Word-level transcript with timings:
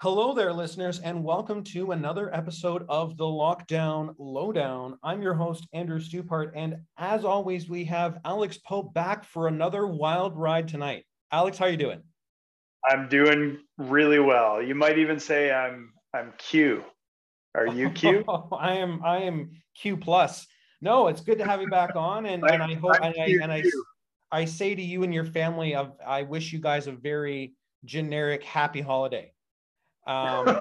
Hello 0.00 0.34
there, 0.34 0.52
listeners, 0.52 1.00
and 1.00 1.24
welcome 1.24 1.64
to 1.64 1.92
another 1.92 2.32
episode 2.34 2.84
of 2.86 3.16
the 3.16 3.24
Lockdown 3.24 4.14
Lowdown. 4.18 4.98
I'm 5.02 5.22
your 5.22 5.32
host, 5.32 5.66
Andrew 5.72 6.00
Stupart, 6.00 6.52
and 6.54 6.76
as 6.98 7.24
always, 7.24 7.70
we 7.70 7.82
have 7.86 8.18
Alex 8.22 8.58
Pope 8.58 8.92
back 8.92 9.24
for 9.24 9.48
another 9.48 9.86
wild 9.86 10.36
ride 10.36 10.68
tonight. 10.68 11.06
Alex, 11.32 11.56
how 11.56 11.64
are 11.64 11.70
you 11.70 11.78
doing? 11.78 12.02
I'm 12.86 13.08
doing 13.08 13.60
really 13.78 14.18
well. 14.18 14.60
You 14.60 14.74
might 14.74 14.98
even 14.98 15.18
say 15.18 15.50
I'm 15.50 15.94
I'm 16.12 16.34
Q. 16.36 16.84
Are 17.54 17.66
you 17.66 17.88
Q? 17.88 18.22
I 18.52 18.74
am 18.74 19.02
I 19.02 19.22
am 19.22 19.50
Q 19.80 19.96
plus. 19.96 20.46
No, 20.82 21.06
it's 21.06 21.22
good 21.22 21.38
to 21.38 21.46
have 21.46 21.62
you 21.62 21.68
back 21.68 21.96
on, 21.96 22.26
and, 22.26 22.44
and 22.44 22.62
I 22.62 22.74
hope 22.74 22.96
and 23.02 23.14
I, 23.18 23.38
and 23.42 23.50
I 23.50 23.62
I 24.30 24.44
say 24.44 24.74
to 24.74 24.82
you 24.82 25.04
and 25.04 25.14
your 25.14 25.24
family, 25.24 25.74
of 25.74 25.92
I 26.06 26.24
wish 26.24 26.52
you 26.52 26.58
guys 26.58 26.86
a 26.86 26.92
very 26.92 27.54
generic 27.86 28.44
happy 28.44 28.82
holiday. 28.82 29.32
Um, 30.06 30.60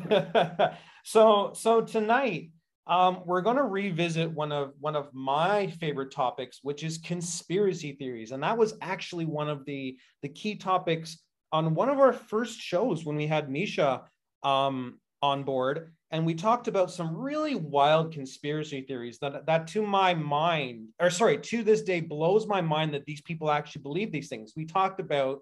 so 1.04 1.52
so 1.54 1.80
tonight 1.80 2.50
um, 2.86 3.22
we're 3.24 3.40
going 3.40 3.56
to 3.56 3.64
revisit 3.64 4.30
one 4.30 4.52
of 4.52 4.72
one 4.78 4.94
of 4.94 5.12
my 5.12 5.66
favorite 5.66 6.12
topics, 6.12 6.60
which 6.62 6.84
is 6.84 6.98
conspiracy 6.98 7.92
theories, 7.92 8.30
and 8.30 8.42
that 8.42 8.56
was 8.56 8.74
actually 8.80 9.24
one 9.24 9.48
of 9.48 9.64
the 9.64 9.96
the 10.22 10.28
key 10.28 10.54
topics 10.54 11.18
on 11.52 11.74
one 11.74 11.88
of 11.88 11.98
our 11.98 12.12
first 12.12 12.60
shows 12.60 13.04
when 13.04 13.16
we 13.16 13.26
had 13.26 13.50
Misha 13.50 14.02
um, 14.42 15.00
on 15.20 15.42
board, 15.42 15.92
and 16.12 16.24
we 16.24 16.34
talked 16.34 16.68
about 16.68 16.92
some 16.92 17.16
really 17.16 17.56
wild 17.56 18.12
conspiracy 18.12 18.82
theories 18.82 19.18
that 19.18 19.46
that 19.46 19.66
to 19.68 19.82
my 19.82 20.14
mind, 20.14 20.88
or 21.00 21.10
sorry, 21.10 21.38
to 21.38 21.64
this 21.64 21.82
day 21.82 22.00
blows 22.00 22.46
my 22.46 22.60
mind 22.60 22.94
that 22.94 23.04
these 23.04 23.22
people 23.22 23.50
actually 23.50 23.82
believe 23.82 24.12
these 24.12 24.28
things. 24.28 24.52
We 24.54 24.64
talked 24.64 25.00
about 25.00 25.40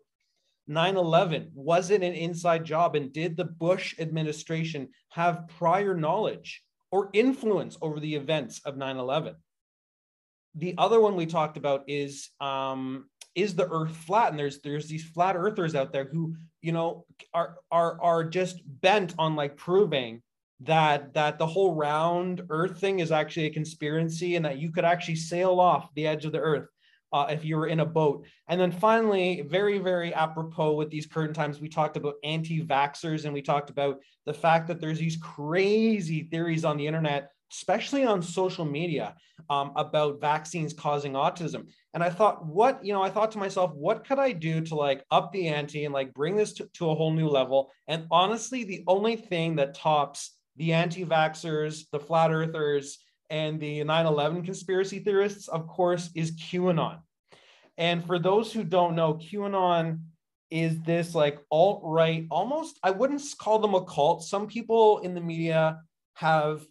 9 0.66 0.96
11 0.96 1.50
was 1.54 1.90
it 1.90 2.02
an 2.02 2.14
inside 2.14 2.64
job 2.64 2.96
and 2.96 3.12
did 3.12 3.36
the 3.36 3.44
bush 3.44 3.94
administration 3.98 4.88
have 5.10 5.48
prior 5.58 5.94
knowledge 5.94 6.62
or 6.90 7.10
influence 7.12 7.76
over 7.82 8.00
the 8.00 8.14
events 8.14 8.60
of 8.64 8.76
9 8.76 8.96
11 8.96 9.34
the 10.54 10.74
other 10.78 11.00
one 11.00 11.16
we 11.16 11.26
talked 11.26 11.56
about 11.56 11.84
is 11.88 12.30
um, 12.40 13.06
is 13.34 13.54
the 13.54 13.68
earth 13.68 13.96
flat? 13.96 14.30
And 14.30 14.38
there's 14.38 14.60
there's 14.60 14.88
these 14.88 15.04
flat 15.04 15.36
earthers 15.36 15.74
out 15.74 15.92
there 15.92 16.04
who 16.04 16.36
you 16.62 16.72
know 16.72 17.06
are 17.32 17.56
are 17.70 18.00
are 18.00 18.24
just 18.24 18.60
bent 18.80 19.14
on 19.18 19.36
like 19.36 19.56
proving 19.56 20.22
that 20.60 21.12
that 21.14 21.38
the 21.38 21.46
whole 21.46 21.74
round 21.74 22.42
earth 22.48 22.78
thing 22.78 23.00
is 23.00 23.10
actually 23.10 23.46
a 23.46 23.52
conspiracy 23.52 24.36
and 24.36 24.44
that 24.44 24.58
you 24.58 24.70
could 24.70 24.84
actually 24.84 25.16
sail 25.16 25.58
off 25.58 25.92
the 25.94 26.06
edge 26.06 26.24
of 26.24 26.32
the 26.32 26.38
earth 26.38 26.68
uh, 27.14 27.26
if 27.30 27.44
you 27.44 27.56
were 27.56 27.68
in 27.68 27.78
a 27.78 27.86
boat. 27.86 28.26
And 28.48 28.60
then 28.60 28.72
finally, 28.72 29.42
very, 29.42 29.78
very 29.78 30.12
apropos 30.12 30.74
with 30.74 30.90
these 30.90 31.06
current 31.06 31.34
times, 31.34 31.60
we 31.60 31.68
talked 31.68 31.96
about 31.96 32.16
anti 32.24 32.60
vaxxers 32.60 33.24
and 33.24 33.32
we 33.32 33.40
talked 33.40 33.70
about 33.70 34.00
the 34.26 34.34
fact 34.34 34.66
that 34.66 34.80
there's 34.80 34.98
these 34.98 35.16
crazy 35.16 36.24
theories 36.24 36.64
on 36.64 36.76
the 36.76 36.88
internet, 36.88 37.30
especially 37.52 38.04
on 38.04 38.20
social 38.20 38.64
media, 38.64 39.14
um, 39.48 39.72
about 39.76 40.20
vaccines 40.20 40.72
causing 40.72 41.12
autism. 41.12 41.68
And 41.94 42.02
I 42.02 42.10
thought, 42.10 42.44
what, 42.44 42.84
you 42.84 42.92
know, 42.92 43.02
I 43.02 43.10
thought 43.10 43.30
to 43.32 43.38
myself, 43.38 43.70
what 43.74 44.04
could 44.04 44.18
I 44.18 44.32
do 44.32 44.60
to 44.62 44.74
like 44.74 45.04
up 45.12 45.30
the 45.30 45.46
ante 45.46 45.84
and 45.84 45.94
like 45.94 46.12
bring 46.14 46.34
this 46.34 46.52
to, 46.54 46.68
to 46.74 46.90
a 46.90 46.94
whole 46.96 47.12
new 47.12 47.28
level? 47.28 47.70
And 47.86 48.08
honestly, 48.10 48.64
the 48.64 48.82
only 48.88 49.14
thing 49.14 49.54
that 49.56 49.76
tops 49.76 50.32
the 50.56 50.72
anti 50.72 51.04
vaxxers, 51.04 51.84
the 51.92 52.00
flat 52.00 52.32
earthers, 52.32 52.98
and 53.34 53.58
the 53.58 53.82
9 53.82 54.06
11 54.06 54.44
conspiracy 54.44 55.00
theorists, 55.00 55.48
of 55.48 55.66
course, 55.66 56.08
is 56.14 56.36
QAnon. 56.36 57.00
And 57.76 58.06
for 58.06 58.20
those 58.20 58.52
who 58.52 58.62
don't 58.62 58.94
know, 58.94 59.14
QAnon 59.14 60.02
is 60.52 60.80
this 60.82 61.16
like 61.16 61.40
alt 61.50 61.80
right, 61.82 62.28
almost, 62.30 62.78
I 62.84 62.92
wouldn't 62.92 63.22
call 63.40 63.58
them 63.58 63.74
a 63.74 63.84
cult. 63.84 64.22
Some 64.22 64.46
people 64.46 64.98
in 65.00 65.14
the 65.14 65.20
media 65.20 65.80
have 66.14 66.64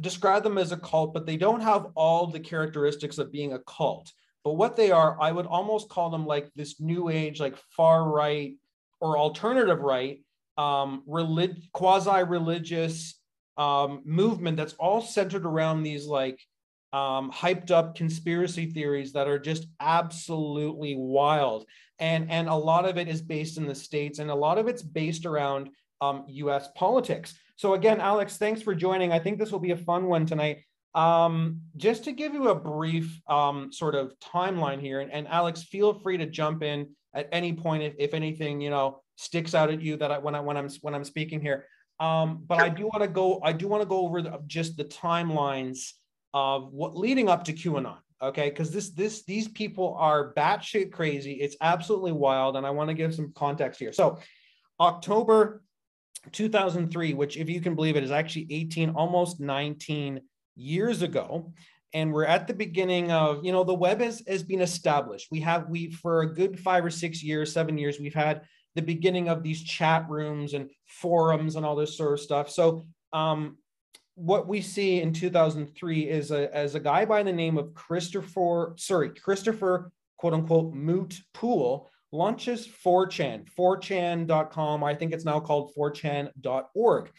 described 0.00 0.44
them 0.44 0.56
as 0.56 0.70
a 0.70 0.76
cult, 0.76 1.12
but 1.12 1.26
they 1.26 1.36
don't 1.36 1.62
have 1.62 1.88
all 1.96 2.28
the 2.28 2.38
characteristics 2.38 3.18
of 3.18 3.32
being 3.32 3.52
a 3.52 3.58
cult. 3.58 4.12
But 4.44 4.52
what 4.52 4.76
they 4.76 4.92
are, 4.92 5.20
I 5.20 5.32
would 5.32 5.46
almost 5.46 5.88
call 5.88 6.10
them 6.10 6.26
like 6.26 6.48
this 6.54 6.80
new 6.80 7.08
age, 7.08 7.40
like 7.40 7.56
far 7.76 8.08
right 8.08 8.54
or 9.00 9.18
alternative 9.18 9.80
right, 9.80 10.20
um, 10.56 11.02
relig- 11.08 11.72
quasi 11.72 12.22
religious 12.22 13.18
um, 13.56 14.02
movement 14.04 14.56
that's 14.56 14.74
all 14.74 15.00
centered 15.00 15.44
around 15.44 15.82
these 15.82 16.06
like 16.06 16.40
um, 16.92 17.30
hyped 17.32 17.70
up 17.70 17.94
conspiracy 17.94 18.66
theories 18.66 19.12
that 19.12 19.26
are 19.28 19.38
just 19.38 19.66
absolutely 19.80 20.94
wild. 20.96 21.64
And, 21.98 22.30
and 22.30 22.48
a 22.48 22.54
lot 22.54 22.86
of 22.86 22.98
it 22.98 23.08
is 23.08 23.22
based 23.22 23.56
in 23.56 23.66
the 23.66 23.74
States 23.74 24.18
and 24.18 24.30
a 24.30 24.34
lot 24.34 24.58
of 24.58 24.68
it's 24.68 24.82
based 24.82 25.24
around 25.24 25.70
um, 26.00 26.24
US 26.28 26.68
politics. 26.76 27.34
So, 27.56 27.74
again, 27.74 28.00
Alex, 28.00 28.36
thanks 28.36 28.60
for 28.60 28.74
joining. 28.74 29.12
I 29.12 29.20
think 29.20 29.38
this 29.38 29.52
will 29.52 29.60
be 29.60 29.70
a 29.70 29.76
fun 29.76 30.06
one 30.06 30.26
tonight. 30.26 30.64
Um, 30.94 31.60
just 31.76 32.04
to 32.04 32.12
give 32.12 32.34
you 32.34 32.48
a 32.48 32.54
brief 32.54 33.20
um, 33.28 33.72
sort 33.72 33.94
of 33.94 34.12
timeline 34.20 34.80
here, 34.80 35.00
and, 35.00 35.10
and, 35.10 35.26
Alex, 35.28 35.62
feel 35.62 35.94
free 35.94 36.18
to 36.18 36.26
jump 36.26 36.62
in 36.62 36.88
at 37.14 37.28
any 37.32 37.52
point 37.52 37.82
if, 37.82 37.94
if 37.98 38.14
anything 38.14 38.60
you 38.60 38.68
know 38.68 39.00
sticks 39.16 39.54
out 39.54 39.70
at 39.70 39.80
you 39.80 39.96
that 39.96 40.10
I, 40.10 40.18
when 40.18 40.34
I 40.34 40.40
when 40.40 40.56
I'm 40.56 40.68
when 40.82 40.94
I'm 40.94 41.04
speaking 41.04 41.40
here. 41.40 41.66
Um, 42.00 42.42
but 42.46 42.58
I 42.58 42.68
do 42.68 42.84
want 42.84 43.02
to 43.02 43.08
go. 43.08 43.40
I 43.42 43.52
do 43.52 43.68
want 43.68 43.82
to 43.82 43.88
go 43.88 44.00
over 44.06 44.22
the, 44.22 44.40
just 44.46 44.76
the 44.76 44.84
timelines 44.84 45.92
of 46.34 46.72
what 46.72 46.96
leading 46.96 47.28
up 47.28 47.44
to 47.44 47.52
QAnon. 47.52 47.98
Okay, 48.20 48.50
because 48.50 48.70
this 48.70 48.90
this 48.90 49.24
these 49.24 49.48
people 49.48 49.96
are 49.98 50.32
batshit 50.34 50.92
crazy. 50.92 51.34
It's 51.34 51.56
absolutely 51.60 52.12
wild, 52.12 52.56
and 52.56 52.66
I 52.66 52.70
want 52.70 52.88
to 52.88 52.94
give 52.94 53.14
some 53.14 53.32
context 53.34 53.80
here. 53.80 53.92
So, 53.92 54.20
October 54.80 55.62
2003, 56.30 57.14
which, 57.14 57.36
if 57.36 57.48
you 57.48 57.60
can 57.60 57.74
believe 57.74 57.96
it, 57.96 58.04
is 58.04 58.12
actually 58.12 58.46
18, 58.50 58.90
almost 58.90 59.40
19 59.40 60.20
years 60.54 61.02
ago. 61.02 61.52
And 61.94 62.12
we're 62.12 62.24
at 62.24 62.46
the 62.46 62.54
beginning 62.54 63.10
of, 63.10 63.44
you 63.44 63.52
know, 63.52 63.64
the 63.64 63.74
web 63.74 64.00
has, 64.00 64.22
has 64.26 64.42
been 64.42 64.62
established. 64.62 65.28
We 65.30 65.40
have, 65.40 65.68
we, 65.68 65.90
for 65.90 66.22
a 66.22 66.32
good 66.32 66.58
five 66.58 66.84
or 66.84 66.90
six 66.90 67.22
years, 67.22 67.52
seven 67.52 67.76
years, 67.76 67.98
we've 68.00 68.14
had 68.14 68.42
the 68.74 68.82
beginning 68.82 69.28
of 69.28 69.42
these 69.42 69.62
chat 69.62 70.08
rooms 70.08 70.54
and 70.54 70.70
forums 70.86 71.56
and 71.56 71.66
all 71.66 71.76
this 71.76 71.96
sort 71.96 72.14
of 72.14 72.20
stuff. 72.20 72.50
So 72.50 72.86
um, 73.12 73.58
what 74.14 74.46
we 74.46 74.60
see 74.60 75.00
in 75.00 75.12
2003 75.12 76.08
is 76.08 76.30
a, 76.30 76.54
as 76.54 76.74
a 76.74 76.80
guy 76.80 77.04
by 77.04 77.22
the 77.22 77.32
name 77.32 77.58
of 77.58 77.74
Christopher, 77.74 78.74
sorry, 78.76 79.10
Christopher, 79.10 79.90
quote 80.16 80.34
unquote, 80.34 80.74
Moot 80.74 81.20
Poole 81.34 81.90
launches 82.12 82.68
4chan, 82.68 83.46
4chan.com. 83.58 84.84
I 84.84 84.94
think 84.94 85.12
it's 85.12 85.24
now 85.24 85.40
called 85.40 85.72
4chan.org. 85.76 87.10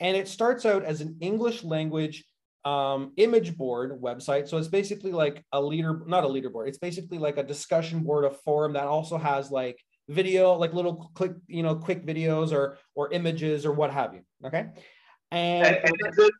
And 0.00 0.16
it 0.16 0.28
starts 0.28 0.66
out 0.66 0.84
as 0.84 1.00
an 1.00 1.16
English 1.20 1.64
language 1.64 2.24
um, 2.64 3.12
image 3.16 3.56
board 3.56 4.00
website. 4.00 4.48
So 4.48 4.56
it's 4.56 4.68
basically 4.68 5.12
like 5.12 5.44
a 5.52 5.60
leader, 5.60 6.02
not 6.06 6.24
a 6.24 6.28
leaderboard. 6.28 6.68
It's 6.68 6.78
basically 6.78 7.18
like 7.18 7.36
a 7.36 7.42
discussion 7.42 8.00
board, 8.00 8.24
a 8.24 8.30
forum 8.30 8.72
that 8.72 8.86
also 8.86 9.18
has 9.18 9.50
like 9.50 9.78
video, 10.08 10.52
like 10.52 10.72
little 10.72 11.10
quick, 11.14 11.32
you 11.46 11.62
know, 11.62 11.74
quick 11.74 12.04
videos 12.04 12.52
or 12.52 12.78
or 12.94 13.12
images 13.12 13.64
or 13.66 13.72
what 13.72 13.90
have 13.90 14.14
you. 14.14 14.20
Okay. 14.44 14.66
And, 15.30 15.66
and, 15.66 15.76
and 15.76 15.96
it's, 16.00 16.18
it's, 16.18 16.30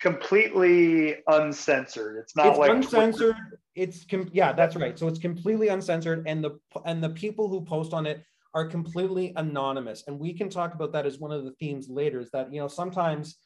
completely 0.00 1.16
uncensored. 1.28 2.16
It's 2.16 2.34
not 2.34 2.46
it's 2.46 2.58
like 2.58 2.70
uncensored. 2.70 3.36
It's 3.74 4.04
com- 4.04 4.30
yeah, 4.32 4.52
that's 4.52 4.74
right. 4.74 4.98
So 4.98 5.06
it's 5.06 5.18
completely 5.18 5.68
uncensored, 5.68 6.24
and 6.26 6.42
the 6.42 6.58
and 6.84 7.02
the 7.02 7.10
people 7.10 7.48
who 7.48 7.60
post 7.64 7.92
on 7.92 8.06
it 8.06 8.24
are 8.54 8.66
completely 8.66 9.32
anonymous. 9.36 10.04
And 10.06 10.18
we 10.18 10.32
can 10.32 10.48
talk 10.48 10.74
about 10.74 10.92
that 10.92 11.06
as 11.06 11.18
one 11.18 11.30
of 11.30 11.44
the 11.44 11.52
themes 11.52 11.88
later. 11.88 12.20
Is 12.20 12.30
that 12.30 12.52
you 12.52 12.60
know 12.60 12.68
sometimes, 12.68 13.36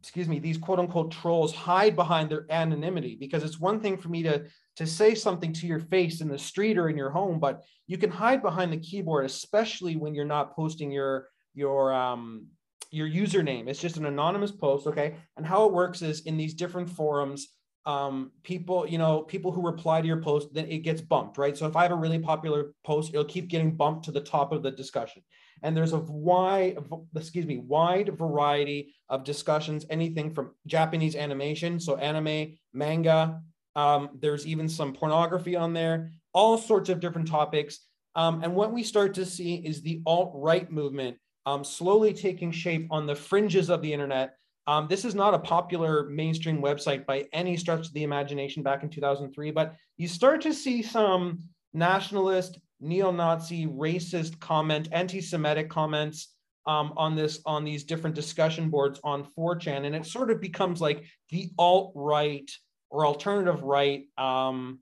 excuse 0.00 0.28
me, 0.28 0.38
these 0.38 0.58
quote 0.58 0.78
unquote 0.78 1.10
trolls 1.10 1.54
hide 1.54 1.96
behind 1.96 2.30
their 2.30 2.46
anonymity 2.50 3.16
because 3.18 3.42
it's 3.42 3.60
one 3.60 3.80
thing 3.80 3.96
for 3.96 4.08
me 4.08 4.22
to 4.22 4.44
to 4.76 4.86
say 4.86 5.14
something 5.14 5.52
to 5.52 5.66
your 5.66 5.80
face 5.80 6.20
in 6.20 6.28
the 6.28 6.38
street 6.38 6.78
or 6.78 6.88
in 6.88 6.96
your 6.96 7.10
home, 7.10 7.40
but 7.40 7.64
you 7.86 7.98
can 7.98 8.10
hide 8.10 8.42
behind 8.42 8.72
the 8.72 8.76
keyboard, 8.78 9.24
especially 9.24 9.96
when 9.96 10.14
you're 10.14 10.24
not 10.24 10.54
posting 10.54 10.90
your 10.90 11.28
your 11.54 11.92
um 11.92 12.46
your 12.90 13.08
username. 13.08 13.68
It's 13.68 13.80
just 13.80 13.96
an 13.96 14.06
anonymous 14.06 14.52
post, 14.52 14.86
okay? 14.86 15.16
And 15.36 15.44
how 15.44 15.66
it 15.66 15.72
works 15.72 16.02
is 16.02 16.20
in 16.20 16.36
these 16.36 16.54
different 16.54 16.88
forums, 16.88 17.48
um, 17.84 18.32
people, 18.42 18.86
you 18.86 18.98
know, 18.98 19.22
people 19.22 19.52
who 19.52 19.62
reply 19.62 20.00
to 20.00 20.06
your 20.06 20.22
post, 20.22 20.52
then 20.52 20.66
it 20.66 20.78
gets 20.78 21.00
bumped, 21.00 21.38
right? 21.38 21.56
So 21.56 21.66
if 21.66 21.76
I 21.76 21.82
have 21.82 21.92
a 21.92 21.96
really 21.96 22.18
popular 22.18 22.72
post, 22.84 23.10
it'll 23.10 23.24
keep 23.24 23.48
getting 23.48 23.76
bumped 23.76 24.04
to 24.06 24.12
the 24.12 24.20
top 24.20 24.52
of 24.52 24.62
the 24.62 24.70
discussion. 24.70 25.22
And 25.62 25.76
there's 25.76 25.92
a 25.92 25.98
wide, 25.98 26.78
excuse 27.16 27.46
me, 27.46 27.58
wide 27.58 28.16
variety 28.16 28.94
of 29.08 29.24
discussions, 29.24 29.84
anything 29.90 30.32
from 30.32 30.52
Japanese 30.66 31.16
animation, 31.16 31.80
so 31.80 31.96
anime, 31.96 32.58
manga. 32.72 33.40
Um, 33.76 34.10
there's 34.18 34.46
even 34.46 34.68
some 34.68 34.92
pornography 34.92 35.56
on 35.56 35.72
there, 35.72 36.10
all 36.32 36.58
sorts 36.58 36.88
of 36.88 37.00
different 37.00 37.28
topics. 37.28 37.80
Um, 38.14 38.42
and 38.42 38.54
what 38.54 38.72
we 38.72 38.82
start 38.82 39.14
to 39.14 39.26
see 39.26 39.56
is 39.56 39.82
the 39.82 40.02
alt 40.06 40.32
right 40.34 40.70
movement 40.70 41.16
um, 41.48 41.64
slowly 41.64 42.12
taking 42.12 42.52
shape 42.52 42.86
on 42.90 43.06
the 43.06 43.14
fringes 43.14 43.70
of 43.70 43.80
the 43.80 43.92
internet. 43.92 44.34
Um, 44.66 44.86
this 44.86 45.06
is 45.06 45.14
not 45.14 45.32
a 45.32 45.38
popular 45.38 46.04
mainstream 46.10 46.60
website 46.60 47.06
by 47.06 47.26
any 47.32 47.56
stretch 47.56 47.86
of 47.86 47.94
the 47.94 48.02
imagination 48.02 48.62
back 48.62 48.82
in 48.82 48.90
2003, 48.90 49.50
but 49.52 49.74
you 49.96 50.08
start 50.08 50.42
to 50.42 50.52
see 50.52 50.82
some 50.82 51.38
nationalist, 51.72 52.58
neo 52.80 53.10
Nazi, 53.10 53.66
racist 53.66 54.38
comment, 54.40 54.88
anti 54.92 55.20
Semitic 55.20 55.68
comments 55.68 56.34
um, 56.66 56.92
on 56.96 57.16
this 57.16 57.40
on 57.46 57.64
these 57.64 57.84
different 57.84 58.14
discussion 58.14 58.68
boards 58.68 59.00
on 59.02 59.26
4chan, 59.36 59.86
and 59.86 59.96
it 59.96 60.06
sort 60.06 60.30
of 60.30 60.40
becomes 60.40 60.80
like 60.80 61.04
the 61.30 61.50
alt 61.58 61.92
right 61.94 62.50
or 62.90 63.06
alternative 63.06 63.62
right 63.62 64.04
um, 64.18 64.78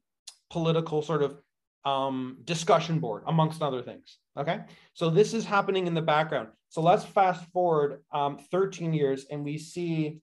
political 0.50 1.00
sort 1.02 1.22
of 1.22 1.38
um, 1.84 2.38
discussion 2.44 2.98
board, 2.98 3.22
amongst 3.26 3.62
other 3.62 3.82
things. 3.82 4.18
Okay, 4.36 4.60
so 4.94 5.08
this 5.08 5.32
is 5.32 5.44
happening 5.44 5.86
in 5.86 5.94
the 5.94 6.02
background. 6.02 6.48
So 6.68 6.82
let's 6.82 7.04
fast 7.04 7.44
forward 7.52 8.02
um, 8.12 8.38
13 8.50 8.92
years, 8.92 9.26
and 9.30 9.44
we 9.44 9.56
see 9.56 10.20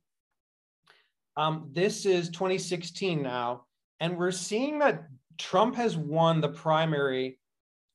um, 1.38 1.70
this 1.72 2.06
is 2.06 2.30
2016 2.30 3.22
now, 3.22 3.64
and 4.02 4.18
we're 4.18 4.32
seeing 4.32 4.80
that 4.80 5.06
Trump 5.38 5.76
has 5.76 5.98
won 5.98 6.42
the 6.42 6.50
primary 6.50 7.40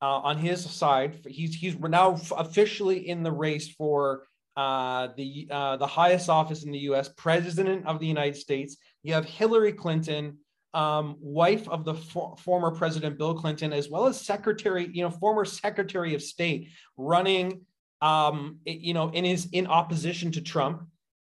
uh, 0.01 0.19
on 0.19 0.39
his 0.39 0.65
side. 0.65 1.19
He's 1.27 1.55
he's 1.55 1.79
now 1.79 2.19
officially 2.37 3.09
in 3.09 3.23
the 3.23 3.33
race 3.33 3.69
for 3.69 4.27
uh, 4.57 5.09
the 5.17 5.49
uh, 5.51 5.77
the 5.77 5.87
highest 5.87 6.29
office 6.29 6.65
in 6.65 6.73
the 6.73 6.79
U.S., 6.81 7.09
President 7.17 7.87
of 7.87 8.01
the 8.01 8.07
United 8.07 8.37
States. 8.37 8.77
You 9.03 9.15
have 9.15 9.25
Hillary 9.25 9.73
Clinton, 9.73 10.39
um, 10.75 11.17
wife 11.21 11.69
of 11.69 11.85
the 11.85 11.95
for- 11.95 12.37
former 12.39 12.71
President 12.71 13.19
Bill 13.19 13.35
Clinton, 13.35 13.73
as 13.73 13.89
well 13.89 14.07
as 14.07 14.21
Secretary, 14.21 14.89
you 14.93 15.03
know, 15.03 15.11
former 15.11 15.45
Secretary 15.45 16.15
of 16.15 16.23
State, 16.23 16.71
running, 16.97 17.63
um, 18.03 18.59
you 18.65 18.95
know, 18.95 19.11
in 19.11 19.25
his 19.25 19.49
in 19.53 19.67
opposition 19.67 20.33
to 20.33 20.41
Trump. 20.41 20.83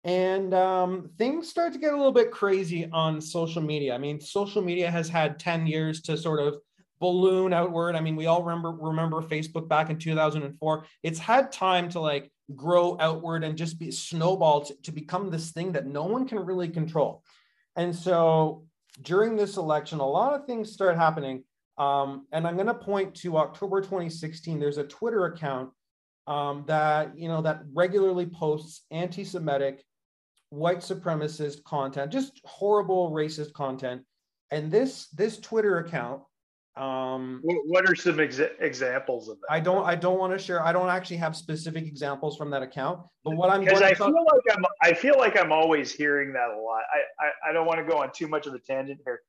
And 0.04 0.54
um, 0.54 1.10
things 1.18 1.48
start 1.48 1.72
to 1.72 1.80
get 1.80 1.92
a 1.92 1.96
little 1.96 2.12
bit 2.12 2.30
crazy 2.30 2.88
on 2.92 3.20
social 3.20 3.60
media. 3.60 3.92
I 3.92 3.98
mean, 3.98 4.20
social 4.20 4.62
media 4.62 4.88
has 4.88 5.08
had 5.08 5.40
10 5.40 5.66
years 5.66 6.00
to 6.02 6.16
sort 6.16 6.38
of 6.38 6.58
balloon 6.98 7.52
outward. 7.52 7.94
I 7.96 8.00
mean, 8.00 8.16
we 8.16 8.26
all 8.26 8.42
remember 8.42 8.70
remember 8.70 9.22
Facebook 9.22 9.68
back 9.68 9.90
in 9.90 9.98
2004. 9.98 10.86
It's 11.02 11.18
had 11.18 11.52
time 11.52 11.88
to 11.90 12.00
like 12.00 12.30
grow 12.54 12.96
outward 13.00 13.44
and 13.44 13.58
just 13.58 13.78
be 13.78 13.90
snowballed 13.90 14.66
to, 14.66 14.74
to 14.82 14.92
become 14.92 15.30
this 15.30 15.50
thing 15.50 15.72
that 15.72 15.86
no 15.86 16.04
one 16.04 16.26
can 16.26 16.38
really 16.38 16.68
control. 16.68 17.22
And 17.74 17.94
so 17.94 18.64
during 19.02 19.36
this 19.36 19.56
election, 19.56 19.98
a 19.98 20.08
lot 20.08 20.34
of 20.34 20.46
things 20.46 20.72
start 20.72 20.96
happening. 20.96 21.44
Um, 21.78 22.26
and 22.32 22.46
I'm 22.46 22.54
going 22.54 22.68
to 22.68 22.74
point 22.74 23.14
to 23.16 23.36
October 23.36 23.80
2016. 23.80 24.58
There's 24.58 24.78
a 24.78 24.84
Twitter 24.84 25.26
account 25.26 25.70
um, 26.26 26.64
that 26.66 27.16
you 27.16 27.28
know 27.28 27.42
that 27.42 27.62
regularly 27.72 28.26
posts 28.26 28.82
anti-Semitic, 28.90 29.84
white 30.50 30.78
supremacist 30.78 31.62
content, 31.64 32.10
just 32.10 32.40
horrible 32.44 33.10
racist 33.10 33.52
content. 33.52 34.02
And 34.50 34.70
this 34.70 35.08
this 35.08 35.38
Twitter 35.38 35.78
account 35.78 36.22
um, 36.76 37.40
what 37.42 37.88
are 37.88 37.94
some 37.94 38.16
exa- 38.16 38.50
examples 38.60 39.30
of 39.30 39.38
that? 39.40 39.46
I 39.50 39.60
don't. 39.60 39.86
I 39.86 39.94
don't 39.94 40.18
want 40.18 40.32
to 40.34 40.38
share. 40.38 40.62
I 40.62 40.72
don't 40.72 40.90
actually 40.90 41.16
have 41.16 41.34
specific 41.34 41.86
examples 41.86 42.36
from 42.36 42.50
that 42.50 42.62
account. 42.62 43.00
But 43.24 43.36
what 43.36 43.48
I'm 43.48 43.60
because 43.60 43.80
I 43.80 43.94
feel 43.94 44.12
like 44.12 44.56
I'm. 44.56 44.64
I 44.82 44.92
feel 44.92 45.16
like 45.16 45.40
I'm 45.40 45.52
always 45.52 45.90
hearing 45.90 46.34
that 46.34 46.50
a 46.50 46.60
lot. 46.60 46.82
I, 46.92 47.24
I 47.24 47.50
I 47.50 47.52
don't 47.54 47.66
want 47.66 47.78
to 47.78 47.84
go 47.84 47.98
on 48.02 48.12
too 48.12 48.28
much 48.28 48.46
of 48.46 48.52
a 48.52 48.58
tangent 48.58 49.00
here, 49.06 49.20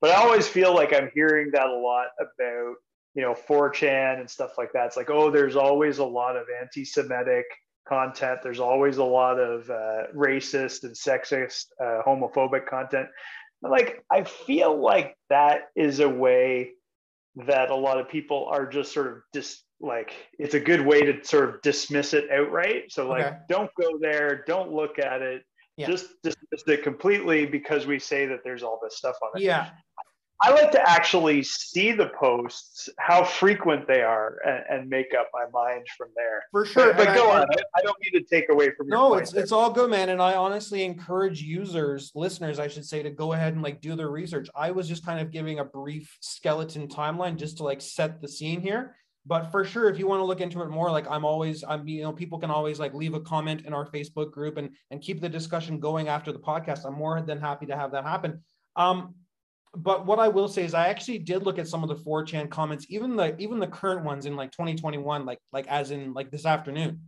but 0.00 0.10
I 0.10 0.14
always 0.14 0.48
feel 0.48 0.74
like 0.74 0.92
I'm 0.92 1.08
hearing 1.14 1.50
that 1.52 1.68
a 1.68 1.76
lot 1.78 2.08
about 2.18 2.74
you 3.14 3.22
know 3.22 3.36
4chan 3.48 4.18
and 4.18 4.28
stuff 4.28 4.58
like 4.58 4.72
that. 4.72 4.86
It's 4.86 4.96
like 4.96 5.10
oh, 5.10 5.30
there's 5.30 5.54
always 5.54 5.98
a 5.98 6.04
lot 6.04 6.36
of 6.36 6.46
anti-Semitic 6.60 7.46
content. 7.88 8.40
There's 8.42 8.58
always 8.58 8.96
a 8.96 9.04
lot 9.04 9.38
of 9.38 9.70
uh, 9.70 10.08
racist 10.12 10.82
and 10.82 10.92
sexist, 10.92 11.66
uh, 11.80 12.02
homophobic 12.04 12.66
content. 12.66 13.06
Like 13.62 14.04
I 14.10 14.24
feel 14.24 14.76
like 14.76 15.16
that 15.30 15.68
is 15.76 16.00
a 16.00 16.08
way 16.08 16.72
that 17.44 17.70
a 17.70 17.74
lot 17.74 18.00
of 18.00 18.08
people 18.08 18.46
are 18.50 18.66
just 18.66 18.92
sort 18.92 19.08
of 19.08 19.18
dis 19.32 19.62
like 19.78 20.14
it's 20.38 20.54
a 20.54 20.60
good 20.60 20.80
way 20.80 21.02
to 21.02 21.22
sort 21.22 21.48
of 21.48 21.60
dismiss 21.60 22.14
it 22.14 22.30
outright. 22.30 22.90
So 22.90 23.08
like 23.08 23.26
okay. 23.26 23.36
don't 23.48 23.70
go 23.78 23.98
there, 24.00 24.42
don't 24.46 24.72
look 24.72 24.98
at 24.98 25.20
it. 25.20 25.42
Yeah. 25.76 25.88
Just 25.88 26.06
dismiss 26.22 26.62
it 26.66 26.82
completely 26.82 27.44
because 27.44 27.86
we 27.86 27.98
say 27.98 28.24
that 28.26 28.40
there's 28.42 28.62
all 28.62 28.80
this 28.82 28.96
stuff 28.96 29.16
on 29.22 29.30
it. 29.34 29.44
Yeah. 29.44 29.68
I 30.42 30.50
like 30.50 30.70
to 30.72 30.88
actually 30.88 31.42
see 31.42 31.92
the 31.92 32.10
posts, 32.20 32.90
how 32.98 33.24
frequent 33.24 33.88
they 33.88 34.02
are, 34.02 34.38
and, 34.44 34.80
and 34.80 34.90
make 34.90 35.14
up 35.18 35.28
my 35.32 35.44
mind 35.52 35.86
from 35.96 36.08
there. 36.14 36.44
For 36.50 36.66
sure. 36.66 36.92
But, 36.92 37.06
but 37.06 37.16
go 37.16 37.30
I, 37.30 37.40
on. 37.40 37.46
I, 37.50 37.56
I, 37.78 37.82
don't 37.82 37.96
mean 38.02 38.22
to 38.22 38.28
take 38.28 38.50
away 38.50 38.70
from 38.76 38.88
no, 38.88 39.14
it's 39.14 39.32
there. 39.32 39.42
it's 39.42 39.52
all 39.52 39.70
good, 39.70 39.90
man. 39.90 40.10
And 40.10 40.20
I 40.20 40.34
honestly 40.34 40.84
encourage 40.84 41.40
users, 41.40 42.12
listeners, 42.14 42.58
I 42.58 42.68
should 42.68 42.84
say, 42.84 43.02
to 43.02 43.10
go 43.10 43.32
ahead 43.32 43.54
and 43.54 43.62
like 43.62 43.80
do 43.80 43.96
their 43.96 44.10
research. 44.10 44.48
I 44.54 44.72
was 44.72 44.88
just 44.88 45.06
kind 45.06 45.20
of 45.20 45.30
giving 45.30 45.58
a 45.58 45.64
brief 45.64 46.16
skeleton 46.20 46.88
timeline 46.88 47.36
just 47.36 47.56
to 47.58 47.62
like 47.62 47.80
set 47.80 48.20
the 48.20 48.28
scene 48.28 48.60
here. 48.60 48.96
But 49.24 49.50
for 49.50 49.64
sure, 49.64 49.88
if 49.88 49.98
you 49.98 50.06
want 50.06 50.20
to 50.20 50.24
look 50.24 50.40
into 50.40 50.62
it 50.62 50.68
more, 50.68 50.90
like 50.90 51.10
I'm 51.10 51.24
always, 51.24 51.64
I'm 51.66 51.88
you 51.88 52.02
know, 52.02 52.12
people 52.12 52.38
can 52.38 52.50
always 52.50 52.78
like 52.78 52.94
leave 52.94 53.14
a 53.14 53.20
comment 53.20 53.64
in 53.64 53.72
our 53.72 53.90
Facebook 53.90 54.30
group 54.30 54.58
and 54.58 54.70
and 54.90 55.00
keep 55.00 55.20
the 55.20 55.28
discussion 55.28 55.80
going 55.80 56.08
after 56.08 56.30
the 56.30 56.38
podcast. 56.38 56.84
I'm 56.84 56.94
more 56.94 57.20
than 57.22 57.40
happy 57.40 57.66
to 57.66 57.76
have 57.76 57.92
that 57.92 58.04
happen. 58.04 58.44
Um, 58.76 59.14
but 59.74 60.06
what 60.06 60.18
I 60.18 60.28
will 60.28 60.48
say 60.48 60.64
is 60.64 60.74
I 60.74 60.88
actually 60.88 61.18
did 61.18 61.44
look 61.44 61.58
at 61.58 61.68
some 61.68 61.82
of 61.82 61.88
the 61.88 61.96
4chan 61.96 62.50
comments, 62.50 62.86
even 62.88 63.16
the 63.16 63.36
even 63.38 63.58
the 63.58 63.66
current 63.66 64.04
ones 64.04 64.26
in 64.26 64.36
like 64.36 64.52
2021, 64.52 65.26
like 65.26 65.38
like 65.52 65.66
as 65.68 65.90
in 65.90 66.12
like 66.14 66.30
this 66.30 66.46
afternoon. 66.46 67.00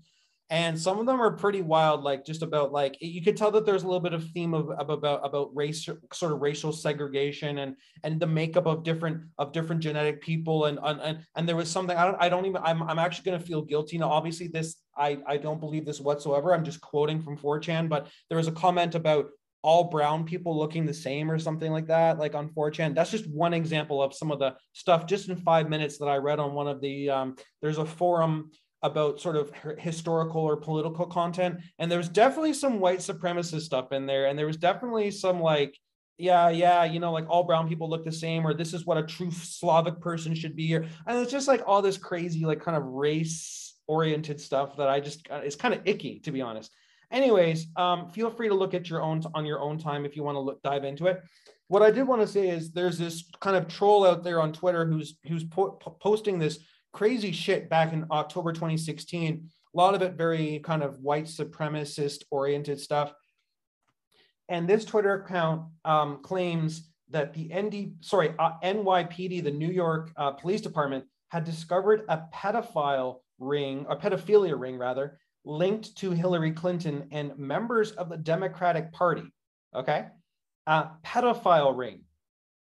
And 0.50 0.81
some 0.81 0.99
of 0.99 1.05
them 1.05 1.20
are 1.20 1.32
pretty 1.32 1.60
wild, 1.60 2.02
like 2.02 2.25
just 2.25 2.43
about 2.43 2.72
like 2.72 2.96
you 3.00 3.22
could 3.22 3.37
tell 3.37 3.50
that 3.50 3.66
there's 3.66 3.82
a 3.82 3.87
little 3.87 4.00
bit 4.00 4.14
of 4.14 4.25
theme 4.31 4.55
of, 4.55 4.70
of 4.70 4.88
about 4.88 5.20
about 5.25 5.55
race 5.55 5.87
sort 6.12 6.32
of 6.32 6.40
racial 6.40 6.72
segregation 6.72 7.58
and 7.58 7.76
and 8.02 8.19
the 8.19 8.26
makeup 8.26 8.64
of 8.66 8.82
different 8.82 9.25
of 9.37 9.52
different 9.52 9.82
genetic 9.82 10.22
people 10.22 10.64
and 10.64 10.78
and 10.82 11.20
and 11.37 11.49
there 11.49 11.56
was 11.56 11.70
something 11.70 11.96
I 11.96 12.04
don't 12.06 12.16
I 12.19 12.31
don't 12.31 12.46
even 12.46 12.62
I'm 12.64 12.82
I'm 12.82 12.99
actually 12.99 13.31
gonna 13.31 13.44
feel 13.44 13.61
guilty. 13.61 13.99
Now 13.99 14.11
obviously 14.11 14.49
this 14.49 14.76
I 14.96 15.19
I 15.26 15.37
don't 15.37 15.61
believe 15.61 15.84
this 15.84 16.00
whatsoever. 16.00 16.54
I'm 16.54 16.64
just 16.64 16.81
quoting 16.81 17.20
from 17.20 17.37
4chan, 17.37 17.90
but 17.90 18.08
there 18.31 18.38
was 18.38 18.49
a 18.49 18.52
comment 18.52 18.94
about 18.94 19.28
all 19.62 19.84
brown 19.84 20.25
people 20.25 20.56
looking 20.56 20.87
the 20.87 20.94
same 20.94 21.31
or 21.31 21.38
something 21.38 21.72
like 21.72 21.87
that, 21.88 22.19
like 22.19 22.34
on 22.34 22.49
4chan. 22.50 22.94
That's 22.94 23.10
just 23.10 23.28
one 23.28 23.55
example 23.55 24.02
of 24.02 24.14
some 24.14 24.31
of 24.31 24.38
the 24.38 24.55
stuff 24.72 25.06
just 25.06 25.28
in 25.28 25.37
five 25.37 25.69
minutes 25.69 25.99
that 25.99 26.06
I 26.06 26.16
read 26.16 26.38
on 26.38 26.55
one 26.55 26.69
of 26.69 26.81
the, 26.81 27.10
um, 27.10 27.37
there's 27.60 27.78
a 27.78 27.84
forum 27.84 28.50
about 28.82 29.20
sort 29.20 29.37
of 29.37 29.52
historical 29.78 30.43
or 30.43 30.56
political 30.56 31.06
content. 31.06 31.58
And 31.78 31.90
there's 31.90 32.08
definitely 32.08 32.55
some 32.55 32.78
white 32.78 33.00
supremacist 33.00 33.62
stuff 33.62 33.93
in 33.93 34.06
there. 34.06 34.26
And 34.26 34.38
there 34.38 34.46
was 34.46 34.56
definitely 34.56 35.10
some 35.10 35.40
like, 35.40 35.76
yeah, 36.16 36.49
yeah, 36.49 36.84
you 36.84 37.00
know, 37.00 37.12
like 37.12 37.28
all 37.28 37.44
brown 37.44 37.69
people 37.69 37.88
look 37.88 38.04
the 38.04 38.12
same, 38.12 38.46
or 38.46 38.54
this 38.54 38.75
is 38.75 38.84
what 38.84 38.99
a 38.99 39.04
true 39.04 39.31
Slavic 39.31 40.00
person 40.00 40.34
should 40.34 40.56
be. 40.56 40.75
Or, 40.75 40.87
and 41.06 41.19
it's 41.19 41.32
just 41.32 41.49
like 41.49 41.62
all 41.66 41.82
this 41.82 41.99
crazy, 41.99 42.44
like 42.44 42.61
kind 42.61 42.76
of 42.76 42.84
race 42.84 43.75
oriented 43.87 44.40
stuff 44.40 44.76
that 44.76 44.88
I 44.88 45.00
just, 45.00 45.26
it's 45.31 45.56
kind 45.56 45.75
of 45.75 45.81
icky, 45.84 46.20
to 46.20 46.32
be 46.32 46.43
honest. 46.43 46.72
Anyways, 47.10 47.66
um, 47.76 48.11
feel 48.11 48.30
free 48.30 48.49
to 48.49 48.54
look 48.54 48.75
at 48.75 48.90
your 48.90 49.02
own 49.02 49.23
on 49.35 49.47
your 49.47 49.61
own 49.61 49.78
time 49.78 50.04
if 50.04 50.14
you 50.14 50.23
want 50.23 50.37
to 50.37 50.40
look 50.40 50.62
dive 50.62 50.85
into 50.85 51.06
it. 51.06 51.23
What 51.68 51.82
I 51.82 51.90
did 51.90 52.06
want 52.06 52.21
to 52.23 52.26
say 52.26 52.49
is 52.49 52.71
there's 52.71 52.99
this 52.99 53.25
kind 53.40 53.56
of 53.56 53.68
troll 53.68 54.06
out 54.06 54.23
there 54.23 54.40
on 54.40 54.52
Twitter 54.52 54.85
who's 54.85 55.16
who's 55.26 55.44
po- 55.44 55.78
posting 56.00 56.38
this 56.38 56.59
crazy 56.92 57.32
shit 57.32 57.68
back 57.68 57.92
in 57.92 58.06
October 58.11 58.52
2016. 58.52 59.49
A 59.75 59.76
lot 59.76 59.94
of 59.94 60.02
it 60.02 60.14
very 60.14 60.61
kind 60.61 60.82
of 60.82 61.00
white 61.00 61.26
supremacist 61.26 62.25
oriented 62.30 62.80
stuff. 62.80 63.12
And 64.49 64.66
this 64.66 64.85
Twitter 64.85 65.14
account 65.14 65.66
um, 65.85 66.23
claims 66.23 66.88
that 67.11 67.35
the 67.35 67.50
ND, 67.54 67.97
sorry, 68.00 68.35
uh, 68.38 68.52
NYPD, 68.62 69.44
the 69.44 69.50
New 69.50 69.71
York 69.71 70.11
uh, 70.16 70.32
Police 70.32 70.61
Department, 70.61 71.04
had 71.28 71.44
discovered 71.44 72.04
a 72.09 72.23
pedophile 72.35 73.21
ring, 73.38 73.87
a 73.88 73.97
pedophilia 73.97 74.59
ring 74.59 74.78
rather, 74.78 75.18
linked 75.49 75.97
to 75.97 76.11
Hillary 76.11 76.52
Clinton 76.52 77.09
and 77.11 77.37
members 77.38 77.93
of 77.93 78.11
the 78.11 78.19
Democratic 78.19 78.93
Party. 78.93 79.33
Okay. 79.75 80.07
A 80.67 80.88
pedophile 81.05 81.76
ring 81.76 82.02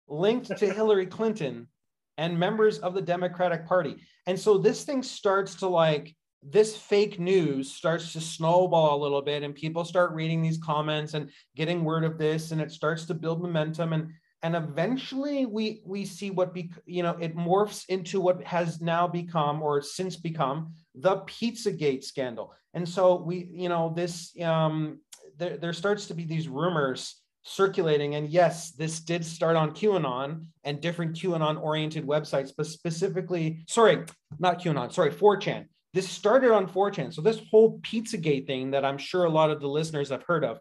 linked 0.09 0.57
to 0.59 0.73
Hillary 0.73 1.07
Clinton 1.07 1.69
and 2.19 2.39
members 2.39 2.79
of 2.81 2.95
the 2.95 3.01
Democratic 3.01 3.67
Party. 3.67 3.97
And 4.27 4.39
so 4.39 4.59
this 4.59 4.85
thing 4.85 5.03
starts 5.03 5.55
to 5.57 5.69
like, 5.69 6.15
this 6.43 6.77
fake 6.77 7.19
news 7.19 7.73
starts 7.73 8.13
to 8.13 8.21
snowball 8.21 9.01
a 9.01 9.03
little 9.03 9.23
bit 9.23 9.45
and 9.45 9.55
people 9.55 9.85
start 9.85 10.13
reading 10.13 10.43
these 10.43 10.59
comments 10.59 11.15
and 11.15 11.31
getting 11.57 11.85
word 11.85 12.05
of 12.05 12.19
this 12.19 12.51
and 12.51 12.61
it 12.61 12.71
starts 12.71 13.07
to 13.07 13.15
build 13.15 13.41
momentum 13.41 13.93
and 13.93 14.11
and 14.45 14.55
eventually 14.55 15.47
we 15.47 15.81
we 15.87 16.05
see 16.05 16.31
what 16.31 16.53
be 16.53 16.71
you 16.85 17.03
know 17.03 17.17
it 17.19 17.35
morphs 17.35 17.87
into 17.89 18.21
what 18.21 18.45
has 18.45 18.79
now 18.79 19.09
become 19.09 19.63
or 19.63 19.81
since 19.81 20.17
become 20.17 20.75
the 20.95 21.17
pizzagate 21.23 22.05
scandal. 22.05 22.53
And 22.75 22.87
so 22.87 23.17
we 23.17 23.49
you 23.51 23.71
know 23.71 23.93
this 23.97 24.39
um 24.43 25.01
there, 25.39 25.57
there 25.57 25.73
starts 25.73 26.07
to 26.09 26.15
be 26.15 26.25
these 26.25 26.47
rumors 26.47 27.23
circulating. 27.43 28.17
And 28.17 28.29
yes 28.29 28.73
this 28.73 29.01
did 29.01 29.25
start 29.25 29.57
on 29.57 29.71
qanon 29.71 30.45
and 30.63 30.79
different 30.79 31.17
qanon 31.17 31.59
oriented 31.61 32.07
websites 32.07 32.53
but 32.55 32.67
specifically 32.67 33.65
sorry 33.67 34.05
not 34.39 34.61
qanon 34.61 34.93
sorry 34.93 35.11
4chan 35.11 35.65
this 35.95 36.09
started 36.09 36.53
on 36.53 36.67
4chan 36.67 37.15
so 37.15 37.23
this 37.23 37.41
whole 37.51 37.79
pizzagate 37.81 38.47
thing 38.47 38.73
that 38.73 38.85
i'm 38.85 38.99
sure 38.99 39.25
a 39.25 39.31
lot 39.31 39.51
of 39.51 39.61
the 39.61 39.69
listeners 39.69 40.09
have 40.11 40.25
heard 40.25 40.45
of 40.45 40.59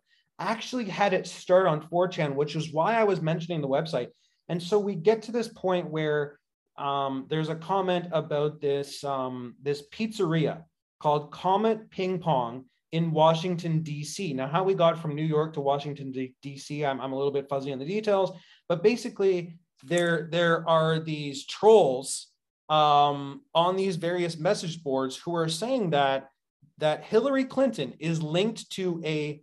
actually 0.51 0.85
had 0.85 1.13
it 1.13 1.27
start 1.27 1.67
on 1.67 1.87
4chan, 1.87 2.35
which 2.35 2.55
is 2.55 2.71
why 2.71 2.95
I 2.95 3.03
was 3.03 3.21
mentioning 3.21 3.61
the 3.61 3.67
website. 3.67 4.09
And 4.49 4.61
so 4.61 4.79
we 4.79 4.95
get 4.95 5.23
to 5.23 5.31
this 5.31 5.47
point 5.47 5.89
where 5.89 6.39
um, 6.77 7.25
there's 7.29 7.49
a 7.49 7.55
comment 7.55 8.07
about 8.11 8.59
this 8.59 9.03
um, 9.03 9.55
this 9.61 9.83
pizzeria 9.91 10.63
called 10.99 11.31
Comet 11.31 11.89
Ping 11.91 12.19
Pong 12.19 12.65
in 12.91 13.11
Washington, 13.11 13.81
D.C. 13.81 14.33
Now, 14.33 14.47
how 14.47 14.63
we 14.63 14.73
got 14.73 14.99
from 14.99 15.15
New 15.15 15.25
York 15.25 15.53
to 15.53 15.61
Washington, 15.61 16.11
D.C., 16.11 16.85
I'm, 16.85 17.01
I'm 17.01 17.11
a 17.11 17.15
little 17.15 17.31
bit 17.31 17.49
fuzzy 17.49 17.73
on 17.73 17.79
the 17.79 17.85
details, 17.85 18.31
but 18.69 18.83
basically, 18.83 19.57
there, 19.83 20.29
there 20.31 20.67
are 20.69 20.99
these 20.99 21.45
trolls 21.45 22.27
um, 22.69 23.41
on 23.53 23.75
these 23.75 23.97
various 23.97 24.37
message 24.37 24.83
boards 24.83 25.17
who 25.17 25.35
are 25.35 25.49
saying 25.49 25.89
that 25.89 26.29
that 26.77 27.03
Hillary 27.03 27.45
Clinton 27.45 27.93
is 27.99 28.21
linked 28.21 28.69
to 28.71 29.01
a 29.05 29.41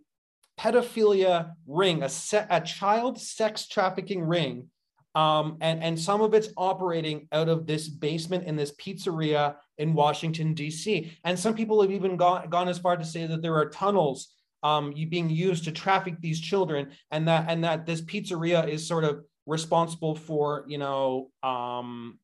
pedophilia 0.59 1.53
ring, 1.67 2.03
a, 2.03 2.09
se- 2.09 2.47
a 2.49 2.61
child 2.61 3.19
sex 3.19 3.67
trafficking 3.67 4.21
ring 4.23 4.69
um, 5.13 5.57
and, 5.59 5.83
and 5.83 5.99
some 5.99 6.21
of 6.21 6.33
it's 6.33 6.49
operating 6.55 7.27
out 7.31 7.49
of 7.49 7.67
this 7.67 7.89
basement 7.89 8.45
in 8.45 8.55
this 8.55 8.71
pizzeria 8.71 9.55
in 9.77 9.93
Washington, 9.93 10.53
D.C. 10.53 11.11
And 11.25 11.37
some 11.37 11.53
people 11.53 11.81
have 11.81 11.91
even 11.91 12.15
gone, 12.15 12.49
gone 12.49 12.69
as 12.69 12.79
far 12.79 12.95
to 12.95 13.03
say 13.03 13.25
that 13.27 13.41
there 13.41 13.55
are 13.55 13.69
tunnels 13.69 14.33
um, 14.63 14.93
being 15.09 15.29
used 15.29 15.65
to 15.65 15.71
traffic 15.71 16.21
these 16.21 16.39
children, 16.39 16.91
and 17.09 17.27
that 17.27 17.45
and 17.49 17.63
that 17.63 17.85
this 17.85 18.01
pizzeria 18.01 18.67
is 18.67 18.87
sort 18.87 19.03
of 19.03 19.25
responsible 19.47 20.15
for 20.15 20.63
you 20.67 20.77
know 20.77 21.31
um, 21.43 22.19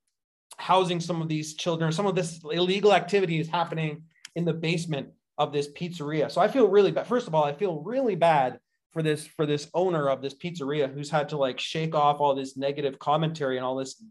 housing 0.58 1.00
some 1.00 1.22
of 1.22 1.28
these 1.28 1.56
children. 1.56 1.92
Some 1.92 2.06
of 2.06 2.16
this 2.16 2.40
illegal 2.44 2.94
activity 2.94 3.40
is 3.40 3.50
happening 3.50 4.04
in 4.36 4.46
the 4.46 4.54
basement 4.54 5.10
of 5.38 5.54
this 5.54 5.70
pizzeria. 5.70 6.32
So 6.32 6.42
I 6.42 6.48
feel 6.48 6.68
really 6.68 6.92
bad. 6.92 7.08
First 7.08 7.28
of 7.28 7.36
all, 7.36 7.44
I 7.44 7.54
feel 7.54 7.82
really 7.82 8.16
bad 8.16 8.60
for 8.92 9.04
this 9.04 9.28
for 9.28 9.46
this 9.46 9.70
owner 9.76 10.10
of 10.10 10.22
this 10.22 10.34
pizzeria 10.34 10.92
who's 10.92 11.10
had 11.10 11.30
to 11.30 11.38
like 11.38 11.60
shake 11.60 11.94
off 11.94 12.20
all 12.20 12.34
this 12.34 12.58
negative 12.58 12.98
commentary 12.98 13.58
and 13.58 13.66
all 13.66 13.76
this 13.76 14.04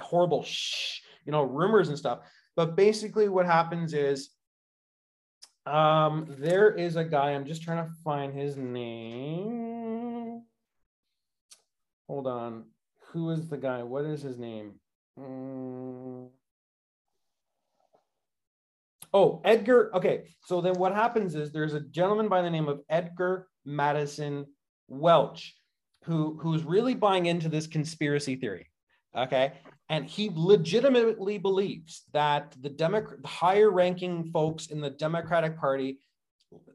horrible 0.00 0.42
shh, 0.42 1.00
you 1.26 1.32
know 1.32 1.42
rumors 1.42 1.88
and 1.88 1.98
stuff 1.98 2.20
but 2.56 2.76
basically 2.76 3.28
what 3.28 3.44
happens 3.44 3.92
is 3.92 4.30
um 5.66 6.26
there 6.38 6.70
is 6.70 6.96
a 6.96 7.04
guy 7.04 7.32
i'm 7.32 7.44
just 7.44 7.62
trying 7.62 7.84
to 7.84 7.92
find 8.02 8.32
his 8.32 8.56
name 8.56 10.42
hold 12.06 12.26
on 12.26 12.64
who 13.08 13.30
is 13.30 13.48
the 13.48 13.58
guy 13.58 13.82
what 13.82 14.04
is 14.04 14.22
his 14.22 14.38
name 14.38 14.72
mm. 15.20 16.26
Oh 19.12 19.40
edgar 19.44 19.94
okay 19.94 20.24
so 20.44 20.60
then 20.60 20.74
what 20.74 20.94
happens 20.94 21.34
is 21.34 21.52
there's 21.52 21.74
a 21.74 21.80
gentleman 21.80 22.28
by 22.28 22.42
the 22.42 22.50
name 22.50 22.68
of 22.68 22.80
edgar 22.88 23.48
Maddison 23.64 24.46
Welch, 24.88 25.54
who 26.04 26.38
who's 26.40 26.64
really 26.64 26.94
buying 26.94 27.26
into 27.26 27.48
this 27.48 27.66
conspiracy 27.66 28.36
theory. 28.36 28.68
Okay. 29.16 29.52
And 29.88 30.06
he 30.06 30.30
legitimately 30.32 31.38
believes 31.38 32.04
that 32.12 32.56
the 32.60 32.70
Democrat 32.70 33.24
higher 33.26 33.70
ranking 33.70 34.30
folks 34.32 34.68
in 34.68 34.80
the 34.80 34.90
Democratic 34.90 35.58
Party, 35.58 35.98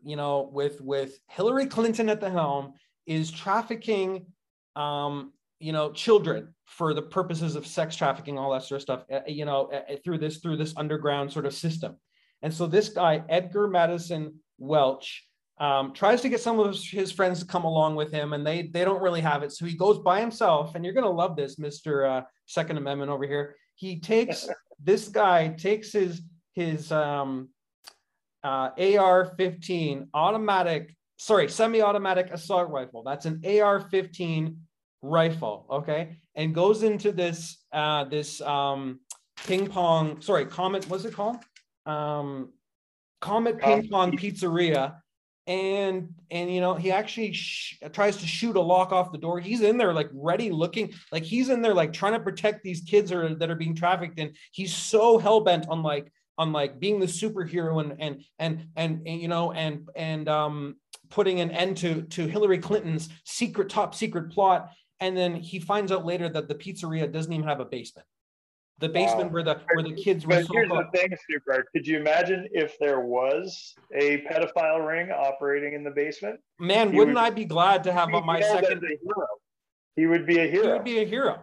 you 0.03 0.15
know, 0.15 0.49
with 0.51 0.79
with 0.81 1.17
Hillary 1.27 1.65
Clinton 1.65 2.09
at 2.09 2.21
the 2.21 2.29
helm, 2.29 2.73
is 3.05 3.31
trafficking 3.31 4.27
um, 4.75 5.33
you 5.59 5.71
know, 5.71 5.91
children 5.91 6.53
for 6.65 6.93
the 6.93 7.01
purposes 7.01 7.55
of 7.55 7.65
sex 7.65 7.95
trafficking, 7.95 8.37
all 8.37 8.51
that 8.51 8.63
sort 8.63 8.77
of 8.77 8.81
stuff, 8.83 9.03
uh, 9.11 9.21
you 9.25 9.43
know, 9.45 9.71
uh, 9.71 9.95
through 10.03 10.19
this 10.19 10.37
through 10.37 10.57
this 10.57 10.73
underground 10.77 11.31
sort 11.31 11.47
of 11.47 11.53
system. 11.53 11.97
And 12.41 12.53
so 12.53 12.67
this 12.67 12.89
guy, 12.89 13.23
Edgar 13.29 13.67
Maddison 13.67 14.35
Welch, 14.57 15.27
um, 15.59 15.93
tries 15.93 16.21
to 16.21 16.29
get 16.29 16.39
some 16.39 16.59
of 16.59 16.77
his 16.77 17.11
friends 17.11 17.39
to 17.39 17.45
come 17.45 17.65
along 17.65 17.95
with 17.95 18.11
him, 18.11 18.33
and 18.33 18.45
they 18.45 18.63
they 18.63 18.85
don't 18.85 19.01
really 19.01 19.21
have 19.21 19.41
it. 19.41 19.51
So 19.51 19.65
he 19.65 19.75
goes 19.75 19.97
by 19.99 20.19
himself, 20.19 20.75
and 20.75 20.85
you're 20.85 20.93
gonna 20.93 21.09
love 21.09 21.35
this, 21.35 21.57
Mister 21.57 22.05
uh, 22.05 22.21
Second 22.45 22.77
Amendment 22.77 23.09
over 23.09 23.25
here. 23.25 23.55
He 23.75 23.99
takes 23.99 24.47
this 24.83 25.07
guy 25.07 25.47
takes 25.49 25.91
his 25.91 26.21
his 26.53 26.91
um, 26.91 27.49
uh, 28.43 28.69
AR-15 28.77 30.07
automatic, 30.13 30.95
sorry, 31.17 31.49
semi-automatic 31.49 32.31
assault 32.31 32.69
rifle. 32.69 33.03
That's 33.03 33.25
an 33.25 33.41
AR-15 33.45 34.55
rifle, 35.01 35.65
okay, 35.69 36.17
and 36.35 36.53
goes 36.53 36.83
into 36.83 37.11
this 37.11 37.57
uh, 37.73 38.03
this 38.03 38.41
um, 38.41 38.99
ping 39.45 39.67
pong, 39.67 40.21
sorry, 40.21 40.45
Comet, 40.45 40.87
what's 40.87 41.05
it 41.05 41.13
called? 41.13 41.37
Um, 41.87 42.53
Comet 43.21 43.59
Ping 43.59 43.87
Pong 43.89 44.17
Pizzeria 44.17 44.97
and 45.47 46.13
and 46.29 46.53
you 46.53 46.59
know 46.59 46.75
he 46.75 46.91
actually 46.91 47.31
sh- 47.31 47.79
tries 47.93 48.17
to 48.17 48.27
shoot 48.27 48.57
a 48.57 48.61
lock 48.61 48.91
off 48.91 49.13
the 49.13 49.17
door. 49.17 49.39
He's 49.39 49.61
in 49.61 49.77
there 49.77 49.93
like 49.93 50.09
ready 50.13 50.51
looking 50.51 50.93
like 51.11 51.23
he's 51.23 51.49
in 51.49 51.61
there 51.61 51.73
like 51.73 51.93
trying 51.93 52.13
to 52.13 52.19
protect 52.19 52.63
these 52.63 52.81
kids 52.81 53.11
are, 53.11 53.33
that 53.33 53.49
are 53.49 53.55
being 53.55 53.73
trafficked 53.73 54.19
and 54.19 54.35
he's 54.51 54.75
so 54.75 55.17
hell-bent 55.17 55.67
on 55.69 55.81
like 55.81 56.11
on 56.37 56.51
like 56.51 56.79
being 56.79 56.99
the 56.99 57.05
superhero 57.05 57.81
and 57.81 57.95
and 57.99 58.23
and 58.37 58.67
and, 58.75 59.07
and 59.07 59.21
you 59.21 59.29
know 59.29 59.53
and 59.53 59.87
and 59.95 60.27
um 60.27 60.75
putting 61.09 61.39
an 61.39 61.51
end 61.51 61.77
to 61.77 62.01
to 62.03 62.27
hillary 62.27 62.59
clinton's 62.59 63.09
secret 63.23 63.69
top 63.69 63.95
secret 63.95 64.31
plot. 64.31 64.69
And 64.99 65.15
then 65.15 65.35
he 65.35 65.59
finds 65.59 65.91
out 65.91 66.05
later 66.05 66.27
that 66.27 66.47
the 66.47 66.55
pizzeria 66.55 67.11
doesn't 67.11 67.31
even 67.31 67.47
have 67.47 67.59
a 67.59 67.65
basement 67.65 68.07
the 68.79 68.89
basement 68.89 69.25
wow. 69.25 69.33
where 69.33 69.43
the 69.43 69.61
where 69.73 69.83
the 69.83 69.93
kids 69.93 70.25
were. 70.25 70.35
But 70.35 70.47
here's 70.51 70.69
the 70.69 70.87
thing, 70.93 71.15
Super. 71.29 71.65
Could 71.73 71.87
you 71.87 71.97
imagine 71.97 72.47
if 72.51 72.77
there 72.79 72.99
was 72.99 73.75
a 73.93 74.23
pedophile 74.29 74.87
ring 74.87 75.11
operating 75.11 75.73
in 75.73 75.83
the 75.83 75.91
basement? 75.91 76.39
Man, 76.59 76.95
wouldn't 76.95 77.15
would, 77.15 77.23
I 77.23 77.29
be 77.29 77.45
glad 77.45 77.83
to 77.85 77.93
have 77.93 78.09
my 78.09 78.41
second? 78.41 78.81
hero. 78.81 79.27
He 79.95 80.05
would 80.05 80.27
be 80.27 80.39
a 80.39 80.47
hero. 80.47 80.65
He 80.65 80.71
would 80.73 80.83
be 80.83 80.99
a 80.99 81.05
hero. 81.05 81.39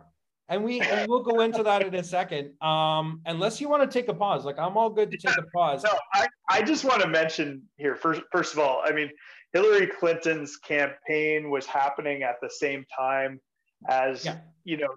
And 0.49 0.63
we 0.63 0.81
and 0.81 1.09
we'll 1.09 1.23
go 1.23 1.41
into 1.41 1.63
that 1.63 1.83
in 1.83 1.95
a 1.95 2.05
second. 2.05 2.53
Um, 2.63 3.23
unless 3.25 3.61
you 3.61 3.69
want 3.69 3.91
to 3.91 3.99
take 3.99 4.09
a 4.09 4.15
pause, 4.15 4.45
like 4.45 4.59
I'm 4.59 4.77
all 4.77 4.91
good 4.91 5.11
to 5.11 5.17
take 5.17 5.37
a 5.37 5.43
pause. 5.55 5.83
No, 5.83 5.91
I, 6.13 6.27
I 6.51 6.63
just 6.63 6.85
want 6.85 7.01
to 7.01 7.09
mention 7.09 7.63
here 7.79 7.97
first. 7.97 8.21
First 8.31 8.53
of 8.53 8.59
all, 8.59 8.83
I 8.85 8.93
mean, 8.93 9.11
Hillary 9.55 9.87
Clinton's 9.87 10.57
campaign 10.59 11.51
was 11.51 11.65
happening 11.65 12.23
at 12.23 12.37
the 12.43 12.51
same 12.51 12.85
time 12.97 13.41
as 13.89 14.25
yeah. 14.27 14.39
you 14.65 14.77
know 14.77 14.89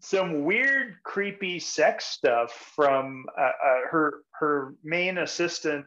some 0.00 0.44
weird, 0.44 0.96
creepy 1.02 1.58
sex 1.58 2.06
stuff 2.06 2.72
from 2.74 3.26
uh, 3.38 3.42
uh, 3.42 3.80
her 3.90 4.22
her 4.32 4.74
main 4.82 5.18
assistant. 5.18 5.86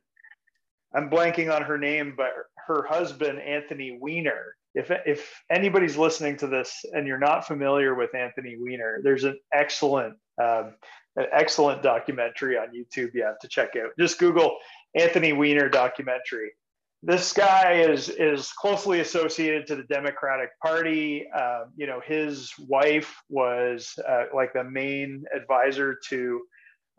I'm 0.95 1.09
blanking 1.09 1.53
on 1.53 1.61
her 1.63 1.77
name, 1.77 2.13
but 2.15 2.29
her 2.67 2.85
husband 2.87 3.39
Anthony 3.39 3.97
Weiner. 3.99 4.55
If 4.75 4.91
if 5.05 5.41
anybody's 5.51 5.97
listening 5.97 6.37
to 6.37 6.47
this 6.47 6.85
and 6.93 7.07
you're 7.07 7.17
not 7.17 7.47
familiar 7.47 7.95
with 7.95 8.15
Anthony 8.15 8.57
Weiner, 8.59 8.99
there's 9.03 9.23
an 9.23 9.39
excellent 9.53 10.15
um, 10.41 10.75
an 11.15 11.25
excellent 11.31 11.81
documentary 11.81 12.57
on 12.57 12.67
YouTube 12.67 13.13
you 13.13 13.23
have 13.23 13.39
to 13.39 13.47
check 13.47 13.75
out. 13.75 13.91
Just 13.99 14.19
Google 14.19 14.57
Anthony 14.95 15.33
Weiner 15.33 15.69
documentary 15.69 16.51
this 17.07 17.31
guy 17.31 17.71
is 17.71 18.09
is 18.09 18.51
closely 18.51 18.99
associated 18.99 19.65
to 19.65 19.77
the 19.77 19.83
Democratic 19.83 20.49
Party. 20.59 21.25
Uh, 21.33 21.61
you 21.77 21.87
know, 21.87 22.01
his 22.05 22.51
wife 22.67 23.15
was 23.29 23.97
uh, 24.07 24.25
like 24.35 24.51
the 24.51 24.65
main 24.65 25.23
advisor 25.33 25.97
to 26.09 26.41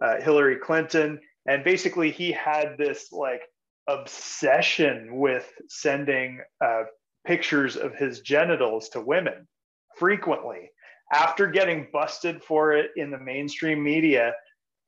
uh, 0.02 0.18
Hillary 0.22 0.56
Clinton, 0.56 1.20
and 1.46 1.62
basically 1.62 2.10
he 2.10 2.32
had 2.32 2.78
this 2.78 3.12
like 3.12 3.42
obsession 3.86 5.18
with 5.18 5.52
sending 5.68 6.40
uh, 6.64 6.84
pictures 7.26 7.76
of 7.76 7.94
his 7.94 8.20
genitals 8.20 8.88
to 8.88 9.02
women 9.02 9.46
frequently. 9.98 10.70
After 11.12 11.48
getting 11.48 11.86
busted 11.92 12.42
for 12.42 12.72
it 12.72 12.92
in 12.96 13.10
the 13.10 13.18
mainstream 13.18 13.82
media, 13.82 14.32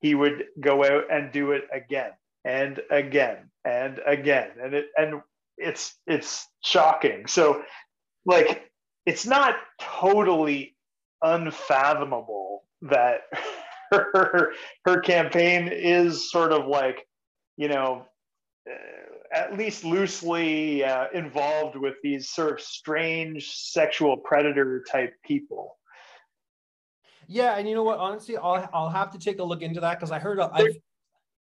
he 0.01 0.15
would 0.15 0.45
go 0.61 0.83
out 0.83 1.05
and 1.11 1.31
do 1.31 1.53
it 1.53 1.65
again 1.75 2.13
and 2.45 2.81
again 2.91 3.51
and 3.65 4.01
again 4.07 4.51
and 4.63 4.75
it 4.75 4.87
and 4.97 5.21
it's 5.61 5.95
it's 6.07 6.49
shocking. 6.65 7.27
So 7.27 7.63
like 8.25 8.71
it's 9.07 9.27
not 9.27 9.57
totally 9.81 10.77
unfathomable 11.23 12.65
that 12.83 13.21
her 13.93 14.53
her 14.85 15.01
campaign 15.01 15.69
is 15.69 16.31
sort 16.31 16.53
of 16.53 16.67
like 16.67 17.07
you 17.57 17.69
know 17.69 18.07
uh, 18.69 18.75
at 19.33 19.57
least 19.57 19.85
loosely 19.85 20.83
uh, 20.83 21.07
involved 21.15 21.77
with 21.77 21.95
these 22.03 22.31
sort 22.31 22.53
of 22.53 22.61
strange 22.61 23.51
sexual 23.53 24.17
predator 24.17 24.85
type 24.91 25.15
people. 25.25 25.77
Yeah 27.29 27.57
and 27.57 27.69
you 27.69 27.75
know 27.75 27.85
what? 27.85 27.99
Honestly 27.99 28.37
i'll, 28.37 28.69
I'll 28.73 28.91
have 28.91 29.11
to 29.13 29.19
take 29.19 29.39
a 29.39 29.45
look 29.45 29.63
into 29.63 29.81
that 29.81 29.99
because 29.99 30.11
i 30.11 30.19
heard 30.19 30.41
I've, 30.41 30.77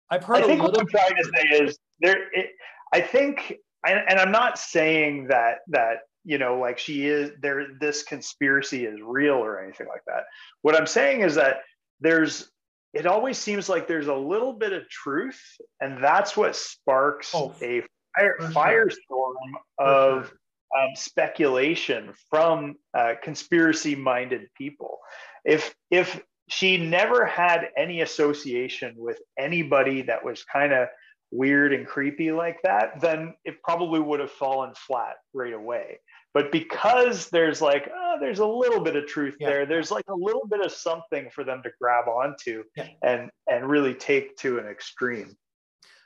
I've 0.09 0.23
heard. 0.23 0.43
I 0.43 0.47
think 0.47 0.61
what 0.61 0.79
I'm 0.79 0.87
trying 0.87 1.15
to 1.15 1.31
say 1.35 1.63
is 1.63 1.77
there. 1.99 2.31
It, 2.33 2.51
I 2.93 3.01
think, 3.01 3.53
and 3.85 4.01
and 4.07 4.19
I'm 4.19 4.31
not 4.31 4.57
saying 4.57 5.27
that 5.27 5.59
that 5.69 5.99
you 6.23 6.37
know, 6.37 6.59
like 6.59 6.77
she 6.77 7.07
is 7.07 7.31
there. 7.41 7.67
This 7.79 8.03
conspiracy 8.03 8.85
is 8.85 8.99
real 9.01 9.35
or 9.35 9.63
anything 9.63 9.87
like 9.87 10.03
that. 10.07 10.23
What 10.61 10.75
I'm 10.75 10.87
saying 10.87 11.21
is 11.21 11.35
that 11.35 11.57
there's. 11.99 12.49
It 12.93 13.05
always 13.05 13.37
seems 13.37 13.69
like 13.69 13.87
there's 13.87 14.07
a 14.07 14.15
little 14.15 14.53
bit 14.53 14.73
of 14.73 14.89
truth, 14.89 15.39
and 15.81 16.03
that's 16.03 16.35
what 16.35 16.55
sparks 16.55 17.31
oh, 17.35 17.53
a 17.61 17.83
fire, 18.17 18.37
firestorm 18.39 19.35
of 19.77 20.27
sure. 20.27 20.81
um, 20.81 20.95
speculation 20.95 22.13
from 22.29 22.75
uh, 22.97 23.13
conspiracy-minded 23.21 24.47
people. 24.57 24.97
If 25.45 25.75
if 25.91 26.19
she 26.49 26.77
never 26.77 27.25
had 27.25 27.69
any 27.77 28.01
association 28.01 28.93
with 28.97 29.19
anybody 29.37 30.01
that 30.03 30.23
was 30.23 30.43
kind 30.43 30.73
of 30.73 30.87
weird 31.31 31.73
and 31.73 31.85
creepy 31.85 32.31
like 32.31 32.57
that, 32.63 33.01
then 33.01 33.33
it 33.43 33.61
probably 33.63 33.99
would 33.99 34.19
have 34.19 34.31
fallen 34.31 34.73
flat 34.75 35.15
right 35.33 35.53
away. 35.53 35.99
But 36.33 36.51
because 36.51 37.29
there's 37.29 37.61
like, 37.61 37.89
oh, 37.93 38.17
there's 38.19 38.39
a 38.39 38.45
little 38.45 38.79
bit 38.79 38.95
of 38.95 39.07
truth 39.07 39.35
yeah. 39.39 39.49
there, 39.49 39.65
there's 39.65 39.91
like 39.91 40.05
a 40.07 40.15
little 40.15 40.47
bit 40.47 40.61
of 40.61 40.71
something 40.71 41.29
for 41.31 41.43
them 41.43 41.61
to 41.63 41.71
grab 41.81 42.07
onto 42.07 42.63
yeah. 42.75 42.87
and 43.03 43.29
and 43.49 43.67
really 43.67 43.93
take 43.93 44.37
to 44.37 44.59
an 44.59 44.67
extreme. 44.67 45.35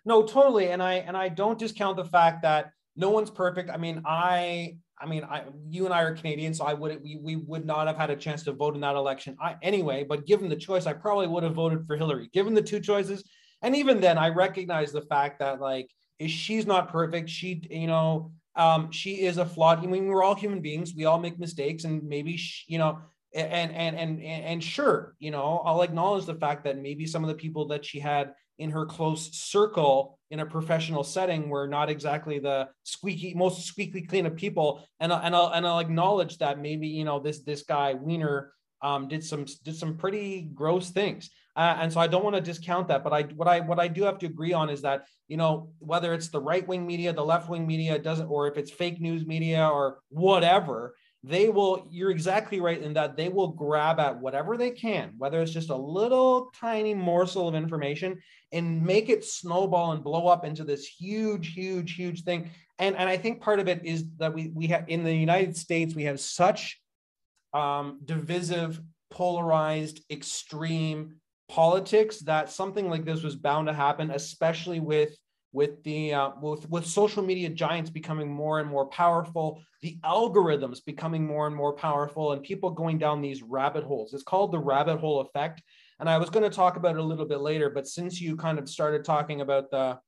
No, 0.06 0.24
totally. 0.24 0.70
And 0.70 0.82
I 0.82 0.96
and 0.96 1.16
I 1.16 1.30
don't 1.30 1.60
discount 1.60 1.98
the 1.98 2.06
fact 2.06 2.44
that 2.44 2.72
no 2.96 3.10
one's 3.10 3.30
perfect. 3.30 3.70
I 3.70 3.78
mean, 3.78 4.04
I 4.06 4.78
I 5.01 5.08
mean, 5.08 5.24
I 5.24 5.43
you 5.70 5.86
and 5.86 5.93
I 5.93 6.01
are 6.03 6.15
Canadian, 6.15 6.53
so 6.53 6.65
I 6.65 6.74
would 6.74 7.01
we, 7.03 7.17
we 7.22 7.36
would 7.36 7.65
not 7.65 7.88
have 7.88 7.98
had 7.98 8.10
a 8.10 8.15
chance 8.15 8.43
to 8.43 8.51
vote 8.51 8.75
in 8.75 8.81
that 8.81 8.96
election 8.96 9.36
I, 9.41 9.55
anyway. 9.62 10.05
But 10.08 10.25
given 10.25 10.50
the 10.50 10.55
choice, 10.55 10.86
I 10.86 10.93
probably 10.93 11.27
would 11.27 11.43
have 11.43 11.55
voted 11.55 11.86
for 11.88 11.96
Hillary. 11.98 12.29
Given 12.34 12.53
the 12.53 12.62
two 12.62 12.79
choices, 12.79 13.24
and 13.62 13.75
even 13.75 14.00
then, 14.00 14.17
I 14.17 14.29
recognize 14.29 14.91
the 14.91 15.01
fact 15.01 15.39
that 15.39 15.60
like 15.60 15.89
she's 16.27 16.65
not 16.65 16.89
perfect. 16.89 17.29
She, 17.29 17.62
you 17.70 17.88
know, 17.88 18.31
um, 18.55 18.91
she 18.91 19.22
is 19.22 19.38
a 19.38 19.46
flawed. 19.46 19.79
I 19.79 19.88
mean, 19.88 20.08
we're 20.08 20.24
all 20.24 20.36
human 20.36 20.62
beings. 20.62 20.93
We 20.96 21.05
all 21.05 21.20
make 21.20 21.39
mistakes, 21.39 21.84
and 21.84 22.03
maybe 22.03 22.38
she, 22.38 22.74
you 22.74 22.77
know, 22.77 23.00
and 23.34 23.72
and 23.72 23.98
and 23.98 24.22
and 24.22 24.63
sure, 24.63 25.15
you 25.20 25.31
know, 25.31 25.62
I'll 25.65 25.81
acknowledge 25.81 26.25
the 26.25 26.36
fact 26.36 26.65
that 26.65 26.77
maybe 26.77 27.05
some 27.05 27.24
of 27.24 27.29
the 27.29 27.36
people 27.36 27.67
that 27.70 27.86
she 27.86 28.00
had 28.00 28.34
in 28.60 28.72
her 28.72 28.86
close 28.86 29.36
circle 29.36 30.20
in 30.32 30.40
a 30.40 30.46
professional 30.46 31.04
setting 31.04 31.50
we're 31.50 31.68
not 31.68 31.90
exactly 31.90 32.40
the 32.40 32.68
squeaky 32.84 33.34
most 33.34 33.66
squeaky 33.66 34.02
clean 34.02 34.26
of 34.26 34.36
people. 34.36 34.88
And, 35.00 35.12
and 35.12 35.36
I'll 35.36 35.50
and 35.50 35.68
I'll 35.68 35.80
acknowledge 35.80 36.38
that 36.40 36.60
maybe 36.60 36.88
you 36.88 37.04
know 37.04 37.20
this 37.20 37.40
this 37.40 37.64
guy 37.64 37.94
Weiner 37.94 38.54
um, 38.82 39.08
did 39.08 39.24
some 39.24 39.46
did 39.64 39.76
some 39.76 39.98
pretty 39.98 40.50
gross 40.54 40.90
things. 40.90 41.30
Uh, 41.56 41.76
and 41.82 41.92
so 41.92 42.00
I 42.00 42.08
don't 42.08 42.24
want 42.24 42.38
to 42.38 42.42
discount 42.42 42.88
that 42.88 43.04
but 43.04 43.12
I 43.12 43.24
what 43.24 43.48
I 43.48 43.60
what 43.60 43.80
I 43.80 43.90
do 43.90 44.04
have 44.04 44.18
to 44.20 44.26
agree 44.26 44.54
on 44.54 44.70
is 44.70 44.82
that 44.84 45.06
you 45.28 45.36
know 45.36 45.72
whether 45.80 46.14
it's 46.14 46.30
the 46.30 46.40
right 46.40 46.66
wing 46.66 46.88
media 46.88 47.12
the 47.12 47.26
left 47.26 47.50
wing 47.50 47.68
media 47.68 48.00
doesn't 48.00 48.28
or 48.28 48.48
if 48.48 48.58
it's 48.58 48.72
fake 48.72 49.02
news 49.02 49.26
media 49.26 49.68
or 49.68 50.00
whatever 50.10 50.96
they 51.24 51.50
will 51.50 51.88
you're 51.92 52.10
exactly 52.10 52.60
right 52.60 52.82
in 52.82 52.94
that 52.94 53.16
they 53.16 53.30
will 53.30 53.50
grab 53.50 54.00
at 54.00 54.20
whatever 54.20 54.58
they 54.58 54.72
can 54.72 55.13
whether 55.18 55.40
it's 55.42 55.51
just 55.51 55.70
a 55.70 55.75
little 55.75 56.51
tiny 56.60 56.96
morsel 56.96 57.48
of 57.48 57.54
information 57.54 58.20
and 58.51 58.82
make 58.84 59.08
it 59.08 59.24
snowball 59.24 59.92
and 59.92 60.04
blow 60.04 60.28
up 60.28 60.44
into 60.46 60.63
this 60.63 60.86
huge 60.88 61.54
huge 61.54 61.94
huge 61.94 62.24
thing. 62.24 62.50
And 62.80 62.96
and 62.96 63.08
i 63.08 63.18
think 63.18 63.42
part 63.42 63.60
of 63.60 63.68
it 63.68 63.86
is 63.86 64.06
that 64.18 64.34
we 64.34 64.51
we 64.56 64.68
have 64.68 64.86
in 64.88 65.04
the 65.04 65.13
united 65.13 65.56
states 65.56 65.94
we 65.94 66.06
have 66.06 66.20
such 66.20 66.80
um, 67.54 68.00
divisive 68.04 68.80
polarized 69.12 70.01
extreme 70.10 71.18
politics 71.50 72.20
that 72.20 72.50
something 72.50 72.90
like 72.90 73.04
this 73.04 73.22
was 73.22 73.36
bound 73.36 73.68
to 73.68 73.74
happen 73.74 74.10
especially 74.10 74.80
with 74.80 75.16
with 75.53 75.84
the 75.84 76.13
uh, 76.13 76.31
with 76.41 76.70
with 76.70 76.86
social 76.86 77.24
media 77.24 77.50
giants 77.50 77.89
becoming 77.89 78.31
more 78.31 78.60
and 78.60 78.70
more 78.70 78.86
powerful, 78.86 79.62
the 79.81 79.98
algorithms 80.03 80.84
becoming 80.86 81.25
more 81.25 81.48
and 81.48 81.55
more 81.55 81.74
powerful, 81.74 82.31
and 82.31 82.43
people 82.43 82.70
going 82.70 82.98
down 82.98 83.22
these 83.22 83.43
rabbit 83.43 83.84
holes. 83.84 84.13
It's 84.13 84.24
called 84.24 84.51
the 84.51 84.60
rabbit 84.60 85.00
hole 85.00 85.22
effect. 85.22 85.62
And 86.00 86.10
I 86.10 86.17
was 86.17 86.29
going 86.29 86.50
to 86.50 86.55
talk 86.55 86.77
about 86.77 86.96
it 86.96 87.00
a 87.00 87.03
little 87.03 87.25
bit 87.25 87.41
later, 87.41 87.70
but 87.70 87.88
since 87.88 88.20
you 88.20 88.36
kind 88.36 88.58
of 88.58 88.67
started 88.67 89.05
talking 89.05 89.41
about 89.41 89.70
the 89.70 90.00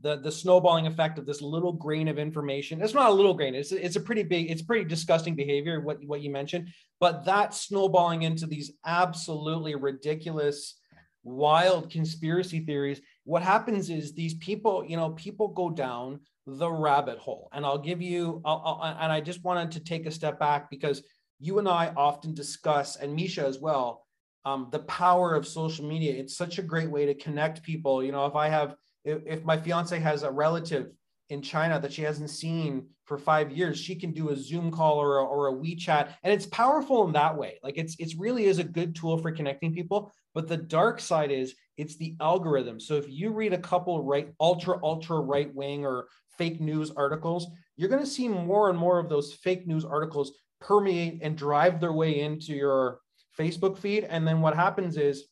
the 0.00 0.16
the 0.16 0.32
snowballing 0.32 0.86
effect 0.86 1.18
of 1.18 1.26
this 1.26 1.42
little 1.42 1.72
grain 1.72 2.08
of 2.08 2.18
information, 2.18 2.80
it's 2.80 2.94
not 2.94 3.10
a 3.10 3.14
little 3.14 3.34
grain. 3.34 3.54
It's 3.54 3.72
it's 3.72 3.96
a 3.96 4.00
pretty 4.00 4.22
big, 4.22 4.50
it's 4.50 4.62
pretty 4.62 4.84
disgusting 4.84 5.34
behavior. 5.34 5.80
What 5.80 6.04
what 6.04 6.22
you 6.22 6.30
mentioned, 6.30 6.68
but 7.00 7.24
that 7.24 7.52
snowballing 7.52 8.22
into 8.22 8.46
these 8.46 8.72
absolutely 8.86 9.74
ridiculous 9.74 10.76
wild 11.22 11.90
conspiracy 11.90 12.60
theories 12.60 13.00
what 13.30 13.42
happens 13.42 13.90
is 13.90 14.12
these 14.12 14.34
people 14.34 14.84
you 14.84 14.96
know 14.96 15.10
people 15.10 15.46
go 15.46 15.70
down 15.70 16.18
the 16.46 16.68
rabbit 16.68 17.16
hole. 17.16 17.48
And 17.52 17.64
i'll 17.64 17.78
give 17.90 18.02
you 18.02 18.42
I'll, 18.44 18.62
I'll, 18.66 18.96
and 19.00 19.12
i 19.12 19.20
just 19.20 19.44
wanted 19.44 19.70
to 19.72 19.80
take 19.80 20.06
a 20.06 20.10
step 20.10 20.40
back 20.40 20.68
because 20.68 21.04
you 21.38 21.60
and 21.60 21.68
i 21.68 21.92
often 21.96 22.34
discuss 22.34 22.96
and 22.96 23.14
misha 23.14 23.46
as 23.46 23.60
well 23.60 24.04
um, 24.44 24.68
the 24.72 24.80
power 24.80 25.34
of 25.34 25.46
social 25.46 25.86
media. 25.86 26.14
It's 26.14 26.34
such 26.34 26.58
a 26.58 26.62
great 26.62 26.90
way 26.90 27.04
to 27.04 27.14
connect 27.14 27.62
people. 27.62 28.02
You 28.02 28.10
know 28.10 28.26
if 28.26 28.34
i 28.34 28.48
have 28.48 28.74
if, 29.04 29.18
if 29.26 29.44
my 29.44 29.56
fiance 29.56 29.98
has 29.98 30.24
a 30.24 30.30
relative 30.30 30.90
in 31.30 31.42
China 31.42 31.80
that 31.80 31.92
she 31.92 32.02
hasn't 32.02 32.30
seen 32.30 32.86
for 33.04 33.16
five 33.16 33.50
years, 33.50 33.78
she 33.78 33.94
can 33.94 34.12
do 34.12 34.30
a 34.30 34.36
Zoom 34.36 34.70
call 34.70 34.98
or 34.98 35.18
a, 35.18 35.24
or 35.24 35.48
a 35.48 35.52
WeChat, 35.52 36.14
and 36.22 36.32
it's 36.32 36.46
powerful 36.46 37.06
in 37.06 37.12
that 37.12 37.36
way. 37.36 37.58
Like 37.62 37.78
it's 37.78 37.96
it's 37.98 38.16
really 38.16 38.44
is 38.44 38.58
a 38.58 38.64
good 38.64 38.94
tool 38.94 39.16
for 39.18 39.32
connecting 39.32 39.72
people. 39.72 40.12
But 40.34 40.46
the 40.46 40.56
dark 40.56 41.00
side 41.00 41.30
is 41.30 41.54
it's 41.76 41.96
the 41.96 42.16
algorithm. 42.20 42.78
So 42.78 42.94
if 42.94 43.08
you 43.08 43.30
read 43.30 43.52
a 43.52 43.58
couple 43.58 44.04
right 44.04 44.32
ultra 44.38 44.78
ultra 44.82 45.18
right 45.20 45.52
wing 45.54 45.84
or 45.84 46.06
fake 46.36 46.60
news 46.60 46.90
articles, 46.90 47.48
you're 47.76 47.88
going 47.88 48.02
to 48.02 48.06
see 48.06 48.28
more 48.28 48.70
and 48.70 48.78
more 48.78 48.98
of 48.98 49.08
those 49.08 49.32
fake 49.32 49.66
news 49.66 49.84
articles 49.84 50.32
permeate 50.60 51.20
and 51.22 51.36
drive 51.36 51.80
their 51.80 51.92
way 51.92 52.20
into 52.20 52.52
your 52.52 53.00
Facebook 53.38 53.78
feed. 53.78 54.04
And 54.04 54.26
then 54.26 54.40
what 54.40 54.54
happens 54.54 54.96
is 54.96 55.24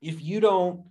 if 0.00 0.22
you 0.22 0.38
don't 0.38 0.84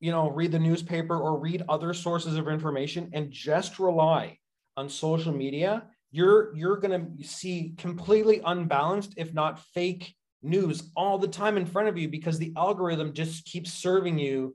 you 0.00 0.10
know 0.10 0.30
read 0.30 0.52
the 0.52 0.58
newspaper 0.58 1.18
or 1.18 1.38
read 1.38 1.62
other 1.68 1.94
sources 1.94 2.36
of 2.36 2.48
information 2.48 3.10
and 3.12 3.30
just 3.30 3.78
rely 3.78 4.36
on 4.76 4.88
social 4.88 5.32
media 5.32 5.84
you're 6.10 6.54
you're 6.56 6.76
going 6.76 7.18
to 7.18 7.24
see 7.24 7.74
completely 7.76 8.40
unbalanced 8.44 9.14
if 9.16 9.34
not 9.34 9.60
fake 9.74 10.14
news 10.42 10.90
all 10.96 11.18
the 11.18 11.28
time 11.28 11.56
in 11.56 11.66
front 11.66 11.88
of 11.88 11.98
you 11.98 12.08
because 12.08 12.38
the 12.38 12.52
algorithm 12.56 13.12
just 13.12 13.44
keeps 13.44 13.72
serving 13.72 14.18
you 14.18 14.54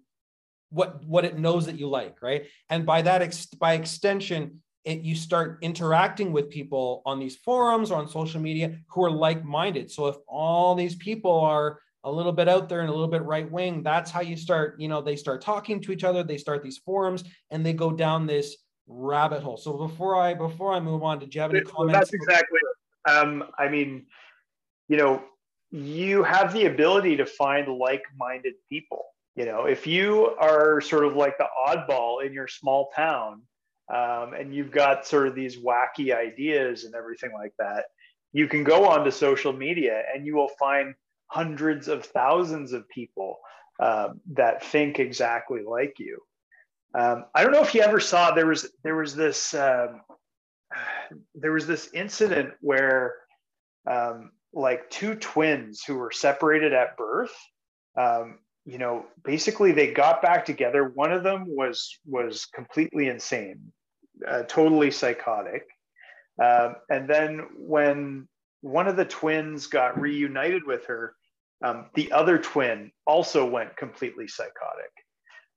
what 0.69 1.03
what 1.05 1.25
it 1.25 1.37
knows 1.37 1.65
that 1.65 1.77
you 1.77 1.87
like 1.87 2.21
right? 2.21 2.45
And 2.69 2.85
by 2.85 3.01
that 3.01 3.21
ex- 3.21 3.45
by 3.47 3.73
extension 3.73 4.61
it, 4.83 5.01
you 5.01 5.13
start 5.13 5.59
interacting 5.61 6.31
with 6.31 6.49
people 6.49 7.03
on 7.05 7.19
these 7.19 7.35
forums 7.35 7.91
or 7.91 7.99
on 7.99 8.07
social 8.07 8.41
media 8.41 8.79
who 8.87 9.03
are 9.03 9.11
like-minded. 9.11 9.91
So 9.91 10.07
if 10.07 10.15
all 10.27 10.73
these 10.73 10.95
people 10.95 11.39
are 11.41 11.79
a 12.03 12.11
little 12.11 12.31
bit 12.31 12.49
out 12.49 12.67
there 12.67 12.81
and 12.81 12.89
a 12.89 12.91
little 12.91 13.07
bit 13.07 13.23
right 13.23 13.49
wing 13.51 13.83
that's 13.83 14.09
how 14.09 14.21
you 14.21 14.35
start 14.35 14.79
you 14.79 14.87
know 14.87 15.01
they 15.01 15.15
start 15.15 15.41
talking 15.41 15.79
to 15.81 15.91
each 15.91 16.03
other 16.03 16.23
they 16.23 16.37
start 16.37 16.63
these 16.63 16.77
forums 16.79 17.23
and 17.51 17.65
they 17.65 17.73
go 17.73 17.91
down 17.91 18.25
this 18.25 18.57
rabbit 18.87 19.41
hole. 19.41 19.57
So 19.57 19.77
before 19.77 20.15
i 20.15 20.33
before 20.33 20.73
i 20.73 20.79
move 20.79 21.03
on 21.03 21.19
did 21.19 21.33
you 21.33 21.41
have 21.41 21.51
any 21.51 21.61
comments 21.61 21.99
that's 21.99 22.13
exactly 22.13 22.59
um 23.07 23.43
i 23.57 23.69
mean 23.69 24.05
you 24.87 24.97
know 24.97 25.23
you 25.71 26.23
have 26.23 26.51
the 26.53 26.65
ability 26.65 27.15
to 27.17 27.25
find 27.25 27.67
like-minded 27.67 28.53
people 28.69 29.05
you 29.35 29.45
know. 29.45 29.65
If 29.65 29.87
you 29.87 30.35
are 30.39 30.81
sort 30.81 31.05
of 31.05 31.15
like 31.15 31.37
the 31.37 31.47
oddball 31.67 32.25
in 32.25 32.33
your 32.33 32.47
small 32.47 32.91
town 32.93 33.41
um, 33.89 34.33
and 34.33 34.53
you've 34.53 34.71
got 34.71 35.05
sort 35.07 35.27
of 35.27 35.35
these 35.35 35.57
wacky 35.57 36.13
ideas 36.13 36.83
and 36.83 36.95
everything 36.95 37.31
like 37.33 37.53
that 37.57 37.85
you 38.33 38.47
can 38.47 38.63
go 38.63 38.87
onto 38.87 39.11
social 39.11 39.53
media 39.53 40.03
and 40.13 40.25
you 40.25 40.35
will 40.35 40.49
find 40.59 40.93
hundreds 41.31 41.87
of 41.87 42.05
thousands 42.05 42.73
of 42.73 42.89
people 42.89 43.39
um, 43.81 44.19
that 44.33 44.65
think 44.65 44.99
exactly 44.99 45.61
like 45.65 45.95
you. 45.97 46.19
Um, 46.93 47.23
I 47.33 47.43
don't 47.43 47.53
know 47.53 47.63
if 47.63 47.73
you 47.73 47.81
ever 47.81 48.01
saw 48.01 48.31
there 48.31 48.47
was 48.47 48.69
there 48.83 48.97
was 48.97 49.15
this 49.15 49.53
um, 49.53 50.01
there 51.35 51.53
was 51.53 51.67
this 51.67 51.89
incident 51.93 52.53
where 52.59 53.15
um, 53.89 54.31
like 54.53 54.89
two 54.89 55.15
twins 55.15 55.83
who 55.83 55.95
were 55.95 56.11
separated 56.11 56.73
at 56.73 56.97
birth 56.97 57.33
um, 57.97 58.39
you 58.65 58.77
know 58.77 59.05
basically 59.23 59.71
they 59.71 59.93
got 59.93 60.21
back 60.21 60.45
together 60.45 60.91
one 60.93 61.13
of 61.13 61.23
them 61.23 61.45
was 61.47 61.97
was 62.05 62.45
completely 62.45 63.07
insane 63.07 63.71
uh, 64.27 64.43
totally 64.43 64.91
psychotic 64.91 65.65
um, 66.43 66.75
and 66.89 67.09
then 67.09 67.47
when 67.57 68.27
one 68.59 68.87
of 68.87 68.97
the 68.97 69.05
twins 69.05 69.67
got 69.67 69.99
reunited 69.99 70.63
with 70.65 70.85
her 70.85 71.15
um, 71.63 71.85
the 71.93 72.11
other 72.11 72.37
twin 72.37 72.91
also 73.05 73.45
went 73.45 73.77
completely 73.77 74.27
psychotic. 74.27 74.91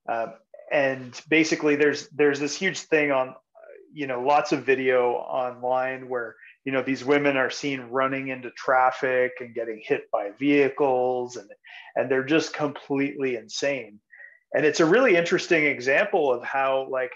Uh, 0.09 0.33
and 0.71 1.19
basically, 1.29 1.77
there's 1.77 2.09
there's 2.09 2.41
this 2.41 2.55
huge 2.55 2.81
thing 2.81 3.11
on, 3.11 3.35
you 3.93 4.07
know, 4.07 4.23
lots 4.23 4.53
of 4.53 4.65
video 4.65 5.13
online 5.13 6.09
where 6.09 6.37
you 6.65 6.73
know 6.73 6.83
these 6.83 7.05
women 7.05 7.37
are 7.37 7.51
seen 7.51 7.81
running 7.83 8.29
into 8.29 8.51
traffic 8.51 9.33
and 9.41 9.55
getting 9.55 9.81
hit 9.83 10.11
by 10.11 10.31
vehicles, 10.39 11.37
and 11.37 11.51
and 11.97 12.11
they're 12.11 12.25
just 12.25 12.53
completely 12.53 13.37
insane. 13.37 14.01
And 14.55 14.65
it's 14.65 14.81
a 14.81 14.87
really 14.87 15.17
interesting 15.17 15.65
example 15.65 16.33
of 16.33 16.43
how 16.43 16.87
like 16.91 17.13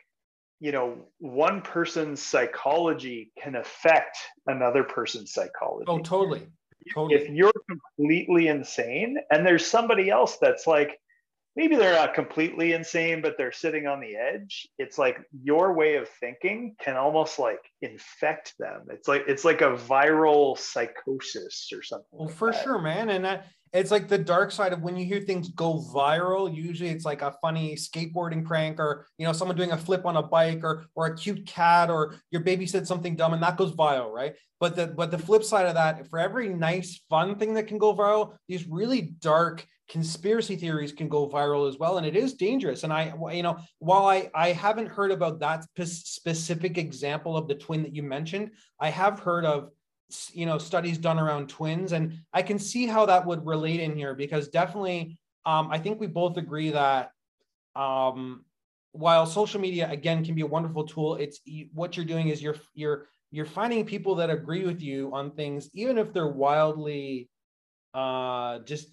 you 0.61 0.73
know 0.73 1.07
one 1.19 1.61
person's 1.61 2.23
psychology 2.23 3.33
can 3.39 3.55
affect 3.55 4.17
another 4.47 4.85
person's 4.85 5.33
psychology. 5.33 5.85
Oh, 5.89 5.99
totally 5.99 6.47
Totally. 6.93 7.21
If 7.21 7.29
you're 7.29 7.53
completely 7.69 8.49
insane 8.49 9.19
and 9.31 9.47
there's 9.47 9.67
somebody 9.67 10.11
else 10.11 10.39
that's 10.41 10.67
like, 10.67 10.99
maybe 11.57 11.75
they're 11.75 11.95
not 11.95 12.15
completely 12.15 12.73
insane, 12.73 13.21
but 13.21 13.35
they're 13.37 13.53
sitting 13.53 13.87
on 13.87 14.01
the 14.01 14.17
edge, 14.17 14.69
it's 14.79 14.97
like 14.97 15.19
your 15.43 15.73
way 15.75 15.97
of 15.97 16.09
thinking 16.21 16.77
can 16.81 16.97
almost 16.97 17.39
like 17.39 17.61
infect 17.83 18.55
them. 18.59 18.87
It's 18.91 19.09
like 19.09 19.25
it's 19.27 19.45
like 19.45 19.61
a 19.61 19.77
viral 19.77 20.57
psychosis 20.57 21.71
or 21.73 21.83
something. 21.83 22.07
Well, 22.13 22.29
like 22.29 22.37
for 22.37 22.53
that. 22.53 22.63
sure, 22.63 22.79
man. 22.79 23.11
And 23.11 23.25
that 23.25 23.47
it's 23.73 23.91
like 23.91 24.09
the 24.09 24.19
dark 24.19 24.51
side 24.51 24.73
of 24.73 24.83
when 24.83 24.97
you 24.97 25.05
hear 25.05 25.21
things 25.21 25.49
go 25.51 25.83
viral. 25.95 26.55
Usually, 26.55 26.91
it's 26.91 27.05
like 27.05 27.23
a 27.23 27.35
funny 27.43 27.77
skateboarding 27.77 28.45
prank, 28.45 28.79
or 28.79 29.07
you 29.19 29.27
know, 29.27 29.33
someone 29.33 29.57
doing 29.57 29.73
a 29.73 29.77
flip 29.77 30.07
on 30.07 30.17
a 30.17 30.23
bike, 30.23 30.61
or 30.63 30.87
or 30.95 31.07
a 31.07 31.17
cute 31.17 31.47
cat, 31.47 31.91
or 31.91 32.17
your 32.31 32.43
baby 32.43 32.67
said 32.67 32.87
something 32.87 33.17
dumb, 33.17 33.35
and 33.35 33.43
that 33.43 33.57
goes 33.57 33.73
viral, 33.73 34.13
right? 34.13 34.35
But 34.61 34.77
the 34.77 34.89
but 34.89 35.11
the 35.11 35.19
flip 35.19 35.45
side 35.45 35.67
of 35.67 35.75
that, 35.75 36.09
for 36.09 36.19
every 36.19 36.49
nice 36.49 37.01
fun 37.09 37.37
thing 37.39 37.55
that 37.55 37.67
can 37.67 37.79
go 37.79 37.95
viral, 37.95 38.35
these 38.49 38.67
really 38.67 39.15
dark 39.21 39.67
conspiracy 39.89 40.57
theories 40.57 40.93
can 40.93 41.09
go 41.09 41.29
viral 41.29 41.67
as 41.67 41.79
well 41.79 41.97
and 41.97 42.07
it 42.07 42.15
is 42.15 42.35
dangerous 42.35 42.85
and 42.85 42.93
i 42.93 43.13
you 43.33 43.43
know 43.43 43.57
while 43.79 44.05
i 44.05 44.31
i 44.35 44.53
haven't 44.53 44.87
heard 44.87 45.11
about 45.11 45.41
that 45.41 45.65
specific 45.83 46.77
example 46.77 47.37
of 47.37 47.49
the 47.49 47.55
twin 47.55 47.83
that 47.83 47.95
you 47.95 48.03
mentioned 48.03 48.51
i 48.81 48.91
have 48.91 49.19
heard 49.19 49.47
of 49.47 49.71
you 50.33 50.47
know 50.47 50.59
studies 50.59 50.99
done 50.99 51.19
around 51.19 51.49
twins 51.49 51.93
and 51.93 52.19
i 52.33 52.43
can 52.43 52.59
see 52.59 52.87
how 52.87 53.05
that 53.05 53.27
would 53.27 53.45
relate 53.45 53.81
in 53.81 53.95
here 53.95 54.15
because 54.15 54.49
definitely 54.49 55.19
um, 55.45 55.69
i 55.71 55.79
think 55.79 56.01
we 56.01 56.07
both 56.07 56.37
agree 56.37 56.71
that 56.71 57.13
um, 57.77 58.45
while 58.93 59.27
social 59.27 59.61
media 59.61 59.89
again 59.91 60.25
can 60.25 60.35
be 60.35 60.41
a 60.43 60.47
wonderful 60.47 60.85
tool 60.85 61.17
it's 61.17 61.41
what 61.75 61.97
you're 61.97 62.07
doing 62.07 62.29
is 62.29 62.43
you're 62.43 62.57
you're 62.75 63.07
you're 63.31 63.47
finding 63.47 63.85
people 63.85 64.15
that 64.15 64.31
agree 64.31 64.65
with 64.65 64.81
you 64.81 65.11
on 65.13 65.31
things 65.31 65.69
even 65.75 65.99
if 65.99 66.13
they're 66.13 66.27
wildly 66.27 67.29
uh 67.95 68.59
just 68.61 68.89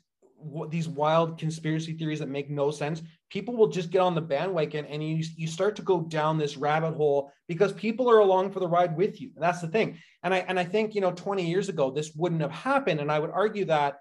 these 0.69 0.87
wild 0.87 1.37
conspiracy 1.37 1.93
theories 1.93 2.19
that 2.19 2.29
make 2.29 2.49
no 2.49 2.69
sense 2.69 3.01
people 3.29 3.55
will 3.55 3.67
just 3.67 3.89
get 3.89 3.99
on 3.99 4.15
the 4.15 4.21
bandwagon 4.21 4.85
and 4.85 5.03
you, 5.03 5.23
you 5.35 5.47
start 5.47 5.75
to 5.75 5.81
go 5.81 6.01
down 6.01 6.37
this 6.37 6.57
rabbit 6.57 6.93
hole 6.93 7.31
because 7.47 7.73
people 7.73 8.09
are 8.09 8.19
along 8.19 8.51
for 8.51 8.59
the 8.59 8.67
ride 8.67 8.95
with 8.95 9.19
you. 9.19 9.31
And 9.35 9.43
that's 9.43 9.61
the 9.61 9.67
thing. 9.67 9.97
And 10.23 10.33
i 10.33 10.37
and 10.37 10.59
i 10.59 10.63
think 10.63 10.95
you 10.95 11.01
know 11.01 11.11
20 11.11 11.45
years 11.45 11.69
ago 11.69 11.91
this 11.91 12.13
wouldn't 12.15 12.41
have 12.41 12.51
happened. 12.51 12.99
And 12.99 13.11
i 13.11 13.19
would 13.19 13.31
argue 13.31 13.65
that 13.65 13.97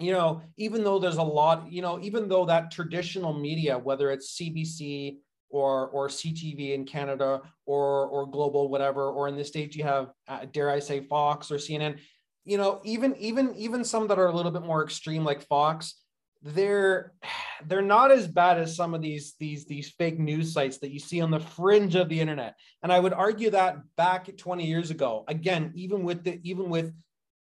you 0.00 0.12
know 0.12 0.42
even 0.56 0.82
though 0.82 0.98
there's 0.98 1.18
a 1.18 1.22
lot 1.22 1.70
you 1.70 1.80
know 1.80 2.00
even 2.00 2.28
though 2.28 2.44
that 2.44 2.70
traditional 2.72 3.32
media 3.32 3.78
whether 3.78 4.10
it's 4.10 4.36
cbc 4.36 5.18
or 5.50 5.88
or 5.90 6.08
ctv 6.08 6.74
in 6.74 6.84
canada 6.84 7.40
or 7.64 8.08
or 8.08 8.26
global 8.26 8.68
whatever 8.68 9.10
or 9.10 9.28
in 9.28 9.36
the 9.36 9.44
states 9.44 9.76
you 9.76 9.84
have 9.84 10.10
uh, 10.26 10.46
dare 10.52 10.68
i 10.68 10.80
say 10.80 11.00
fox 11.00 11.48
or 11.52 11.56
cnn 11.56 11.96
you 12.44 12.58
know, 12.58 12.80
even 12.84 13.16
even 13.16 13.54
even 13.56 13.84
some 13.84 14.08
that 14.08 14.18
are 14.18 14.26
a 14.26 14.32
little 14.32 14.52
bit 14.52 14.62
more 14.62 14.84
extreme, 14.84 15.24
like 15.24 15.46
Fox, 15.46 16.00
they're 16.42 17.12
they're 17.66 17.82
not 17.82 18.10
as 18.10 18.28
bad 18.28 18.58
as 18.58 18.76
some 18.76 18.94
of 18.94 19.02
these 19.02 19.34
these 19.40 19.64
these 19.64 19.90
fake 19.90 20.18
news 20.18 20.52
sites 20.52 20.78
that 20.78 20.90
you 20.90 20.98
see 20.98 21.20
on 21.20 21.30
the 21.30 21.40
fringe 21.40 21.94
of 21.94 22.08
the 22.08 22.20
internet. 22.20 22.54
And 22.82 22.92
I 22.92 23.00
would 23.00 23.12
argue 23.12 23.50
that 23.50 23.78
back 23.96 24.36
20 24.36 24.66
years 24.66 24.90
ago, 24.90 25.24
again, 25.28 25.72
even 25.74 26.04
with 26.04 26.24
the 26.24 26.40
even 26.42 26.68
with 26.68 26.92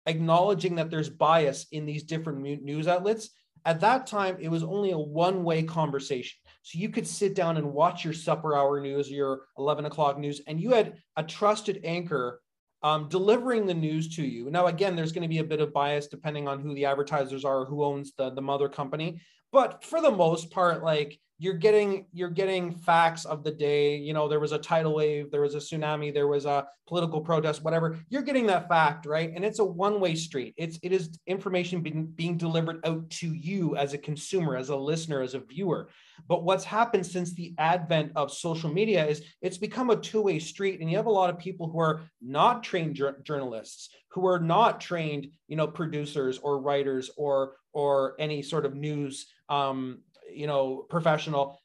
acknowledging 0.06 0.76
that 0.76 0.90
there's 0.90 1.10
bias 1.10 1.68
in 1.72 1.86
these 1.86 2.04
different 2.04 2.40
news 2.40 2.88
outlets, 2.88 3.30
at 3.66 3.80
that 3.82 4.08
time 4.08 4.38
it 4.40 4.50
was 4.50 4.64
only 4.64 4.92
a 4.92 4.98
one-way 4.98 5.64
conversation. 5.64 6.38
So 6.64 6.80
you 6.80 6.90
could 6.90 7.08
sit 7.08 7.36
down 7.36 7.58
and 7.58 7.74
watch 7.74 8.04
your 8.04 8.14
supper 8.14 8.56
hour 8.56 8.80
news, 8.80 9.10
your 9.10 9.42
11 9.58 9.86
o'clock 9.86 10.18
news, 10.18 10.42
and 10.48 10.60
you 10.60 10.72
had 10.72 10.96
a 11.16 11.24
trusted 11.24 11.82
anchor 11.84 12.42
um, 12.84 13.08
delivering 13.10 13.66
the 13.66 13.74
news 13.74 14.16
to 14.16 14.24
you. 14.24 14.50
Now, 14.50 14.68
again, 14.68 14.96
there's 14.96 15.12
going 15.12 15.22
to 15.24 15.28
be 15.28 15.40
a 15.40 15.44
bit 15.44 15.62
of 15.62 15.74
bias 15.74 16.08
depending 16.08 16.48
on 16.48 16.60
who 16.60 16.74
the 16.74 16.86
advertisers 16.86 17.46
are, 17.46 17.66
who 17.66 17.84
owns 17.84 18.14
the, 18.18 18.32
the 18.32 18.42
mother 18.42 18.70
company. 18.70 19.22
But 19.52 19.84
for 19.84 20.02
the 20.02 20.12
most 20.12 20.50
part, 20.50 20.84
like 20.84 21.20
you're 21.42 21.56
getting 21.56 22.06
you're 22.14 22.30
getting 22.30 22.72
facts 22.72 23.26
of 23.26 23.44
the 23.44 23.50
day. 23.50 23.98
You 23.98 24.14
know 24.14 24.28
there 24.28 24.40
was 24.40 24.52
a 24.52 24.60
tidal 24.60 24.94
wave 24.94 25.32
there 25.32 25.42
was 25.42 25.56
a 25.56 25.58
tsunami 25.58 26.14
there 26.14 26.28
was 26.28 26.46
a 26.46 26.68
political 26.88 27.20
protest 27.20 27.64
whatever. 27.64 27.98
You're 28.10 28.22
getting 28.22 28.46
that 28.46 28.70
fact 28.70 29.08
right? 29.08 29.32
And 29.36 29.44
it's 29.44 29.58
a 29.58 29.66
one 29.66 30.00
way 30.00 30.14
street. 30.14 30.54
It's 30.56 30.78
it 30.84 30.92
is 30.92 31.18
information 31.26 31.82
being, 31.82 32.06
being 32.06 32.38
delivered 32.38 32.86
out 32.86 33.10
to 33.22 33.34
you 33.34 33.76
as 33.76 33.96
a 33.96 33.98
consumer 33.98 34.56
as 34.56 34.70
a 34.70 34.76
listener 34.76 35.24
as 35.24 35.34
a 35.34 35.40
viewer. 35.40 35.90
But 36.28 36.44
what's 36.44 36.64
happened 36.64 37.08
since 37.08 37.34
the 37.34 37.56
advent 37.58 38.12
of 38.16 38.32
social 38.32 38.72
media 38.72 39.04
is 39.04 39.24
it's 39.42 39.58
become 39.58 39.90
a 39.90 39.96
two 39.96 40.22
way 40.22 40.38
street 40.38 40.80
and 40.80 40.92
you 40.92 40.98
have 40.98 41.08
a 41.08 41.12
lot 41.12 41.32
of 41.32 41.40
people 41.40 41.72
who 41.72 41.80
are 41.80 42.02
not 42.22 42.62
trained 42.62 42.94
jur- 42.94 43.20
journalists 43.24 43.90
who 44.12 44.28
are 44.28 44.40
not 44.40 44.80
trained 44.80 45.28
you 45.48 45.56
know 45.56 45.66
producers 45.66 46.38
or 46.38 46.62
writers 46.62 47.10
or 47.18 47.56
or 47.74 48.16
any 48.20 48.44
sort 48.44 48.66
of 48.66 48.76
news 48.76 49.26
um, 49.50 50.00
you 50.34 50.48
know, 50.48 50.86
professional, 50.90 51.62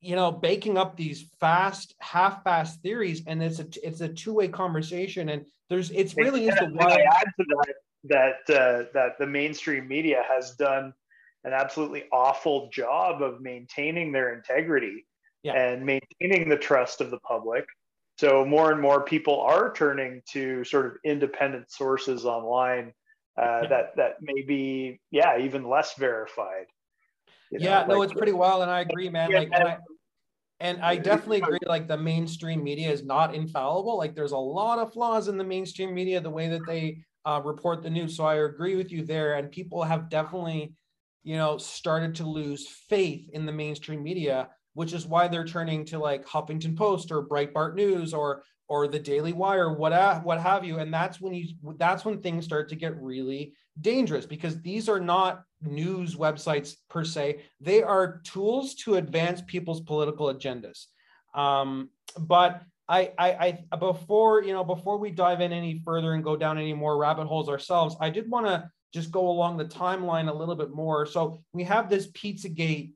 you 0.00 0.16
know, 0.16 0.32
baking 0.32 0.76
up 0.76 0.96
these 0.96 1.26
fast, 1.40 1.94
half-fast 2.00 2.80
theories, 2.82 3.22
and 3.26 3.42
it's 3.42 3.60
a 3.60 3.66
it's 3.82 4.00
a 4.00 4.08
two-way 4.08 4.48
conversation, 4.48 5.28
and 5.28 5.46
there's 5.68 5.90
it's 5.90 6.16
really 6.16 6.48
is 6.48 6.54
the 6.56 6.70
wild. 6.72 6.92
I 6.92 7.02
add 7.02 7.32
to 7.38 7.44
that 7.48 7.74
that 8.04 8.54
uh, 8.54 8.84
that 8.94 9.18
the 9.18 9.26
mainstream 9.26 9.86
media 9.86 10.22
has 10.28 10.52
done 10.52 10.92
an 11.44 11.52
absolutely 11.52 12.04
awful 12.12 12.68
job 12.72 13.22
of 13.22 13.40
maintaining 13.40 14.12
their 14.12 14.34
integrity 14.34 15.06
yeah. 15.42 15.54
and 15.54 15.84
maintaining 15.84 16.48
the 16.48 16.56
trust 16.56 17.00
of 17.00 17.10
the 17.10 17.18
public. 17.18 17.64
So 18.18 18.44
more 18.44 18.70
and 18.70 18.80
more 18.80 19.02
people 19.02 19.40
are 19.40 19.72
turning 19.72 20.22
to 20.30 20.62
sort 20.64 20.86
of 20.86 20.92
independent 21.04 21.70
sources 21.70 22.24
online 22.24 22.92
uh, 23.40 23.60
yeah. 23.62 23.68
that 23.68 23.96
that 23.96 24.12
may 24.20 24.42
be 24.42 25.00
yeah 25.10 25.38
even 25.38 25.68
less 25.68 25.94
verified. 25.96 26.66
You 27.52 27.58
know, 27.58 27.64
yeah, 27.66 27.78
like, 27.80 27.88
no, 27.88 28.02
it's 28.02 28.14
pretty 28.14 28.32
wild, 28.32 28.62
and 28.62 28.70
I 28.70 28.80
agree, 28.80 29.10
man. 29.10 29.30
Yeah, 29.30 29.40
like, 29.40 29.50
and 29.52 29.68
I, 29.68 29.78
and 30.60 30.80
I 30.80 30.96
definitely 30.96 31.38
agree. 31.38 31.58
Like, 31.66 31.86
the 31.86 31.98
mainstream 31.98 32.64
media 32.64 32.90
is 32.90 33.04
not 33.04 33.34
infallible. 33.34 33.98
Like, 33.98 34.14
there's 34.14 34.32
a 34.32 34.38
lot 34.38 34.78
of 34.78 34.92
flaws 34.94 35.28
in 35.28 35.36
the 35.36 35.44
mainstream 35.44 35.94
media, 35.94 36.18
the 36.20 36.30
way 36.30 36.48
that 36.48 36.66
they 36.66 37.04
uh, 37.26 37.42
report 37.44 37.82
the 37.82 37.90
news. 37.90 38.16
So 38.16 38.24
I 38.24 38.36
agree 38.36 38.76
with 38.76 38.90
you 38.90 39.04
there. 39.04 39.34
And 39.34 39.50
people 39.50 39.82
have 39.82 40.08
definitely, 40.08 40.72
you 41.24 41.36
know, 41.36 41.58
started 41.58 42.14
to 42.16 42.26
lose 42.26 42.66
faith 42.66 43.28
in 43.34 43.44
the 43.44 43.52
mainstream 43.52 44.02
media, 44.02 44.48
which 44.72 44.94
is 44.94 45.06
why 45.06 45.28
they're 45.28 45.44
turning 45.44 45.84
to 45.86 45.98
like 45.98 46.26
Huffington 46.26 46.74
Post 46.74 47.12
or 47.12 47.26
Breitbart 47.28 47.74
News 47.74 48.14
or 48.14 48.42
or 48.68 48.88
the 48.88 48.98
Daily 48.98 49.34
Wire, 49.34 49.74
what 49.74 50.24
what 50.24 50.40
have 50.40 50.64
you. 50.64 50.78
And 50.78 50.94
that's 50.94 51.20
when 51.20 51.34
you 51.34 51.48
that's 51.76 52.06
when 52.06 52.22
things 52.22 52.46
start 52.46 52.70
to 52.70 52.76
get 52.76 52.96
really 52.96 53.52
dangerous 53.80 54.24
because 54.24 54.62
these 54.62 54.88
are 54.88 55.00
not 55.00 55.42
news 55.62 56.16
websites 56.16 56.76
per 56.88 57.04
se. 57.04 57.42
They 57.60 57.82
are 57.82 58.20
tools 58.24 58.74
to 58.76 58.94
advance 58.94 59.42
people's 59.46 59.80
political 59.80 60.32
agendas. 60.32 60.86
Um, 61.34 61.90
but 62.18 62.62
I, 62.88 63.12
I, 63.18 63.58
I, 63.72 63.76
before 63.76 64.42
you 64.42 64.52
know, 64.52 64.64
before 64.64 64.98
we 64.98 65.10
dive 65.10 65.40
in 65.40 65.52
any 65.52 65.80
further 65.84 66.14
and 66.14 66.22
go 66.22 66.36
down 66.36 66.58
any 66.58 66.74
more 66.74 66.96
rabbit 66.96 67.26
holes 67.26 67.48
ourselves, 67.48 67.96
I 68.00 68.10
did 68.10 68.30
want 68.30 68.46
to 68.46 68.68
just 68.92 69.10
go 69.10 69.28
along 69.28 69.56
the 69.56 69.64
timeline 69.64 70.28
a 70.28 70.34
little 70.34 70.56
bit 70.56 70.70
more. 70.70 71.06
So 71.06 71.42
we 71.52 71.64
have 71.64 71.88
this 71.88 72.10
Pizzagate 72.10 72.92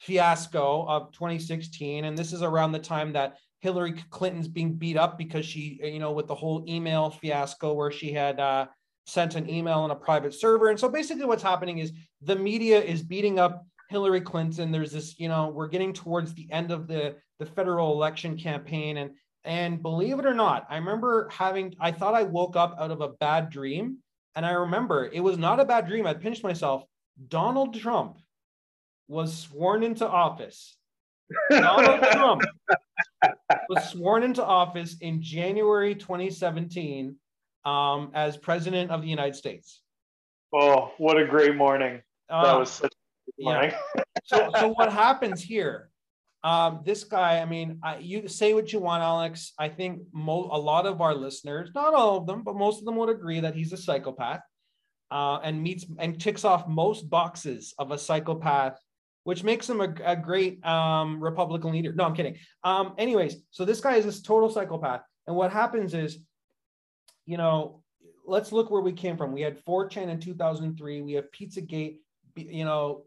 fiasco 0.00 0.86
of 0.86 1.12
2016, 1.12 2.04
and 2.04 2.16
this 2.16 2.32
is 2.32 2.42
around 2.42 2.72
the 2.72 2.78
time 2.78 3.12
that 3.14 3.36
Hillary 3.60 3.94
Clinton's 4.10 4.48
being 4.48 4.74
beat 4.74 4.96
up 4.96 5.18
because 5.18 5.44
she, 5.44 5.80
you 5.82 5.98
know, 5.98 6.12
with 6.12 6.26
the 6.26 6.34
whole 6.34 6.64
email 6.68 7.10
fiasco 7.10 7.72
where 7.72 7.90
she 7.90 8.12
had 8.12 8.38
uh, 8.38 8.66
sent 9.08 9.36
an 9.36 9.48
email 9.48 9.78
on 9.78 9.90
a 9.90 9.96
private 9.96 10.34
server. 10.34 10.68
And 10.68 10.78
so 10.78 10.88
basically 10.88 11.24
what's 11.24 11.42
happening 11.42 11.78
is 11.78 11.92
the 12.22 12.36
media 12.36 12.80
is 12.80 13.02
beating 13.02 13.38
up 13.38 13.64
Hillary 13.88 14.20
Clinton. 14.20 14.70
There's 14.70 14.92
this, 14.92 15.18
you 15.18 15.28
know, 15.28 15.48
we're 15.48 15.68
getting 15.68 15.94
towards 15.94 16.34
the 16.34 16.46
end 16.52 16.70
of 16.70 16.86
the, 16.86 17.16
the 17.38 17.46
federal 17.46 17.92
election 17.92 18.36
campaign. 18.36 18.98
And 18.98 19.12
and 19.44 19.80
believe 19.80 20.18
it 20.18 20.26
or 20.26 20.34
not, 20.34 20.66
I 20.68 20.76
remember 20.76 21.28
having, 21.30 21.74
I 21.80 21.90
thought 21.90 22.14
I 22.14 22.24
woke 22.24 22.54
up 22.54 22.76
out 22.78 22.90
of 22.90 23.00
a 23.00 23.08
bad 23.08 23.48
dream. 23.48 23.98
And 24.34 24.44
I 24.44 24.50
remember 24.50 25.08
it 25.10 25.20
was 25.20 25.38
not 25.38 25.58
a 25.58 25.64
bad 25.64 25.86
dream. 25.86 26.06
I 26.06 26.12
pinched 26.12 26.44
myself. 26.44 26.84
Donald 27.28 27.74
Trump 27.80 28.18
was 29.08 29.34
sworn 29.34 29.82
into 29.82 30.06
office. 30.06 30.76
Donald 31.50 32.02
Trump 32.12 32.42
was 33.70 33.88
sworn 33.88 34.22
into 34.22 34.44
office 34.44 34.96
in 35.00 35.22
January 35.22 35.94
2017 35.94 37.16
um, 37.64 38.10
as 38.14 38.36
president 38.36 38.90
of 38.90 39.02
the 39.02 39.08
United 39.08 39.36
States. 39.36 39.82
Oh, 40.54 40.92
what 40.98 41.18
a 41.18 41.26
great 41.26 41.56
morning! 41.56 42.00
Uh, 42.30 42.44
that 42.44 42.58
was 42.58 42.70
such 42.70 42.92
a 43.40 43.42
morning. 43.42 43.72
Yeah. 43.94 44.02
so, 44.24 44.50
so 44.58 44.68
what 44.68 44.92
happens 44.92 45.42
here? 45.42 45.90
Um, 46.44 46.80
this 46.84 47.04
guy, 47.04 47.40
I 47.40 47.44
mean, 47.44 47.80
I, 47.82 47.98
you 47.98 48.28
say 48.28 48.54
what 48.54 48.72
you 48.72 48.78
want, 48.78 49.02
Alex. 49.02 49.52
I 49.58 49.68
think 49.68 50.02
mo- 50.12 50.48
a 50.52 50.58
lot 50.58 50.86
of 50.86 51.00
our 51.00 51.14
listeners, 51.14 51.70
not 51.74 51.94
all 51.94 52.16
of 52.16 52.26
them, 52.26 52.42
but 52.44 52.56
most 52.56 52.78
of 52.78 52.84
them 52.84 52.96
would 52.96 53.08
agree 53.08 53.40
that 53.40 53.54
he's 53.54 53.72
a 53.72 53.76
psychopath 53.76 54.40
uh, 55.10 55.38
and 55.42 55.62
meets 55.62 55.84
and 55.98 56.20
ticks 56.20 56.44
off 56.44 56.68
most 56.68 57.10
boxes 57.10 57.74
of 57.78 57.90
a 57.90 57.98
psychopath, 57.98 58.78
which 59.24 59.42
makes 59.42 59.68
him 59.68 59.80
a, 59.80 59.92
a 60.04 60.16
great 60.16 60.64
um, 60.64 61.20
Republican 61.22 61.72
leader. 61.72 61.92
No, 61.92 62.04
I'm 62.04 62.14
kidding. 62.14 62.36
Um, 62.62 62.94
anyways, 62.98 63.36
so 63.50 63.64
this 63.64 63.80
guy 63.80 63.96
is 63.96 64.04
this 64.04 64.22
total 64.22 64.48
psychopath. 64.48 65.02
And 65.26 65.36
what 65.36 65.52
happens 65.52 65.92
is 65.92 66.18
you 67.28 67.36
know, 67.36 67.82
let's 68.26 68.52
look 68.52 68.70
where 68.70 68.80
we 68.80 68.92
came 68.92 69.18
from. 69.18 69.32
We 69.32 69.42
had 69.42 69.62
4chan 69.66 70.08
in 70.08 70.18
2003. 70.18 71.02
We 71.02 71.12
have 71.12 71.30
Pizzagate, 71.30 71.98
you 72.36 72.64
know, 72.64 73.04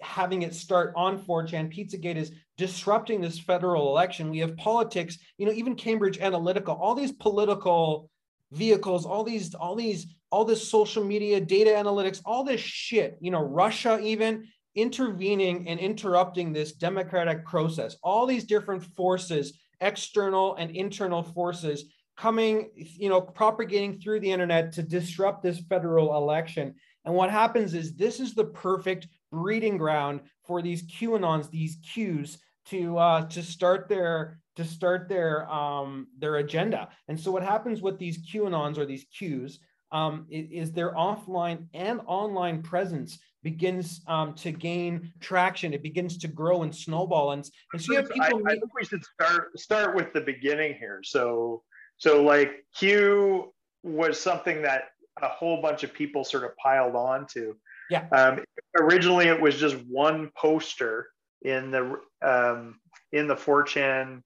having 0.00 0.42
it 0.42 0.54
start 0.54 0.92
on 0.94 1.18
4chan. 1.18 1.74
Pizzagate 1.74 2.14
is 2.14 2.30
disrupting 2.56 3.20
this 3.20 3.40
federal 3.40 3.88
election. 3.88 4.30
We 4.30 4.38
have 4.38 4.56
politics, 4.56 5.18
you 5.38 5.46
know, 5.46 5.52
even 5.52 5.74
Cambridge 5.74 6.20
Analytica, 6.20 6.68
all 6.68 6.94
these 6.94 7.10
political 7.10 8.08
vehicles, 8.52 9.04
all 9.04 9.24
these, 9.24 9.54
all 9.54 9.74
these, 9.74 10.14
all 10.30 10.44
this 10.44 10.68
social 10.68 11.02
media, 11.02 11.40
data 11.40 11.70
analytics, 11.70 12.22
all 12.24 12.44
this 12.44 12.60
shit, 12.60 13.18
you 13.20 13.32
know, 13.32 13.42
Russia 13.42 13.98
even 14.00 14.46
intervening 14.76 15.68
and 15.68 15.80
interrupting 15.80 16.52
this 16.52 16.72
democratic 16.72 17.44
process, 17.44 17.96
all 18.04 18.24
these 18.24 18.44
different 18.44 18.84
forces, 18.84 19.58
external 19.80 20.54
and 20.54 20.70
internal 20.70 21.24
forces 21.24 21.86
coming, 22.16 22.70
you 22.74 23.08
know, 23.08 23.20
propagating 23.20 23.98
through 23.98 24.20
the 24.20 24.30
internet 24.30 24.72
to 24.72 24.82
disrupt 24.82 25.42
this 25.42 25.60
federal 25.60 26.16
election. 26.16 26.74
And 27.04 27.14
what 27.14 27.30
happens 27.30 27.74
is 27.74 27.94
this 27.94 28.20
is 28.20 28.34
the 28.34 28.44
perfect 28.44 29.08
breeding 29.30 29.76
ground 29.78 30.20
for 30.46 30.62
these 30.62 30.82
QAnons, 30.84 31.50
these 31.50 31.78
Qs, 31.78 32.38
to 32.66 32.96
uh, 32.98 33.26
to 33.26 33.42
start 33.42 33.88
their 33.88 34.38
to 34.56 34.64
start 34.64 35.08
their 35.08 35.50
um, 35.50 36.06
their 36.18 36.36
agenda. 36.36 36.88
And 37.08 37.18
so 37.18 37.30
what 37.30 37.42
happens 37.42 37.82
with 37.82 37.98
these 37.98 38.18
QAnons 38.18 38.78
or 38.78 38.86
these 38.86 39.06
Qs 39.18 39.54
um, 39.90 40.26
is 40.30 40.72
their 40.72 40.94
offline 40.94 41.66
and 41.74 42.00
online 42.06 42.62
presence 42.62 43.18
begins 43.42 44.00
um, 44.06 44.34
to 44.34 44.52
gain 44.52 45.12
traction. 45.20 45.74
It 45.74 45.82
begins 45.82 46.16
to 46.18 46.28
grow 46.28 46.62
and 46.62 46.74
snowball. 46.74 47.32
And, 47.32 47.44
and 47.72 47.82
so 47.82 47.92
you 47.92 47.98
have 47.98 48.10
people. 48.10 48.42
I, 48.46 48.52
I 48.52 48.54
think 48.54 48.74
we 48.74 48.84
should 48.84 49.04
start 49.04 49.58
start 49.58 49.96
with 49.96 50.12
the 50.12 50.20
beginning 50.20 50.74
here. 50.78 51.00
So 51.02 51.62
so 52.02 52.20
like 52.20 52.64
Q 52.76 53.52
was 53.84 54.20
something 54.20 54.62
that 54.62 54.86
a 55.22 55.28
whole 55.28 55.62
bunch 55.62 55.84
of 55.84 55.94
people 55.94 56.24
sort 56.24 56.42
of 56.42 56.56
piled 56.56 56.96
on 56.96 57.28
to. 57.34 57.56
Yeah. 57.90 58.08
Um, 58.10 58.42
originally, 58.76 59.26
it 59.28 59.40
was 59.40 59.56
just 59.56 59.76
one 59.88 60.32
poster 60.36 61.10
in 61.42 61.70
the 61.70 62.00
um, 62.20 62.80
in 63.12 63.28
the 63.28 63.36
4chan 63.36 64.22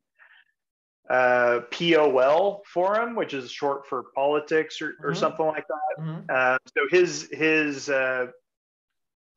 uh, 1.10 1.60
POL 1.70 2.62
forum, 2.64 3.14
which 3.14 3.34
is 3.34 3.50
short 3.50 3.86
for 3.86 4.04
politics 4.14 4.80
or, 4.80 4.94
or 5.02 5.10
mm-hmm. 5.10 5.20
something 5.20 5.44
like 5.44 5.66
that. 5.68 6.02
Mm-hmm. 6.02 6.20
Uh, 6.30 6.56
so 6.74 6.80
his 6.90 7.28
his 7.30 7.90
uh, 7.90 8.28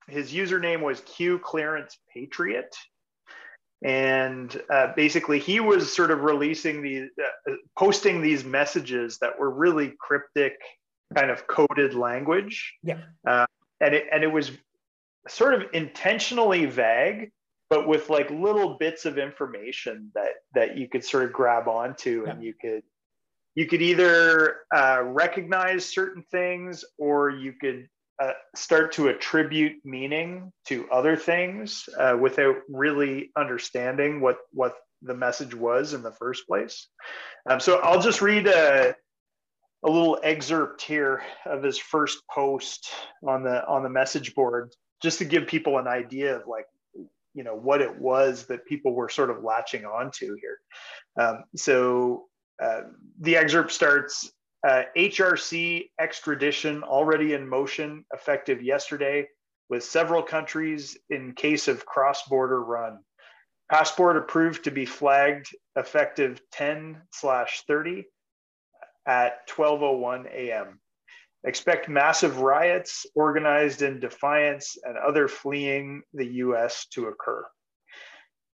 his 0.08 0.32
username 0.32 0.82
was 0.82 1.02
Q 1.02 1.39
Clearance 1.39 1.97
Patriot, 2.13 2.73
and 3.83 4.61
uh, 4.69 4.93
basically 4.95 5.39
he 5.39 5.59
was 5.59 5.93
sort 5.93 6.11
of 6.11 6.21
releasing 6.21 6.81
these, 6.81 7.09
uh, 7.21 7.53
posting 7.77 8.21
these 8.21 8.43
messages 8.43 9.17
that 9.19 9.39
were 9.39 9.49
really 9.49 9.93
cryptic, 9.99 10.53
kind 11.15 11.31
of 11.31 11.47
coded 11.47 11.93
language. 11.93 12.73
Yeah, 12.83 12.99
uh, 13.25 13.45
and 13.79 13.95
it 13.95 14.07
and 14.11 14.23
it 14.23 14.31
was 14.31 14.51
sort 15.27 15.53
of 15.53 15.63
intentionally 15.73 16.65
vague 16.65 17.31
but 17.69 17.87
with 17.87 18.09
like 18.09 18.29
little 18.31 18.77
bits 18.79 19.05
of 19.05 19.17
information 19.17 20.11
that 20.15 20.31
that 20.53 20.77
you 20.77 20.87
could 20.89 21.03
sort 21.03 21.23
of 21.23 21.31
grab 21.31 21.67
onto 21.67 22.23
yeah. 22.25 22.31
and 22.31 22.43
you 22.43 22.53
could 22.59 22.83
you 23.55 23.65
could 23.65 23.81
either 23.81 24.57
uh, 24.75 25.01
recognize 25.03 25.85
certain 25.85 26.23
things 26.31 26.83
or 26.97 27.29
you 27.29 27.53
could 27.53 27.87
uh, 28.19 28.34
start 28.55 28.91
to 28.93 29.08
attribute 29.08 29.77
meaning 29.86 30.51
to 30.65 30.89
other 30.91 31.15
things 31.15 31.88
uh, 31.97 32.17
without 32.19 32.58
really 32.67 33.32
understanding 33.38 34.19
what 34.19 34.38
what 34.51 34.75
the 35.01 35.13
message 35.13 35.55
was 35.55 35.93
in 35.93 36.03
the 36.03 36.12
first 36.12 36.45
place. 36.45 36.88
Um, 37.49 37.60
so 37.60 37.79
I'll 37.79 38.01
just 38.01 38.21
read 38.21 38.47
a, 38.47 38.93
a 39.86 39.89
little 39.89 40.19
excerpt 40.21 40.82
here 40.82 41.23
of 41.45 41.63
his 41.63 41.77
first 41.77 42.19
post 42.29 42.89
on 43.25 43.43
the 43.43 43.65
on 43.65 43.84
the 43.84 43.89
message 43.89 44.36
board, 44.36 44.73
just 45.01 45.19
to 45.19 45.25
give 45.25 45.47
people 45.47 45.77
an 45.77 45.88
idea 45.88 46.36
of 46.36 46.47
like 46.47 46.65
you 47.34 47.43
know 47.43 47.55
what 47.55 47.82
it 47.82 47.99
was 47.99 48.47
that 48.47 48.65
people 48.65 48.93
were 48.93 49.08
sort 49.08 49.29
of 49.29 49.43
latching 49.43 49.86
onto 49.86 50.36
here. 50.36 50.60
Um, 51.17 51.43
so 51.55 52.25
uh, 52.62 52.82
the 53.21 53.38
excerpt 53.38 53.71
starts 53.71 54.29
uh, 54.67 54.83
HRC 54.97 55.89
extradition 55.99 56.83
already 56.83 57.33
in 57.33 57.47
motion, 57.47 58.05
effective 58.13 58.61
yesterday, 58.61 59.27
with 59.69 59.83
several 59.83 60.23
countries 60.23 60.97
in 61.09 61.33
case 61.33 61.67
of 61.67 61.85
cross 61.85 62.27
border 62.27 62.61
run. 62.61 62.99
Passport 63.71 64.17
approved 64.17 64.63
to 64.63 64.71
be 64.71 64.85
flagged 64.85 65.47
effective 65.75 66.41
10 66.51 67.01
slash 67.13 67.63
30 67.67 68.05
at 69.07 69.47
12.01 69.47 70.25
a.m. 70.33 70.79
Expect 71.45 71.87
massive 71.87 72.39
riots 72.39 73.05
organized 73.15 73.81
in 73.81 73.99
defiance 73.99 74.75
and 74.83 74.97
other 74.97 75.27
fleeing 75.27 76.01
the 76.13 76.25
US 76.25 76.87
to 76.87 77.07
occur. 77.07 77.45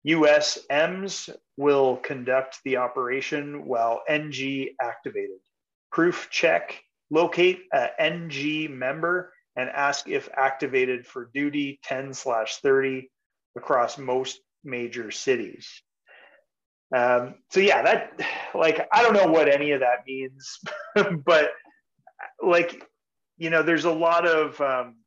US 0.04 0.60
EMS 0.70 1.32
will 1.58 1.98
conduct 1.98 2.60
the 2.64 2.78
operation 2.78 3.66
while 3.66 4.04
NG 4.08 4.76
activated. 4.80 5.40
Proof 5.96 6.28
check, 6.30 6.84
locate 7.10 7.62
a 7.72 7.88
NG 7.98 8.68
member 8.70 9.32
and 9.56 9.70
ask 9.70 10.10
if 10.10 10.28
activated 10.36 11.08
for 11.08 11.30
duty 11.34 11.80
10 11.86 12.14
slash 12.14 12.58
30 12.58 13.10
across 13.56 13.98
most 13.98 14.42
major 14.66 15.10
cities. 15.10 15.82
Um, 16.94 17.36
so 17.50 17.62
yeah, 17.62 17.82
that 17.82 18.20
like 18.54 18.86
I 18.92 19.04
don't 19.04 19.14
know 19.14 19.32
what 19.32 19.48
any 19.48 19.72
of 19.72 19.80
that 19.80 20.04
means, 20.06 20.60
but 21.26 21.52
like 22.44 22.84
you 23.38 23.50
know 23.50 23.64
there's 23.64 23.86
a 23.86 23.90
lot 23.90 24.28
of 24.28 24.60
um, 24.60 24.98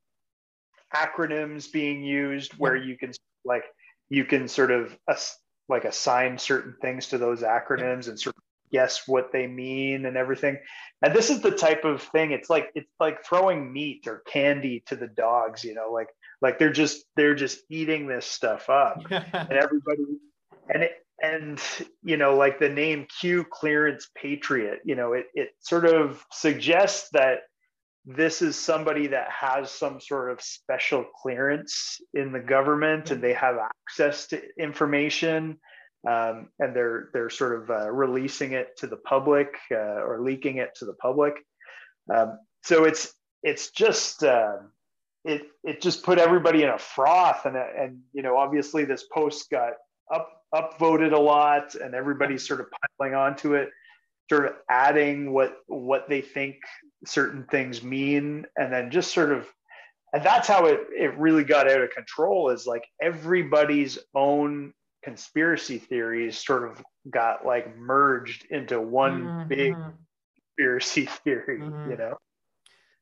acronyms 0.96 1.70
being 1.70 2.02
used 2.02 2.54
where 2.54 2.76
you 2.76 2.96
can 2.96 3.12
like 3.44 3.64
you 4.08 4.24
can 4.24 4.48
sort 4.48 4.70
of 4.70 4.98
like 5.68 5.84
assign 5.84 6.38
certain 6.38 6.74
things 6.80 7.08
to 7.08 7.18
those 7.18 7.42
acronyms 7.42 8.08
and 8.08 8.18
sort 8.18 8.34
of 8.34 8.42
guess 8.70 9.02
what 9.06 9.32
they 9.32 9.46
mean 9.46 10.06
and 10.06 10.16
everything. 10.16 10.58
And 11.02 11.14
this 11.14 11.30
is 11.30 11.40
the 11.40 11.50
type 11.50 11.84
of 11.84 12.02
thing 12.02 12.32
it's 12.32 12.50
like 12.50 12.70
it's 12.74 12.92
like 13.00 13.24
throwing 13.24 13.72
meat 13.72 14.06
or 14.06 14.22
candy 14.26 14.82
to 14.86 14.96
the 14.96 15.06
dogs 15.06 15.64
you 15.64 15.74
know 15.74 15.90
like 15.92 16.08
like 16.40 16.58
they're 16.58 16.72
just 16.72 17.04
they're 17.16 17.34
just 17.34 17.60
eating 17.70 18.06
this 18.06 18.26
stuff 18.26 18.68
up. 18.68 19.02
And 19.10 19.52
everybody 19.52 20.02
and 20.68 20.82
it, 20.82 20.92
and 21.22 21.60
you 22.02 22.16
know 22.16 22.36
like 22.36 22.58
the 22.58 22.68
name 22.68 23.06
q 23.20 23.44
clearance 23.50 24.08
patriot 24.16 24.80
you 24.84 24.94
know 24.94 25.14
it, 25.14 25.26
it 25.34 25.50
sort 25.60 25.84
of 25.84 26.24
suggests 26.30 27.08
that 27.12 27.40
this 28.06 28.40
is 28.40 28.56
somebody 28.56 29.08
that 29.08 29.28
has 29.30 29.70
some 29.70 30.00
sort 30.00 30.30
of 30.30 30.40
special 30.40 31.04
clearance 31.20 32.00
in 32.14 32.32
the 32.32 32.40
government 32.40 33.10
and 33.10 33.22
they 33.22 33.34
have 33.34 33.56
access 33.58 34.26
to 34.28 34.40
information 34.58 35.58
um, 36.06 36.48
and 36.58 36.74
they're 36.74 37.08
they're 37.12 37.30
sort 37.30 37.60
of 37.60 37.70
uh, 37.70 37.90
releasing 37.90 38.52
it 38.52 38.76
to 38.78 38.86
the 38.86 38.96
public 38.96 39.56
uh, 39.72 40.02
or 40.04 40.20
leaking 40.22 40.58
it 40.58 40.74
to 40.76 40.84
the 40.84 40.94
public. 40.94 41.34
Um, 42.14 42.38
so 42.62 42.84
it's 42.84 43.12
it's 43.42 43.70
just 43.70 44.22
uh, 44.22 44.58
it 45.24 45.42
it 45.64 45.80
just 45.80 46.04
put 46.04 46.18
everybody 46.18 46.62
in 46.62 46.68
a 46.68 46.78
froth. 46.78 47.46
And 47.46 47.56
and 47.56 48.00
you 48.12 48.22
know 48.22 48.36
obviously 48.36 48.84
this 48.84 49.04
post 49.12 49.50
got 49.50 49.72
up 50.12 50.30
upvoted 50.54 51.12
a 51.12 51.18
lot 51.18 51.74
and 51.74 51.94
everybody's 51.94 52.46
sort 52.46 52.60
of 52.60 52.66
piling 52.98 53.14
onto 53.14 53.54
it 53.54 53.68
sort 54.30 54.46
of 54.46 54.52
adding 54.70 55.32
what 55.32 55.56
what 55.66 56.08
they 56.08 56.20
think 56.20 56.56
certain 57.06 57.44
things 57.50 57.82
mean. 57.82 58.46
And 58.56 58.72
then 58.72 58.90
just 58.90 59.12
sort 59.12 59.32
of 59.32 59.46
and 60.14 60.24
that's 60.24 60.48
how 60.48 60.66
it, 60.66 60.80
it 60.96 61.18
really 61.18 61.44
got 61.44 61.70
out 61.70 61.82
of 61.82 61.90
control 61.90 62.50
is 62.50 62.66
like 62.66 62.84
everybody's 63.02 63.98
own 64.14 64.72
conspiracy 65.02 65.78
theories 65.78 66.44
sort 66.44 66.64
of 66.64 66.82
got 67.10 67.46
like 67.46 67.76
merged 67.76 68.46
into 68.50 68.80
one 68.80 69.22
mm-hmm. 69.22 69.48
big 69.48 69.76
conspiracy 70.36 71.06
theory 71.24 71.60
mm-hmm. 71.60 71.90
you 71.90 71.96
know 71.96 72.16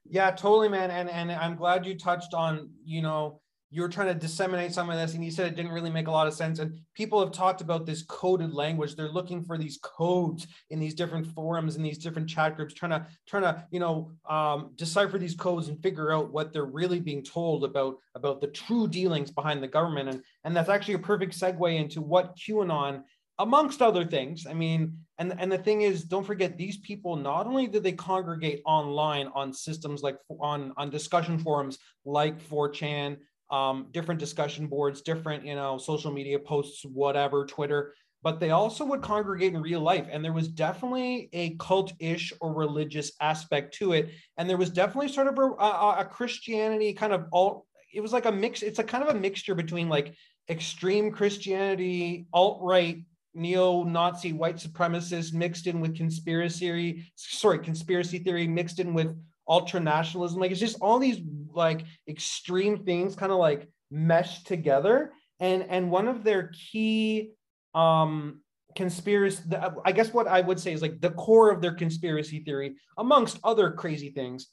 yeah 0.04 0.30
totally 0.30 0.68
man 0.68 0.90
and 0.90 1.09
and 1.09 1.32
i'm 1.32 1.56
glad 1.56 1.87
you 1.87 1.96
touched 1.96 2.35
on 2.35 2.70
you 2.85 3.02
know 3.02 3.40
you 3.70 3.83
were 3.83 3.88
trying 3.88 4.07
to 4.07 4.14
disseminate 4.14 4.72
some 4.72 4.90
of 4.90 4.96
this 4.96 5.14
and 5.14 5.24
you 5.24 5.31
said 5.31 5.46
it 5.46 5.57
didn't 5.57 5.72
really 5.72 5.90
make 5.90 6.07
a 6.07 6.11
lot 6.11 6.26
of 6.26 6.35
sense 6.35 6.61
and 6.61 6.79
people 6.94 7.20
have 7.20 7.33
talked 7.33 7.61
about 7.61 7.85
this 7.85 8.02
coded 8.02 8.52
language. 8.52 8.94
They're 8.94 9.09
looking 9.09 9.42
for 9.42 9.59
these 9.59 9.79
codes 9.83 10.46
in 10.70 10.79
these 10.79 10.94
different 10.94 11.26
forums 11.26 11.76
and 11.76 11.85
these 11.85 11.98
different 11.98 12.29
chat 12.29 12.57
groups 12.57 12.74
trying 12.74 12.92
to 12.92 13.07
trying 13.26 13.42
to 13.42 13.64
you 13.70 13.81
know 13.81 14.12
um, 14.29 14.70
decipher 14.76 15.18
these 15.18 15.35
codes 15.35 15.68
and 15.68 15.83
figure 15.83 16.12
out 16.12 16.33
what 16.33 16.52
they're 16.52 16.64
really 16.64 17.00
being 17.00 17.22
told 17.22 17.64
about 17.64 17.96
about 18.14 18.40
the 18.40 18.46
true 18.48 18.87
dealings 18.87 19.31
behind 19.31 19.62
the 19.62 19.68
government 19.68 20.09
and 20.09 20.22
and 20.44 20.57
that's 20.57 20.68
actually 20.68 20.94
a 20.94 20.98
perfect 20.98 21.38
segue 21.38 21.76
into 21.76 22.00
what 22.00 22.37
qanon 22.37 23.02
amongst 23.38 23.83
other 23.83 24.05
things 24.05 24.46
i 24.46 24.55
mean 24.55 24.96
and 25.18 25.35
and 25.38 25.50
the 25.52 25.59
thing 25.59 25.83
is 25.83 26.05
don't 26.05 26.26
forget 26.26 26.57
these 26.57 26.79
people 26.79 27.16
not 27.16 27.46
only 27.46 27.66
do 27.66 27.81
they 27.81 27.92
congregate 27.92 28.62
online 28.64 29.29
on 29.35 29.52
systems 29.52 30.02
like 30.02 30.18
on 30.40 30.72
on 30.76 30.88
discussion 30.88 31.38
forums 31.38 31.79
like 32.05 32.42
4chan 32.48 33.16
um, 33.50 33.87
different 33.92 34.20
discussion 34.20 34.66
boards, 34.66 35.02
different, 35.02 35.44
you 35.44 35.54
know, 35.54 35.78
social 35.78 36.12
media 36.12 36.38
posts, 36.38 36.85
whatever, 36.85 37.46
Twitter, 37.46 37.94
but 38.22 38.40
they 38.40 38.50
also 38.50 38.85
would 38.85 39.02
congregate 39.02 39.54
in 39.54 39.61
real 39.61 39.80
life. 39.80 40.09
And 40.11 40.24
there 40.24 40.32
was 40.32 40.48
definitely 40.48 41.28
a 41.32 41.54
cult-ish 41.56 42.32
or 42.40 42.52
religious 42.52 43.12
aspect 43.20 43.74
to 43.74 43.92
it. 43.92 44.11
And 44.37 44.48
there 44.48 44.56
was 44.56 44.70
definitely 44.70 45.09
sort 45.09 45.28
of 45.28 45.38
a, 45.38 45.42
a, 45.42 46.09
Christianity 46.11 46.92
kind 46.92 47.12
of 47.12 47.26
alt, 47.32 47.66
it 47.92 48.00
was 48.00 48.12
like 48.12 48.26
a 48.26 48.32
mix, 48.32 48.62
it's 48.62 48.80
a 48.80 48.85
kind 48.85 49.04
of 49.04 49.14
a 49.14 49.18
mixture 49.18 49.54
between 49.54 49.88
like 49.88 50.14
extreme 50.48 51.12
Christianity, 51.12 52.26
alt-right 52.32 53.04
neo-Nazi 53.37 54.32
white 54.32 54.56
supremacists 54.56 55.32
mixed 55.32 55.66
in 55.66 55.80
with 55.80 55.94
conspiracy 55.94 57.04
sorry, 57.14 57.59
conspiracy 57.59 58.18
theory 58.18 58.48
mixed 58.48 58.80
in 58.80 58.94
with 58.94 59.14
ultra 59.48 59.80
nationalism. 59.80 60.40
Like 60.40 60.50
it's 60.50 60.61
just 60.61 60.78
all 60.80 60.98
these 60.98 61.20
like 61.52 61.85
extreme 62.09 62.85
things 62.85 63.16
kind 63.16 63.32
of 63.32 63.38
like 63.38 63.68
meshed 63.90 64.46
together. 64.46 65.12
And 65.40 65.64
and 65.68 65.90
one 65.90 66.09
of 66.09 66.24
their 66.24 66.50
key 66.52 67.32
um 67.74 68.40
conspiracy 68.76 69.42
i 69.85 69.90
guess 69.90 70.12
what 70.12 70.28
i 70.28 70.40
would 70.40 70.61
say 70.61 70.72
is 70.72 70.82
like 70.82 71.00
the 71.00 71.11
core 71.12 71.50
of 71.50 71.61
their 71.61 71.72
conspiracy 71.72 72.40
theory 72.40 72.76
amongst 72.98 73.38
other 73.42 73.70
crazy 73.72 74.11
things 74.11 74.48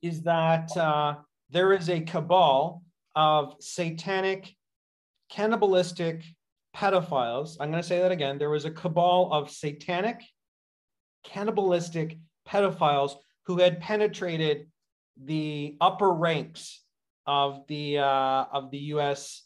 is 0.00 0.22
that 0.22 0.74
uh, 0.76 1.14
there 1.50 1.72
is 1.72 1.90
a 1.90 2.00
cabal 2.00 2.82
of 3.14 3.54
satanic 3.60 4.54
cannibalistic 5.30 6.24
pedophiles 6.74 7.56
i'm 7.60 7.70
going 7.70 7.82
to 7.82 7.88
say 7.88 8.00
that 8.00 8.12
again 8.12 8.38
there 8.38 8.50
was 8.50 8.64
a 8.64 8.70
cabal 8.70 9.30
of 9.32 9.50
satanic 9.50 10.22
cannibalistic 11.24 12.18
pedophiles 12.48 13.12
who 13.48 13.58
had 13.58 13.80
penetrated 13.80 14.68
the 15.24 15.76
upper 15.80 16.12
ranks 16.12 16.84
of 17.26 17.66
the 17.66 17.98
uh, 17.98 18.44
of 18.52 18.70
the 18.70 18.78
us 18.78 19.42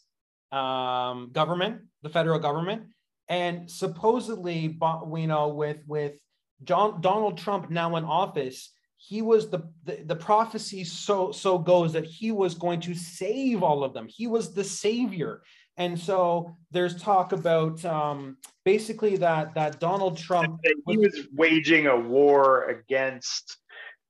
um, 0.51 1.31
government 1.33 1.81
the 2.03 2.09
federal 2.09 2.37
government 2.37 2.83
and 3.29 3.69
supposedly, 3.69 4.77
you 5.15 5.27
know, 5.27 5.47
with 5.49 5.79
with 5.87 6.19
John 6.63 7.01
Donald 7.01 7.37
Trump 7.37 7.69
now 7.69 7.95
in 7.95 8.03
office, 8.03 8.69
he 8.97 9.21
was 9.21 9.49
the, 9.49 9.61
the, 9.85 10.03
the 10.05 10.15
prophecy 10.15 10.83
so 10.83 11.31
so 11.31 11.57
goes 11.57 11.93
that 11.93 12.05
he 12.05 12.31
was 12.31 12.55
going 12.55 12.81
to 12.81 12.93
save 12.93 13.63
all 13.63 13.83
of 13.83 13.93
them. 13.93 14.07
He 14.07 14.27
was 14.27 14.53
the 14.53 14.63
savior. 14.63 15.41
And 15.77 15.99
so 15.99 16.55
there's 16.69 17.01
talk 17.01 17.31
about 17.31 17.83
um, 17.85 18.37
basically 18.63 19.17
that 19.17 19.55
that 19.55 19.79
Donald 19.79 20.17
Trump 20.17 20.59
he 20.87 20.97
was 20.97 21.27
waging 21.33 21.87
a 21.87 21.99
war 21.99 22.69
against 22.69 23.57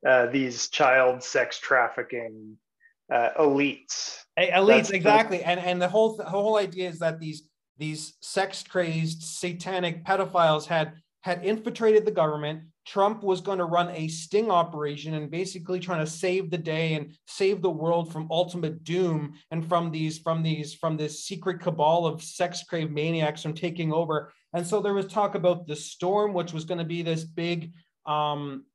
uh, 0.07 0.27
these 0.27 0.67
child 0.69 1.23
sex 1.23 1.59
trafficking 1.59 2.57
uh, 3.11 3.29
elites. 3.39 4.19
Elites, 4.37 4.67
That's 4.67 4.89
exactly. 4.91 5.37
The, 5.37 5.47
and 5.47 5.59
and 5.59 5.81
the 5.81 5.87
whole 5.87 6.15
the 6.15 6.23
whole 6.23 6.57
idea 6.57 6.89
is 6.89 6.99
that 6.99 7.19
these 7.19 7.43
these 7.77 8.13
sex 8.21 8.63
crazed 8.63 9.21
satanic 9.21 10.05
pedophiles 10.05 10.65
had 10.65 10.93
had 11.21 11.45
infiltrated 11.45 12.05
the 12.05 12.11
government 12.11 12.63
trump 12.85 13.23
was 13.23 13.41
going 13.41 13.57
to 13.57 13.65
run 13.65 13.89
a 13.91 14.07
sting 14.07 14.51
operation 14.51 15.13
and 15.13 15.31
basically 15.31 15.79
trying 15.79 16.03
to 16.03 16.11
save 16.11 16.51
the 16.51 16.57
day 16.57 16.95
and 16.95 17.15
save 17.27 17.61
the 17.61 17.69
world 17.69 18.11
from 18.11 18.27
ultimate 18.29 18.83
doom 18.83 19.33
and 19.51 19.65
from 19.67 19.89
these 19.89 20.19
from 20.19 20.43
these 20.43 20.73
from 20.73 20.97
this 20.97 21.23
secret 21.23 21.59
cabal 21.61 22.05
of 22.05 22.21
sex 22.21 22.63
crave 22.63 22.91
maniacs 22.91 23.41
from 23.41 23.53
taking 23.53 23.93
over 23.93 24.31
and 24.53 24.65
so 24.65 24.81
there 24.81 24.93
was 24.93 25.07
talk 25.07 25.35
about 25.35 25.65
the 25.65 25.75
storm 25.75 26.33
which 26.33 26.53
was 26.53 26.65
going 26.65 26.77
to 26.77 26.83
be 26.83 27.01
this 27.01 27.23
big 27.23 27.71
um 28.05 28.65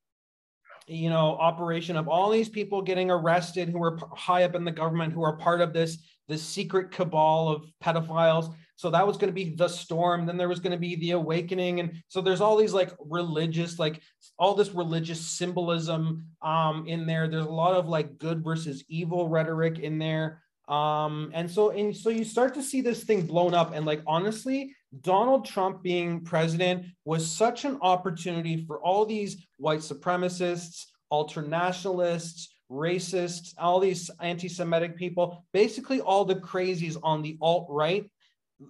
you 0.89 1.11
know 1.11 1.37
operation 1.39 1.97
of 1.97 2.09
all 2.09 2.31
these 2.31 2.49
people 2.49 2.83
getting 2.83 3.11
arrested 3.11 3.69
who 3.69 3.79
were 3.79 3.99
high 4.17 4.45
up 4.45 4.55
in 4.55 4.65
the 4.65 4.73
government 4.73 5.13
who 5.13 5.23
are 5.23 5.37
part 5.37 5.61
of 5.61 5.73
this 5.73 5.99
this 6.29 6.43
secret 6.43 6.91
cabal 6.91 7.49
of 7.49 7.65
pedophiles 7.83 8.55
so 8.79 8.91
that 8.91 9.05
was 9.05 9.17
going 9.17 9.29
to 9.29 9.35
be 9.35 9.57
the 9.57 9.67
storm. 9.67 10.25
Then 10.25 10.37
there 10.37 10.49
was 10.49 10.61
going 10.61 10.71
to 10.71 10.79
be 10.79 10.95
the 10.95 11.11
awakening. 11.11 11.81
And 11.81 12.01
so 12.07 12.21
there's 12.21 12.41
all 12.41 12.57
these 12.57 12.73
like 12.73 12.93
religious, 13.05 13.77
like 13.77 14.01
all 14.39 14.55
this 14.55 14.71
religious 14.73 15.21
symbolism 15.21 16.27
um, 16.43 16.87
in 16.87 17.05
there. 17.05 17.27
There's 17.27 17.45
a 17.45 17.51
lot 17.51 17.75
of 17.75 17.89
like 17.89 18.19
good 18.19 18.45
versus 18.45 18.85
evil 18.89 19.29
rhetoric 19.29 19.81
in 19.81 19.99
there. 19.99 20.45
Um, 20.69 21.33
and 21.35 21.51
so 21.51 21.71
and 21.71 21.97
so 21.97 22.09
you 22.09 22.25
start 22.25 22.55
to 22.55 22.63
see 22.63 22.81
this 22.81 23.03
thing 23.03 23.27
blown 23.27 23.53
up. 23.53 23.75
And 23.75 23.85
like 23.85 24.01
honestly, 24.07 24.77
Donald 25.01 25.45
Trump 25.45 25.83
being 25.83 26.25
president 26.25 26.87
was 27.05 27.31
such 27.31 27.65
an 27.65 27.79
opportunity 27.83 28.65
for 28.67 28.81
all 28.81 29.05
these 29.05 29.47
white 29.59 29.81
supremacists, 29.81 30.87
ultra 31.11 31.43
nationalists, 31.43 32.49
racists, 32.71 33.55
all 33.59 33.81
these 33.81 34.11
anti 34.21 34.49
Semitic 34.49 34.97
people, 34.97 35.45
basically 35.53 36.01
all 36.01 36.25
the 36.25 36.37
crazies 36.37 36.97
on 37.03 37.23
the 37.23 37.37
alt 37.41 37.67
right 37.71 38.11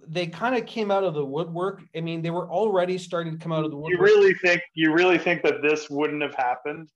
they 0.07 0.27
kind 0.27 0.55
of 0.55 0.65
came 0.65 0.91
out 0.91 1.03
of 1.03 1.13
the 1.13 1.25
woodwork. 1.25 1.81
I 1.95 2.01
mean, 2.01 2.21
they 2.21 2.29
were 2.29 2.47
already 2.49 2.97
starting 2.97 3.33
to 3.33 3.39
come 3.39 3.51
out 3.51 3.65
of 3.65 3.71
the 3.71 3.77
woodwork. 3.77 3.99
You 4.09 4.17
really 4.17 4.33
think 4.35 4.61
you 4.73 4.93
really 4.93 5.17
think 5.17 5.41
that 5.43 5.61
this 5.61 5.89
wouldn't 5.89 6.21
have 6.21 6.35
happened, 6.35 6.89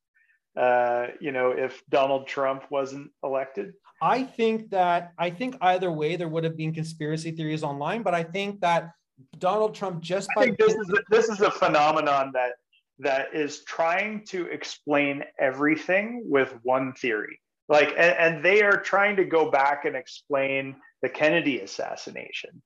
uh, 0.55 1.07
you 1.19 1.31
know, 1.31 1.51
if 1.51 1.81
Donald 1.89 2.27
Trump 2.27 2.65
wasn't 2.69 3.11
elected? 3.23 3.73
I 4.01 4.23
think 4.23 4.69
that 4.71 5.13
I 5.17 5.29
think 5.29 5.57
either 5.61 5.91
way 5.91 6.15
there 6.15 6.27
would 6.27 6.43
have 6.43 6.57
been 6.57 6.73
conspiracy 6.73 7.31
theories 7.31 7.63
online, 7.63 8.03
but 8.03 8.13
I 8.13 8.23
think 8.23 8.61
that 8.61 8.91
Donald 9.37 9.75
Trump 9.75 10.01
just 10.01 10.29
I 10.37 10.45
think 10.45 10.57
this 10.57 10.73
is 10.73 10.89
a, 10.89 10.97
this 11.09 11.29
is 11.29 11.41
a 11.41 11.51
phenomenon 11.51 12.31
that 12.33 12.53
that 12.99 13.33
is 13.33 13.63
trying 13.65 14.23
to 14.25 14.45
explain 14.47 15.23
everything 15.39 16.23
with 16.25 16.53
one 16.61 16.93
theory. 16.93 17.39
Like, 17.69 17.89
and, 17.89 18.35
and 18.35 18.45
they 18.45 18.61
are 18.61 18.77
trying 18.77 19.15
to 19.15 19.25
go 19.25 19.49
back 19.49 19.85
and 19.85 19.95
explain 19.95 20.75
the 21.01 21.09
Kennedy 21.09 21.61
assassination 21.61 22.61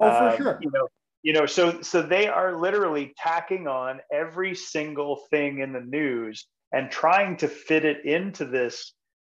Oh, 0.00 0.10
for 0.10 0.28
um, 0.28 0.36
sure. 0.36 0.58
You 0.62 0.70
know, 0.72 0.88
you 1.22 1.32
know, 1.34 1.46
so 1.46 1.82
so 1.82 2.02
they 2.02 2.26
are 2.26 2.58
literally 2.58 3.12
tacking 3.16 3.68
on 3.68 4.00
every 4.12 4.54
single 4.54 5.16
thing 5.30 5.58
in 5.58 5.72
the 5.72 5.80
news 5.80 6.46
and 6.72 6.90
trying 6.90 7.36
to 7.38 7.48
fit 7.48 7.84
it 7.84 8.04
into 8.04 8.46
this 8.46 8.94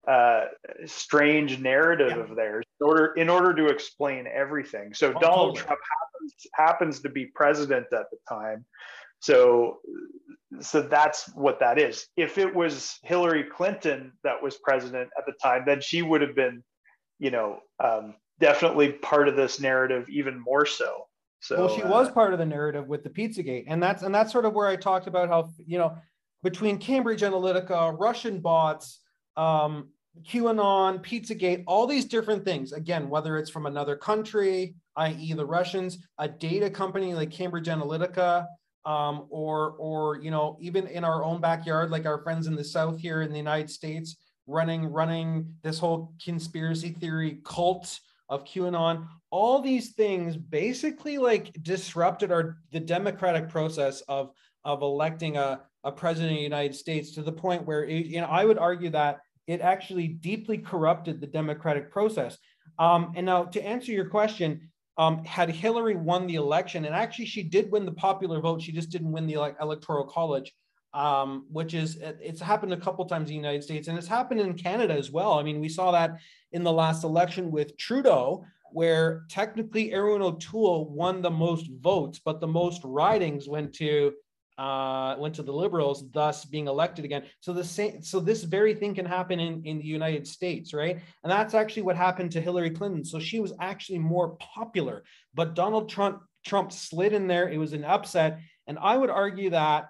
uh, 0.06 0.46
strange 0.87 1.59
narrative 1.59 2.12
yeah. 2.16 2.22
of 2.22 2.37
theirs 2.37 2.64
in 2.80 2.87
order 2.87 3.06
in 3.14 3.30
order 3.30 3.54
to 3.54 3.66
explain 3.66 4.26
everything. 4.26 4.92
So 4.92 5.14
oh, 5.16 5.20
Donald 5.20 5.56
totally. 5.56 5.66
Trump 5.66 5.80
happens 6.55 7.01
to 7.01 7.09
be 7.09 7.27
president 7.27 7.87
at 7.93 8.11
the 8.11 8.19
time. 8.29 8.64
So 9.21 9.79
so 10.61 10.83
that's 10.83 11.29
what 11.35 11.61
that 11.61 11.79
is. 11.79 12.07
If 12.16 12.37
it 12.38 12.55
was 12.55 12.99
Hillary 13.03 13.45
Clinton 13.45 14.12
that 14.25 14.43
was 14.43 14.59
president 14.59 15.11
at 15.16 15.25
the 15.27 15.33
time, 15.40 15.62
then 15.66 15.81
she 15.81 16.03
would 16.03 16.21
have 16.21 16.35
been, 16.35 16.64
you 17.19 17.31
know, 17.31 17.61
um, 17.83 18.16
definitely 18.40 18.93
part 18.93 19.29
of 19.29 19.37
this 19.37 19.61
narrative 19.61 20.09
even 20.09 20.40
more 20.40 20.66
so. 20.66 21.07
So 21.40 21.57
well, 21.57 21.75
she 21.75 21.83
uh, 21.83 21.88
was 21.88 22.11
part 22.11 22.33
of 22.33 22.38
the 22.38 22.47
narrative 22.47 22.87
with 22.87 23.05
the 23.05 23.11
Pizzagate, 23.11 23.64
and 23.69 23.83
that's 23.83 24.03
and 24.03 24.14
that's 24.14 24.33
sort 24.33 24.45
of 24.45 24.53
where 24.53 24.66
I 24.66 24.77
talked 24.77 25.07
about 25.07 25.29
how 25.29 25.51
you 25.64 25.79
know 25.79 25.97
between 26.43 26.79
Cambridge 26.79 27.23
Analytica, 27.23 27.99
Russian 27.99 28.40
bots, 28.40 29.01
um, 29.37 29.88
QAnon, 30.23 31.03
Pizzagate, 31.05 31.64
all 31.66 31.87
these 31.87 32.05
different 32.05 32.44
things. 32.44 32.73
Again, 32.73 33.09
whether 33.09 33.38
it's 33.38 33.51
from 33.51 33.66
another 33.66 33.96
country, 33.96 34.75
i.e., 34.96 35.33
the 35.33 35.46
Russians, 35.46 35.99
a 36.18 36.29
data 36.29 36.68
company 36.68 37.14
like 37.14 37.31
Cambridge 37.31 37.66
Analytica, 37.66 38.46
um, 38.85 39.27
or 39.29 39.73
or 39.79 40.18
you 40.23 40.31
know 40.31 40.57
even 40.61 40.87
in 40.87 41.05
our 41.05 41.23
own 41.25 41.40
backyard, 41.40 41.90
like 41.90 42.07
our 42.07 42.23
friends 42.23 42.46
in 42.46 42.57
the 42.57 42.64
South 42.64 42.99
here 42.99 43.23
in 43.23 43.31
the 43.31 43.37
United 43.37 43.70
States, 43.70 44.16
running 44.46 44.87
running 44.87 45.55
this 45.62 45.79
whole 45.79 46.14
conspiracy 46.23 46.90
theory 46.90 47.40
cult 47.44 48.01
of 48.29 48.44
QAnon, 48.44 49.07
all 49.31 49.61
these 49.61 49.92
things 49.92 50.37
basically 50.37 51.18
like 51.18 51.53
disrupted 51.62 52.33
our 52.33 52.59
the 52.73 52.81
democratic 52.81 53.49
process 53.49 54.01
of 54.03 54.31
of 54.64 54.83
electing 54.83 55.37
a, 55.37 55.61
a 55.85 55.92
president 55.92 56.33
of 56.33 56.38
the 56.38 56.42
United 56.42 56.75
States 56.75 57.12
to 57.12 57.23
the 57.23 57.33
point 57.33 57.66
where 57.66 57.85
it, 57.85 58.07
you 58.07 58.20
know 58.20 58.29
I 58.29 58.44
would 58.44 58.59
argue 58.59 58.90
that 58.90 59.20
it 59.46 59.61
actually 59.61 60.09
deeply 60.09 60.59
corrupted 60.59 61.20
the 61.20 61.26
democratic 61.26 61.90
process. 61.90 62.38
Um, 62.79 63.12
and 63.16 63.26
now 63.26 63.44
to 63.44 63.62
answer 63.62 63.92
your 63.92 64.09
question, 64.09 64.70
um, 64.98 65.24
had 65.24 65.50
Hillary 65.50 65.96
won 65.96 66.26
the 66.26 66.35
election, 66.35 66.85
and 66.85 66.94
actually 66.94 67.26
she 67.26 67.42
did 67.42 67.70
win 67.70 67.87
the 67.87 67.92
popular 67.92 68.40
vote, 68.40 68.62
she 68.62 68.72
just 68.72 68.90
didn't 68.90 69.12
win 69.12 69.26
the 69.26 69.55
electoral 69.61 70.05
college 70.05 70.53
um, 70.92 71.46
which 71.50 71.74
is 71.74 71.98
it's 72.03 72.40
happened 72.40 72.72
a 72.72 72.76
couple 72.76 73.05
times 73.05 73.31
in 73.31 73.35
the 73.35 73.35
United 73.35 73.62
States 73.62 73.88
and 73.88 73.96
it's 73.96 74.09
happened 74.09 74.40
in 74.40 74.55
Canada 74.55 74.94
as 74.94 75.11
well. 75.11 75.38
I 75.38 75.42
mean, 75.42 75.61
we 75.61 75.68
saw 75.68 75.92
that 75.92 76.18
in 76.53 76.64
the 76.64 76.72
last 76.72 77.05
election 77.05 77.50
with 77.50 77.76
Trudeau, 77.76 78.44
where 78.72 79.24
technically 79.29 79.92
Erin 79.92 80.22
O'Toole 80.22 80.90
won 80.90 81.22
the 81.22 81.31
most 81.31 81.70
votes, 81.81 82.20
but 82.24 82.40
the 82.40 82.46
most 82.46 82.81
ridings 82.85 83.48
went 83.48 83.72
to 83.74 84.12
uh, 84.61 85.16
went 85.18 85.35
to 85.35 85.42
the 85.42 85.53
Liberals, 85.53 86.05
thus 86.11 86.44
being 86.44 86.68
elected 86.68 87.07
again. 87.07 87.23
So 87.40 87.55
the 87.55 87.64
same, 87.64 88.03
so 88.03 88.20
this 88.20 88.42
very 88.42 88.75
thing 88.75 88.94
can 88.94 89.07
happen 89.07 89.40
in 89.40 89.64
in 89.64 89.79
the 89.79 89.85
United 89.85 90.27
States, 90.27 90.75
right? 90.75 91.01
And 91.22 91.32
that's 91.32 91.55
actually 91.55 91.82
what 91.82 91.97
happened 91.97 92.30
to 92.32 92.43
Hillary 92.43 92.68
Clinton. 92.68 93.03
So 93.03 93.18
she 93.18 93.41
was 93.41 93.55
actually 93.59 94.01
more 94.01 94.37
popular, 94.37 95.03
but 95.32 95.55
Donald 95.55 95.89
Trump 95.89 96.20
Trump 96.45 96.72
slid 96.72 97.14
in 97.14 97.26
there. 97.26 97.49
It 97.49 97.57
was 97.57 97.72
an 97.72 97.84
upset, 97.84 98.41
and 98.66 98.78
I 98.78 98.99
would 98.99 99.09
argue 99.09 99.49
that 99.51 99.89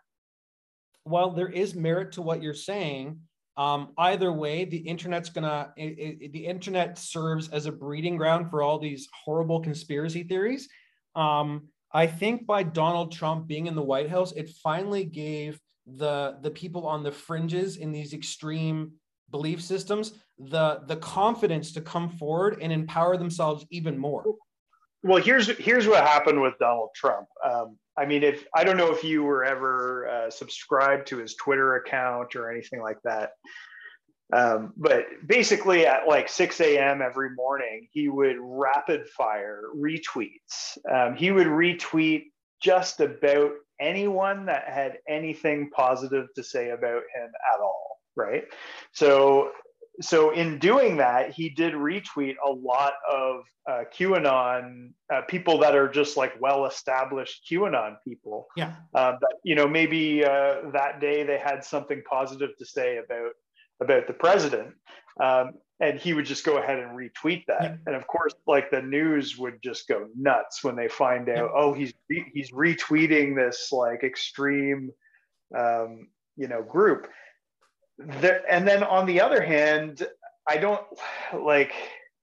while 1.02 1.30
there 1.30 1.48
is 1.48 1.74
merit 1.74 2.12
to 2.12 2.22
what 2.22 2.40
you're 2.40 2.54
saying, 2.54 3.18
um, 3.56 3.88
either 3.98 4.32
way, 4.32 4.66
the 4.66 4.76
internet's 4.76 5.30
gonna 5.30 5.72
it, 5.76 5.98
it, 6.22 6.32
the 6.32 6.46
internet 6.46 6.96
serves 6.96 7.48
as 7.48 7.66
a 7.66 7.72
breeding 7.72 8.16
ground 8.16 8.50
for 8.50 8.62
all 8.62 8.78
these 8.78 9.08
horrible 9.24 9.58
conspiracy 9.58 10.22
theories. 10.22 10.68
Um, 11.16 11.70
I 11.92 12.06
think 12.06 12.46
by 12.46 12.62
Donald 12.62 13.12
Trump 13.12 13.46
being 13.46 13.66
in 13.66 13.74
the 13.74 13.82
White 13.82 14.08
House, 14.08 14.32
it 14.32 14.50
finally 14.62 15.04
gave 15.04 15.60
the 15.86 16.38
the 16.42 16.50
people 16.50 16.86
on 16.86 17.02
the 17.02 17.10
fringes 17.10 17.76
in 17.76 17.90
these 17.90 18.12
extreme 18.12 18.92
belief 19.30 19.62
systems 19.62 20.12
the 20.38 20.80
the 20.86 20.96
confidence 20.96 21.72
to 21.72 21.80
come 21.80 22.08
forward 22.08 22.58
and 22.60 22.72
empower 22.72 23.16
themselves 23.16 23.66
even 23.70 23.98
more. 23.98 24.24
well, 25.02 25.22
here's 25.22 25.48
here's 25.58 25.86
what 25.86 26.06
happened 26.06 26.40
with 26.40 26.54
Donald 26.58 26.90
Trump. 26.94 27.26
Um, 27.44 27.78
I 27.98 28.06
mean, 28.06 28.22
if 28.22 28.46
I 28.54 28.64
don't 28.64 28.76
know 28.76 28.92
if 28.92 29.04
you 29.04 29.22
were 29.22 29.44
ever 29.44 30.08
uh, 30.08 30.30
subscribed 30.30 31.06
to 31.08 31.18
his 31.18 31.34
Twitter 31.34 31.76
account 31.76 32.34
or 32.36 32.50
anything 32.50 32.80
like 32.80 32.98
that, 33.04 33.32
um, 34.32 34.72
but 34.76 35.06
basically 35.26 35.86
at 35.86 36.06
like 36.06 36.28
6 36.28 36.60
a.m. 36.60 37.02
every 37.02 37.30
morning, 37.30 37.88
he 37.90 38.08
would 38.08 38.36
rapid 38.38 39.08
fire 39.08 39.64
retweets. 39.76 40.78
Um, 40.90 41.14
he 41.14 41.30
would 41.30 41.46
retweet 41.46 42.24
just 42.62 43.00
about 43.00 43.52
anyone 43.80 44.46
that 44.46 44.68
had 44.68 44.98
anything 45.08 45.70
positive 45.70 46.28
to 46.34 46.44
say 46.44 46.70
about 46.70 47.02
him 47.14 47.30
at 47.54 47.60
all, 47.60 47.98
right? 48.16 48.44
So 48.92 49.52
so 50.00 50.30
in 50.30 50.58
doing 50.58 50.96
that, 50.96 51.32
he 51.32 51.50
did 51.50 51.74
retweet 51.74 52.36
a 52.44 52.50
lot 52.50 52.94
of 53.10 53.44
uh, 53.68 53.84
QAnon 53.94 54.92
uh, 55.12 55.22
people 55.22 55.58
that 55.58 55.76
are 55.76 55.88
just 55.88 56.16
like 56.16 56.40
well-established 56.40 57.46
QAnon 57.50 57.96
people. 58.06 58.48
Yeah. 58.56 58.74
Uh, 58.94 59.12
but 59.20 59.32
you 59.44 59.54
know, 59.54 59.68
maybe 59.68 60.24
uh, 60.24 60.70
that 60.72 61.00
day 61.00 61.22
they 61.22 61.38
had 61.38 61.64
something 61.64 62.02
positive 62.08 62.56
to 62.58 62.64
say 62.64 62.98
about 62.98 63.32
about 63.80 64.06
the 64.06 64.12
president, 64.12 64.74
um, 65.20 65.52
and 65.80 65.98
he 65.98 66.12
would 66.12 66.26
just 66.26 66.44
go 66.44 66.58
ahead 66.58 66.78
and 66.78 66.96
retweet 66.96 67.46
that. 67.46 67.62
Yeah. 67.62 67.76
And 67.86 67.96
of 67.96 68.06
course, 68.06 68.34
like 68.46 68.70
the 68.70 68.82
news 68.82 69.38
would 69.38 69.62
just 69.62 69.88
go 69.88 70.08
nuts 70.16 70.62
when 70.62 70.76
they 70.76 70.88
find 70.88 71.28
out, 71.28 71.36
yeah. 71.36 71.48
oh, 71.54 71.72
he's 71.72 71.92
he's 72.32 72.50
retweeting 72.50 73.34
this 73.34 73.70
like 73.72 74.02
extreme, 74.02 74.90
um, 75.56 76.08
you 76.36 76.48
know, 76.48 76.62
group 76.62 77.08
there, 77.98 78.42
and 78.48 78.66
then 78.66 78.82
on 78.82 79.06
the 79.06 79.20
other 79.20 79.42
hand, 79.42 80.06
I 80.48 80.56
don't 80.56 80.82
like. 81.38 81.72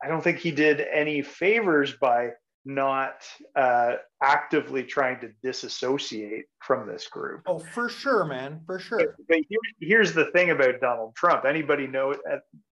I 0.04 0.08
don't 0.08 0.24
think 0.24 0.38
he 0.38 0.52
did 0.52 0.80
any 0.80 1.24
favors 1.24 1.94
by 1.94 2.30
not 2.68 3.24
uh, 3.56 3.96
actively 4.22 4.84
trying 4.84 5.20
to 5.22 5.30
disassociate 5.42 6.46
from 6.60 6.88
this 6.88 7.08
group. 7.08 7.42
Oh, 7.48 7.60
for 7.60 7.90
sure, 7.90 8.26
man, 8.26 8.62
for 8.66 8.78
sure. 8.78 9.16
But, 9.28 9.38
here, 9.50 9.60
here's 9.80 10.14
the 10.14 10.26
thing 10.32 10.52
about 10.52 10.80
Donald 10.82 11.16
Trump. 11.16 11.46
Anybody 11.46 11.88
know 11.88 12.16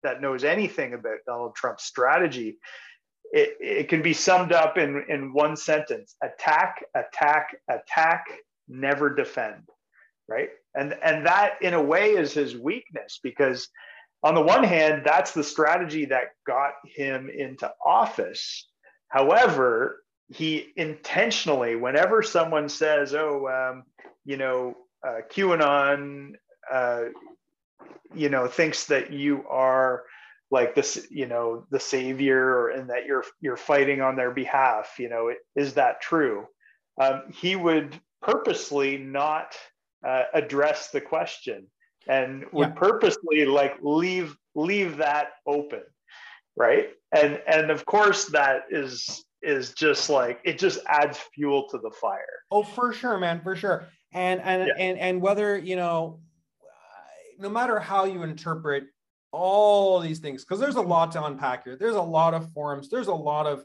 that 0.02 0.20
knows 0.20 0.44
anything 0.44 0.94
about 0.94 1.18
Donald 1.26 1.56
Trump's 1.56 1.84
strategy, 1.84 2.58
it, 3.32 3.56
it 3.60 3.88
can 3.88 4.02
be 4.02 4.12
summed 4.12 4.52
up 4.52 4.78
in 4.78 5.04
in 5.08 5.32
one 5.32 5.56
sentence: 5.56 6.14
attack, 6.22 6.84
attack, 6.94 7.56
attack, 7.68 8.26
never 8.68 9.14
defend. 9.14 9.62
Right 10.28 10.50
and 10.76 10.94
and 11.02 11.26
that 11.26 11.54
in 11.62 11.74
a 11.74 11.82
way 11.82 12.10
is 12.10 12.32
his 12.32 12.56
weakness 12.56 13.18
because 13.22 13.68
on 14.22 14.34
the 14.34 14.40
one 14.40 14.62
hand 14.62 15.02
that's 15.04 15.32
the 15.32 15.42
strategy 15.42 16.04
that 16.04 16.34
got 16.46 16.74
him 16.84 17.28
into 17.34 17.68
office 17.84 18.68
however 19.08 20.02
he 20.28 20.72
intentionally 20.76 21.76
whenever 21.76 22.22
someone 22.22 22.68
says 22.68 23.14
oh 23.14 23.46
um, 23.48 23.84
you 24.24 24.36
know 24.36 24.76
uh, 25.06 25.20
qanon 25.30 26.32
uh, 26.70 27.04
you 28.14 28.28
know 28.28 28.46
thinks 28.46 28.86
that 28.86 29.12
you 29.12 29.44
are 29.48 30.04
like 30.50 30.74
this 30.74 31.06
you 31.10 31.26
know 31.26 31.64
the 31.70 31.80
savior 31.80 32.68
and 32.68 32.90
that 32.90 33.06
you're 33.06 33.24
you're 33.40 33.56
fighting 33.56 34.00
on 34.00 34.16
their 34.16 34.30
behalf 34.30 34.94
you 34.98 35.08
know 35.08 35.32
is 35.54 35.74
that 35.74 36.00
true 36.00 36.46
um, 37.00 37.22
he 37.32 37.56
would 37.56 37.98
purposely 38.22 38.96
not 38.96 39.54
uh, 40.06 40.24
address 40.34 40.90
the 40.90 41.00
question 41.00 41.66
and 42.08 42.44
would 42.52 42.68
yeah. 42.68 42.74
purposely 42.74 43.44
like 43.44 43.76
leave 43.82 44.36
leave 44.54 44.96
that 44.98 45.28
open 45.46 45.82
right 46.56 46.90
and 47.12 47.40
and 47.46 47.70
of 47.70 47.84
course 47.86 48.26
that 48.26 48.64
is 48.70 49.24
is 49.42 49.72
just 49.74 50.10
like 50.10 50.40
it 50.44 50.58
just 50.58 50.80
adds 50.86 51.18
fuel 51.34 51.68
to 51.68 51.78
the 51.78 51.90
fire 51.90 52.20
oh 52.50 52.62
for 52.62 52.92
sure 52.92 53.18
man 53.18 53.40
for 53.42 53.54
sure 53.54 53.88
and 54.12 54.40
and 54.40 54.68
yeah. 54.68 54.74
and 54.78 54.98
and 54.98 55.20
whether 55.20 55.58
you 55.58 55.76
know 55.76 56.20
uh, 56.62 57.42
no 57.42 57.48
matter 57.48 57.78
how 57.78 58.04
you 58.04 58.22
interpret 58.22 58.84
all 59.32 60.00
these 60.00 60.18
things 60.18 60.44
because 60.44 60.58
there's 60.58 60.76
a 60.76 60.80
lot 60.80 61.12
to 61.12 61.22
unpack 61.24 61.64
here 61.64 61.76
there's 61.76 61.96
a 61.96 62.02
lot 62.02 62.32
of 62.34 62.50
forums 62.52 62.88
there's 62.88 63.08
a 63.08 63.14
lot 63.14 63.46
of 63.46 63.64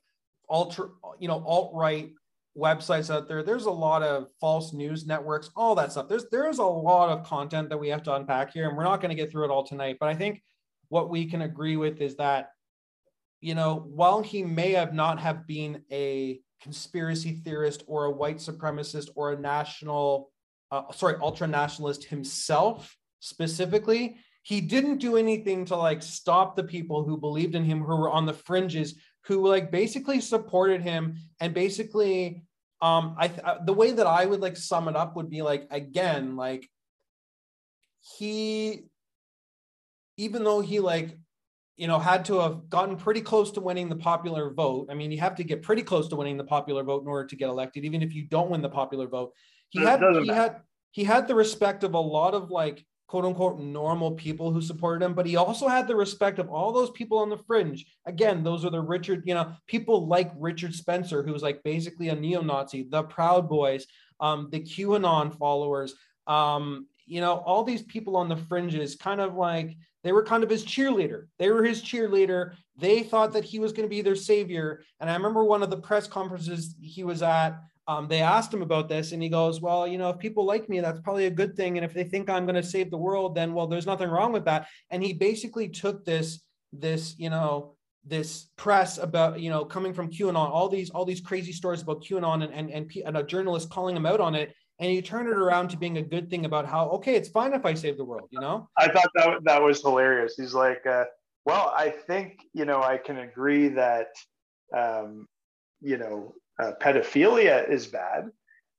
ultra 0.49 0.89
you 1.19 1.27
know 1.27 1.43
alt 1.45 1.71
right 1.73 2.11
websites 2.57 3.13
out 3.13 3.27
there. 3.27 3.43
There's 3.43 3.65
a 3.65 3.71
lot 3.71 4.03
of 4.03 4.27
false 4.39 4.73
news 4.73 5.05
networks, 5.05 5.49
all 5.55 5.75
that 5.75 5.91
stuff. 5.91 6.07
There's 6.07 6.25
there's 6.31 6.59
a 6.59 6.63
lot 6.63 7.09
of 7.09 7.25
content 7.25 7.69
that 7.69 7.77
we 7.77 7.89
have 7.89 8.03
to 8.03 8.15
unpack 8.15 8.53
here, 8.53 8.67
and 8.67 8.77
we're 8.77 8.83
not 8.83 9.01
going 9.01 9.09
to 9.09 9.15
get 9.15 9.31
through 9.31 9.45
it 9.45 9.51
all 9.51 9.63
tonight. 9.63 9.97
But 9.99 10.09
I 10.09 10.15
think 10.15 10.41
what 10.89 11.09
we 11.09 11.25
can 11.25 11.43
agree 11.43 11.77
with 11.77 12.01
is 12.01 12.15
that, 12.17 12.51
you 13.41 13.55
know, 13.55 13.87
while 13.89 14.21
he 14.21 14.43
may 14.43 14.71
have 14.71 14.93
not 14.93 15.19
have 15.19 15.47
been 15.47 15.83
a 15.91 16.39
conspiracy 16.61 17.41
theorist 17.43 17.83
or 17.87 18.05
a 18.05 18.11
white 18.11 18.37
supremacist 18.37 19.09
or 19.15 19.33
a 19.33 19.39
national, 19.39 20.31
uh, 20.69 20.83
sorry, 20.93 21.15
ultra 21.21 21.47
nationalist 21.47 22.03
himself 22.05 22.95
specifically, 23.19 24.17
he 24.43 24.61
didn't 24.61 24.97
do 24.97 25.17
anything 25.17 25.65
to 25.65 25.75
like 25.75 26.01
stop 26.01 26.55
the 26.55 26.63
people 26.63 27.03
who 27.03 27.17
believed 27.17 27.55
in 27.55 27.63
him 27.63 27.79
who 27.79 27.95
were 27.95 28.09
on 28.09 28.25
the 28.25 28.33
fringes 28.33 28.95
who 29.25 29.47
like 29.47 29.71
basically 29.71 30.19
supported 30.19 30.81
him 30.81 31.15
and 31.39 31.53
basically 31.53 32.43
um 32.81 33.15
I 33.19 33.27
th- 33.27 33.43
uh, 33.43 33.57
the 33.63 33.73
way 33.73 33.91
that 33.91 34.07
I 34.07 34.25
would 34.25 34.41
like 34.41 34.57
sum 34.57 34.87
it 34.87 34.95
up 34.95 35.15
would 35.15 35.29
be 35.29 35.43
like 35.43 35.67
again 35.69 36.35
like 36.35 36.67
he 38.17 38.85
even 40.17 40.43
though 40.43 40.61
he 40.61 40.79
like 40.79 41.17
you 41.77 41.87
know 41.87 41.99
had 41.99 42.25
to 42.25 42.39
have 42.39 42.69
gotten 42.69 42.95
pretty 42.95 43.21
close 43.21 43.51
to 43.51 43.61
winning 43.61 43.89
the 43.89 43.95
popular 43.95 44.53
vote 44.53 44.87
i 44.89 44.93
mean 44.93 45.11
you 45.11 45.19
have 45.19 45.35
to 45.35 45.43
get 45.43 45.61
pretty 45.61 45.81
close 45.83 46.07
to 46.07 46.15
winning 46.15 46.37
the 46.37 46.43
popular 46.43 46.83
vote 46.83 47.01
in 47.01 47.07
order 47.07 47.27
to 47.27 47.35
get 47.35 47.49
elected 47.49 47.85
even 47.85 48.01
if 48.01 48.13
you 48.13 48.23
don't 48.25 48.49
win 48.49 48.61
the 48.61 48.69
popular 48.69 49.07
vote 49.07 49.31
he 49.69 49.79
it 49.79 49.87
had 49.87 49.99
he 49.99 50.05
matter. 50.05 50.33
had 50.33 50.55
he 50.91 51.03
had 51.03 51.27
the 51.27 51.35
respect 51.35 51.83
of 51.83 51.93
a 51.93 51.99
lot 51.99 52.33
of 52.33 52.51
like 52.51 52.85
quote 53.11 53.25
unquote 53.25 53.59
normal 53.59 54.11
people 54.11 54.53
who 54.53 54.61
supported 54.61 55.03
him, 55.03 55.13
but 55.13 55.25
he 55.25 55.35
also 55.35 55.67
had 55.67 55.85
the 55.85 55.93
respect 55.93 56.39
of 56.39 56.49
all 56.49 56.71
those 56.71 56.91
people 56.91 57.17
on 57.17 57.29
the 57.29 57.37
fringe. 57.37 57.85
Again, 58.05 58.41
those 58.41 58.63
are 58.63 58.69
the 58.69 58.79
Richard, 58.79 59.23
you 59.25 59.33
know, 59.33 59.53
people 59.67 60.07
like 60.07 60.31
Richard 60.37 60.73
Spencer, 60.73 61.21
who's 61.21 61.41
like 61.41 61.61
basically 61.61 62.07
a 62.07 62.15
neo-Nazi, 62.15 62.87
the 62.89 63.03
Proud 63.03 63.49
Boys, 63.49 63.85
um, 64.21 64.47
the 64.49 64.61
QAnon 64.61 65.37
followers, 65.37 65.93
um, 66.25 66.87
you 67.05 67.19
know, 67.19 67.33
all 67.33 67.65
these 67.65 67.81
people 67.81 68.15
on 68.15 68.29
the 68.29 68.37
fringes, 68.37 68.95
kind 68.95 69.19
of 69.19 69.35
like 69.35 69.75
they 70.03 70.11
were 70.11 70.23
kind 70.23 70.43
of 70.43 70.49
his 70.49 70.65
cheerleader. 70.65 71.25
They 71.37 71.49
were 71.49 71.63
his 71.63 71.81
cheerleader. 71.81 72.53
They 72.77 73.03
thought 73.03 73.33
that 73.33 73.43
he 73.43 73.59
was 73.59 73.71
going 73.71 73.87
to 73.87 73.89
be 73.89 74.01
their 74.01 74.15
savior. 74.15 74.83
And 74.99 75.09
I 75.09 75.13
remember 75.13 75.43
one 75.43 75.61
of 75.61 75.69
the 75.69 75.77
press 75.77 76.07
conferences 76.07 76.75
he 76.81 77.03
was 77.03 77.21
at 77.21 77.59
um, 77.87 78.07
they 78.07 78.21
asked 78.21 78.53
him 78.53 78.61
about 78.61 78.87
this 78.87 79.11
and 79.11 79.21
he 79.21 79.29
goes 79.29 79.59
well 79.59 79.87
you 79.87 79.97
know 79.97 80.09
if 80.09 80.19
people 80.19 80.45
like 80.45 80.69
me 80.69 80.79
that's 80.79 81.01
probably 81.01 81.25
a 81.25 81.31
good 81.31 81.55
thing 81.55 81.77
and 81.77 81.85
if 81.85 81.93
they 81.93 82.03
think 82.03 82.29
i'm 82.29 82.45
going 82.45 82.55
to 82.55 82.63
save 82.63 82.91
the 82.91 82.97
world 82.97 83.35
then 83.35 83.53
well 83.53 83.67
there's 83.67 83.85
nothing 83.85 84.09
wrong 84.09 84.31
with 84.31 84.45
that 84.45 84.67
and 84.91 85.03
he 85.03 85.13
basically 85.13 85.67
took 85.67 86.05
this 86.05 86.41
this 86.71 87.15
you 87.17 87.29
know 87.29 87.75
this 88.05 88.47
press 88.55 88.97
about 88.97 89.39
you 89.39 89.49
know 89.49 89.65
coming 89.65 89.93
from 89.93 90.09
qanon 90.09 90.35
all 90.35 90.69
these 90.69 90.89
all 90.91 91.05
these 91.05 91.21
crazy 91.21 91.51
stories 91.51 91.81
about 91.81 92.03
qanon 92.03 92.43
and 92.43 92.53
and, 92.53 92.69
and, 92.69 92.91
and 93.05 93.17
a 93.17 93.23
journalist 93.23 93.69
calling 93.69 93.95
him 93.95 94.05
out 94.05 94.19
on 94.19 94.35
it 94.35 94.53
and 94.81 94.91
he 94.91 95.01
turned 95.01 95.29
it 95.29 95.37
around 95.37 95.69
to 95.69 95.77
being 95.77 95.97
a 95.97 96.01
good 96.01 96.29
thing 96.29 96.45
about 96.45 96.65
how 96.65 96.89
okay 96.89 97.15
it's 97.15 97.29
fine 97.29 97.53
if 97.53 97.65
i 97.65 97.73
save 97.73 97.97
the 97.97 98.03
world 98.03 98.27
you 98.31 98.39
know 98.39 98.67
i 98.77 98.89
thought 98.89 99.09
that 99.15 99.39
that 99.43 99.61
was 99.61 99.81
hilarious 99.81 100.35
he's 100.35 100.53
like 100.53 100.85
uh, 100.85 101.05
well 101.45 101.71
i 101.75 101.89
think 101.89 102.39
you 102.53 102.65
know 102.65 102.81
i 102.81 102.97
can 102.97 103.19
agree 103.19 103.69
that 103.69 104.07
um, 104.75 105.27
you 105.81 105.97
know 105.97 106.33
uh, 106.61 106.73
pedophilia 106.81 107.69
is 107.69 107.87
bad 107.87 108.29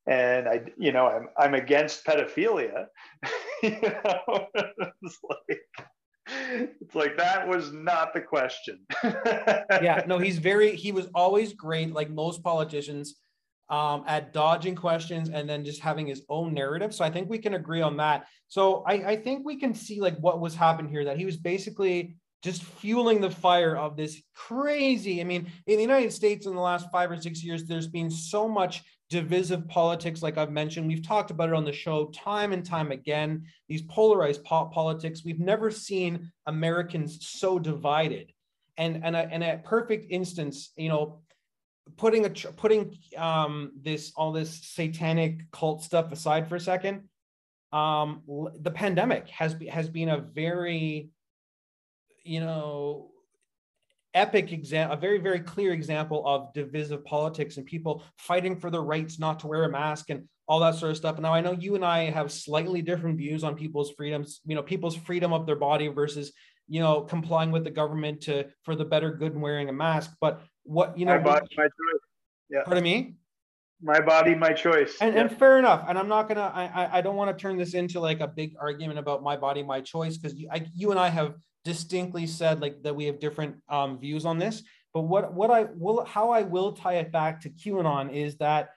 and 0.07 0.48
I, 0.48 0.62
you 0.76 0.92
know, 0.92 1.07
I'm 1.07 1.28
I'm 1.38 1.55
against 1.55 2.05
pedophilia. 2.05 2.86
you 3.62 3.80
know, 3.80 4.46
it's 5.03 5.18
like 5.28 5.61
it's 6.28 6.94
like 6.94 7.16
that 7.18 7.46
was 7.46 7.72
not 7.72 8.12
the 8.12 8.20
question. 8.20 8.80
yeah, 9.05 10.03
no, 10.07 10.18
he's 10.18 10.38
very 10.38 10.74
he 10.74 10.92
was 10.92 11.09
always 11.14 11.53
great, 11.53 11.92
like 11.92 12.11
most 12.11 12.42
politicians, 12.42 13.16
um, 13.72 14.04
at 14.06 14.34
dodging 14.34 14.76
questions 14.76 15.30
and 15.30 15.48
then 15.48 15.64
just 15.64 15.80
having 15.80 16.06
his 16.06 16.22
own 16.28 16.52
narrative. 16.52 16.94
So 16.94 17.06
I 17.06 17.10
think 17.10 17.30
we 17.30 17.38
can 17.38 17.54
agree 17.54 17.80
on 17.80 17.96
that. 17.96 18.26
So 18.48 18.84
I, 18.86 18.92
I 19.12 19.16
think 19.16 19.46
we 19.46 19.56
can 19.56 19.74
see 19.74 19.98
like 19.98 20.18
what 20.18 20.40
was 20.40 20.54
happening 20.54 20.92
here, 20.92 21.06
that 21.06 21.16
he 21.16 21.24
was 21.24 21.38
basically 21.38 22.16
just 22.42 22.62
fueling 22.62 23.22
the 23.22 23.30
fire 23.30 23.74
of 23.76 23.96
this 23.96 24.20
crazy. 24.34 25.22
I 25.22 25.24
mean, 25.24 25.50
in 25.66 25.76
the 25.76 25.82
United 25.82 26.12
States 26.12 26.44
in 26.46 26.54
the 26.54 26.60
last 26.60 26.86
five 26.92 27.10
or 27.10 27.16
six 27.16 27.42
years, 27.42 27.64
there's 27.64 27.86
been 27.86 28.10
so 28.10 28.46
much 28.46 28.82
divisive 29.08 29.66
politics, 29.68 30.22
like 30.22 30.36
I've 30.36 30.50
mentioned. 30.50 30.86
We've 30.86 31.06
talked 31.06 31.30
about 31.30 31.48
it 31.48 31.54
on 31.54 31.64
the 31.64 31.72
show 31.72 32.06
time 32.14 32.52
and 32.52 32.64
time 32.64 32.92
again. 32.92 33.46
These 33.68 33.82
polarized 33.82 34.44
politics. 34.44 35.24
We've 35.24 35.40
never 35.40 35.70
seen 35.70 36.30
Americans 36.46 37.26
so 37.26 37.58
divided. 37.58 38.32
And 38.76 39.04
and 39.04 39.14
a, 39.14 39.28
and 39.30 39.44
a 39.44 39.60
perfect 39.64 40.06
instance, 40.10 40.72
you 40.76 40.88
know, 40.88 41.22
putting 41.96 42.24
a 42.24 42.30
putting 42.30 42.96
um, 43.16 43.72
this 43.80 44.12
all 44.16 44.32
this 44.32 44.60
satanic 44.62 45.50
cult 45.50 45.82
stuff 45.82 46.12
aside 46.12 46.48
for 46.48 46.56
a 46.56 46.60
second. 46.60 47.08
Um, 47.72 48.22
the 48.60 48.70
pandemic 48.70 49.28
has 49.28 49.56
has 49.70 49.88
been 49.88 50.08
a 50.08 50.18
very 50.18 51.10
you 52.24 52.40
know, 52.40 53.10
epic 54.14 54.52
example, 54.52 54.96
a 54.96 55.00
very, 55.00 55.18
very 55.18 55.40
clear 55.40 55.72
example 55.72 56.22
of 56.26 56.52
divisive 56.52 57.04
politics 57.04 57.56
and 57.56 57.66
people 57.66 58.02
fighting 58.18 58.56
for 58.56 58.70
their 58.70 58.82
rights 58.82 59.18
not 59.18 59.40
to 59.40 59.46
wear 59.46 59.64
a 59.64 59.70
mask 59.70 60.10
and 60.10 60.28
all 60.46 60.60
that 60.60 60.74
sort 60.74 60.90
of 60.90 60.96
stuff. 60.96 61.18
Now, 61.18 61.32
I 61.32 61.40
know 61.40 61.52
you 61.52 61.74
and 61.74 61.84
I 61.84 62.10
have 62.10 62.30
slightly 62.30 62.82
different 62.82 63.16
views 63.16 63.42
on 63.44 63.54
people's 63.54 63.92
freedoms, 63.92 64.40
you 64.44 64.54
know, 64.54 64.62
people's 64.62 64.96
freedom 64.96 65.32
of 65.32 65.46
their 65.46 65.56
body 65.56 65.88
versus, 65.88 66.32
you 66.68 66.80
know, 66.80 67.02
complying 67.02 67.52
with 67.52 67.64
the 67.64 67.70
government 67.70 68.22
to 68.22 68.46
for 68.62 68.74
the 68.76 68.84
better 68.84 69.12
good 69.12 69.32
and 69.32 69.42
wearing 69.42 69.68
a 69.68 69.72
mask. 69.72 70.12
But 70.20 70.42
what, 70.64 70.98
you 70.98 71.06
know, 71.06 71.18
my 71.18 71.22
body, 71.22 71.46
my 71.56 71.64
choice. 71.64 72.00
Yeah. 72.50 72.62
Pardon 72.64 72.84
me? 72.84 73.14
My 73.80 74.00
body, 74.00 74.34
my 74.34 74.52
choice. 74.52 74.96
And, 75.00 75.14
yeah. 75.14 75.22
and 75.22 75.38
fair 75.38 75.58
enough. 75.58 75.84
And 75.88 75.98
I'm 75.98 76.08
not 76.08 76.28
gonna. 76.28 76.52
I 76.54 76.98
I 76.98 77.00
don't 77.00 77.16
want 77.16 77.36
to 77.36 77.40
turn 77.40 77.56
this 77.56 77.74
into 77.74 77.98
like 77.98 78.20
a 78.20 78.28
big 78.28 78.54
argument 78.60 78.98
about 78.98 79.22
my 79.22 79.36
body, 79.36 79.62
my 79.62 79.80
choice, 79.80 80.16
because 80.16 80.38
you, 80.38 80.48
I, 80.52 80.66
you 80.72 80.92
and 80.92 81.00
I 81.00 81.08
have 81.08 81.34
distinctly 81.64 82.26
said 82.26 82.60
like 82.60 82.82
that 82.82 82.94
we 82.94 83.06
have 83.06 83.18
different 83.20 83.56
um, 83.68 83.98
views 83.98 84.24
on 84.24 84.38
this. 84.38 84.62
But 84.94 85.02
what 85.02 85.32
what 85.32 85.50
I 85.50 85.66
will 85.74 86.04
how 86.04 86.30
I 86.30 86.42
will 86.42 86.72
tie 86.72 86.94
it 86.94 87.10
back 87.10 87.40
to 87.40 87.50
QAnon 87.50 88.12
is 88.12 88.36
that 88.36 88.70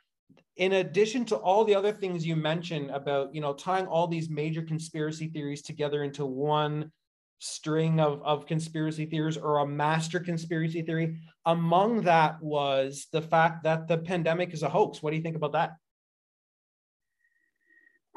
in 0.58 0.74
addition 0.74 1.26
to 1.26 1.36
all 1.36 1.66
the 1.66 1.76
other 1.76 1.92
things 1.92 2.26
you 2.26 2.36
mentioned 2.36 2.90
about 2.90 3.36
you 3.36 3.42
know 3.42 3.54
tying 3.54 3.86
all 3.88 4.08
these 4.08 4.30
major 4.30 4.62
conspiracy 4.62 5.28
theories 5.28 5.62
together 5.62 6.04
into 6.04 6.26
one 6.26 6.92
string 7.40 8.00
of, 8.00 8.22
of 8.24 8.46
conspiracy 8.46 9.06
theories 9.06 9.38
or 9.38 9.60
a 9.60 9.68
master 9.68 10.20
conspiracy 10.20 10.82
theory 10.82 11.18
among 11.46 12.02
that 12.02 12.42
was 12.42 13.08
the 13.12 13.22
fact 13.22 13.64
that 13.64 13.88
the 13.88 13.98
pandemic 13.98 14.54
is 14.54 14.64
a 14.64 14.70
hoax 14.70 15.04
what 15.04 15.12
do 15.12 15.18
you 15.18 15.24
think 15.24 15.36
about 15.36 15.52
that 15.52 15.72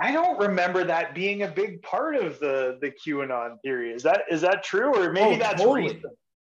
I 0.01 0.12
don't 0.12 0.39
remember 0.39 0.85
that 0.85 1.14
being 1.14 1.43
a 1.43 1.49
big 1.49 1.83
part 1.83 2.14
of 2.14 2.39
the 2.39 2.79
the 2.81 2.93
QAnon 2.93 3.61
theory. 3.62 3.91
Is 3.91 4.03
that 4.05 4.23
is 4.31 4.41
that 4.43 4.62
true, 4.62 4.95
or 4.95 5.12
maybe 5.12 5.35
oh, 5.35 5.39
that's 5.39 5.61
totally. 5.61 6.01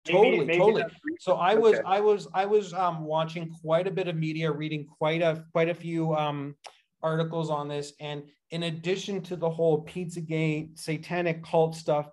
Maybe, 0.06 0.18
totally, 0.18 0.46
maybe 0.46 0.60
totally. 0.60 0.84
So 1.20 1.36
I 1.36 1.56
was, 1.56 1.76
okay. 1.76 1.84
I 1.86 2.00
was, 2.00 2.28
I 2.34 2.46
was 2.46 2.74
um, 2.74 3.04
watching 3.06 3.50
quite 3.50 3.88
a 3.88 3.92
bit 3.92 4.08
of 4.08 4.16
media, 4.16 4.52
reading 4.52 4.86
quite 4.86 5.22
a 5.22 5.44
quite 5.52 5.70
a 5.70 5.74
few 5.74 6.16
um, 6.16 6.56
articles 7.02 7.50
on 7.50 7.68
this, 7.68 7.94
and 8.00 8.24
in 8.52 8.64
addition 8.64 9.22
to 9.24 9.36
the 9.36 9.50
whole 9.50 9.86
Pizzagate 9.86 10.78
satanic 10.78 11.44
cult 11.44 11.76
stuff, 11.76 12.08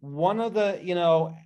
one 0.00 0.40
of 0.40 0.54
the 0.54 0.78
you 0.82 0.94
know, 0.94 1.36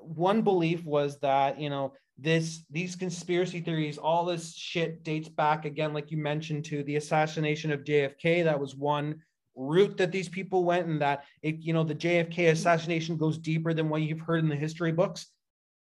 one 0.00 0.42
belief 0.42 0.84
was 0.84 1.18
that 1.20 1.60
you 1.60 1.70
know 1.70 1.92
this 2.18 2.64
these 2.70 2.96
conspiracy 2.96 3.60
theories 3.60 3.96
all 3.96 4.26
this 4.26 4.54
shit 4.54 5.02
dates 5.04 5.28
back 5.28 5.64
again 5.64 5.94
like 5.94 6.10
you 6.10 6.18
mentioned 6.18 6.62
to 6.62 6.82
the 6.82 6.96
assassination 6.96 7.72
of 7.72 7.82
jfk 7.82 8.44
that 8.44 8.60
was 8.60 8.76
one 8.76 9.18
route 9.56 9.96
that 9.96 10.12
these 10.12 10.28
people 10.28 10.64
went 10.64 10.86
and 10.86 11.00
that 11.00 11.24
it 11.42 11.56
you 11.58 11.72
know 11.72 11.84
the 11.84 11.94
jfk 11.94 12.50
assassination 12.50 13.16
goes 13.16 13.38
deeper 13.38 13.72
than 13.74 13.88
what 13.88 14.02
you've 14.02 14.20
heard 14.20 14.42
in 14.42 14.48
the 14.48 14.56
history 14.56 14.92
books. 14.92 15.26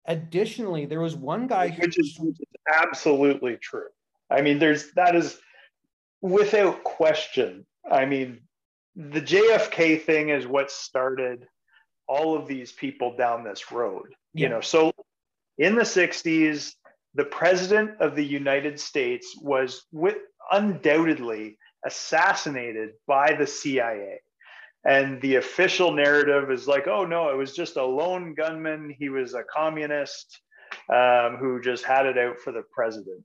Additionally 0.07 0.87
there 0.87 1.01
was 1.01 1.17
one 1.17 1.47
guy 1.47 1.71
which 1.71 1.97
which 1.97 1.99
is 1.99 2.47
absolutely 2.73 3.57
true. 3.57 3.89
I 4.31 4.43
mean 4.43 4.59
there's 4.59 4.93
that 4.93 5.17
is 5.17 5.39
without 6.21 6.85
question. 6.85 7.67
I 7.91 8.05
mean 8.05 8.41
the 8.95 9.21
jfk 9.21 10.03
thing 10.03 10.29
is 10.29 10.47
what 10.47 10.71
started 10.71 11.49
all 12.07 12.37
of 12.37 12.47
these 12.47 12.73
people 12.73 13.17
down 13.17 13.45
this 13.45 13.73
road 13.73 14.15
yeah. 14.35 14.45
you 14.45 14.49
know 14.49 14.61
so 14.61 14.93
in 15.59 15.77
the 15.77 15.83
60s, 15.83 16.75
the 17.15 17.25
president 17.25 18.01
of 18.01 18.17
the 18.17 18.25
United 18.25 18.81
States 18.81 19.37
was 19.41 19.87
with, 19.93 20.17
undoubtedly 20.51 21.59
assassinated 21.87 22.91
by 23.07 23.35
the 23.35 23.47
CIA. 23.47 24.21
And 24.87 25.21
the 25.23 25.37
official 25.37 25.93
narrative 25.93 26.51
is 26.51 26.67
like, 26.67 26.87
oh 26.89 27.07
no, 27.07 27.31
it 27.31 27.37
was 27.37 27.55
just 27.55 27.77
a 27.77 27.85
lone 27.85 28.35
gunman. 28.35 28.95
He 28.99 29.09
was 29.09 29.35
a 29.35 29.45
communist 29.45 30.41
um, 30.93 31.37
who 31.39 31.61
just 31.63 31.85
had 31.85 32.07
it 32.07 32.19
out 32.19 32.39
for 32.41 32.53
the 32.53 32.65
president. 32.71 33.25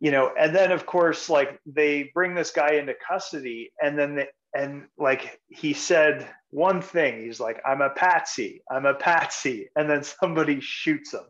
You 0.00 0.12
know, 0.12 0.32
and 0.38 0.54
then 0.54 0.70
of 0.70 0.86
course, 0.86 1.28
like 1.28 1.60
they 1.66 2.10
bring 2.14 2.34
this 2.34 2.52
guy 2.52 2.74
into 2.74 2.94
custody, 3.06 3.72
and 3.82 3.98
then 3.98 4.14
they, 4.14 4.28
and 4.54 4.84
like 4.96 5.40
he 5.48 5.74
said 5.74 6.26
one 6.50 6.80
thing, 6.80 7.24
he's 7.24 7.40
like, 7.40 7.60
"I'm 7.66 7.82
a 7.82 7.90
patsy, 7.90 8.62
I'm 8.70 8.86
a 8.86 8.94
patsy," 8.94 9.68
and 9.76 9.88
then 9.88 10.02
somebody 10.02 10.60
shoots 10.60 11.12
him 11.12 11.26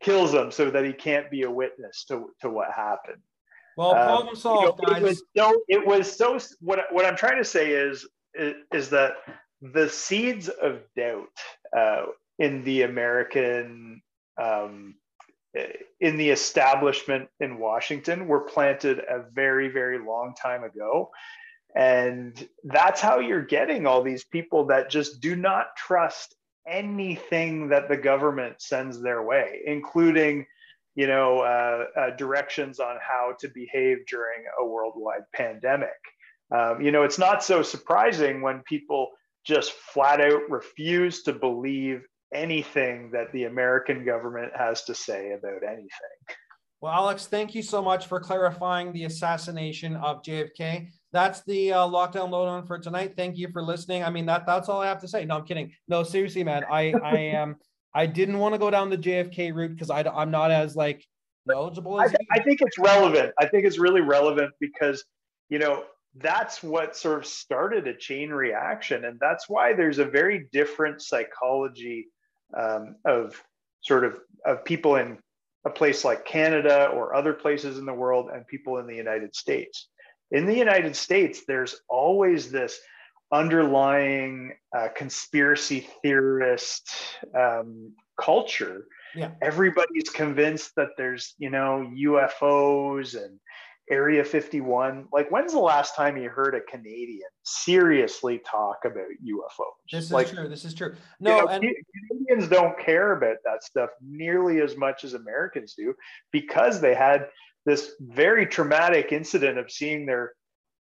kills 0.00 0.32
him 0.32 0.50
so 0.50 0.70
that 0.70 0.84
he 0.84 0.92
can't 0.92 1.30
be 1.30 1.42
a 1.42 1.50
witness 1.50 2.04
to, 2.08 2.30
to 2.40 2.50
what 2.50 2.72
happened. 2.72 3.20
Well, 3.76 3.92
problem 3.92 4.28
um, 4.30 4.36
solved, 4.36 4.80
you 4.82 4.88
know, 4.88 4.96
It 4.96 5.02
was 5.02 5.22
so, 5.36 5.62
it 5.68 5.86
was 5.86 6.16
so 6.16 6.38
what, 6.60 6.86
what 6.90 7.04
I'm 7.04 7.16
trying 7.16 7.38
to 7.38 7.44
say 7.44 7.72
is, 7.72 8.06
is, 8.34 8.54
is 8.72 8.90
that 8.90 9.12
the 9.60 9.88
seeds 9.88 10.48
of 10.48 10.80
doubt 10.96 11.28
uh, 11.76 12.06
in 12.38 12.64
the 12.64 12.82
American, 12.82 14.02
um, 14.40 14.94
in 16.00 16.16
the 16.16 16.30
establishment 16.30 17.28
in 17.40 17.58
Washington 17.58 18.26
were 18.26 18.40
planted 18.40 19.00
a 19.00 19.24
very, 19.32 19.68
very 19.68 19.98
long 19.98 20.34
time 20.40 20.64
ago. 20.64 21.10
And 21.76 22.48
that's 22.64 23.00
how 23.00 23.20
you're 23.20 23.44
getting 23.44 23.86
all 23.86 24.02
these 24.02 24.24
people 24.24 24.66
that 24.66 24.90
just 24.90 25.20
do 25.20 25.36
not 25.36 25.76
trust 25.76 26.34
anything 26.66 27.68
that 27.68 27.88
the 27.88 27.96
government 27.96 28.60
sends 28.60 29.00
their 29.00 29.22
way, 29.22 29.60
including 29.66 30.46
you 30.96 31.06
know 31.06 31.40
uh, 31.40 31.84
uh, 31.98 32.10
directions 32.16 32.80
on 32.80 32.96
how 33.00 33.34
to 33.38 33.48
behave 33.48 33.98
during 34.06 34.44
a 34.60 34.64
worldwide 34.64 35.22
pandemic. 35.34 35.90
Um, 36.52 36.80
you 36.80 36.90
know, 36.90 37.04
it's 37.04 37.18
not 37.18 37.44
so 37.44 37.62
surprising 37.62 38.42
when 38.42 38.62
people 38.68 39.08
just 39.46 39.72
flat 39.72 40.20
out 40.20 40.50
refuse 40.50 41.22
to 41.22 41.32
believe 41.32 42.02
anything 42.34 43.10
that 43.12 43.32
the 43.32 43.44
American 43.44 44.04
government 44.04 44.52
has 44.56 44.84
to 44.84 44.94
say 44.94 45.32
about 45.32 45.62
anything. 45.64 45.88
Well, 46.80 46.92
Alex, 46.92 47.26
thank 47.26 47.54
you 47.54 47.62
so 47.62 47.82
much 47.82 48.06
for 48.06 48.20
clarifying 48.20 48.92
the 48.92 49.04
assassination 49.04 49.96
of 49.96 50.22
JFK 50.22 50.88
that's 51.12 51.42
the 51.42 51.72
uh, 51.72 51.86
lockdown 51.86 52.32
on 52.32 52.66
for 52.66 52.78
tonight. 52.78 53.14
Thank 53.16 53.36
you 53.36 53.48
for 53.52 53.62
listening. 53.62 54.04
I 54.04 54.10
mean, 54.10 54.26
that 54.26 54.46
that's 54.46 54.68
all 54.68 54.80
I 54.80 54.86
have 54.86 55.00
to 55.00 55.08
say. 55.08 55.24
No, 55.24 55.38
I'm 55.38 55.44
kidding. 55.44 55.72
No, 55.88 56.02
seriously, 56.02 56.44
man. 56.44 56.64
I 56.70 56.92
I 57.02 57.16
am. 57.34 57.56
I 57.92 58.06
didn't 58.06 58.38
want 58.38 58.54
to 58.54 58.58
go 58.58 58.70
down 58.70 58.90
the 58.90 58.98
JFK 58.98 59.52
route 59.54 59.72
because 59.72 59.90
I 59.90 60.02
I'm 60.02 60.30
not 60.30 60.50
as 60.50 60.76
like 60.76 61.04
knowledgeable 61.46 62.00
as 62.00 62.10
I, 62.10 62.16
th- 62.16 62.28
I 62.32 62.40
think 62.40 62.60
it's 62.62 62.78
relevant. 62.78 63.32
I 63.38 63.46
think 63.46 63.64
it's 63.64 63.78
really 63.78 64.00
relevant 64.00 64.52
because 64.60 65.04
you 65.48 65.58
know 65.58 65.84
that's 66.16 66.62
what 66.62 66.96
sort 66.96 67.18
of 67.18 67.26
started 67.26 67.88
a 67.88 67.96
chain 67.96 68.30
reaction, 68.30 69.04
and 69.04 69.18
that's 69.20 69.48
why 69.48 69.72
there's 69.72 69.98
a 69.98 70.04
very 70.04 70.48
different 70.52 71.02
psychology 71.02 72.06
um, 72.56 72.96
of 73.04 73.42
sort 73.80 74.04
of 74.04 74.18
of 74.46 74.64
people 74.64 74.96
in 74.96 75.18
a 75.66 75.70
place 75.70 76.04
like 76.04 76.24
Canada 76.24 76.86
or 76.86 77.14
other 77.14 77.34
places 77.34 77.78
in 77.78 77.84
the 77.84 77.92
world 77.92 78.30
and 78.32 78.46
people 78.46 78.78
in 78.78 78.86
the 78.86 78.94
United 78.94 79.34
States 79.34 79.88
in 80.30 80.46
the 80.46 80.54
United 80.54 80.94
States, 80.96 81.42
there's 81.46 81.80
always 81.88 82.50
this 82.50 82.78
underlying 83.32 84.52
uh, 84.76 84.88
conspiracy 84.96 85.86
theorist 86.02 86.90
um, 87.34 87.92
culture. 88.20 88.86
Yeah. 89.14 89.30
Everybody's 89.42 90.10
convinced 90.10 90.74
that 90.76 90.90
there's, 90.96 91.34
you 91.38 91.50
know, 91.50 91.90
UFOs 91.96 93.16
and 93.16 93.38
Area 93.90 94.24
51. 94.24 95.08
Like, 95.12 95.30
when's 95.30 95.52
the 95.52 95.58
last 95.58 95.96
time 95.96 96.16
you 96.16 96.28
heard 96.28 96.54
a 96.54 96.60
Canadian 96.60 97.28
seriously 97.42 98.40
talk 98.48 98.78
about 98.84 99.08
UFOs? 99.24 99.90
This 99.90 100.04
is 100.04 100.12
like, 100.12 100.28
true. 100.28 100.48
This 100.48 100.64
is 100.64 100.74
true. 100.74 100.94
No, 101.18 101.36
you 101.36 101.42
know, 101.42 101.48
and 101.48 101.64
Canadians 102.08 102.48
don't 102.48 102.78
care 102.78 103.16
about 103.16 103.38
that 103.44 103.64
stuff 103.64 103.90
nearly 104.00 104.60
as 104.60 104.76
much 104.76 105.02
as 105.02 105.14
Americans 105.14 105.74
do 105.74 105.92
because 106.30 106.80
they 106.80 106.94
had 106.94 107.26
this 107.70 107.92
very 108.00 108.46
traumatic 108.46 109.12
incident 109.12 109.56
of 109.56 109.70
seeing 109.70 110.04
their 110.04 110.32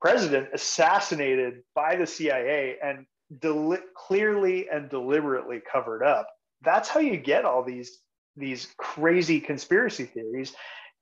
president 0.01 0.49
assassinated 0.53 1.62
by 1.74 1.97
the 1.97 2.07
CIA 2.07 2.76
and 2.80 3.07
deli- 3.41 3.78
clearly 3.97 4.68
and 4.72 4.89
deliberately 4.89 5.61
covered 5.70 6.05
up. 6.05 6.28
That's 6.62 6.89
how 6.89 7.01
you 7.01 7.16
get 7.16 7.45
all 7.45 7.64
these 7.64 7.99
these 8.37 8.68
crazy 8.76 9.41
conspiracy 9.41 10.05
theories. 10.05 10.55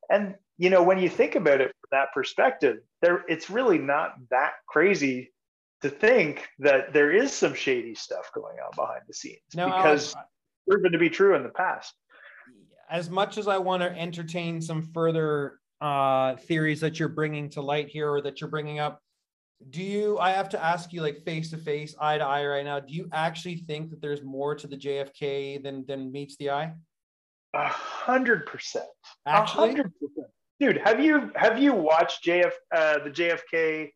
And 0.09 0.37
you 0.57 0.70
know, 0.70 0.82
when 0.82 0.99
you 0.99 1.11
think 1.11 1.35
about 1.35 1.61
it 1.61 1.66
from 1.66 1.89
that 1.99 2.14
perspective, 2.14 2.78
there 3.03 3.22
it's 3.28 3.51
really 3.51 3.78
not 3.78 4.14
that 4.30 4.53
crazy 4.66 5.32
to 5.82 5.91
think 5.91 6.49
that 6.61 6.95
there 6.95 7.12
is 7.12 7.30
some 7.30 7.53
shady 7.53 7.95
stuff 7.95 8.30
going 8.35 8.57
on 8.57 8.70
behind 8.74 9.03
the 9.07 9.12
scenes 9.12 9.43
now, 9.55 9.66
because 9.66 10.14
Alex, 10.14 10.30
proven 10.66 10.93
to 10.93 10.99
be 10.99 11.11
true 11.11 11.35
in 11.35 11.43
the 11.43 11.51
past. 11.51 11.93
As 12.91 13.11
much 13.11 13.37
as 13.37 13.49
I 13.49 13.59
want 13.59 13.82
to 13.82 13.91
entertain 13.99 14.62
some 14.62 14.80
further 14.95 15.59
uh, 15.85 16.35
theories 16.37 16.80
that 16.80 16.99
you're 16.99 17.11
bringing 17.11 17.51
to 17.51 17.61
light 17.61 17.89
here 17.89 18.11
or 18.11 18.22
that 18.22 18.41
you're 18.41 18.49
bringing 18.49 18.78
up. 18.78 19.03
Do 19.68 19.82
you 19.82 20.18
i 20.18 20.30
have 20.30 20.49
to 20.51 20.62
ask 20.62 20.93
you 20.93 21.01
like 21.03 21.24
face 21.24 21.51
to 21.51 21.59
face 21.59 21.95
eye 22.01 22.18
to 22.18 22.24
eye 22.24 22.45
right 22.45 22.64
now 22.64 22.80
do 22.80 22.93
you 22.93 23.09
actually 23.12 23.57
think 23.57 23.91
that 23.91 24.01
there's 24.03 24.22
more 24.22 24.55
to 24.55 24.66
the 24.66 24.76
jfk 24.76 25.62
than 25.62 25.87
than 25.87 26.11
meets 26.11 26.37
the 26.37 26.51
eye? 26.51 26.72
A 27.55 27.68
hundred 27.68 28.47
percent. 28.47 28.89
A 29.26 29.45
hundred 29.45 29.93
percent. 30.01 30.26
Dude 30.59 30.78
have 30.78 31.01
you 31.01 31.30
have 31.37 31.59
you 31.59 31.72
watched 31.72 32.24
jf 32.24 32.53
uh, 32.74 32.99
the 33.05 33.11
jfk 33.11 33.91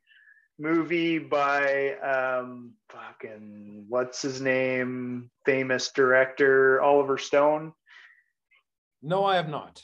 movie 0.58 1.18
by 1.18 1.94
um 1.98 2.72
fucking 2.90 3.86
what's 3.88 4.22
his 4.22 4.40
name? 4.40 5.30
Famous 5.44 5.90
director 5.92 6.80
oliver 6.80 7.18
stone? 7.18 7.72
No, 9.02 9.24
I 9.24 9.36
have 9.36 9.48
not. 9.48 9.82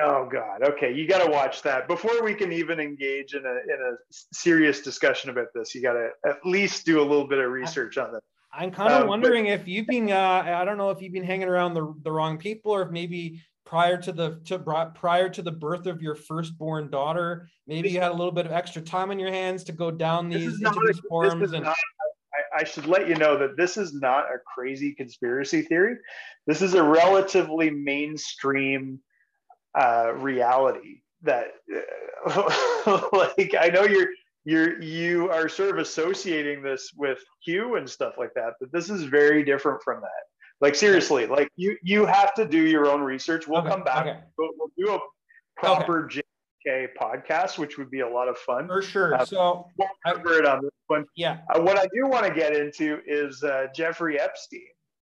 Oh 0.00 0.26
God. 0.30 0.62
Okay, 0.62 0.94
you 0.94 1.06
got 1.06 1.24
to 1.24 1.30
watch 1.30 1.62
that 1.62 1.86
before 1.86 2.22
we 2.22 2.34
can 2.34 2.52
even 2.52 2.80
engage 2.80 3.34
in 3.34 3.44
a 3.44 3.50
in 3.50 3.78
a 3.80 3.96
serious 4.32 4.80
discussion 4.80 5.30
about 5.30 5.48
this. 5.54 5.74
You 5.74 5.82
got 5.82 5.94
to 5.94 6.10
at 6.26 6.38
least 6.44 6.86
do 6.86 7.00
a 7.00 7.04
little 7.04 7.26
bit 7.26 7.38
of 7.38 7.50
research 7.50 7.98
on 7.98 8.14
it. 8.14 8.22
I'm 8.54 8.70
kind 8.70 8.92
of 8.92 9.02
um, 9.02 9.08
wondering 9.08 9.44
but, 9.44 9.52
if 9.52 9.68
you've 9.68 9.86
been. 9.86 10.10
Uh, 10.10 10.42
I 10.46 10.64
don't 10.64 10.78
know 10.78 10.90
if 10.90 11.02
you've 11.02 11.12
been 11.12 11.24
hanging 11.24 11.48
around 11.48 11.74
the 11.74 11.94
the 12.04 12.10
wrong 12.10 12.38
people, 12.38 12.72
or 12.72 12.82
if 12.82 12.90
maybe 12.90 13.42
prior 13.66 13.98
to 13.98 14.12
the 14.12 14.40
to 14.46 14.58
prior 14.94 15.28
to 15.28 15.42
the 15.42 15.52
birth 15.52 15.86
of 15.86 16.00
your 16.00 16.14
firstborn 16.14 16.90
daughter, 16.90 17.48
maybe 17.66 17.90
you 17.90 18.00
had 18.00 18.12
a 18.12 18.14
little 18.14 18.32
bit 18.32 18.46
of 18.46 18.52
extra 18.52 18.80
time 18.80 19.10
on 19.10 19.18
your 19.18 19.30
hands 19.30 19.64
to 19.64 19.72
go 19.72 19.90
down 19.90 20.30
these 20.30 20.58
these 20.58 21.00
forums 21.08 21.52
and. 21.52 21.64
Not, 21.64 21.76
I 22.54 22.64
should 22.64 22.86
let 22.86 23.08
you 23.08 23.14
know 23.14 23.38
that 23.38 23.56
this 23.56 23.78
is 23.78 23.94
not 23.94 24.24
a 24.24 24.38
crazy 24.54 24.94
conspiracy 24.94 25.62
theory. 25.62 25.96
This 26.46 26.60
is 26.60 26.74
a 26.74 26.82
relatively 26.82 27.70
mainstream 27.70 29.00
uh, 29.78 30.12
reality 30.16 31.02
that 31.22 31.52
uh, 32.86 33.00
like 33.12 33.54
I 33.58 33.68
know 33.68 33.84
you're 33.84 34.08
you're 34.44 34.82
you 34.82 35.30
are 35.30 35.48
sort 35.48 35.70
of 35.70 35.78
associating 35.78 36.62
this 36.62 36.90
with 36.96 37.18
Q 37.44 37.76
and 37.76 37.88
stuff 37.88 38.14
like 38.18 38.34
that, 38.34 38.54
but 38.60 38.72
this 38.72 38.90
is 38.90 39.04
very 39.04 39.44
different 39.44 39.82
from 39.82 40.00
that. 40.00 40.10
Like 40.60 40.74
seriously, 40.74 41.26
like 41.26 41.48
you 41.56 41.76
you 41.82 42.06
have 42.06 42.34
to 42.34 42.44
do 42.44 42.58
your 42.58 42.88
own 42.90 43.00
research. 43.02 43.46
We'll 43.46 43.60
okay, 43.60 43.70
come 43.70 43.84
back. 43.84 44.06
Okay. 44.06 44.18
We'll, 44.38 44.50
we'll, 44.58 44.70
do 44.76 44.94
a 44.94 44.98
proper 45.56 46.04
okay. 46.04 46.22
JK 46.66 46.88
podcast, 47.00 47.58
which 47.58 47.78
would 47.78 47.90
be 47.90 48.00
a 48.00 48.08
lot 48.08 48.28
of 48.28 48.38
fun. 48.38 48.68
For 48.68 48.82
sure. 48.82 49.14
Uh, 49.14 49.24
so 49.24 49.66
we'll 49.76 49.88
cover 50.06 50.38
it 50.38 50.46
on 50.46 50.62
this 50.62 50.70
one. 50.86 51.04
Yeah. 51.16 51.38
Uh, 51.54 51.60
what 51.60 51.78
I 51.78 51.86
do 51.94 52.06
want 52.06 52.26
to 52.26 52.32
get 52.32 52.54
into 52.56 53.00
is 53.06 53.42
uh, 53.42 53.66
Jeffrey 53.74 54.20
Epstein, 54.20 54.60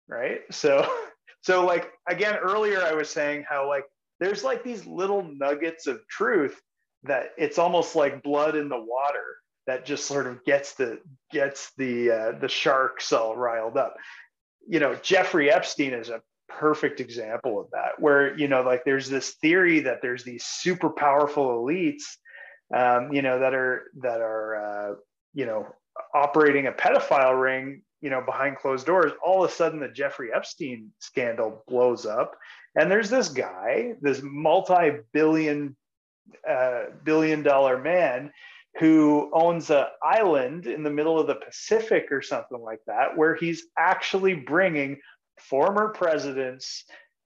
right? 0.07 0.41
So 0.51 0.89
so 1.41 1.66
like 1.66 1.91
again 2.07 2.36
earlier 2.36 2.82
I 2.82 2.93
was 2.93 3.09
saying 3.09 3.45
how 3.47 3.68
like 3.68 3.86
there's 4.20 4.43
like 4.43 4.63
these 4.63 4.86
little 4.86 5.24
nuggets 5.24 5.88
of 5.88 6.05
truth 6.07 6.59
that 7.03 7.32
it's 7.38 7.59
almost 7.59 7.95
like 7.95 8.24
blood 8.24 8.55
in 8.55 8.70
the 8.70 8.80
water 8.80 9.38
that 9.68 9.86
just 9.86 10.05
sort 10.05 10.28
of 10.28 10.43
gets 10.45 10.76
the 10.76 10.99
gets 11.32 11.72
the 11.78 12.11
uh, 12.11 12.39
the 12.39 12.47
sharks 12.47 13.11
all 13.11 13.36
riled 13.36 13.78
up. 13.78 13.95
You 14.68 14.80
know, 14.80 14.95
Jeffrey 14.95 15.51
Epstein 15.51 15.93
is 15.93 16.09
a 16.09 16.22
perfect 16.47 16.99
example 16.99 17.59
of 17.59 17.68
that, 17.72 17.99
where 17.99 18.38
you 18.38 18.47
know, 18.47 18.61
like 18.61 18.84
there's 18.86 19.09
this 19.09 19.36
theory 19.41 19.82
that 19.82 20.01
there's 20.01 20.24
these 20.24 20.45
super 20.45 20.89
powerful 20.89 21.63
elites, 21.63 22.03
um, 22.74 23.11
you 23.13 23.22
know, 23.22 23.39
that 23.39 23.53
are 23.53 23.84
that 24.01 24.22
are 24.22 24.55
uh, 24.55 24.95
you 25.34 25.45
know 25.45 25.68
operating 26.13 26.68
a 26.68 26.72
pedophile 26.72 27.39
ring, 27.41 27.82
you 28.01 28.09
know, 28.09 28.22
behind 28.22 28.57
closed 28.57 28.86
doors. 28.86 29.13
All 29.24 29.43
of 29.43 29.49
a 29.49 29.53
sudden, 29.53 29.80
the 29.80 29.88
Jeffrey 29.88 30.30
Epstein 30.34 30.91
scandal 30.99 31.63
blows 31.68 32.05
up, 32.05 32.36
and 32.76 32.91
there's 32.91 33.09
this 33.09 33.30
guy, 33.30 33.93
this 34.01 34.21
multi-billion 34.21 35.76
uh, 36.47 36.86
billion 37.03 37.43
dollar 37.43 37.78
man 37.78 38.32
who 38.80 39.30
owns 39.32 39.69
an 39.69 39.86
island 40.03 40.67
in 40.67 40.84
the 40.84 40.89
middle 40.89 41.19
of 41.19 41.28
the 41.28 41.36
Pacific 41.36 42.11
or 42.11 42.21
something 42.21 42.59
like 42.59 42.82
that, 42.88 43.15
where 43.15 43.36
he's 43.36 43.67
actually 43.78 44.34
bringing 44.34 44.99
former 45.39 45.89
presidents 45.89 46.84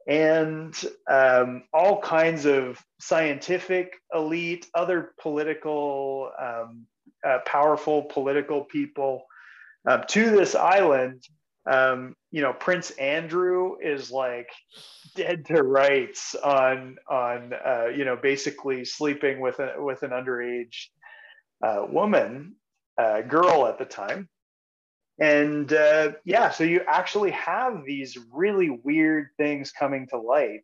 and 0.08 0.76
um, 1.10 1.64
all 1.74 2.02
kinds 2.02 2.46
of 2.46 2.84
scientific 3.00 3.94
elite, 4.14 4.68
other 4.74 5.14
political, 5.20 6.32
um, 6.40 6.86
uh, 7.26 7.40
powerful 7.46 8.04
political 8.04 8.64
people 8.64 9.24
uh, 9.88 9.98
to 10.00 10.30
this 10.30 10.56
island. 10.56 11.24
Um, 11.70 12.16
you 12.32 12.42
know, 12.42 12.54
Prince 12.54 12.92
Andrew 12.92 13.76
is 13.82 14.12
like 14.12 14.50
dead 15.16 15.46
to 15.46 15.64
rights 15.64 16.36
on 16.36 16.98
on 17.10 17.54
uh, 17.54 17.88
you 17.96 18.06
know 18.06 18.16
basically 18.16 18.86
sleeping 18.86 19.40
with 19.40 19.60
a 19.60 19.74
with 19.78 20.04
an 20.04 20.12
underage 20.12 20.88
uh, 21.66 21.86
woman 21.90 22.56
uh, 22.98 23.22
girl 23.22 23.68
at 23.68 23.78
the 23.78 23.86
time 23.86 24.30
and 25.20 25.74
uh, 25.74 26.12
yeah 26.26 26.50
so 26.50 26.64
you 26.64 26.82
actually 26.88 27.32
have 27.32 27.84
these 27.86 28.18
really 28.32 28.70
weird 28.84 29.28
things 29.38 29.72
coming 29.72 30.08
to 30.08 30.18
light 30.18 30.62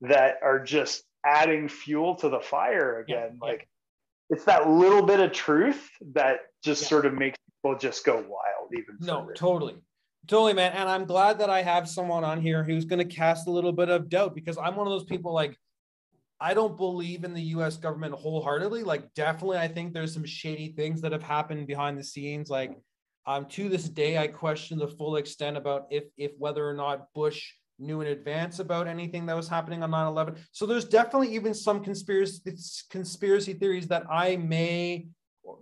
that 0.00 0.36
are 0.42 0.62
just 0.62 1.02
adding 1.26 1.68
fuel 1.68 2.14
to 2.14 2.28
the 2.28 2.40
fire 2.40 3.00
again 3.00 3.38
yeah, 3.40 3.46
like 3.46 3.68
yeah. 4.30 4.36
it's 4.36 4.44
that 4.44 4.68
little 4.68 5.02
bit 5.02 5.20
of 5.20 5.32
truth 5.32 5.88
that 6.12 6.40
just 6.62 6.82
yeah. 6.82 6.88
sort 6.88 7.06
of 7.06 7.14
makes 7.14 7.38
people 7.62 7.76
just 7.76 8.04
go 8.04 8.16
wild 8.16 8.70
even 8.72 8.96
no 9.00 9.22
further. 9.22 9.34
totally 9.34 9.74
Totally, 10.28 10.52
man. 10.52 10.72
And 10.72 10.90
I'm 10.90 11.06
glad 11.06 11.38
that 11.38 11.48
I 11.48 11.62
have 11.62 11.88
someone 11.88 12.22
on 12.22 12.40
here 12.40 12.62
who's 12.62 12.84
going 12.84 12.98
to 12.98 13.16
cast 13.16 13.48
a 13.48 13.50
little 13.50 13.72
bit 13.72 13.88
of 13.88 14.10
doubt 14.10 14.34
because 14.34 14.58
I'm 14.58 14.76
one 14.76 14.86
of 14.86 14.92
those 14.92 15.06
people 15.06 15.32
like, 15.32 15.56
I 16.38 16.52
don't 16.52 16.76
believe 16.76 17.24
in 17.24 17.32
the 17.32 17.42
US 17.42 17.78
government 17.78 18.14
wholeheartedly. 18.14 18.82
Like, 18.82 19.14
definitely, 19.14 19.56
I 19.56 19.68
think 19.68 19.94
there's 19.94 20.12
some 20.12 20.26
shady 20.26 20.72
things 20.76 21.00
that 21.00 21.12
have 21.12 21.22
happened 21.22 21.66
behind 21.66 21.98
the 21.98 22.04
scenes. 22.04 22.50
Like, 22.50 22.78
um, 23.26 23.46
to 23.46 23.70
this 23.70 23.88
day, 23.88 24.18
I 24.18 24.26
question 24.26 24.78
the 24.78 24.86
full 24.86 25.16
extent 25.16 25.56
about 25.56 25.86
if, 25.90 26.04
if 26.18 26.32
whether 26.36 26.68
or 26.68 26.74
not 26.74 27.06
Bush 27.14 27.50
knew 27.78 28.02
in 28.02 28.08
advance 28.08 28.58
about 28.58 28.86
anything 28.86 29.24
that 29.26 29.36
was 29.36 29.48
happening 29.48 29.82
on 29.82 29.90
9-11. 29.90 30.36
So 30.52 30.66
there's 30.66 30.84
definitely 30.84 31.34
even 31.34 31.54
some 31.54 31.82
conspiracy 31.82 32.52
conspiracy 32.90 33.54
theories 33.54 33.88
that 33.88 34.04
I 34.10 34.36
may 34.36 35.08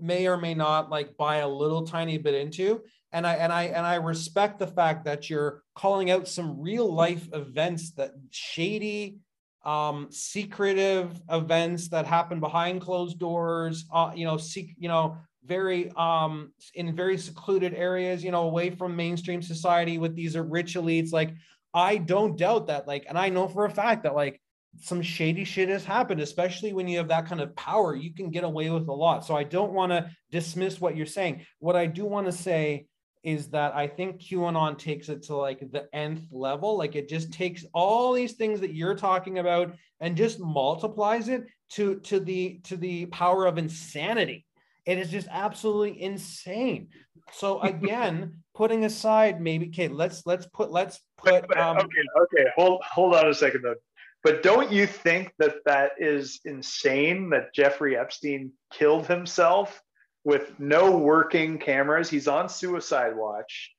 may 0.01 0.27
or 0.27 0.37
may 0.37 0.55
not 0.55 0.91
like 0.91 1.17
buy 1.17 1.37
a 1.37 1.49
little 1.49 1.87
tiny 1.87 2.19
bit 2.19 2.35
into 2.35 2.83
and 3.17 3.27
I 3.27 3.35
and 3.37 3.51
I 3.51 3.63
and 3.65 3.87
I 3.87 3.95
respect 3.95 4.59
the 4.59 4.67
fact 4.67 5.07
that 5.07 5.31
you're 5.31 5.63
calling 5.75 6.11
out 6.11 6.29
some 6.29 6.61
real 6.61 6.93
life 6.93 7.27
events 7.33 7.93
that 7.93 8.11
shady, 8.31 9.21
um, 9.65 10.09
secretive 10.11 11.19
events 11.31 11.89
that 11.89 12.05
happen 12.05 12.41
behind 12.41 12.83
closed 12.83 13.19
doors. 13.19 13.87
Uh, 13.91 14.13
you 14.15 14.27
know, 14.27 14.37
seek 14.37 14.75
you 14.77 14.89
know 14.89 15.17
very 15.47 15.91
um 15.97 16.53
in 16.75 16.95
very 16.95 17.17
secluded 17.17 17.73
areas. 17.73 18.23
You 18.23 18.33
know, 18.33 18.43
away 18.43 18.69
from 18.69 18.95
mainstream 18.95 19.41
society 19.41 19.97
with 19.97 20.15
these 20.15 20.37
rich 20.37 20.75
elites. 20.75 21.11
Like 21.11 21.33
I 21.73 21.97
don't 21.97 22.37
doubt 22.37 22.67
that. 22.67 22.87
Like, 22.87 23.07
and 23.09 23.17
I 23.17 23.31
know 23.31 23.49
for 23.49 23.65
a 23.65 23.71
fact 23.71 24.03
that 24.03 24.15
like 24.15 24.43
some 24.79 25.01
shady 25.01 25.45
shit 25.45 25.71
has 25.71 25.87
happened, 25.87 26.21
especially 26.21 26.75
when 26.75 26.87
you 26.87 26.99
have 26.99 27.09
that 27.09 27.25
kind 27.25 27.41
of 27.41 27.57
power. 27.57 27.97
You 27.97 28.13
can 28.13 28.29
get 28.29 28.45
away 28.45 28.69
with 28.69 28.89
a 28.89 28.93
lot. 28.93 29.25
So 29.25 29.35
I 29.35 29.45
don't 29.45 29.73
want 29.73 29.93
to 29.93 30.11
dismiss 30.31 30.83
what 30.83 30.99
you're 30.99 31.07
saying. 31.07 31.47
What 31.61 31.77
I 31.77 31.87
do 31.87 32.05
want 32.05 32.27
to 32.27 32.33
say 32.33 32.89
is 33.27 33.49
that 33.49 33.75
I 33.75 33.89
think 33.89 34.21
QAnon 34.21 34.79
takes 34.79 35.09
it 35.09 35.25
to 35.25 35.35
like 35.35 35.59
the 35.59 35.93
nth 35.93 36.23
level. 36.31 36.79
Like 36.79 36.95
it 36.95 37.09
just 37.09 37.33
takes 37.33 37.65
all 37.75 38.13
these 38.13 38.35
things 38.35 38.61
that 38.61 38.73
you're 38.73 38.95
talking 38.95 39.41
about 39.41 39.75
and 39.99 40.17
just 40.17 40.39
multiplies 40.39 41.29
it 41.29 41.45
to 41.71 41.97
to 42.01 42.21
the 42.21 42.61
to 42.65 42.77
the 42.77 43.07
power 43.07 43.47
of 43.47 43.59
insanity. 43.59 44.47
It 44.87 44.99
is 44.99 45.11
just 45.11 45.27
absolutely 45.29 46.01
insane. 46.01 46.89
So 47.33 47.61
again, 47.73 48.45
putting 48.55 48.85
aside 48.85 49.41
maybe 49.41 49.67
okay, 49.69 49.89
let's 49.89 50.25
let's 50.25 50.47
put 50.47 50.71
let's 50.71 51.01
put 51.19 51.45
um, 51.57 51.79
okay 51.79 52.05
okay 52.23 52.51
hold 52.55 52.81
hold 52.85 53.17
on 53.17 53.29
a 53.29 53.35
second 53.35 53.63
though. 53.63 53.75
But 54.23 54.45
don't 54.45 54.71
you 54.71 54.87
think 54.87 55.33
that 55.41 55.57
that 55.67 55.93
is 55.99 56.41
insane 56.45 57.31
that 57.31 57.53
Jeffrey 57.53 57.97
Epstein 57.97 58.53
killed 58.73 59.09
himself 59.09 59.83
with 60.27 60.59
no 60.59 60.99
working 60.99 61.57
cameras. 61.57 62.11
He's 62.11 62.27
on 62.27 62.49
suicide 62.49 63.17
watch. 63.17 63.71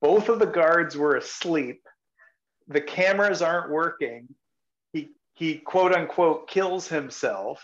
Both 0.00 0.28
of 0.28 0.40
the 0.40 0.46
guards 0.46 0.96
were 0.96 1.14
asleep. 1.14 1.80
The 2.66 2.80
cameras 2.80 3.40
aren't 3.40 3.70
working. 3.70 4.26
He 4.92 5.12
he 5.34 5.58
quote 5.58 5.92
unquote 5.92 6.48
kills 6.48 6.88
himself. 6.88 7.62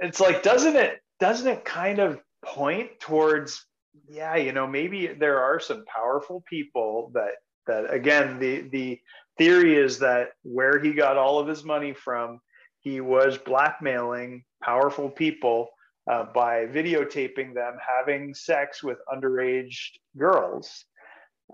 It's 0.00 0.20
like 0.20 0.42
doesn't 0.42 0.76
it 0.76 1.00
doesn't 1.18 1.48
it 1.48 1.64
kind 1.64 1.98
of 1.98 2.20
point 2.44 2.90
towards 3.00 3.64
yeah, 4.06 4.36
you 4.36 4.52
know, 4.52 4.66
maybe 4.66 5.06
there 5.06 5.40
are 5.40 5.58
some 5.58 5.86
powerful 5.86 6.44
people 6.46 7.10
that 7.14 7.36
that 7.66 7.90
again 7.90 8.38
the 8.38 8.68
the 8.70 9.00
theory 9.38 9.76
is 9.78 9.98
that 10.00 10.32
where 10.42 10.78
he 10.78 10.92
got 10.92 11.16
all 11.16 11.38
of 11.38 11.48
his 11.48 11.64
money 11.64 11.94
from, 11.94 12.38
he 12.80 13.00
was 13.00 13.38
blackmailing 13.38 14.44
powerful 14.62 15.08
people 15.08 15.70
uh, 16.10 16.24
by 16.34 16.66
videotaping 16.66 17.54
them 17.54 17.76
having 17.86 18.34
sex 18.34 18.82
with 18.82 18.98
underage 19.12 19.76
girls. 20.18 20.84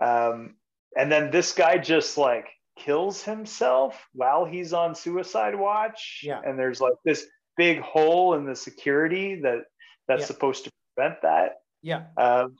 Um, 0.01 0.55
and 0.97 1.11
then 1.11 1.29
this 1.29 1.53
guy 1.53 1.77
just 1.77 2.17
like 2.17 2.47
kills 2.75 3.21
himself 3.21 4.07
while 4.13 4.45
he's 4.45 4.73
on 4.73 4.95
suicide 4.95 5.53
watch. 5.53 6.21
Yeah. 6.23 6.41
And 6.43 6.57
there's 6.57 6.81
like 6.81 6.95
this 7.05 7.27
big 7.55 7.81
hole 7.81 8.33
in 8.33 8.45
the 8.45 8.55
security 8.55 9.35
that 9.41 9.65
that's 10.07 10.21
yeah. 10.21 10.25
supposed 10.25 10.63
to 10.63 10.71
prevent 10.95 11.21
that. 11.21 11.57
Yeah. 11.83 12.05
Um, 12.17 12.55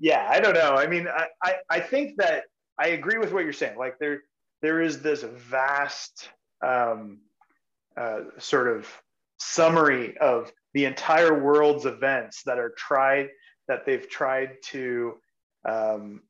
yeah, 0.00 0.26
I 0.28 0.40
don't 0.40 0.54
know. 0.54 0.74
I 0.74 0.86
mean, 0.88 1.06
I, 1.06 1.26
I, 1.42 1.54
I 1.70 1.80
think 1.80 2.16
that 2.18 2.44
I 2.78 2.88
agree 2.88 3.18
with 3.18 3.32
what 3.32 3.44
you're 3.44 3.52
saying. 3.52 3.78
Like 3.78 3.98
there, 4.00 4.22
there 4.62 4.80
is 4.80 5.02
this 5.02 5.22
vast 5.22 6.30
um, 6.66 7.20
uh, 7.96 8.22
sort 8.38 8.68
of 8.68 8.88
summary 9.38 10.16
of 10.18 10.50
the 10.74 10.84
entire 10.84 11.38
world's 11.42 11.86
events 11.86 12.42
that 12.44 12.58
are 12.58 12.72
tried 12.76 13.28
that 13.68 13.84
they've 13.84 14.08
tried 14.08 14.56
to 14.62 15.14
um, 15.68 16.22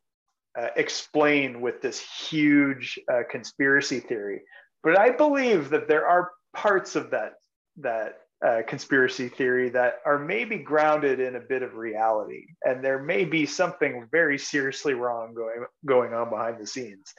uh, 0.58 0.68
explain 0.76 1.60
with 1.60 1.80
this 1.80 2.00
huge 2.00 2.98
uh, 3.12 3.22
conspiracy 3.30 4.00
theory. 4.00 4.40
but 4.82 4.98
I 4.98 5.10
believe 5.10 5.70
that 5.70 5.88
there 5.88 6.06
are 6.06 6.30
parts 6.54 6.96
of 6.96 7.10
that 7.10 7.34
that 7.76 8.20
uh, 8.44 8.62
conspiracy 8.66 9.28
theory 9.28 9.68
that 9.68 9.96
are 10.04 10.18
maybe 10.18 10.58
grounded 10.58 11.18
in 11.18 11.36
a 11.36 11.40
bit 11.40 11.62
of 11.62 11.74
reality, 11.74 12.46
and 12.64 12.84
there 12.84 13.02
may 13.02 13.24
be 13.24 13.44
something 13.44 14.06
very 14.12 14.38
seriously 14.38 14.94
wrong 14.94 15.34
going 15.34 15.64
going 15.84 16.14
on 16.14 16.30
behind 16.30 16.60
the 16.60 16.66
scenes. 16.66 17.14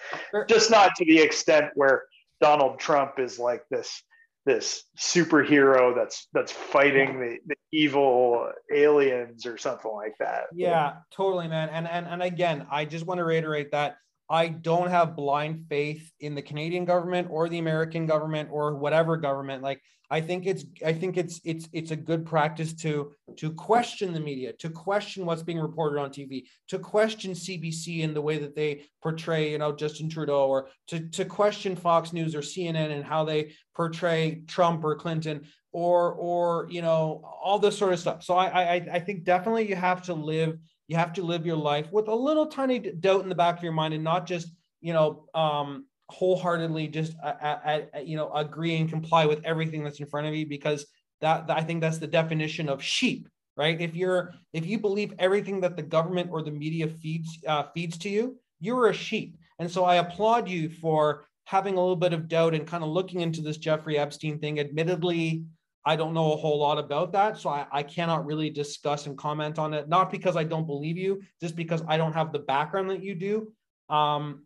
Just 0.48 0.72
not 0.72 0.92
to 0.96 1.06
the 1.06 1.20
extent 1.20 1.66
where 1.76 2.04
Donald 2.42 2.80
Trump 2.80 3.20
is 3.20 3.38
like 3.38 3.64
this 3.70 4.02
this 4.50 4.84
superhero 4.98 5.94
that's 5.96 6.28
that's 6.34 6.52
fighting 6.52 7.20
the, 7.20 7.38
the 7.46 7.56
evil 7.72 8.52
aliens 8.74 9.46
or 9.46 9.60
something 9.60 9.92
like 9.92 10.16
that. 10.20 10.46
Yeah, 10.52 10.96
totally, 11.12 11.48
man. 11.48 11.70
And 11.70 11.88
and 11.88 12.08
and 12.08 12.24
again, 12.24 12.66
I 12.72 12.86
just 12.86 13.06
want 13.06 13.20
to 13.20 13.24
reiterate 13.24 13.72
that 13.74 13.98
I 14.30 14.50
don't 14.50 14.90
have 14.90 15.16
blind 15.16 15.66
faith 15.70 16.12
in 16.20 16.36
the 16.36 16.42
Canadian 16.42 16.86
government 16.86 17.30
or 17.32 17.50
the 17.50 17.58
American 17.58 18.06
government 18.06 18.50
or 18.52 18.76
whatever 18.76 19.18
government. 19.18 19.64
Like 19.64 19.82
I 20.12 20.22
think 20.22 20.46
it's 20.46 20.66
I 20.86 20.94
think 20.94 21.18
it's 21.18 21.40
it's 21.44 21.68
it's 21.72 21.92
a 21.92 21.96
good 21.96 22.26
practice 22.26 22.74
to 22.76 23.12
to 23.38 23.52
question 23.54 24.14
the 24.14 24.20
media, 24.20 24.54
to 24.54 24.70
question 24.70 25.26
what's 25.26 25.44
being 25.44 25.60
reported 25.60 26.00
on 26.00 26.10
TV, 26.10 26.44
to 26.68 26.80
question 26.80 27.32
CBC 27.32 28.02
in 28.02 28.14
the 28.14 28.22
way 28.22 28.38
that 28.40 28.56
they 28.56 28.84
portray, 29.02 29.52
you 29.52 29.58
know, 29.58 29.72
Justin 29.72 30.10
Trudeau, 30.10 30.48
or 30.48 30.70
to 30.88 31.08
to 31.10 31.26
question 31.26 31.76
Fox 31.76 32.14
News 32.14 32.36
or 32.36 32.42
CNN 32.42 32.92
and 32.92 33.04
how 33.04 33.24
they 33.24 33.54
portray 33.76 34.42
Trump 34.48 34.84
or 34.84 34.96
Clinton 34.96 35.42
or 35.72 36.14
or 36.14 36.68
you 36.70 36.82
know 36.82 37.24
all 37.44 37.60
this 37.60 37.78
sort 37.78 37.94
of 37.94 38.00
stuff. 38.00 38.24
So 38.24 38.36
I 38.36 38.48
I 38.48 38.76
I 38.94 39.00
think 39.00 39.24
definitely 39.24 39.70
you 39.70 39.76
have 39.76 40.04
to 40.04 40.14
live 40.14 40.58
you 40.90 40.98
have 40.98 41.14
to 41.14 41.22
live 41.22 41.46
your 41.46 41.56
life 41.56 41.92
with 41.92 42.08
a 42.08 42.16
little 42.16 42.48
tiny 42.48 42.80
doubt 42.80 43.22
in 43.22 43.30
the 43.30 43.36
back 43.36 43.58
of 43.58 43.64
your 43.64 43.72
mind 43.72 43.94
and 43.94 44.04
not 44.04 44.26
just, 44.26 44.52
you 44.82 44.92
know, 44.92 45.26
um, 45.36 45.86
wholeheartedly 46.10 46.88
just, 46.88 47.14
uh, 47.24 47.36
uh, 47.42 47.82
uh, 47.96 48.00
you 48.00 48.18
know, 48.18 48.34
agree 48.34 48.76
and 48.76 48.90
comply 48.90 49.28
with 49.28 49.40
everything 49.46 49.84
that's 49.84 50.00
in 50.00 50.08
front 50.08 50.26
of 50.26 50.34
you 50.34 50.48
because 50.48 50.88
that, 51.22 51.46
that 51.46 51.56
I 51.56 51.62
think 51.62 51.82
that's 51.82 52.00
the 52.00 52.08
definition 52.08 52.68
of 52.68 52.82
sheep, 52.82 53.30
right? 53.56 53.80
If 53.80 53.96
you're, 53.96 54.34
if 54.52 54.66
you 54.66 54.80
believe 54.80 55.14
everything 55.20 55.62
that 55.62 55.78
the 55.78 55.84
government 55.84 56.32
or 56.32 56.42
the 56.42 56.50
media 56.50 56.88
feeds, 56.88 57.38
uh, 57.48 57.66
feeds 57.72 57.96
to 58.00 58.10
you, 58.10 58.40
you're 58.60 58.88
a 58.88 58.94
sheep. 58.94 59.38
And 59.60 59.70
so 59.70 59.86
I 59.86 59.98
applaud 59.98 60.50
you 60.50 60.70
for 60.70 61.26
having 61.46 61.76
a 61.76 61.80
little 61.80 61.96
bit 61.96 62.14
of 62.14 62.28
doubt 62.28 62.56
and 62.56 62.66
kind 62.66 62.84
of 62.84 62.90
looking 62.90 63.22
into 63.22 63.42
this 63.42 63.58
Jeffrey 63.58 64.00
Epstein 64.00 64.40
thing. 64.40 64.60
Admittedly, 64.60 65.44
I 65.86 65.96
don't 65.96 66.14
know 66.14 66.34
a 66.34 66.38
whole 66.38 66.60
lot 66.60 66.78
about 66.78 67.14
that. 67.14 67.38
So 67.38 67.50
I, 67.50 67.66
I 67.72 67.84
cannot 67.84 68.26
really 68.26 68.50
discuss 68.50 69.08
and 69.08 69.18
comment 69.18 69.58
on 69.58 69.74
it, 69.74 69.88
not 69.88 70.12
because 70.12 70.36
I 70.36 70.44
don't 70.44 70.68
believe 70.68 70.98
you, 70.98 71.22
just 71.40 71.56
because 71.56 71.82
I 71.88 71.98
don't 71.98 72.14
have 72.14 72.32
the 72.32 72.40
background 72.40 72.90
that 72.90 73.04
you 73.04 73.16
do. 73.16 73.54
Um, 73.90 74.44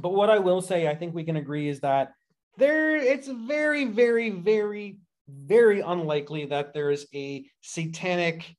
but 0.00 0.12
what 0.12 0.30
I 0.30 0.38
will 0.38 0.60
say, 0.60 0.88
I 0.88 0.94
think 0.94 1.14
we 1.14 1.24
can 1.24 1.36
agree 1.36 1.68
is 1.68 1.80
that 1.80 2.12
there 2.56 2.96
it's 2.96 3.28
very, 3.28 3.84
very, 3.84 4.30
very, 4.30 4.98
very 5.28 5.80
unlikely 5.80 6.46
that 6.46 6.72
there 6.72 6.90
is 6.90 7.06
a 7.14 7.44
satanic 7.60 8.54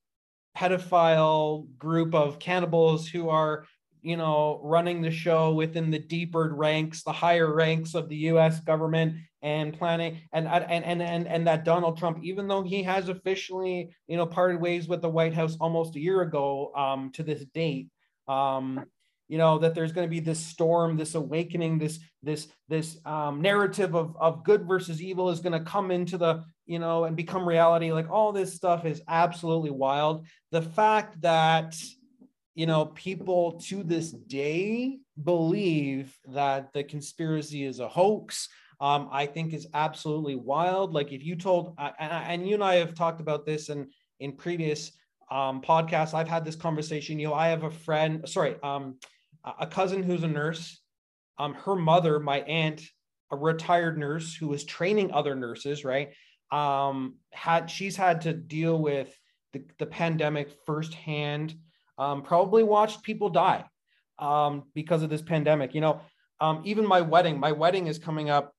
pedophile 0.58 1.68
group 1.78 2.16
of 2.16 2.40
cannibals 2.40 3.08
who 3.08 3.30
are 3.30 3.66
you 4.08 4.16
know, 4.16 4.62
running 4.64 5.02
the 5.02 5.12
show 5.12 5.54
within 5.54 5.92
the 5.92 6.00
deeper 6.00 6.54
ranks, 6.56 7.04
the 7.04 7.12
higher 7.12 7.54
ranks 7.54 7.94
of 7.94 8.08
the 8.08 8.16
U.S. 8.32 8.62
government, 8.62 9.16
and 9.42 9.78
planning, 9.78 10.22
and 10.32 10.48
and 10.48 10.86
and 10.86 11.02
and 11.02 11.28
and 11.28 11.46
that 11.46 11.66
Donald 11.66 11.98
Trump, 11.98 12.20
even 12.24 12.48
though 12.48 12.64
he 12.64 12.84
has 12.84 13.10
officially, 13.10 13.94
you 14.08 14.16
know, 14.16 14.26
parted 14.26 14.62
ways 14.62 14.88
with 14.88 15.02
the 15.02 15.10
White 15.10 15.34
House 15.34 15.58
almost 15.60 15.98
a 15.98 16.00
year 16.00 16.22
ago, 16.22 16.72
um, 16.74 17.12
to 17.16 17.24
this 17.24 17.44
date, 17.54 17.90
um, 18.30 18.86
you 19.28 19.38
know, 19.38 19.60
that 19.60 19.76
there's 19.76 19.92
going 19.92 20.08
to 20.08 20.12
be 20.12 20.22
this 20.22 20.40
storm, 20.40 20.96
this 20.96 21.16
awakening, 21.16 21.78
this 21.78 22.00
this 22.24 22.48
this 22.70 22.98
um, 23.06 23.42
narrative 23.42 23.94
of 23.94 24.16
of 24.18 24.46
good 24.46 24.66
versus 24.66 25.02
evil 25.02 25.30
is 25.30 25.42
going 25.42 25.52
to 25.52 25.70
come 25.70 25.92
into 25.92 26.18
the 26.18 26.46
you 26.66 26.80
know 26.80 27.04
and 27.04 27.18
become 27.18 27.46
reality. 27.46 27.92
Like 27.92 28.10
all 28.10 28.32
this 28.32 28.54
stuff 28.54 28.86
is 28.86 29.02
absolutely 29.10 29.72
wild. 29.72 30.26
The 30.52 30.62
fact 30.62 31.20
that 31.22 31.76
you 32.58 32.66
know, 32.66 32.86
people 32.86 33.62
to 33.66 33.84
this 33.84 34.12
day 34.12 34.98
believe 35.24 36.18
that 36.30 36.74
the 36.74 36.84
conspiracy 36.84 37.64
is 37.64 37.80
a 37.80 37.88
hoax. 37.88 38.50
Um, 38.82 39.10
I 39.12 39.28
think 39.28 39.54
is 39.54 39.68
absolutely 39.76 40.36
wild. 40.36 40.92
Like 40.92 41.12
if 41.12 41.24
you 41.24 41.36
told, 41.36 41.76
uh, 41.78 41.92
and, 42.00 42.12
and, 42.12 42.48
you 42.48 42.56
and 42.56 42.64
I 42.64 42.76
have 42.76 42.96
talked 42.96 43.22
about 43.22 43.46
this 43.46 43.70
in 43.70 43.90
in 44.20 44.34
previous 44.34 44.92
um, 45.30 45.62
podcasts. 45.62 46.16
I've 46.16 46.28
had 46.28 46.46
this 46.46 46.56
conversation. 46.56 47.20
You 47.20 47.28
know, 47.28 47.34
I 47.36 47.50
have 47.50 47.64
a 47.64 47.70
friend, 47.70 48.28
sorry, 48.28 48.56
um, 48.64 48.98
a 49.60 49.68
cousin 49.68 50.02
who's 50.02 50.24
a 50.24 50.28
nurse. 50.28 50.82
Um, 51.38 51.54
her 51.54 51.76
mother, 51.76 52.20
my 52.20 52.40
aunt, 52.40 52.82
a 53.32 53.36
retired 53.36 54.00
nurse 54.00 54.36
who 54.36 54.48
was 54.48 54.64
training 54.64 55.12
other 55.12 55.36
nurses, 55.36 55.86
right? 55.86 56.10
Um, 56.52 57.18
had 57.32 57.70
she's 57.70 57.96
had 57.96 58.22
to 58.22 58.34
deal 58.34 58.80
with 58.80 59.16
the, 59.54 59.64
the 59.78 59.86
pandemic 59.86 60.50
firsthand 60.66 61.54
um, 61.98 62.22
probably 62.22 62.64
watched 62.64 63.04
people 63.04 63.30
die 63.30 63.66
um, 64.20 64.64
because 64.74 65.04
of 65.04 65.10
this 65.10 65.22
pandemic. 65.22 65.74
You 65.74 65.82
know, 65.82 66.02
um, 66.40 66.62
even 66.66 66.86
my 66.86 67.02
wedding, 67.02 67.40
my 67.40 67.52
wedding 67.52 67.88
is 67.88 67.98
coming 67.98 68.30
up 68.30 68.54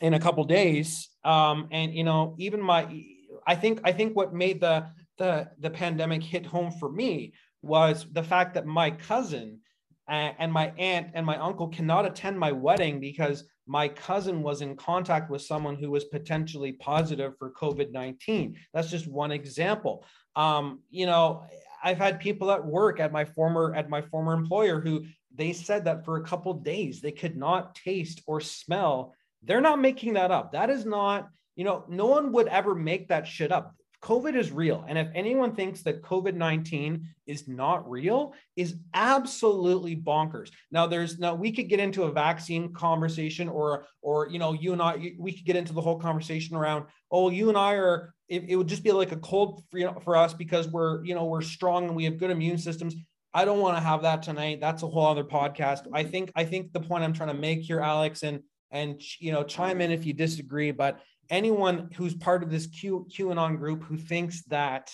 in 0.00 0.14
a 0.14 0.20
couple 0.20 0.44
days, 0.44 1.08
um, 1.24 1.68
and 1.70 1.94
you 1.94 2.04
know, 2.04 2.34
even 2.38 2.60
my, 2.60 3.04
I 3.46 3.54
think, 3.54 3.80
I 3.84 3.92
think 3.92 4.16
what 4.16 4.34
made 4.34 4.60
the 4.60 4.86
the 5.18 5.50
the 5.58 5.70
pandemic 5.70 6.22
hit 6.22 6.46
home 6.46 6.72
for 6.72 6.90
me 6.90 7.34
was 7.62 8.06
the 8.12 8.22
fact 8.22 8.54
that 8.54 8.66
my 8.66 8.90
cousin 8.90 9.60
and 10.08 10.52
my 10.52 10.72
aunt 10.76 11.08
and 11.14 11.24
my 11.24 11.36
uncle 11.36 11.68
cannot 11.68 12.04
attend 12.04 12.36
my 12.36 12.50
wedding 12.50 12.98
because 12.98 13.44
my 13.68 13.86
cousin 13.86 14.42
was 14.42 14.60
in 14.60 14.74
contact 14.74 15.30
with 15.30 15.40
someone 15.40 15.76
who 15.76 15.88
was 15.88 16.04
potentially 16.06 16.72
positive 16.72 17.34
for 17.38 17.52
COVID 17.52 17.92
19. 17.92 18.56
That's 18.74 18.90
just 18.90 19.06
one 19.06 19.30
example. 19.30 20.04
Um, 20.34 20.80
you 20.90 21.06
know, 21.06 21.44
I've 21.82 21.98
had 21.98 22.20
people 22.20 22.50
at 22.50 22.64
work 22.64 23.00
at 23.00 23.12
my 23.12 23.24
former 23.24 23.74
at 23.74 23.88
my 23.88 24.02
former 24.02 24.32
employer 24.32 24.80
who 24.80 25.04
they 25.34 25.52
said 25.52 25.84
that 25.84 26.04
for 26.04 26.16
a 26.16 26.24
couple 26.24 26.52
days 26.54 27.00
they 27.00 27.12
could 27.12 27.36
not 27.36 27.74
taste 27.74 28.22
or 28.26 28.40
smell. 28.40 29.14
They're 29.42 29.60
not 29.60 29.80
making 29.80 30.14
that 30.14 30.30
up. 30.30 30.52
That 30.52 30.70
is 30.70 30.84
not, 30.84 31.28
you 31.56 31.64
know, 31.64 31.84
no 31.88 32.06
one 32.06 32.32
would 32.32 32.48
ever 32.48 32.74
make 32.74 33.08
that 33.08 33.26
shit 33.26 33.52
up. 33.52 33.74
COVID 34.02 34.34
is 34.34 34.50
real. 34.50 34.84
And 34.88 34.96
if 34.96 35.08
anyone 35.14 35.54
thinks 35.54 35.82
that 35.82 36.02
COVID 36.02 36.34
19 36.34 37.06
is 37.26 37.46
not 37.46 37.88
real, 37.88 38.34
is 38.56 38.76
absolutely 38.94 39.94
bonkers. 39.94 40.50
Now, 40.70 40.86
there's 40.86 41.18
now 41.18 41.34
we 41.34 41.52
could 41.52 41.68
get 41.68 41.80
into 41.80 42.04
a 42.04 42.12
vaccine 42.12 42.72
conversation 42.72 43.48
or, 43.48 43.84
or, 44.00 44.28
you 44.30 44.38
know, 44.38 44.52
you 44.54 44.72
and 44.72 44.80
I, 44.80 45.12
we 45.18 45.32
could 45.32 45.44
get 45.44 45.56
into 45.56 45.74
the 45.74 45.82
whole 45.82 45.98
conversation 45.98 46.56
around, 46.56 46.86
oh, 47.10 47.28
you 47.28 47.50
and 47.50 47.58
I 47.58 47.74
are, 47.74 48.14
it, 48.30 48.44
it 48.48 48.56
would 48.56 48.68
just 48.68 48.84
be 48.84 48.92
like 48.92 49.10
a 49.10 49.16
cold 49.16 49.64
for, 49.70 49.78
you 49.78 49.86
know, 49.86 49.98
for 50.04 50.16
us 50.16 50.32
because 50.32 50.68
we're, 50.68 51.04
you 51.04 51.14
know, 51.16 51.24
we're 51.24 51.42
strong 51.42 51.88
and 51.88 51.96
we 51.96 52.04
have 52.04 52.16
good 52.16 52.30
immune 52.30 52.58
systems. 52.58 52.94
I 53.34 53.44
don't 53.44 53.58
want 53.58 53.76
to 53.76 53.82
have 53.82 54.02
that 54.02 54.22
tonight. 54.22 54.60
That's 54.60 54.84
a 54.84 54.86
whole 54.86 55.06
other 55.06 55.24
podcast. 55.24 55.86
I 55.92 56.04
think, 56.04 56.30
I 56.36 56.44
think 56.44 56.72
the 56.72 56.80
point 56.80 57.02
I'm 57.02 57.12
trying 57.12 57.34
to 57.34 57.34
make 57.34 57.60
here, 57.60 57.80
Alex, 57.80 58.22
and, 58.22 58.40
and, 58.70 59.02
you 59.18 59.32
know, 59.32 59.42
chime 59.42 59.80
in 59.80 59.90
if 59.90 60.06
you 60.06 60.12
disagree, 60.12 60.70
but 60.70 61.00
anyone 61.28 61.90
who's 61.96 62.14
part 62.14 62.44
of 62.44 62.50
this 62.50 62.66
Q, 62.66 63.06
QAnon 63.10 63.58
group 63.58 63.82
who 63.82 63.96
thinks 63.96 64.42
that 64.44 64.90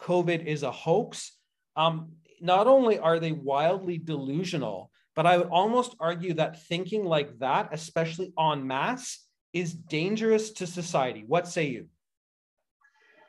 COVID 0.00 0.44
is 0.44 0.62
a 0.62 0.70
hoax, 0.70 1.32
um, 1.76 2.12
not 2.42 2.66
only 2.66 2.98
are 2.98 3.18
they 3.18 3.32
wildly 3.32 3.96
delusional, 3.96 4.90
but 5.14 5.26
I 5.26 5.38
would 5.38 5.48
almost 5.48 5.96
argue 5.98 6.34
that 6.34 6.62
thinking 6.64 7.06
like 7.06 7.38
that, 7.38 7.70
especially 7.72 8.34
en 8.38 8.66
masse, 8.66 9.26
is 9.54 9.72
dangerous 9.72 10.50
to 10.52 10.66
society. 10.66 11.24
What 11.26 11.48
say 11.48 11.68
you? 11.68 11.86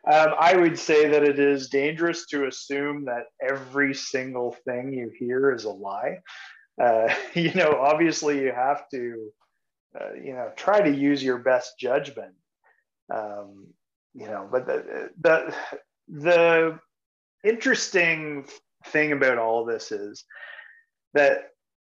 Um, 0.10 0.34
I 0.40 0.56
would 0.56 0.80
say 0.80 1.10
that 1.10 1.24
it 1.24 1.38
is 1.38 1.70
dangerous 1.70 2.28
to 2.28 2.48
assume 2.48 3.06
that 3.06 3.26
every 3.42 3.94
single 3.94 4.56
thing 4.66 4.94
you 4.94 5.12
hear 5.18 5.54
is 5.54 5.66
a 5.66 5.70
lie. 5.70 6.20
Uh, 6.82 7.14
you 7.34 7.54
know, 7.54 7.80
obviously, 7.82 8.40
you 8.40 8.52
have 8.54 8.88
to 8.90 9.32
uh, 10.00 10.14
you 10.14 10.34
know, 10.34 10.52
try 10.56 10.82
to 10.82 10.96
use 10.96 11.24
your 11.24 11.38
best 11.38 11.80
judgment. 11.80 12.34
Um, 13.14 13.68
you 14.14 14.28
know, 14.28 14.48
but 14.52 14.66
the, 14.66 15.10
the 15.22 15.56
the 16.10 16.80
interesting 17.44 18.48
thing 18.88 19.12
about 19.12 19.38
all 19.38 19.66
this 19.66 19.92
is 19.92 20.26
that 21.14 21.50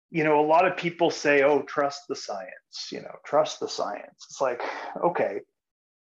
you 0.09 0.23
know 0.23 0.39
a 0.39 0.45
lot 0.45 0.65
of 0.65 0.77
people 0.77 1.11
say, 1.11 1.43
"Oh, 1.43 1.61
trust 1.63 2.01
the 2.09 2.15
science." 2.15 2.89
You 2.91 3.01
know, 3.01 3.15
trust 3.25 3.59
the 3.59 3.69
science. 3.69 4.25
It's 4.29 4.41
like, 4.41 4.61
okay, 5.03 5.41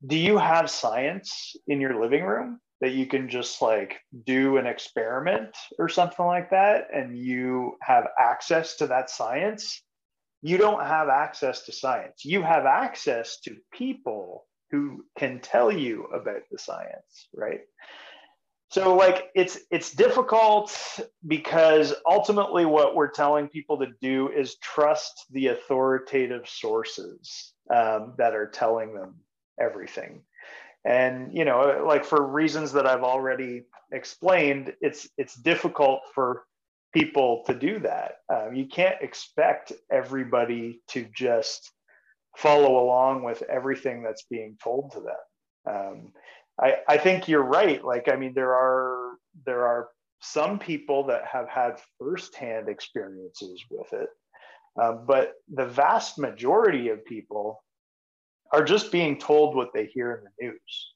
do 0.06 0.16
you 0.16 0.38
have 0.38 0.70
science 0.70 1.54
in 1.66 1.80
your 1.80 2.00
living 2.00 2.24
room 2.24 2.60
that 2.80 2.92
you 2.92 3.06
can 3.06 3.28
just 3.28 3.62
like 3.62 4.00
do 4.26 4.56
an 4.56 4.66
experiment 4.66 5.56
or 5.78 5.88
something 5.88 6.26
like 6.26 6.50
that 6.50 6.88
and 6.92 7.16
you 7.16 7.76
have 7.80 8.06
access 8.18 8.76
to 8.76 8.86
that 8.86 9.08
science 9.08 9.82
you 10.42 10.58
don't 10.58 10.84
have 10.84 11.08
access 11.08 11.62
to 11.66 11.72
science. 11.72 12.24
You 12.24 12.42
have 12.42 12.66
access 12.66 13.38
to 13.42 13.56
people 13.72 14.44
who 14.72 15.04
can 15.16 15.40
tell 15.40 15.70
you 15.70 16.04
about 16.06 16.42
the 16.50 16.58
science, 16.58 17.28
right? 17.32 17.60
so 18.72 18.96
like 18.96 19.28
it's 19.34 19.58
it's 19.70 19.92
difficult 19.92 20.74
because 21.26 21.92
ultimately 22.06 22.64
what 22.64 22.96
we're 22.96 23.10
telling 23.10 23.46
people 23.46 23.78
to 23.78 23.88
do 24.00 24.30
is 24.30 24.56
trust 24.62 25.26
the 25.30 25.48
authoritative 25.48 26.48
sources 26.48 27.52
um, 27.70 28.14
that 28.16 28.34
are 28.34 28.48
telling 28.48 28.94
them 28.94 29.16
everything. 29.60 30.22
And 30.84 31.32
you 31.32 31.44
know 31.44 31.84
like 31.86 32.04
for 32.04 32.26
reasons 32.26 32.72
that 32.72 32.88
i've 32.88 33.04
already 33.04 33.62
explained 33.92 34.74
it's 34.80 35.08
it's 35.16 35.36
difficult 35.36 36.00
for 36.12 36.42
people 36.92 37.42
to 37.46 37.54
do 37.54 37.78
that. 37.80 38.16
Um, 38.28 38.54
you 38.54 38.66
can't 38.66 39.00
expect 39.00 39.72
everybody 39.90 40.82
to 40.88 41.06
just 41.14 41.70
follow 42.36 42.84
along 42.84 43.24
with 43.24 43.42
everything 43.42 44.02
that's 44.02 44.24
being 44.30 44.56
told 44.62 44.92
to 44.92 45.00
them. 45.00 45.74
Um, 45.74 46.12
I, 46.60 46.76
I 46.88 46.98
think 46.98 47.28
you're 47.28 47.42
right. 47.42 47.82
Like 47.84 48.08
i 48.08 48.16
mean 48.16 48.34
there 48.34 48.54
are 48.54 49.12
there 49.46 49.64
are 49.66 49.88
some 50.20 50.58
people 50.58 51.04
that 51.06 51.24
have 51.24 51.48
had 51.48 51.80
firsthand 51.98 52.68
experiences 52.68 53.64
with 53.70 53.92
it 53.92 54.08
um, 54.80 55.04
but 55.06 55.34
the 55.52 55.66
vast 55.66 56.18
majority 56.18 56.88
of 56.88 57.04
people 57.04 57.62
are 58.52 58.64
just 58.64 58.92
being 58.92 59.18
told 59.18 59.56
what 59.56 59.72
they 59.72 59.86
hear 59.86 60.12
in 60.12 60.24
the 60.24 60.46
news. 60.46 60.92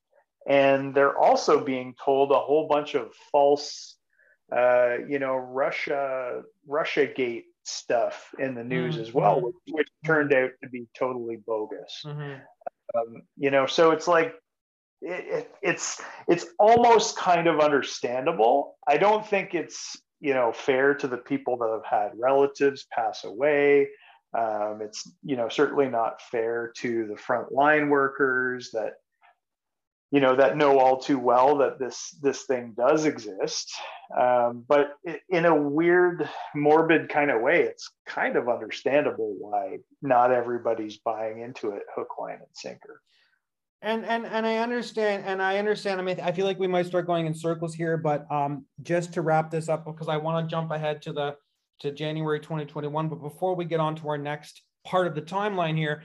And 0.48 0.94
they're 0.94 1.18
also 1.18 1.64
being 1.64 1.94
told 2.02 2.30
a 2.30 2.38
whole 2.38 2.68
bunch 2.68 2.94
of 2.94 3.12
false, 3.32 3.96
uh, 4.54 4.98
you 5.08 5.18
know, 5.18 5.34
Russia, 5.34 6.42
Russia 6.66 7.06
Gate 7.06 7.46
stuff 7.64 8.32
in 8.38 8.54
the 8.54 8.62
news 8.62 8.94
mm-hmm. 8.94 9.02
as 9.02 9.12
well, 9.12 9.40
which, 9.40 9.54
which, 9.70 9.88
turned 10.04 10.32
out 10.32 10.50
to 10.62 10.68
be 10.68 10.86
totally 10.96 11.36
bogus. 11.44 12.02
Mm-hmm. 12.04 12.38
Um, 12.96 13.22
you 13.36 13.50
know, 13.50 13.66
so 13.66 13.90
it's 13.90 14.06
like, 14.06 14.34
it, 15.02 15.24
it, 15.28 15.54
it's 15.62 16.00
it's 16.26 16.46
almost 16.58 17.18
kind 17.18 17.48
of 17.48 17.60
understandable. 17.60 18.78
I 18.86 18.96
don't 18.96 19.26
think 19.26 19.54
it's 19.54 19.96
you 20.20 20.32
know 20.32 20.52
fair 20.52 20.94
to 20.94 21.06
the 21.06 21.18
people 21.18 21.58
that 21.58 21.70
have 21.70 21.84
had 21.84 22.18
relatives 22.18 22.86
pass 22.92 23.24
away 23.24 23.88
um, 24.36 24.80
it's 24.82 25.10
you 25.22 25.36
know 25.36 25.48
certainly 25.48 25.88
not 25.88 26.20
fair 26.20 26.72
to 26.76 27.06
the 27.06 27.14
frontline 27.14 27.88
workers 27.88 28.70
that 28.72 28.94
you 30.10 30.20
know 30.20 30.36
that 30.36 30.56
know 30.56 30.78
all 30.78 30.98
too 30.98 31.18
well 31.18 31.58
that 31.58 31.78
this 31.78 32.10
this 32.22 32.42
thing 32.42 32.74
does 32.76 33.06
exist. 33.06 33.72
Um, 34.16 34.64
but 34.68 34.90
in 35.28 35.46
a 35.46 35.54
weird 35.54 36.28
morbid 36.54 37.08
kind 37.08 37.30
of 37.30 37.40
way 37.40 37.62
it's 37.62 37.90
kind 38.06 38.36
of 38.36 38.48
understandable 38.48 39.34
why 39.38 39.78
not 40.02 40.30
everybody's 40.32 40.98
buying 40.98 41.40
into 41.40 41.70
it 41.70 41.82
hook 41.94 42.08
line 42.20 42.38
and 42.38 42.48
sinker. 42.52 43.00
And 43.82 44.04
and 44.06 44.26
and 44.26 44.46
i 44.46 44.58
understand 44.58 45.24
and 45.26 45.42
i 45.42 45.58
understand. 45.58 46.00
I 46.00 46.04
mean 46.04 46.20
i 46.20 46.32
feel 46.32 46.46
like 46.46 46.58
we 46.58 46.66
might 46.66 46.86
start 46.86 47.06
going 47.06 47.26
in 47.26 47.34
circles 47.34 47.74
here 47.74 47.96
but 47.96 48.30
um 48.30 48.64
just 48.82 49.12
to 49.14 49.22
wrap 49.22 49.50
this 49.50 49.68
up 49.68 49.84
because 49.84 50.08
i 50.08 50.16
want 50.16 50.46
to 50.46 50.50
jump 50.50 50.70
ahead 50.70 51.02
to 51.02 51.12
the 51.12 51.36
to 51.80 51.92
January 51.92 52.40
2021. 52.40 53.08
But 53.08 53.22
before 53.22 53.54
we 53.54 53.64
get 53.64 53.80
on 53.80 53.96
to 53.96 54.08
our 54.08 54.18
next 54.18 54.62
part 54.84 55.06
of 55.06 55.14
the 55.14 55.22
timeline 55.22 55.76
here, 55.76 56.04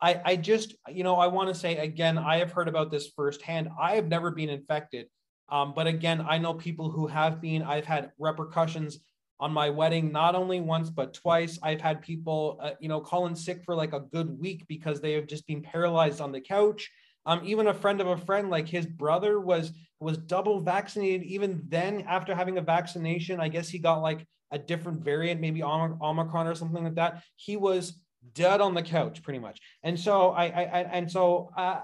I, 0.00 0.20
I 0.24 0.36
just, 0.36 0.74
you 0.88 1.04
know, 1.04 1.16
I 1.16 1.28
want 1.28 1.48
to 1.48 1.54
say 1.54 1.76
again, 1.76 2.18
I 2.18 2.38
have 2.38 2.52
heard 2.52 2.68
about 2.68 2.90
this 2.90 3.08
firsthand. 3.14 3.68
I 3.80 3.94
have 3.94 4.08
never 4.08 4.30
been 4.30 4.48
infected. 4.48 5.06
Um, 5.48 5.74
but 5.74 5.86
again, 5.86 6.24
I 6.26 6.38
know 6.38 6.54
people 6.54 6.90
who 6.90 7.06
have 7.06 7.40
been. 7.40 7.62
I've 7.62 7.84
had 7.84 8.10
repercussions 8.18 8.98
on 9.38 9.52
my 9.52 9.70
wedding, 9.70 10.10
not 10.10 10.34
only 10.34 10.60
once, 10.60 10.88
but 10.88 11.14
twice. 11.14 11.58
I've 11.62 11.80
had 11.80 12.00
people, 12.00 12.58
uh, 12.62 12.70
you 12.80 12.88
know, 12.88 13.00
calling 13.00 13.34
sick 13.34 13.62
for 13.64 13.74
like 13.74 13.92
a 13.92 14.00
good 14.00 14.38
week 14.40 14.66
because 14.66 15.00
they 15.00 15.12
have 15.12 15.26
just 15.26 15.46
been 15.46 15.62
paralyzed 15.62 16.20
on 16.20 16.32
the 16.32 16.40
couch. 16.40 16.90
Um, 17.26 17.40
even 17.44 17.66
a 17.66 17.74
friend 17.74 18.00
of 18.00 18.06
a 18.06 18.16
friend, 18.16 18.50
like 18.50 18.68
his 18.68 18.86
brother 18.86 19.40
was 19.40 19.72
was 20.00 20.18
double 20.18 20.60
vaccinated. 20.60 21.22
Even 21.24 21.62
then, 21.68 22.04
after 22.08 22.34
having 22.34 22.58
a 22.58 22.62
vaccination, 22.62 23.40
I 23.40 23.48
guess 23.48 23.68
he 23.68 23.78
got 23.78 24.00
like 24.00 24.26
a 24.52 24.58
different 24.58 25.02
variant, 25.02 25.40
maybe 25.40 25.62
Omicron 25.62 26.46
or 26.46 26.54
something 26.54 26.84
like 26.84 26.94
that. 26.94 27.24
He 27.36 27.56
was 27.56 27.98
dead 28.34 28.60
on 28.60 28.74
the 28.74 28.82
couch 28.82 29.22
pretty 29.22 29.40
much. 29.40 29.60
And 29.82 29.98
so 29.98 30.30
I, 30.30 30.44
I, 30.44 30.62
I 30.62 30.80
and 30.92 31.10
so 31.10 31.50
uh, 31.56 31.80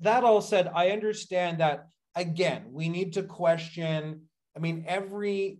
that 0.00 0.22
all 0.22 0.40
said, 0.40 0.70
I 0.74 0.90
understand 0.90 1.58
that 1.58 1.88
again, 2.14 2.66
we 2.70 2.88
need 2.88 3.14
to 3.14 3.22
question. 3.22 4.22
I 4.56 4.60
mean, 4.60 4.84
every 4.86 5.58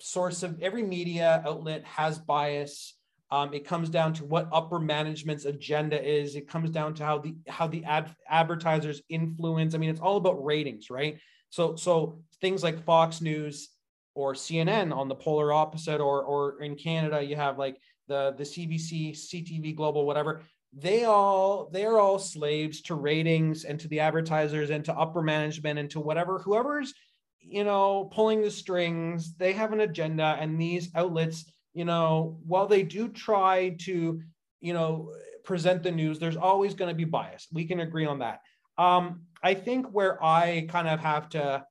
source 0.00 0.42
of 0.42 0.62
every 0.62 0.82
media 0.82 1.42
outlet 1.46 1.84
has 1.84 2.18
bias. 2.18 2.94
Um, 3.32 3.54
it 3.54 3.64
comes 3.64 3.90
down 3.90 4.14
to 4.14 4.24
what 4.24 4.48
upper 4.52 4.80
management's 4.80 5.44
agenda 5.44 6.02
is. 6.02 6.34
It 6.34 6.48
comes 6.48 6.70
down 6.70 6.94
to 6.94 7.04
how 7.04 7.18
the 7.18 7.36
how 7.48 7.66
the 7.66 7.84
ad, 7.84 8.14
advertisers 8.28 9.02
influence. 9.08 9.74
I 9.74 9.78
mean, 9.78 9.90
it's 9.90 10.00
all 10.00 10.16
about 10.16 10.44
ratings, 10.44 10.90
right? 10.90 11.18
So 11.50 11.76
so 11.76 12.22
things 12.40 12.62
like 12.62 12.84
Fox 12.84 13.20
News 13.20 13.68
or 14.14 14.34
CNN 14.34 14.94
on 14.94 15.08
the 15.08 15.14
polar 15.14 15.52
opposite, 15.52 16.00
or 16.00 16.22
or 16.22 16.62
in 16.62 16.76
Canada 16.76 17.22
you 17.22 17.36
have 17.36 17.58
like 17.58 17.78
the 18.08 18.34
the 18.36 18.44
CBC, 18.44 19.12
CTV 19.12 19.74
Global, 19.74 20.06
whatever. 20.06 20.42
They 20.72 21.04
all 21.04 21.68
they 21.72 21.84
are 21.84 21.98
all 21.98 22.18
slaves 22.18 22.82
to 22.82 22.94
ratings 22.94 23.64
and 23.64 23.80
to 23.80 23.88
the 23.88 24.00
advertisers 24.00 24.70
and 24.70 24.84
to 24.84 24.94
upper 24.94 25.22
management 25.22 25.78
and 25.78 25.90
to 25.90 26.00
whatever 26.00 26.38
whoever's 26.38 26.94
you 27.40 27.64
know 27.64 28.10
pulling 28.12 28.42
the 28.42 28.50
strings. 28.50 29.34
They 29.36 29.52
have 29.52 29.72
an 29.72 29.80
agenda, 29.80 30.36
and 30.38 30.60
these 30.60 30.90
outlets, 30.94 31.50
you 31.72 31.84
know, 31.84 32.38
while 32.46 32.66
they 32.66 32.82
do 32.82 33.08
try 33.08 33.76
to 33.80 34.20
you 34.60 34.72
know 34.72 35.12
present 35.44 35.82
the 35.82 35.90
news, 35.90 36.18
there's 36.18 36.36
always 36.36 36.74
going 36.74 36.90
to 36.90 36.94
be 36.94 37.04
bias. 37.04 37.48
We 37.52 37.64
can 37.64 37.80
agree 37.80 38.06
on 38.06 38.20
that. 38.20 38.40
Um, 38.78 39.22
I 39.42 39.54
think 39.54 39.86
where 39.86 40.22
I 40.22 40.66
kind 40.68 40.88
of 40.88 41.00
have 41.00 41.28
to 41.30 41.64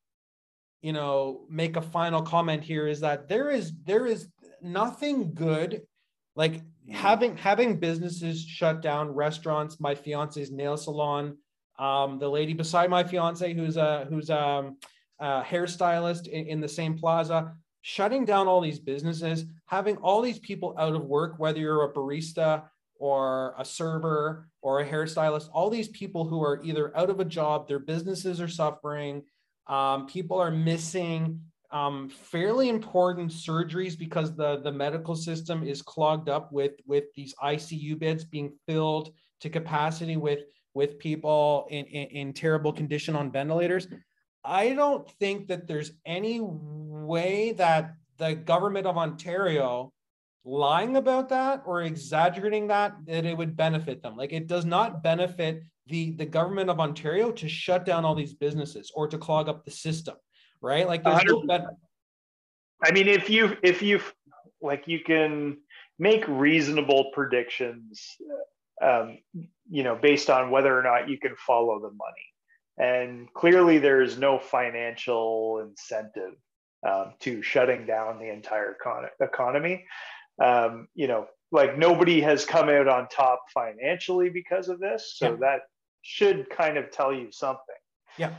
you 0.82 0.94
know 0.94 1.42
make 1.50 1.76
a 1.76 1.82
final 1.82 2.22
comment 2.22 2.64
here 2.64 2.88
is 2.88 3.02
that 3.02 3.28
there 3.28 3.50
is 3.50 3.74
there 3.86 4.06
is 4.06 4.28
nothing 4.62 5.34
good 5.34 5.82
like 6.36 6.54
mm-hmm. 6.54 6.94
having 6.94 7.38
having 7.38 7.80
businesses 7.80 8.44
shut 8.44 8.82
down 8.82 9.10
restaurants 9.10 9.80
my 9.80 9.96
fiance's 9.96 10.52
nail 10.52 10.78
salon 10.78 11.38
um, 11.78 12.20
the 12.20 12.28
lady 12.28 12.54
beside 12.54 12.90
my 12.90 13.04
fiance 13.04 13.54
who's 13.54 13.78
a 13.78 14.06
who's 14.10 14.30
a, 14.30 14.72
a 15.20 15.42
hairstylist 15.44 16.28
in, 16.28 16.48
in 16.48 16.62
the 16.62 16.68
same 16.68 16.98
plaza 16.98 17.54
shutting 17.82 18.26
down 18.26 18.48
all 18.48 18.62
these 18.62 18.80
businesses 18.80 19.46
having 19.66 19.98
all 19.98 20.22
these 20.22 20.40
people 20.40 20.76
out 20.78 20.96
of 20.96 21.06
work 21.06 21.36
whether 21.38 21.60
you're 21.60 21.84
a 21.84 21.94
barista 21.94 22.64
or 22.96 23.56
a 23.58 23.64
server 23.64 24.50
or 24.62 24.82
a 24.82 24.86
hairstylist 24.86 25.50
all 25.54 25.70
these 25.70 25.88
people 25.90 26.26
who 26.26 26.44
are 26.44 26.62
either 26.64 26.96
out 26.98 27.10
of 27.10 27.20
a 27.20 27.26
job 27.26 27.68
their 27.68 27.80
businesses 27.80 28.42
are 28.42 28.50
suffering 28.50 29.24
um, 29.70 30.08
people 30.08 30.38
are 30.38 30.52
missing 30.52 31.40
um, 31.72 32.10
fairly 32.10 32.68
important 32.68 33.32
surgeries 33.32 33.98
because 33.98 34.36
the, 34.36 34.60
the 34.62 34.72
medical 34.72 35.16
system 35.16 35.64
is 35.64 35.82
clogged 35.84 36.28
up 36.28 36.52
with, 36.52 36.74
with 36.88 37.06
these 37.16 37.36
ICU 37.42 37.98
beds 38.00 38.24
being 38.26 38.52
filled 38.68 39.14
to 39.42 39.50
capacity 39.50 40.18
with, 40.18 40.40
with 40.74 40.98
people 40.98 41.68
in, 41.70 41.86
in, 41.86 42.08
in 42.08 42.34
terrible 42.34 42.74
condition 42.74 43.16
on 43.16 43.32
ventilators. 43.32 43.88
I 44.44 44.74
don't 44.74 45.10
think 45.20 45.48
that 45.48 45.68
there's 45.68 45.92
any 46.06 46.40
way 46.42 47.52
that 47.54 47.94
the 48.18 48.34
government 48.34 48.88
of 48.88 48.98
Ontario 48.98 49.94
lying 50.44 50.96
about 50.98 51.30
that 51.30 51.62
or 51.66 51.84
exaggerating 51.84 52.68
that 52.68 52.96
that 53.06 53.26
it 53.26 53.38
would 53.38 53.58
benefit 53.58 54.02
them 54.02 54.16
like 54.16 54.32
it 54.32 54.48
does 54.48 54.66
not 54.66 55.04
benefit 55.04 55.62
the 55.90 56.12
the 56.12 56.26
government 56.26 56.70
of 56.70 56.80
ontario 56.80 57.32
to 57.32 57.50
shut 57.50 57.86
down 57.86 58.06
all 58.06 58.16
these 58.16 58.34
businesses 58.34 58.92
or 58.96 59.08
to 59.08 59.18
clog 59.18 59.50
up 59.50 59.66
the 59.66 59.72
system 59.72 60.16
right 60.62 60.88
like 60.88 61.04
there's 61.04 61.24
no 61.26 61.42
better 61.46 61.72
i 62.84 62.92
mean 62.92 63.08
if 63.08 63.30
you 63.30 63.58
if 63.64 63.82
you 63.82 64.00
like 64.62 64.88
you 64.88 65.00
can 65.00 65.58
make 65.98 66.24
reasonable 66.28 67.12
predictions 67.14 68.18
um, 68.82 69.18
you 69.70 69.84
know 69.84 69.98
based 70.02 70.30
on 70.30 70.52
whether 70.52 70.78
or 70.78 70.84
not 70.84 71.10
you 71.10 71.18
can 71.18 71.36
follow 71.36 71.80
the 71.80 71.92
money 71.92 72.26
and 72.78 73.34
clearly 73.34 73.78
there 73.78 74.02
is 74.02 74.18
no 74.18 74.40
financial 74.40 75.60
incentive 75.68 76.34
um, 76.88 77.14
to 77.20 77.42
shutting 77.42 77.86
down 77.86 78.20
the 78.20 78.32
entire 78.32 78.78
econ- 78.82 79.10
economy 79.20 79.86
um, 80.40 80.88
you 80.96 81.08
know, 81.08 81.28
like 81.52 81.78
nobody 81.78 82.22
has 82.22 82.46
come 82.46 82.70
out 82.70 82.88
on 82.88 83.08
top 83.10 83.44
financially 83.54 84.30
because 84.30 84.70
of 84.70 84.80
this. 84.80 85.14
So 85.18 85.32
yeah. 85.32 85.38
that 85.42 85.62
should 86.02 86.50
kind 86.50 86.78
of 86.78 86.92
tell 86.92 87.14
you 87.14 87.32
something. 87.32 87.76
Yeah. 88.18 88.34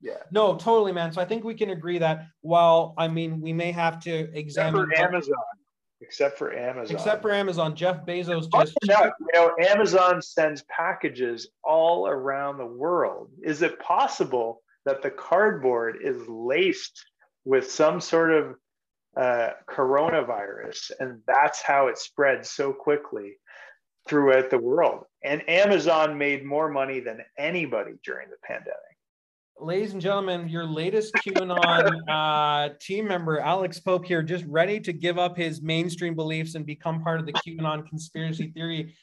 Yeah. 0.00 0.18
No, 0.30 0.56
totally, 0.56 0.92
man. 0.92 1.12
So 1.12 1.20
I 1.20 1.24
think 1.24 1.44
we 1.44 1.54
can 1.54 1.70
agree 1.70 1.98
that 1.98 2.26
while 2.42 2.94
I 2.98 3.08
mean 3.08 3.40
we 3.40 3.52
may 3.52 3.72
have 3.72 4.00
to 4.00 4.30
examine 4.38 4.88
except 4.90 5.00
Amazon. 5.00 5.34
Except 6.02 6.38
for 6.38 6.54
Amazon. 6.54 6.94
Except 6.94 7.22
for 7.22 7.32
Amazon. 7.32 7.74
Jeff 7.74 8.04
Bezos 8.04 8.52
just 8.52 8.76
you 8.82 9.10
know, 9.34 9.56
Amazon 9.66 10.20
sends 10.20 10.62
packages 10.64 11.48
all 11.64 12.06
around 12.06 12.58
the 12.58 12.66
world. 12.66 13.30
Is 13.42 13.62
it 13.62 13.78
possible 13.80 14.62
that 14.84 15.02
the 15.02 15.10
cardboard 15.10 15.98
is 16.02 16.28
laced 16.28 17.02
with 17.46 17.70
some 17.70 18.00
sort 18.00 18.30
of 18.32 18.54
uh, 19.16 19.50
coronavirus, 19.68 20.92
and 21.00 21.22
that's 21.26 21.62
how 21.62 21.86
it 21.86 21.96
spreads 21.96 22.50
so 22.50 22.72
quickly 22.72 23.38
throughout 24.08 24.50
the 24.50 24.58
world. 24.58 25.04
And 25.24 25.48
Amazon 25.48 26.16
made 26.16 26.44
more 26.44 26.68
money 26.68 27.00
than 27.00 27.20
anybody 27.38 27.92
during 28.04 28.30
the 28.30 28.36
pandemic. 28.44 28.76
ladies 29.58 29.92
and 29.92 30.02
gentlemen, 30.02 30.48
your 30.48 30.64
latest 30.64 31.14
QAnon 31.14 32.00
uh, 32.08 32.74
team 32.80 33.08
member, 33.08 33.40
Alex 33.40 33.80
Poole, 33.80 34.00
here, 34.00 34.22
just 34.22 34.44
ready 34.46 34.78
to 34.80 34.92
give 34.92 35.18
up 35.18 35.36
his 35.36 35.62
mainstream 35.62 36.14
beliefs 36.14 36.54
and 36.54 36.66
become 36.66 37.02
part 37.02 37.20
of 37.20 37.26
the 37.26 37.32
QAnon 37.32 37.88
conspiracy 37.88 38.52
theory. 38.54 38.94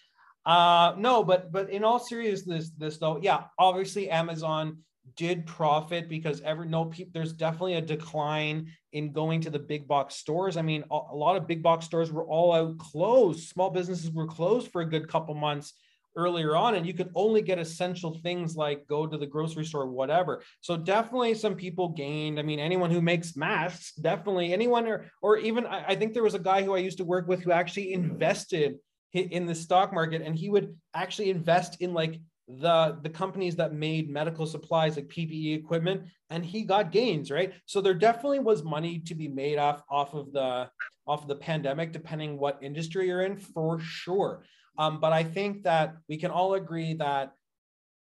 Uh, 0.46 0.94
no, 0.98 1.24
but 1.24 1.52
but 1.52 1.70
in 1.70 1.84
all 1.84 2.00
seriousness, 2.00 2.72
this 2.78 2.98
though, 2.98 3.20
yeah, 3.22 3.44
obviously 3.58 4.10
Amazon 4.10 4.78
did 5.16 5.46
profit 5.46 6.10
because 6.10 6.42
every 6.42 6.68
no 6.68 6.86
people 6.86 7.12
there's 7.14 7.34
definitely 7.34 7.76
a 7.76 7.82
decline 7.82 8.72
in 8.94 9.12
going 9.12 9.42
to 9.42 9.50
the 9.50 9.60
big 9.60 9.88
box 9.88 10.16
stores. 10.16 10.58
I 10.58 10.62
mean, 10.62 10.84
a, 10.92 11.00
a 11.12 11.16
lot 11.16 11.36
of 11.36 11.48
big 11.48 11.62
box 11.62 11.86
stores 11.86 12.12
were 12.12 12.26
all 12.26 12.54
out 12.54 12.78
closed. 12.78 13.50
Small 13.50 13.70
businesses 13.70 14.12
were 14.12 14.28
closed 14.28 14.72
for 14.72 14.82
a 14.82 14.90
good 14.90 15.08
couple 15.08 15.36
months 15.36 15.74
earlier 16.16 16.56
on 16.56 16.76
and 16.76 16.86
you 16.86 16.94
could 16.94 17.10
only 17.16 17.42
get 17.42 17.58
essential 17.58 18.14
things 18.22 18.56
like 18.56 18.88
go 18.88 19.08
to 19.08 19.18
the 19.18 19.26
grocery 19.26 19.66
store 19.66 19.88
whatever 19.88 20.44
so 20.62 20.78
definitely 20.78 21.34
some 21.34 21.56
people 21.56 21.90
gained 21.90 22.40
i 22.40 22.44
mean 22.44 22.60
anyone 22.60 22.92
who 22.92 23.02
makes 23.02 23.36
masks 23.36 23.94
definitely 23.96 24.54
anyone 24.54 24.86
or, 24.88 25.10
or 25.22 25.38
even 25.38 25.66
I, 25.66 25.86
I 25.90 25.96
think 25.96 26.14
there 26.14 26.24
was 26.24 26.36
a 26.36 26.40
guy 26.40 26.62
who 26.62 26.76
i 26.76 26.80
used 26.80 27.00
to 27.00 27.04
work 27.04 27.28
with 27.28 27.42
who 27.42 27.52
actually 27.52 27.94
invested 27.94 28.76
in 29.14 29.46
the 29.46 29.56
stock 29.56 29.94
market 29.94 30.22
and 30.22 30.36
he 30.36 30.50
would 30.50 30.76
actually 30.94 31.30
invest 31.30 31.82
in 31.82 31.94
like 31.94 32.20
the 32.48 32.98
the 33.04 33.10
companies 33.10 33.56
that 33.56 33.74
made 33.74 34.10
medical 34.10 34.46
supplies 34.46 34.98
like 34.98 35.08
ppe 35.08 35.56
equipment 35.56 36.02
and 36.30 36.46
he 36.46 36.64
got 36.64 36.92
gains 36.92 37.32
right 37.32 37.54
so 37.66 37.80
there 37.80 37.94
definitely 37.94 38.40
was 38.40 38.64
money 38.66 39.00
to 39.00 39.16
be 39.16 39.30
made 39.30 39.58
off 39.58 39.82
off 39.90 40.14
of 40.14 40.34
the 40.34 40.70
off 41.08 41.22
of 41.22 41.30
the 41.30 41.36
pandemic 41.36 41.94
depending 41.94 42.38
what 42.38 42.60
industry 42.62 43.08
you're 43.08 43.22
in 43.22 43.38
for 43.38 43.80
sure 43.80 44.44
um, 44.78 45.00
but 45.00 45.14
I 45.14 45.24
think 45.24 45.64
that 45.64 45.96
we 46.10 46.18
can 46.18 46.32
all 46.32 46.56
agree 46.56 46.96
that 46.96 47.34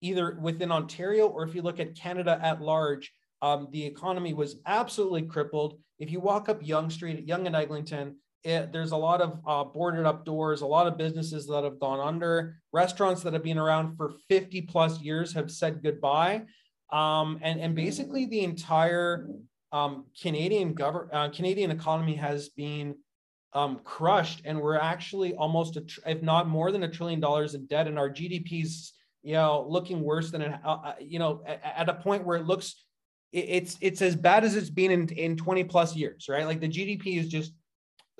either 0.00 0.38
within 0.40 0.72
Ontario 0.72 1.26
or 1.26 1.44
if 1.44 1.54
you 1.54 1.62
look 1.62 1.80
at 1.80 1.94
Canada 1.94 2.38
at 2.42 2.60
large, 2.60 3.12
um, 3.42 3.68
the 3.70 3.84
economy 3.84 4.34
was 4.34 4.56
absolutely 4.66 5.22
crippled. 5.22 5.78
If 5.98 6.10
you 6.10 6.20
walk 6.20 6.48
up 6.48 6.66
Yonge 6.66 6.92
Street, 6.92 7.26
Yonge 7.26 7.46
and 7.46 7.56
Eglinton, 7.56 8.16
it, 8.42 8.72
there's 8.72 8.92
a 8.92 8.96
lot 8.96 9.20
of 9.20 9.38
uh, 9.46 9.64
boarded 9.64 10.06
up 10.06 10.24
doors, 10.24 10.62
a 10.62 10.66
lot 10.66 10.86
of 10.86 10.96
businesses 10.96 11.46
that 11.48 11.64
have 11.64 11.78
gone 11.78 12.00
under, 12.00 12.56
restaurants 12.72 13.22
that 13.22 13.32
have 13.32 13.44
been 13.44 13.58
around 13.58 13.96
for 13.96 14.12
50 14.28 14.62
plus 14.62 15.00
years 15.00 15.34
have 15.34 15.50
said 15.50 15.82
goodbye. 15.82 16.42
Um, 16.90 17.38
and, 17.42 17.60
and 17.60 17.74
basically 17.74 18.26
the 18.26 18.40
entire 18.40 19.28
um, 19.72 20.06
Canadian 20.20 20.74
government, 20.74 21.14
uh, 21.14 21.28
Canadian 21.28 21.70
economy 21.70 22.14
has 22.14 22.48
been 22.48 22.96
um, 23.52 23.80
crushed, 23.84 24.42
and 24.44 24.60
we're 24.60 24.78
actually 24.78 25.34
almost, 25.34 25.76
a 25.76 25.82
tr- 25.82 26.00
if 26.06 26.22
not 26.22 26.48
more 26.48 26.72
than 26.72 26.82
a 26.82 26.88
trillion 26.88 27.20
dollars 27.20 27.54
in 27.54 27.66
debt, 27.66 27.86
and 27.86 27.98
our 27.98 28.08
GDP's 28.08 28.94
you 29.22 29.34
know 29.34 29.66
looking 29.68 30.00
worse 30.00 30.30
than 30.30 30.40
it, 30.40 30.52
uh, 30.64 30.78
uh 30.82 30.94
you 30.98 31.18
know 31.18 31.42
at, 31.46 31.60
at, 31.62 31.88
a 31.90 31.94
point 31.94 32.24
where 32.24 32.38
it 32.38 32.46
looks 32.46 32.84
it's 33.32 33.76
it's 33.82 34.00
as 34.00 34.16
bad 34.16 34.44
as 34.44 34.56
it's 34.56 34.70
been 34.70 34.90
in 34.90 35.08
in 35.10 35.36
20 35.36 35.64
plus 35.64 35.94
years, 35.94 36.26
right? 36.28 36.46
Like 36.46 36.60
the 36.60 36.68
GDP 36.68 37.18
is 37.18 37.28
just 37.28 37.52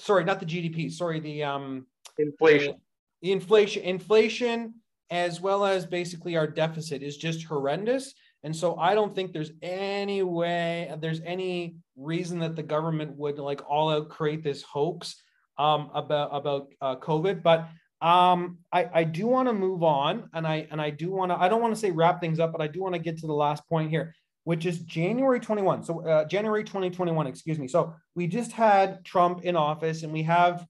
sorry, 0.00 0.24
not 0.24 0.40
the 0.40 0.46
GDP, 0.46 0.90
sorry, 0.92 1.20
the 1.20 1.44
um 1.44 1.86
inflation. 2.18 2.74
The, 3.22 3.28
the 3.28 3.32
inflation 3.32 3.82
inflation 3.82 4.74
as 5.10 5.40
well 5.40 5.64
as 5.64 5.86
basically 5.86 6.36
our 6.36 6.46
deficit 6.46 7.02
is 7.02 7.16
just 7.16 7.44
horrendous 7.44 8.14
and 8.42 8.56
so 8.56 8.76
I 8.76 8.94
don't 8.94 9.14
think 9.14 9.32
there's 9.32 9.52
any 9.62 10.22
way, 10.22 10.92
there's 11.00 11.20
any 11.24 11.76
reason 11.96 12.38
that 12.40 12.56
the 12.56 12.62
government 12.62 13.16
would 13.16 13.38
like 13.38 13.60
all 13.68 13.90
out 13.90 14.08
create 14.08 14.42
this 14.42 14.62
hoax 14.62 15.16
um, 15.58 15.90
about 15.94 16.30
about 16.32 16.68
uh, 16.80 16.96
COVID. 16.96 17.42
But 17.42 17.68
um, 18.00 18.58
I, 18.72 18.88
I 18.92 19.04
do 19.04 19.26
want 19.26 19.48
to 19.48 19.52
move 19.52 19.82
on, 19.82 20.30
and 20.32 20.46
I 20.46 20.66
and 20.70 20.80
I 20.80 20.88
do 20.88 21.10
want 21.10 21.32
to. 21.32 21.38
I 21.38 21.48
don't 21.50 21.60
want 21.60 21.74
to 21.74 21.80
say 21.80 21.90
wrap 21.90 22.20
things 22.20 22.40
up, 22.40 22.52
but 22.52 22.62
I 22.62 22.66
do 22.66 22.80
want 22.82 22.94
to 22.94 23.00
get 23.00 23.18
to 23.18 23.26
the 23.26 23.34
last 23.34 23.68
point 23.68 23.90
here, 23.90 24.14
which 24.44 24.66
is 24.66 24.80
January 24.80 25.40
21. 25.40 25.84
So 25.84 26.06
uh, 26.06 26.24
January 26.24 26.64
2021, 26.64 27.26
excuse 27.26 27.58
me. 27.58 27.68
So 27.68 27.94
we 28.14 28.26
just 28.26 28.52
had 28.52 29.04
Trump 29.04 29.42
in 29.42 29.56
office, 29.56 30.02
and 30.02 30.12
we 30.12 30.22
have 30.24 30.66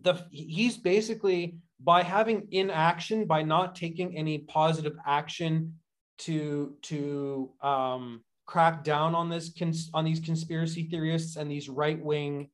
the 0.00 0.24
he's 0.30 0.76
basically 0.76 1.58
by 1.82 2.02
having 2.02 2.48
inaction, 2.50 3.26
by 3.26 3.42
not 3.42 3.74
taking 3.74 4.16
any 4.16 4.38
positive 4.38 4.96
action 5.06 5.74
to 6.18 6.76
to 6.82 7.50
um, 7.62 8.22
crack 8.46 8.84
down 8.84 9.14
on 9.14 9.28
this 9.28 9.52
cons- 9.56 9.90
on 9.94 10.04
these 10.04 10.20
conspiracy 10.20 10.88
theorists 10.90 11.36
and 11.36 11.50
these 11.50 11.68
right 11.68 12.02
wing 12.02 12.50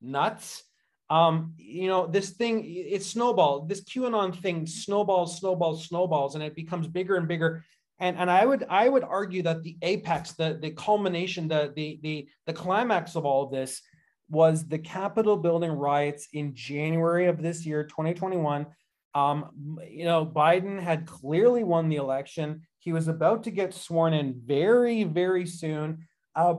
nuts. 0.00 0.64
Um, 1.10 1.54
you 1.58 1.88
know, 1.88 2.06
this 2.06 2.30
thing 2.30 2.64
it 2.64 3.02
snowballed. 3.02 3.68
This 3.68 3.84
QAnon 3.84 4.34
thing 4.40 4.66
snowballs, 4.66 5.38
snowballs, 5.38 5.86
snowballs, 5.86 6.34
and 6.34 6.42
it 6.42 6.56
becomes 6.56 6.86
bigger 6.86 7.16
and 7.16 7.28
bigger. 7.28 7.64
And 8.04 8.18
and 8.18 8.30
I 8.30 8.44
would 8.44 8.66
I 8.68 8.86
would 8.86 9.02
argue 9.02 9.42
that 9.44 9.62
the 9.62 9.78
apex, 9.80 10.32
the 10.32 10.58
the 10.60 10.72
culmination, 10.72 11.48
the 11.48 11.72
the 11.74 11.98
the 12.02 12.28
the 12.44 12.52
climax 12.52 13.16
of 13.16 13.24
all 13.24 13.44
of 13.44 13.50
this 13.50 13.80
was 14.28 14.68
the 14.68 14.78
Capitol 14.78 15.38
building 15.38 15.72
riots 15.72 16.28
in 16.34 16.54
January 16.54 17.28
of 17.28 17.40
this 17.40 17.64
year, 17.64 17.82
2021. 17.84 18.66
Um, 19.14 19.78
you 19.88 20.04
know, 20.04 20.26
Biden 20.26 20.78
had 20.78 21.06
clearly 21.06 21.64
won 21.64 21.88
the 21.88 21.96
election. 21.96 22.66
He 22.78 22.92
was 22.92 23.08
about 23.08 23.44
to 23.44 23.50
get 23.50 23.72
sworn 23.72 24.12
in 24.12 24.38
very, 24.44 25.04
very 25.04 25.46
soon. 25.46 26.06
Uh, 26.36 26.56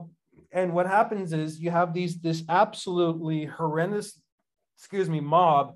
and 0.52 0.74
what 0.74 0.88
happens 0.88 1.32
is 1.32 1.60
you 1.60 1.70
have 1.70 1.94
these 1.94 2.20
this 2.22 2.42
absolutely 2.50 3.46
horrendous, 3.46 4.20
excuse 4.80 5.12
me, 5.12 5.20
mob 5.20 5.76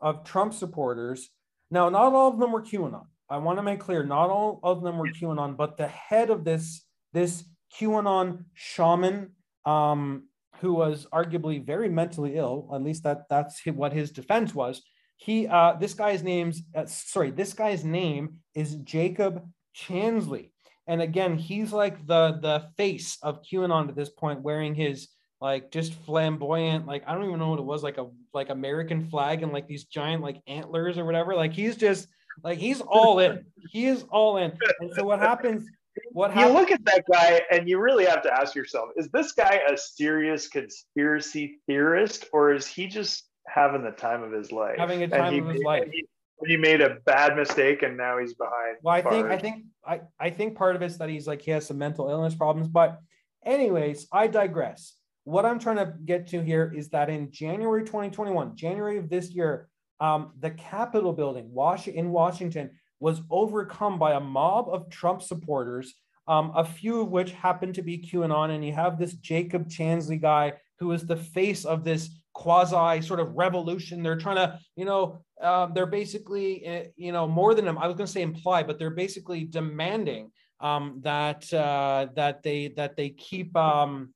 of 0.00 0.24
Trump 0.24 0.54
supporters. 0.54 1.28
Now, 1.70 1.90
not 1.90 2.14
all 2.14 2.30
of 2.30 2.38
them 2.38 2.52
were 2.52 2.62
QAnon. 2.62 3.04
I 3.32 3.38
want 3.38 3.58
to 3.58 3.62
make 3.62 3.80
clear, 3.80 4.04
not 4.04 4.28
all 4.28 4.60
of 4.62 4.82
them 4.82 4.98
were 4.98 5.08
QAnon, 5.08 5.56
but 5.56 5.78
the 5.78 5.88
head 5.88 6.28
of 6.28 6.44
this 6.44 6.84
this 7.14 7.44
QAnon 7.74 8.44
shaman, 8.52 9.30
um, 9.64 10.28
who 10.60 10.74
was 10.74 11.06
arguably 11.12 11.64
very 11.64 11.88
mentally 11.88 12.36
ill, 12.36 12.70
at 12.74 12.82
least 12.82 13.04
that 13.04 13.22
that's 13.30 13.64
what 13.66 13.94
his 13.94 14.10
defense 14.10 14.54
was. 14.54 14.82
He 15.16 15.46
uh, 15.46 15.74
this 15.80 15.94
guy's 15.94 16.22
name's 16.22 16.62
uh, 16.74 16.84
sorry, 16.86 17.30
this 17.30 17.54
guy's 17.54 17.84
name 17.84 18.36
is 18.54 18.74
Jacob 18.76 19.42
Chansley. 19.74 20.50
And 20.86 21.00
again, 21.00 21.38
he's 21.38 21.72
like 21.72 22.06
the 22.06 22.38
the 22.42 22.68
face 22.76 23.16
of 23.22 23.42
QAnon 23.42 23.88
at 23.88 23.96
this 23.96 24.10
point, 24.10 24.42
wearing 24.42 24.74
his 24.74 25.08
like 25.40 25.72
just 25.72 25.94
flamboyant, 25.94 26.86
like 26.86 27.02
I 27.06 27.14
don't 27.14 27.24
even 27.24 27.38
know 27.38 27.48
what 27.48 27.58
it 27.58 27.64
was, 27.64 27.82
like 27.82 27.98
a 27.98 28.08
like 28.34 28.50
American 28.50 29.08
flag 29.08 29.42
and 29.42 29.52
like 29.52 29.66
these 29.66 29.84
giant 29.84 30.22
like 30.22 30.42
antlers 30.46 30.98
or 30.98 31.06
whatever. 31.06 31.34
Like 31.34 31.54
he's 31.54 31.76
just 31.76 32.08
like 32.42 32.58
he's 32.58 32.80
all 32.80 33.18
in. 33.18 33.44
He 33.70 33.86
is 33.86 34.04
all 34.10 34.36
in. 34.36 34.52
And 34.80 34.92
so 34.94 35.04
what 35.04 35.18
happens? 35.18 35.66
What 36.12 36.32
happens? 36.32 36.52
You 36.52 36.58
look 36.58 36.70
at 36.70 36.84
that 36.86 37.04
guy 37.10 37.42
and 37.50 37.68
you 37.68 37.78
really 37.78 38.04
have 38.06 38.22
to 38.22 38.32
ask 38.32 38.54
yourself: 38.54 38.90
Is 38.96 39.08
this 39.10 39.32
guy 39.32 39.60
a 39.68 39.76
serious 39.76 40.48
conspiracy 40.48 41.60
theorist, 41.66 42.26
or 42.32 42.52
is 42.52 42.66
he 42.66 42.86
just 42.86 43.24
having 43.46 43.82
the 43.82 43.90
time 43.90 44.22
of 44.22 44.32
his 44.32 44.52
life? 44.52 44.78
Having 44.78 45.02
a 45.02 45.08
time 45.08 45.32
he, 45.32 45.38
of 45.40 45.48
his 45.48 45.62
life. 45.62 45.88
He, 45.92 46.06
he 46.46 46.56
made 46.56 46.80
a 46.80 46.96
bad 47.04 47.36
mistake 47.36 47.82
and 47.82 47.96
now 47.96 48.18
he's 48.18 48.34
behind. 48.34 48.76
Well, 48.82 48.94
I 48.94 49.02
think 49.02 49.26
I 49.26 49.38
think 49.38 49.64
I, 49.86 50.00
I 50.18 50.30
think 50.30 50.56
part 50.56 50.76
of 50.76 50.82
it's 50.82 50.96
that 50.98 51.08
he's 51.08 51.26
like 51.26 51.42
he 51.42 51.50
has 51.52 51.66
some 51.66 51.78
mental 51.78 52.08
illness 52.08 52.34
problems. 52.34 52.68
But 52.68 52.98
anyways, 53.44 54.06
I 54.12 54.26
digress. 54.26 54.94
What 55.24 55.44
I'm 55.44 55.60
trying 55.60 55.76
to 55.76 55.94
get 56.04 56.28
to 56.28 56.42
here 56.42 56.72
is 56.74 56.88
that 56.90 57.08
in 57.08 57.30
January 57.30 57.84
2021, 57.84 58.56
January 58.56 58.98
of 58.98 59.08
this 59.08 59.30
year, 59.30 59.68
um, 60.00 60.32
the 60.38 60.50
Capitol 60.50 61.12
building 61.12 61.50
in 61.94 62.10
Washington 62.10 62.70
was 63.00 63.20
overcome 63.30 63.98
by 63.98 64.12
a 64.12 64.20
mob 64.20 64.68
of 64.68 64.88
Trump 64.88 65.22
supporters, 65.22 65.94
um, 66.28 66.52
a 66.54 66.64
few 66.64 67.00
of 67.00 67.10
which 67.10 67.32
happened 67.32 67.74
to 67.74 67.82
be 67.82 67.98
QAnon. 67.98 68.50
And 68.50 68.64
you 68.64 68.72
have 68.72 68.98
this 68.98 69.14
Jacob 69.14 69.68
Chansley 69.68 70.20
guy 70.20 70.54
who 70.78 70.92
is 70.92 71.06
the 71.06 71.16
face 71.16 71.64
of 71.64 71.84
this 71.84 72.10
quasi 72.32 73.00
sort 73.02 73.20
of 73.20 73.34
revolution. 73.34 74.02
They're 74.02 74.16
trying 74.16 74.36
to, 74.36 74.58
you 74.76 74.84
know, 74.84 75.20
um, 75.40 75.72
they're 75.74 75.86
basically, 75.86 76.64
eh, 76.64 76.84
you 76.96 77.12
know, 77.12 77.26
more 77.26 77.54
than 77.54 77.68
I 77.68 77.86
was 77.86 77.96
going 77.96 78.06
to 78.06 78.12
say 78.12 78.22
imply, 78.22 78.62
but 78.62 78.78
they're 78.78 78.90
basically 78.90 79.44
demanding 79.44 80.30
um, 80.60 81.00
that 81.02 81.52
uh, 81.52 82.06
that 82.14 82.42
they 82.42 82.68
that 82.76 82.96
they 82.96 83.10
keep 83.10 83.56
um, 83.56 84.14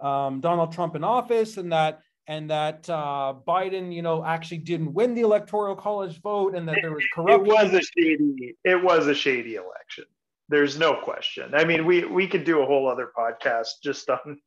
um, 0.00 0.40
Donald 0.40 0.72
Trump 0.72 0.94
in 0.94 1.04
office 1.04 1.56
and 1.56 1.72
that 1.72 2.00
and 2.30 2.48
that 2.48 2.88
uh, 2.88 3.34
Biden, 3.46 3.92
you 3.92 4.02
know, 4.02 4.24
actually 4.24 4.58
didn't 4.58 4.94
win 4.94 5.14
the 5.14 5.22
electoral 5.22 5.74
college 5.74 6.20
vote 6.22 6.54
and 6.54 6.68
that 6.68 6.76
there 6.80 6.92
was 6.92 7.04
corruption. 7.12 7.44
It 7.44 7.48
was 7.48 7.74
a 7.74 7.82
shady. 7.82 8.56
It 8.62 8.80
was 8.80 9.08
a 9.08 9.14
shady 9.16 9.56
election. 9.56 10.04
There's 10.48 10.78
no 10.78 10.94
question. 10.94 11.52
I 11.56 11.64
mean, 11.64 11.84
we 11.84 12.04
we 12.04 12.28
could 12.28 12.44
do 12.44 12.62
a 12.62 12.66
whole 12.66 12.88
other 12.88 13.10
podcast 13.18 13.82
just 13.82 14.08
on 14.08 14.38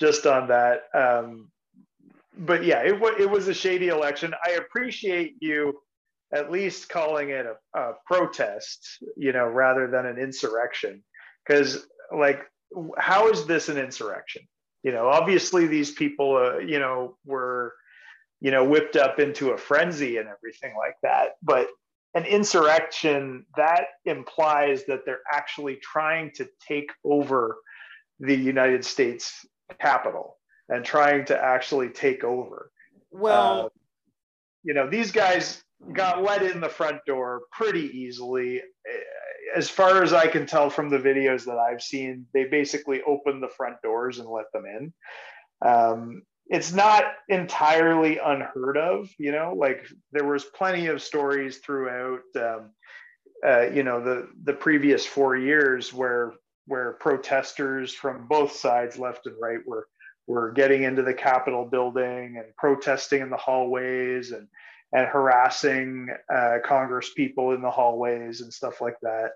just 0.00 0.26
on 0.26 0.48
that. 0.48 0.84
Um, 0.94 1.50
but 2.38 2.64
yeah, 2.64 2.80
it, 2.80 2.92
w- 2.92 3.16
it 3.18 3.30
was 3.30 3.48
a 3.48 3.54
shady 3.54 3.88
election. 3.88 4.32
I 4.46 4.52
appreciate 4.52 5.34
you 5.40 5.78
at 6.32 6.50
least 6.50 6.88
calling 6.88 7.28
it 7.28 7.44
a, 7.44 7.78
a 7.78 7.92
protest, 8.06 8.88
you 9.14 9.32
know, 9.34 9.46
rather 9.46 9.88
than 9.88 10.06
an 10.06 10.18
insurrection. 10.18 11.04
Because, 11.46 11.86
like, 12.16 12.40
how 12.96 13.28
is 13.28 13.44
this 13.44 13.68
an 13.68 13.76
insurrection? 13.76 14.42
You 14.86 14.92
know, 14.92 15.08
obviously 15.08 15.66
these 15.66 15.90
people, 15.90 16.36
uh, 16.36 16.58
you 16.58 16.78
know, 16.78 17.16
were, 17.24 17.74
you 18.40 18.52
know, 18.52 18.64
whipped 18.64 18.94
up 18.94 19.18
into 19.18 19.50
a 19.50 19.58
frenzy 19.58 20.18
and 20.18 20.28
everything 20.28 20.76
like 20.78 20.94
that. 21.02 21.30
But 21.42 21.66
an 22.14 22.24
insurrection 22.24 23.46
that 23.56 23.86
implies 24.04 24.84
that 24.84 25.00
they're 25.04 25.24
actually 25.32 25.80
trying 25.82 26.30
to 26.36 26.48
take 26.68 26.92
over 27.02 27.56
the 28.20 28.36
United 28.36 28.84
States 28.84 29.44
capital 29.80 30.36
and 30.68 30.84
trying 30.84 31.24
to 31.24 31.36
actually 31.36 31.88
take 31.88 32.22
over. 32.22 32.70
Well, 33.10 33.66
uh, 33.66 33.68
you 34.62 34.72
know, 34.72 34.88
these 34.88 35.10
guys 35.10 35.64
got 35.92 36.22
let 36.22 36.44
in 36.44 36.60
the 36.60 36.68
front 36.68 36.98
door 37.08 37.42
pretty 37.50 37.90
easily. 37.98 38.62
As 39.54 39.68
far 39.70 40.02
as 40.02 40.12
I 40.12 40.26
can 40.26 40.46
tell 40.46 40.70
from 40.70 40.88
the 40.88 40.98
videos 40.98 41.44
that 41.44 41.58
I've 41.58 41.82
seen, 41.82 42.26
they 42.34 42.44
basically 42.44 43.02
opened 43.02 43.42
the 43.42 43.48
front 43.48 43.80
doors 43.82 44.18
and 44.18 44.28
let 44.28 44.50
them 44.52 44.64
in. 44.66 44.92
Um, 45.66 46.22
it's 46.48 46.72
not 46.72 47.04
entirely 47.28 48.18
unheard 48.18 48.76
of, 48.76 49.08
you 49.18 49.32
know, 49.32 49.54
like 49.56 49.86
there 50.12 50.24
was 50.24 50.44
plenty 50.44 50.86
of 50.86 51.02
stories 51.02 51.58
throughout, 51.58 52.20
um, 52.36 52.70
uh, 53.46 53.66
you 53.72 53.82
know, 53.82 54.02
the 54.02 54.28
the 54.44 54.52
previous 54.52 55.04
four 55.04 55.36
years 55.36 55.92
where 55.92 56.34
where 56.66 56.94
protesters 56.94 57.92
from 57.92 58.26
both 58.28 58.52
sides, 58.52 58.98
left 58.98 59.26
and 59.26 59.36
right, 59.40 59.58
were 59.66 59.88
were 60.26 60.52
getting 60.52 60.82
into 60.82 61.02
the 61.02 61.14
Capitol 61.14 61.64
building 61.64 62.36
and 62.36 62.54
protesting 62.56 63.22
in 63.22 63.30
the 63.30 63.36
hallways 63.36 64.32
and 64.32 64.48
and 64.96 65.06
harassing 65.06 66.08
uh, 66.34 66.56
Congress 66.64 67.12
people 67.14 67.52
in 67.52 67.60
the 67.60 67.70
hallways 67.70 68.40
and 68.40 68.52
stuff 68.52 68.80
like 68.80 68.96
that. 69.02 69.32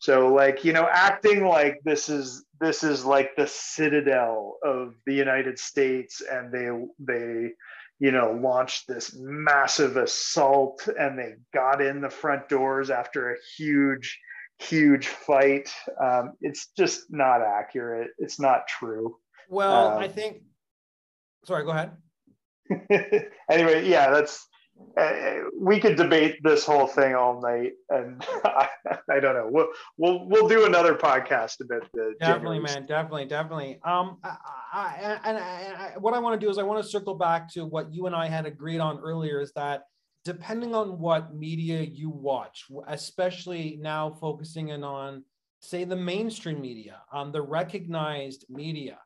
So 0.00 0.34
like 0.34 0.64
you 0.64 0.72
know, 0.72 0.88
acting 0.90 1.46
like 1.46 1.80
this 1.84 2.08
is 2.08 2.44
this 2.60 2.82
is 2.82 3.04
like 3.04 3.36
the 3.36 3.46
citadel 3.46 4.58
of 4.64 4.94
the 5.06 5.14
United 5.14 5.58
States, 5.58 6.20
and 6.20 6.52
they 6.52 6.68
they 6.98 7.52
you 8.00 8.10
know 8.10 8.36
launched 8.42 8.88
this 8.88 9.16
massive 9.16 9.96
assault, 9.96 10.88
and 10.98 11.16
they 11.16 11.34
got 11.54 11.80
in 11.80 12.00
the 12.00 12.10
front 12.10 12.48
doors 12.48 12.90
after 12.90 13.30
a 13.30 13.36
huge 13.56 14.18
huge 14.58 15.06
fight. 15.06 15.72
Um, 16.02 16.32
it's 16.40 16.70
just 16.76 17.04
not 17.08 17.40
accurate. 17.40 18.10
It's 18.18 18.40
not 18.40 18.66
true. 18.66 19.16
Well, 19.48 19.92
um, 19.92 20.02
I 20.02 20.08
think. 20.08 20.42
Sorry, 21.44 21.64
go 21.64 21.70
ahead. 21.70 21.92
anyway, 23.48 23.88
yeah, 23.88 24.10
that's. 24.10 24.48
Uh, 24.96 25.34
we 25.58 25.80
could 25.80 25.96
debate 25.96 26.36
this 26.42 26.64
whole 26.64 26.86
thing 26.86 27.14
all 27.14 27.40
night, 27.40 27.72
and 27.90 28.24
I, 28.44 28.68
I, 29.10 29.20
don't 29.20 29.34
know. 29.34 29.48
We'll 29.50 29.68
we'll 29.96 30.28
we'll 30.28 30.48
do 30.48 30.66
another 30.66 30.94
podcast 30.94 31.60
about 31.60 31.88
the. 31.94 32.14
Definitely, 32.20 32.60
man. 32.60 32.86
Definitely, 32.86 33.26
definitely. 33.26 33.80
Um, 33.84 34.18
I, 34.22 34.36
I, 34.72 35.20
and 35.24 35.38
I, 35.38 35.92
what 35.98 36.14
I 36.14 36.18
want 36.18 36.40
to 36.40 36.44
do 36.44 36.50
is 36.50 36.58
I 36.58 36.62
want 36.62 36.82
to 36.82 36.88
circle 36.88 37.14
back 37.14 37.52
to 37.54 37.64
what 37.64 37.92
you 37.92 38.06
and 38.06 38.14
I 38.14 38.28
had 38.28 38.46
agreed 38.46 38.78
on 38.78 38.98
earlier. 38.98 39.40
Is 39.40 39.52
that 39.56 39.82
depending 40.24 40.74
on 40.74 40.98
what 40.98 41.34
media 41.34 41.82
you 41.82 42.08
watch, 42.08 42.64
especially 42.88 43.78
now 43.80 44.10
focusing 44.10 44.70
in 44.70 44.82
on, 44.82 45.24
say, 45.60 45.84
the 45.84 45.96
mainstream 45.96 46.60
media, 46.60 47.00
um, 47.12 47.30
the 47.30 47.42
recognized 47.42 48.46
media, 48.48 48.98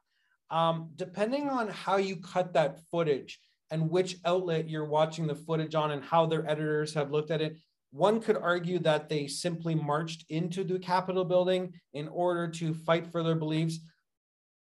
um, 0.50 0.90
depending 0.96 1.48
on 1.48 1.68
how 1.68 1.96
you 1.96 2.16
cut 2.16 2.52
that 2.54 2.78
footage 2.90 3.40
and 3.70 3.90
which 3.90 4.16
outlet 4.24 4.68
you're 4.68 4.84
watching 4.84 5.26
the 5.26 5.34
footage 5.34 5.74
on 5.74 5.90
and 5.90 6.02
how 6.02 6.26
their 6.26 6.48
editors 6.48 6.94
have 6.94 7.10
looked 7.10 7.30
at 7.30 7.40
it, 7.40 7.56
one 7.90 8.20
could 8.20 8.36
argue 8.36 8.78
that 8.80 9.08
they 9.08 9.26
simply 9.26 9.74
marched 9.74 10.24
into 10.28 10.64
the 10.64 10.78
Capitol 10.78 11.24
building 11.24 11.72
in 11.92 12.08
order 12.08 12.48
to 12.48 12.74
fight 12.74 13.06
for 13.06 13.22
their 13.22 13.34
beliefs 13.34 13.80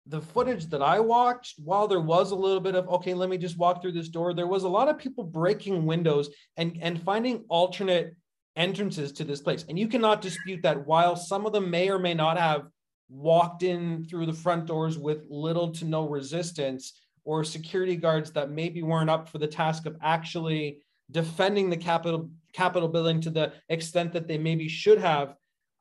the 0.08 0.22
footage 0.22 0.68
that 0.68 0.82
I 0.82 1.00
watched, 1.00 1.60
while 1.64 1.88
there 1.88 2.02
was 2.02 2.32
a 2.32 2.36
little 2.36 2.60
bit 2.60 2.76
of 2.76 2.90
okay, 2.90 3.14
let 3.14 3.30
me 3.30 3.38
just 3.38 3.58
walk 3.58 3.82
through 3.82 3.92
this 3.94 4.10
door, 4.10 4.34
there 4.34 4.48
was 4.48 4.64
a 4.64 4.70
lot 4.70 4.88
of 4.88 4.98
people 4.98 5.24
breaking 5.24 5.86
windows 5.86 6.30
and 6.58 6.78
and 6.82 7.02
finding 7.02 7.46
alternate 7.50 8.16
entrances 8.56 9.12
to 9.14 9.24
this 9.24 9.42
place. 9.42 9.66
And 9.70 9.78
you 9.78 9.88
cannot 9.88 10.22
dispute 10.22 10.64
that 10.64 10.86
while 10.86 11.16
some 11.16 11.46
of 11.46 11.54
them 11.54 11.70
may 11.70 11.90
or 11.90 12.00
may 12.00 12.14
not 12.14 12.38
have 12.38 12.68
walked 13.10 13.64
in 13.64 14.06
through 14.06 14.26
the 14.26 14.34
front 14.34 14.66
doors 14.66 14.98
with 14.98 15.26
little 15.30 15.72
to 15.72 15.86
no 15.86 16.08
resistance 16.08 16.94
or 17.24 17.44
security 17.44 17.96
guards 17.96 18.32
that 18.32 18.50
maybe 18.50 18.82
weren't 18.82 19.10
up 19.10 19.30
for 19.30 19.38
the 19.38 19.48
task 19.48 19.86
of 19.86 19.96
actually 20.02 20.80
defending 21.12 21.70
the 21.70 21.78
Capitol 21.78 22.30
Capitol 22.54 22.90
building 22.90 23.22
to 23.22 23.30
the 23.30 23.54
extent 23.70 24.14
that 24.14 24.28
they 24.28 24.38
maybe 24.38 24.68
should 24.68 24.98
have 24.98 25.36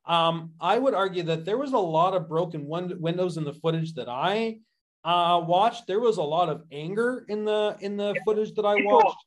um, 0.07 0.53
I 0.61 0.78
would 0.78 0.95
argue 0.95 1.22
that 1.24 1.45
there 1.45 1.59
was 1.59 1.72
a 1.72 1.78
lot 1.78 2.14
of 2.14 2.28
broken 2.28 2.66
win- 2.66 3.01
windows 3.01 3.36
in 3.36 3.45
the 3.45 3.53
footage 3.53 3.95
that 3.95 4.09
I 4.09 4.59
uh, 5.05 5.41
watched. 5.47 5.86
There 5.86 6.01
was 6.01 6.16
a 6.16 6.22
lot 6.22 6.49
of 6.49 6.62
anger 6.72 7.24
in 7.28 7.45
the 7.45 7.76
in 7.80 7.97
the 7.97 8.14
footage 8.24 8.55
that 8.55 8.64
I 8.64 8.76
people, 8.76 8.97
watched. 8.97 9.24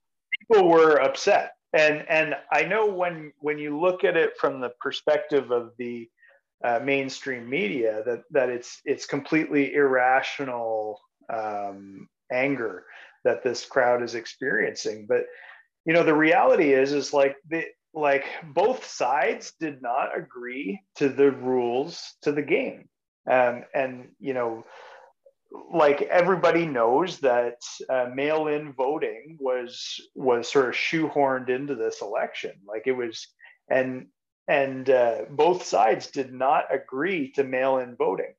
People 0.52 0.68
were 0.68 1.02
upset, 1.02 1.54
and 1.74 2.06
and 2.10 2.36
I 2.52 2.64
know 2.64 2.88
when 2.88 3.32
when 3.40 3.58
you 3.58 3.80
look 3.80 4.04
at 4.04 4.18
it 4.18 4.38
from 4.38 4.60
the 4.60 4.72
perspective 4.82 5.52
of 5.52 5.72
the 5.78 6.10
uh, 6.64 6.80
mainstream 6.84 7.50
media, 7.50 8.04
that 8.06 8.24
that 8.32 8.50
it's 8.50 8.82
it's 8.84 9.06
completely 9.06 9.76
irrational 9.76 11.00
um, 11.30 12.08
anger 12.32 12.86
that 13.24 13.44
this 13.44 13.66
crowd 13.66 14.04
is 14.04 14.16
experiencing. 14.16 15.06
But 15.08 15.26
you 15.86 15.94
know, 15.94 16.04
the 16.04 16.16
reality 16.16 16.74
is 16.74 16.92
is 16.92 17.14
like 17.14 17.36
the 17.50 17.66
like 17.94 18.26
both 18.54 18.86
sides 18.86 19.54
did 19.60 19.82
not 19.82 20.18
agree 20.18 20.82
to 20.96 21.10
the 21.10 21.32
rules 21.32 22.16
to 22.24 22.32
the 22.32 22.42
game. 22.42 22.90
Um, 23.30 23.64
and 23.74 24.10
you 24.20 24.34
know 24.34 24.66
like 25.72 26.02
everybody 26.04 26.66
knows 26.66 27.20
that 27.20 27.58
uh, 27.90 28.10
mail-in 28.14 28.74
voting 28.74 29.38
was 29.40 30.02
was 30.16 30.52
sort 30.52 30.70
of 30.70 30.76
shoehorned 30.76 31.50
into 31.50 31.76
this 31.76 32.02
election. 32.02 32.54
Like 32.68 32.84
it 32.86 32.94
was 32.94 33.28
and 33.70 34.08
and 34.48 34.90
uh, 34.90 35.22
both 35.30 35.64
sides 35.64 36.08
did 36.08 36.34
not 36.34 36.66
agree 36.74 37.32
to 37.34 37.44
mail-in 37.44 37.96
voting 37.96 38.34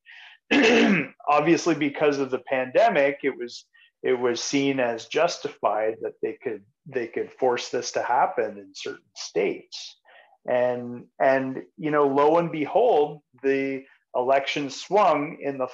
obviously 1.28 1.74
because 1.74 2.18
of 2.18 2.30
the 2.30 2.38
pandemic 2.38 3.20
it 3.22 3.36
was 3.36 3.66
it 4.03 4.12
was 4.12 4.40
seen 4.42 4.80
as 4.80 5.07
justified 5.07 5.97
that 6.03 6.12
they 6.22 6.36
could 6.42 6.62
they 6.86 7.07
could 7.07 7.32
force 7.32 7.70
this 7.70 7.92
to 7.92 8.03
happen 8.03 8.59
in 8.59 8.70
certain 8.74 9.01
states. 9.16 9.99
And 10.47 11.07
and 11.18 11.62
you 11.78 11.90
know 11.90 12.07
lo 12.07 12.36
and 12.36 12.53
behold 12.53 13.22
the 13.42 13.84
election 14.14 14.68
swung 14.68 15.38
in 15.40 15.57
the 15.59 15.68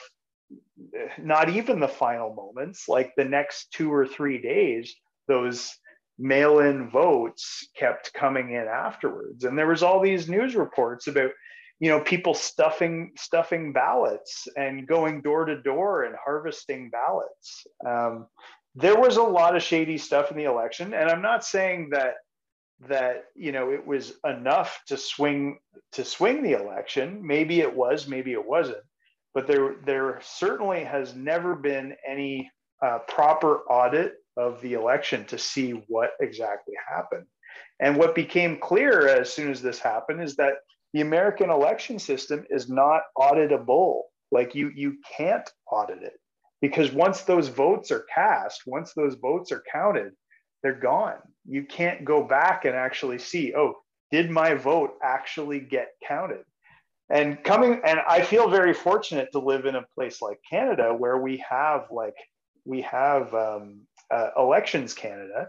not 1.18 1.50
even 1.50 1.80
the 1.80 1.88
final 1.88 2.32
moments 2.32 2.88
like 2.88 3.12
the 3.16 3.24
next 3.24 3.72
two 3.72 3.92
or 3.92 4.06
three 4.06 4.40
days 4.40 4.94
those 5.26 5.72
mail-in 6.20 6.90
votes 6.90 7.68
kept 7.74 8.12
coming 8.12 8.52
in 8.52 8.66
afterwards. 8.68 9.44
And 9.44 9.58
there 9.58 9.66
was 9.66 9.82
all 9.82 10.00
these 10.00 10.28
news 10.28 10.54
reports 10.54 11.06
about 11.06 11.30
you 11.80 11.90
know 11.90 12.00
people 12.00 12.34
stuffing 12.34 13.12
stuffing 13.16 13.72
ballots 13.72 14.46
and 14.56 14.86
going 14.86 15.22
door 15.22 15.44
to 15.46 15.60
door 15.62 16.04
and 16.04 16.14
harvesting 16.22 16.90
ballots. 16.90 17.66
Um, 17.86 18.26
there 18.76 18.98
was 18.98 19.16
a 19.16 19.22
lot 19.22 19.56
of 19.56 19.62
shady 19.62 19.98
stuff 19.98 20.30
in 20.30 20.36
the 20.36 20.44
election 20.44 20.94
and 20.94 21.10
i'm 21.10 21.20
not 21.20 21.44
saying 21.44 21.90
that 21.90 22.14
that 22.88 23.24
you 23.34 23.52
know 23.52 23.70
it 23.70 23.86
was 23.86 24.14
enough 24.24 24.80
to 24.86 24.96
swing 24.96 25.58
to 25.92 26.04
swing 26.04 26.42
the 26.42 26.52
election. 26.52 27.26
Maybe 27.26 27.60
it 27.60 27.74
was 27.74 28.08
maybe 28.08 28.32
it 28.32 28.46
wasn't. 28.46 28.82
But 29.34 29.46
there 29.46 29.76
there 29.84 30.20
certainly 30.22 30.84
has 30.84 31.14
never 31.14 31.54
been 31.54 31.94
any 32.08 32.50
uh, 32.84 33.00
proper 33.08 33.58
audit 33.70 34.14
of 34.36 34.60
the 34.62 34.74
election 34.74 35.24
to 35.26 35.38
see 35.38 35.72
what 35.88 36.12
exactly 36.20 36.74
happened. 36.88 37.26
And 37.80 37.96
what 37.96 38.14
became 38.14 38.58
clear 38.58 39.08
as 39.08 39.32
soon 39.32 39.50
as 39.50 39.60
this 39.60 39.78
happened 39.78 40.22
is 40.22 40.36
that 40.36 40.54
the 40.92 41.00
American 41.00 41.50
election 41.50 41.98
system 41.98 42.44
is 42.50 42.68
not 42.68 43.02
auditable. 43.16 44.02
Like 44.32 44.54
you, 44.54 44.70
you 44.74 44.96
can't 45.16 45.48
audit 45.70 46.02
it 46.02 46.18
because 46.60 46.92
once 46.92 47.22
those 47.22 47.48
votes 47.48 47.90
are 47.90 48.06
cast, 48.14 48.62
once 48.66 48.92
those 48.94 49.14
votes 49.14 49.50
are 49.50 49.62
counted, 49.72 50.12
they're 50.62 50.72
gone. 50.78 51.18
You 51.46 51.64
can't 51.64 52.04
go 52.04 52.22
back 52.22 52.64
and 52.64 52.74
actually 52.74 53.18
see, 53.18 53.54
oh, 53.56 53.74
did 54.10 54.30
my 54.30 54.54
vote 54.54 54.94
actually 55.02 55.60
get 55.60 55.88
counted? 56.06 56.44
And 57.08 57.42
coming, 57.42 57.80
and 57.84 58.00
I 58.08 58.22
feel 58.22 58.48
very 58.48 58.72
fortunate 58.72 59.30
to 59.32 59.40
live 59.40 59.66
in 59.66 59.74
a 59.74 59.86
place 59.96 60.22
like 60.22 60.38
Canada 60.48 60.94
where 60.94 61.18
we 61.18 61.42
have 61.48 61.86
like 61.90 62.14
we 62.64 62.82
have 62.82 63.34
um, 63.34 63.80
uh, 64.10 64.30
elections 64.36 64.94
Canada, 64.94 65.48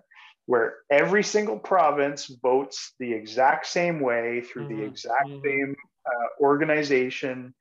where 0.52 0.80
every 0.90 1.24
single 1.24 1.58
province 1.58 2.30
votes 2.44 2.92
the 3.00 3.14
exact 3.14 3.66
same 3.66 4.02
way 4.02 4.42
through 4.42 4.68
mm-hmm. 4.68 4.82
the 4.82 4.86
exact 4.86 5.30
mm-hmm. 5.30 5.46
same 5.46 5.76
uh, 6.06 6.44
organization. 6.44 7.54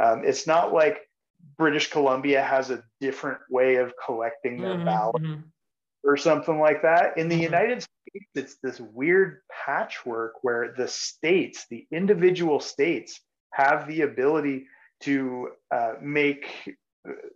Um, 0.00 0.22
it's 0.24 0.46
not 0.46 0.72
like 0.72 1.00
British 1.58 1.90
Columbia 1.90 2.40
has 2.40 2.70
a 2.70 2.84
different 3.00 3.40
way 3.50 3.76
of 3.76 3.92
collecting 4.04 4.60
their 4.60 4.74
mm-hmm. 4.74 4.84
ballot 4.84 5.22
mm-hmm. 5.24 5.40
or 6.04 6.16
something 6.16 6.60
like 6.60 6.82
that. 6.82 7.18
In 7.18 7.28
the 7.28 7.34
mm-hmm. 7.34 7.52
United 7.52 7.82
States, 7.82 8.30
it's 8.36 8.56
this 8.62 8.78
weird 8.78 9.38
patchwork 9.50 10.34
where 10.42 10.72
the 10.78 10.86
states, 10.86 11.66
the 11.68 11.84
individual 11.90 12.60
states, 12.60 13.20
have 13.54 13.88
the 13.88 14.02
ability 14.02 14.66
to 15.00 15.48
uh, 15.74 15.94
make 16.00 16.46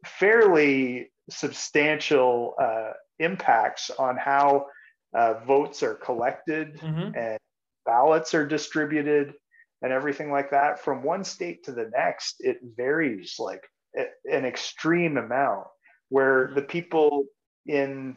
fairly 0.07 1.11
substantial 1.29 2.55
uh, 2.63 2.93
impacts 3.19 3.91
on 3.91 4.17
how 4.17 4.67
uh, 5.15 5.35
votes 5.47 5.83
are 5.83 5.95
collected 5.95 6.77
mm-hmm. 6.79 7.17
and 7.17 7.39
ballots 7.85 8.35
are 8.35 8.47
distributed 8.47 9.35
and 9.83 9.93
everything 9.93 10.31
like 10.31 10.51
that 10.51 10.83
from 10.83 11.03
one 11.03 11.25
state 11.25 11.65
to 11.65 11.73
the 11.73 11.91
next 11.97 12.37
it 12.41 12.59
varies 12.77 13.37
like 13.39 13.63
an 13.95 14.45
extreme 14.45 15.17
amount 15.17 15.67
where 16.11 16.53
the 16.55 16.63
people 16.63 17.25
in 17.67 18.17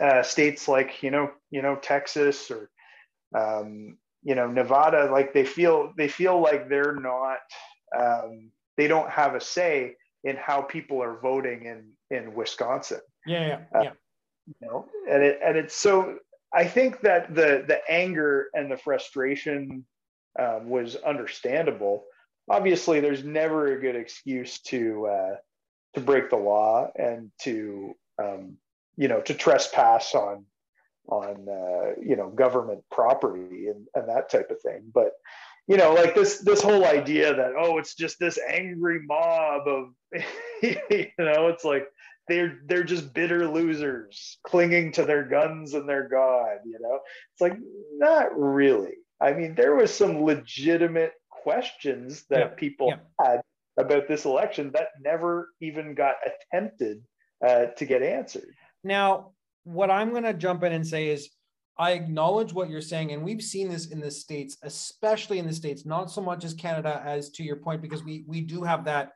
uh, 0.00 0.22
states 0.22 0.68
like 0.68 1.02
you 1.02 1.10
know 1.10 1.30
you 1.50 1.62
know 1.62 1.76
texas 1.76 2.50
or 2.50 2.70
um, 3.36 3.96
you 4.22 4.34
know 4.34 4.48
nevada 4.48 5.10
like 5.10 5.32
they 5.32 5.44
feel 5.44 5.92
they 5.96 6.08
feel 6.08 6.40
like 6.40 6.68
they're 6.68 6.96
not 6.96 7.38
um, 7.98 8.50
they 8.76 8.86
don't 8.86 9.10
have 9.10 9.34
a 9.34 9.40
say 9.40 9.94
in 10.24 10.36
how 10.36 10.60
people 10.62 11.02
are 11.02 11.18
voting 11.20 11.64
in 11.64 12.16
in 12.16 12.34
wisconsin 12.34 13.00
yeah 13.26 13.46
yeah, 13.46 13.78
uh, 13.78 13.82
yeah. 13.84 13.90
You 14.46 14.54
know 14.66 14.86
and 15.10 15.22
it 15.22 15.40
and 15.44 15.56
it's 15.56 15.74
so 15.74 16.18
i 16.54 16.64
think 16.64 17.00
that 17.00 17.34
the 17.34 17.64
the 17.66 17.80
anger 17.88 18.48
and 18.54 18.70
the 18.70 18.76
frustration 18.76 19.84
um, 20.38 20.68
was 20.68 20.96
understandable. 20.96 22.04
Obviously, 22.50 23.00
there's 23.00 23.24
never 23.24 23.72
a 23.72 23.80
good 23.80 23.96
excuse 23.96 24.60
to 24.60 25.06
uh, 25.06 25.36
to 25.94 26.00
break 26.00 26.30
the 26.30 26.36
law 26.36 26.88
and 26.96 27.30
to 27.42 27.94
um, 28.22 28.56
you 28.96 29.08
know 29.08 29.20
to 29.22 29.34
trespass 29.34 30.14
on 30.14 30.44
on 31.08 31.46
uh, 31.48 32.00
you 32.00 32.16
know 32.16 32.28
government 32.28 32.84
property 32.90 33.68
and, 33.68 33.86
and 33.94 34.08
that 34.08 34.30
type 34.30 34.50
of 34.50 34.60
thing. 34.60 34.82
But 34.92 35.12
you 35.66 35.76
know, 35.76 35.94
like 35.94 36.14
this 36.14 36.38
this 36.38 36.62
whole 36.62 36.84
idea 36.84 37.34
that 37.34 37.52
oh, 37.58 37.78
it's 37.78 37.94
just 37.94 38.18
this 38.18 38.38
angry 38.48 39.00
mob 39.04 39.66
of 39.66 39.88
you 40.62 41.08
know, 41.18 41.48
it's 41.48 41.64
like 41.64 41.86
they're 42.28 42.58
they're 42.66 42.84
just 42.84 43.14
bitter 43.14 43.48
losers 43.48 44.38
clinging 44.44 44.92
to 44.92 45.04
their 45.04 45.22
guns 45.24 45.74
and 45.74 45.88
their 45.88 46.08
god 46.08 46.56
you 46.64 46.76
know 46.80 46.98
it's 47.32 47.40
like 47.40 47.56
not 48.00 48.36
really 48.36 48.96
I 49.20 49.32
mean, 49.32 49.54
there 49.54 49.74
was 49.74 49.94
some 49.94 50.22
legitimate 50.22 51.12
questions 51.30 52.24
that 52.30 52.38
yeah. 52.38 52.54
people 52.56 52.88
yeah. 52.88 53.26
had 53.26 53.40
about 53.78 54.08
this 54.08 54.24
election 54.24 54.72
that 54.72 54.88
never 55.02 55.50
even 55.60 55.94
got 55.94 56.16
attempted 56.24 57.02
uh, 57.46 57.66
to 57.76 57.84
get 57.84 58.02
answered. 58.02 58.54
Now, 58.84 59.32
what 59.64 59.90
I'm 59.90 60.10
going 60.10 60.24
to 60.24 60.34
jump 60.34 60.62
in 60.64 60.72
and 60.72 60.86
say 60.86 61.08
is, 61.08 61.30
I 61.78 61.92
acknowledge 61.92 62.52
what 62.52 62.70
you're 62.70 62.80
saying, 62.80 63.12
and 63.12 63.22
we've 63.22 63.42
seen 63.42 63.68
this 63.68 63.88
in 63.88 64.00
the 64.00 64.10
states, 64.10 64.56
especially 64.62 65.38
in 65.38 65.46
the 65.46 65.52
states, 65.52 65.84
not 65.84 66.10
so 66.10 66.22
much 66.22 66.44
as 66.44 66.54
Canada, 66.54 67.02
as 67.04 67.30
to 67.30 67.42
your 67.42 67.56
point, 67.56 67.82
because 67.82 68.02
we 68.02 68.24
we 68.26 68.40
do 68.40 68.62
have 68.62 68.84
that 68.86 69.12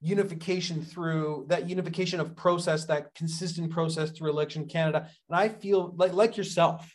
unification 0.00 0.84
through 0.84 1.46
that 1.48 1.68
unification 1.68 2.20
of 2.20 2.36
process, 2.36 2.84
that 2.84 3.14
consistent 3.14 3.70
process 3.70 4.10
through 4.10 4.30
election 4.30 4.66
Canada. 4.66 5.08
And 5.28 5.36
I 5.36 5.48
feel 5.48 5.94
like 5.96 6.12
like 6.12 6.36
yourself, 6.36 6.94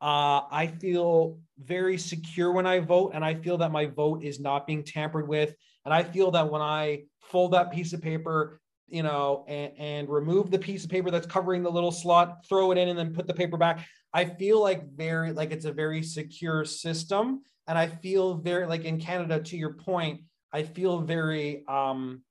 uh, 0.00 0.42
I 0.50 0.72
feel 0.80 1.38
very 1.58 1.98
secure 1.98 2.52
when 2.52 2.66
I 2.66 2.78
vote, 2.78 3.12
and 3.14 3.24
I 3.24 3.34
feel 3.34 3.58
that 3.58 3.72
my 3.72 3.86
vote 3.86 4.22
is 4.22 4.38
not 4.38 4.66
being 4.66 4.84
tampered 4.84 5.26
with. 5.26 5.54
And 5.84 5.92
I 5.92 6.04
feel 6.04 6.30
that 6.32 6.50
when 6.50 6.62
I 6.62 7.04
fold 7.22 7.52
that 7.52 7.72
piece 7.72 7.92
of 7.92 8.00
paper, 8.00 8.60
you 8.86 9.02
know, 9.02 9.44
and, 9.48 9.72
and 9.78 10.08
remove 10.08 10.50
the 10.50 10.58
piece 10.58 10.84
of 10.84 10.90
paper 10.90 11.10
that's 11.10 11.26
covering 11.26 11.62
the 11.62 11.70
little 11.70 11.90
slot, 11.90 12.46
throw 12.48 12.70
it 12.70 12.78
in, 12.78 12.88
and 12.88 12.98
then 12.98 13.12
put 13.14 13.26
the 13.26 13.34
paper 13.34 13.56
back, 13.56 13.86
I 14.12 14.24
feel 14.26 14.60
like 14.60 14.92
very 14.92 15.32
like 15.32 15.52
it's 15.52 15.64
a 15.64 15.72
very 15.72 16.02
secure 16.02 16.64
system. 16.64 17.42
And 17.66 17.78
I 17.78 17.86
feel 17.86 18.34
very 18.34 18.66
like 18.66 18.84
in 18.84 19.00
Canada, 19.00 19.40
to 19.40 19.56
your 19.56 19.74
point, 19.74 20.22
I 20.52 20.64
feel 20.64 21.00
very 21.00 21.64
um, 21.68 22.22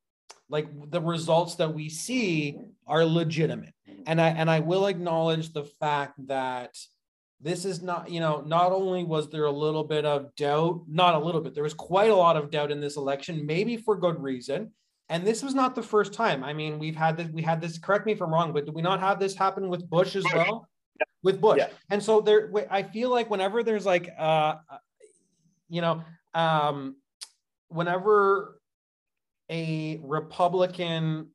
like 0.50 0.68
the 0.92 1.02
results 1.02 1.56
that 1.56 1.74
we 1.74 1.90
see 1.90 2.60
are 2.86 3.06
legitimate. 3.06 3.74
And 4.06 4.20
I 4.20 4.30
and 4.30 4.50
I 4.50 4.60
will 4.60 4.88
acknowledge 4.88 5.54
the 5.54 5.64
fact 5.64 6.16
that 6.28 6.78
this 7.40 7.66
is 7.66 7.82
not, 7.82 8.12
you 8.12 8.20
know, 8.20 8.44
not 8.46 8.72
only 8.72 9.04
was 9.04 9.30
there 9.30 9.46
a 9.46 9.52
little 9.52 9.84
bit 9.84 10.06
of 10.06 10.36
doubt, 10.36 10.82
not 10.88 11.16
a 11.16 11.20
little 11.20 11.42
bit, 11.42 11.56
there 11.56 11.64
was 11.64 11.74
quite 11.74 12.12
a 12.12 12.16
lot 12.16 12.38
of 12.38 12.52
doubt 12.52 12.72
in 12.72 12.80
this 12.80 12.98
election, 12.98 13.46
maybe 13.46 13.78
for 13.78 13.96
good 13.96 14.22
reason. 14.22 14.72
And 15.10 15.26
this 15.26 15.42
was 15.44 15.56
not 15.56 15.76
the 15.76 15.82
first 15.82 16.14
time. 16.14 16.44
I 16.44 16.54
mean, 16.54 16.78
we've 16.78 16.96
had 16.96 17.18
this, 17.18 17.28
we 17.30 17.42
had 17.42 17.60
this, 17.60 17.80
correct 17.80 18.06
me 18.06 18.12
if 18.12 18.22
I'm 18.22 18.32
wrong, 18.32 18.54
but 18.54 18.66
did 18.66 18.76
we 18.76 18.82
not 18.82 19.00
have 19.00 19.20
this 19.20 19.36
happen 19.36 19.70
with 19.70 19.90
Bush 19.90 20.16
as 20.16 20.24
well? 20.34 20.70
With 21.24 21.40
Bush. 21.40 21.60
Yeah. 21.60 21.68
And 21.90 22.02
so 22.02 22.22
there, 22.22 22.52
I 22.70 22.84
feel 22.84 23.10
like 23.12 23.30
whenever 23.30 23.64
there's 23.64 23.86
like, 23.86 24.10
uh, 24.18 24.56
you 25.70 25.82
know, 25.82 26.04
um, 26.34 26.96
whenever 27.70 28.60
a 29.50 30.00
Republican 30.04 31.28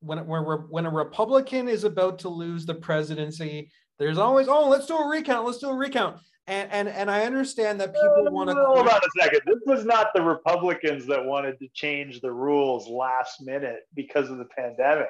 when 0.00 0.26
when 0.26 0.42
when 0.42 0.86
a 0.86 0.90
Republican 0.90 1.68
is 1.68 1.84
about 1.84 2.20
to 2.20 2.28
lose 2.28 2.66
the 2.66 2.74
presidency, 2.74 3.70
there's 3.98 4.18
always, 4.18 4.48
oh, 4.48 4.68
let's 4.68 4.86
do 4.86 4.96
a 4.96 5.08
recount. 5.08 5.46
Let's 5.46 5.58
do 5.58 5.70
a 5.70 5.74
recount. 5.74 6.18
And 6.46 6.70
and 6.72 6.88
and 6.88 7.10
I 7.10 7.24
understand 7.26 7.78
that 7.80 7.92
people 7.92 8.28
want 8.30 8.48
to. 8.48 8.54
Hold 8.54 8.88
on 8.88 8.96
a 8.96 9.20
second. 9.20 9.40
This 9.44 9.58
was 9.66 9.84
not 9.84 10.08
the 10.14 10.22
Republicans 10.22 11.04
that 11.06 11.22
wanted 11.22 11.58
to 11.58 11.68
change 11.74 12.20
the 12.20 12.32
rules 12.32 12.88
last 12.88 13.42
minute 13.42 13.80
because 13.94 14.30
of 14.30 14.38
the 14.38 14.46
pandemic. 14.56 15.08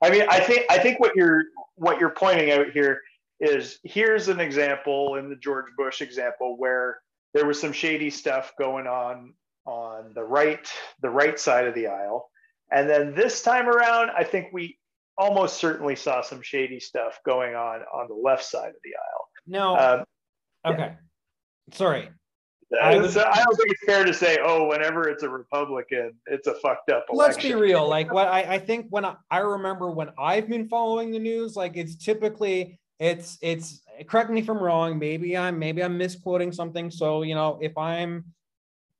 I 0.00 0.10
mean, 0.10 0.26
I 0.30 0.38
think 0.38 0.66
I 0.70 0.78
think 0.78 1.00
what 1.00 1.16
you're 1.16 1.42
what 1.74 1.98
you're 1.98 2.10
pointing 2.10 2.52
out 2.52 2.70
here 2.70 3.00
is 3.40 3.78
here's 3.84 4.28
an 4.28 4.40
example 4.40 5.16
in 5.16 5.28
the 5.28 5.36
George 5.36 5.66
Bush 5.76 6.02
example 6.02 6.56
where 6.58 7.00
there 7.34 7.46
was 7.46 7.60
some 7.60 7.72
shady 7.72 8.10
stuff 8.10 8.52
going 8.58 8.86
on 8.86 9.34
on 9.66 10.12
the 10.14 10.22
right 10.22 10.66
the 11.02 11.10
right 11.10 11.38
side 11.38 11.66
of 11.66 11.74
the 11.74 11.86
aisle 11.86 12.30
and 12.72 12.88
then 12.88 13.14
this 13.14 13.42
time 13.42 13.68
around 13.68 14.10
i 14.16 14.24
think 14.24 14.46
we 14.54 14.78
almost 15.20 15.58
certainly 15.58 15.94
saw 15.94 16.22
some 16.22 16.40
shady 16.40 16.80
stuff 16.80 17.20
going 17.26 17.54
on 17.54 17.82
on 17.92 18.08
the 18.08 18.14
left 18.14 18.44
side 18.44 18.70
of 18.70 18.74
the 18.82 18.90
aisle. 18.96 19.28
No. 19.46 19.76
Um, 19.76 20.04
okay. 20.72 20.92
Yeah. 20.92 21.74
Sorry. 21.76 22.08
I, 22.80 22.96
was, 22.96 23.16
I, 23.16 23.22
don't 23.24 23.56
think 23.56 23.70
it's 23.70 23.84
fair 23.84 24.04
to 24.04 24.14
say, 24.14 24.38
oh, 24.40 24.68
whenever 24.68 25.08
it's 25.08 25.24
a 25.24 25.28
Republican, 25.28 26.12
it's 26.26 26.46
a 26.46 26.54
fucked 26.54 26.88
up 26.88 27.04
election. 27.10 27.42
Let's 27.42 27.42
be 27.42 27.54
real. 27.54 27.86
Like 27.88 28.12
what 28.12 28.28
I, 28.28 28.42
I 28.42 28.58
think 28.60 28.86
when 28.90 29.04
I, 29.04 29.16
I 29.28 29.38
remember 29.38 29.90
when 29.90 30.10
I've 30.16 30.48
been 30.48 30.68
following 30.68 31.10
the 31.10 31.18
news, 31.18 31.56
like 31.56 31.76
it's 31.76 31.96
typically 31.96 32.78
it's 33.00 33.38
it's 33.40 33.80
correct 34.06 34.30
me 34.30 34.40
if 34.40 34.48
I'm 34.48 34.58
wrong. 34.58 34.98
Maybe 34.98 35.36
I'm 35.36 35.58
maybe 35.58 35.82
I'm 35.82 35.98
misquoting 35.98 36.52
something. 36.52 36.90
So 36.90 37.22
you 37.22 37.34
know, 37.34 37.58
if 37.60 37.76
I'm 37.76 38.26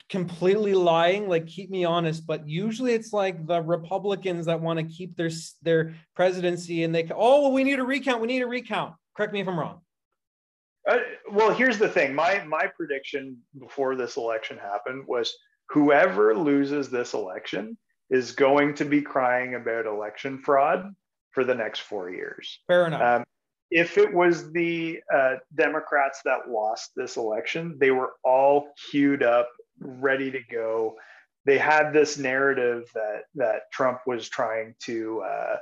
completely 0.08 0.74
lying 0.74 1.28
like 1.28 1.46
keep 1.46 1.70
me 1.70 1.84
honest 1.84 2.26
but 2.26 2.46
usually 2.46 2.92
it's 2.94 3.12
like 3.12 3.46
the 3.46 3.62
republicans 3.62 4.44
that 4.44 4.60
want 4.60 4.76
to 4.76 4.84
keep 4.84 5.16
their 5.16 5.30
their 5.62 5.94
presidency 6.16 6.82
and 6.82 6.92
they 6.92 7.08
oh 7.14 7.42
well 7.42 7.52
we 7.52 7.62
need 7.62 7.78
a 7.78 7.84
recount 7.84 8.20
we 8.20 8.26
need 8.26 8.42
a 8.42 8.46
recount 8.46 8.92
correct 9.16 9.32
me 9.32 9.38
if 9.40 9.46
i'm 9.46 9.56
wrong 9.56 9.80
uh, 10.88 10.98
well 11.30 11.54
here's 11.54 11.78
the 11.78 11.88
thing 11.88 12.12
my 12.12 12.42
my 12.44 12.66
prediction 12.76 13.36
before 13.60 13.94
this 13.94 14.16
election 14.16 14.58
happened 14.58 15.04
was 15.06 15.32
whoever 15.68 16.34
loses 16.34 16.90
this 16.90 17.14
election 17.14 17.78
is 18.10 18.32
going 18.32 18.74
to 18.74 18.84
be 18.84 19.00
crying 19.00 19.54
about 19.54 19.86
election 19.86 20.38
fraud 20.38 20.92
for 21.30 21.44
the 21.44 21.54
next 21.54 21.82
four 21.82 22.10
years 22.10 22.58
fair 22.66 22.86
enough 22.86 23.00
um, 23.00 23.24
if 23.70 23.98
it 23.98 24.12
was 24.12 24.50
the 24.52 25.00
uh, 25.12 25.36
Democrats 25.54 26.20
that 26.24 26.48
lost 26.48 26.90
this 26.96 27.16
election, 27.16 27.76
they 27.78 27.90
were 27.90 28.14
all 28.24 28.68
queued 28.90 29.22
up 29.22 29.48
ready 29.78 30.30
to 30.30 30.40
go. 30.50 30.96
They 31.46 31.58
had 31.58 31.92
this 31.92 32.18
narrative 32.18 32.90
that 32.94 33.22
that 33.36 33.70
Trump 33.72 34.00
was 34.06 34.28
trying 34.28 34.74
to 34.80 35.22
uh, 35.22 35.56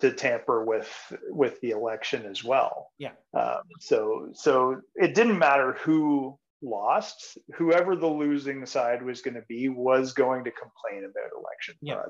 to 0.00 0.12
tamper 0.12 0.64
with 0.64 0.90
with 1.28 1.60
the 1.60 1.70
election 1.70 2.26
as 2.26 2.42
well. 2.42 2.88
Yeah. 2.98 3.12
Um, 3.34 3.62
so 3.78 4.30
so 4.32 4.80
it 4.94 5.14
didn't 5.14 5.38
matter 5.38 5.74
who 5.80 6.38
lost. 6.62 7.38
Whoever 7.54 7.94
the 7.94 8.06
losing 8.06 8.66
side 8.66 9.02
was 9.02 9.22
going 9.22 9.34
to 9.34 9.44
be 9.48 9.68
was 9.68 10.12
going 10.12 10.44
to 10.44 10.50
complain 10.50 11.04
about 11.04 11.30
election 11.38 11.74
yeah. 11.80 12.02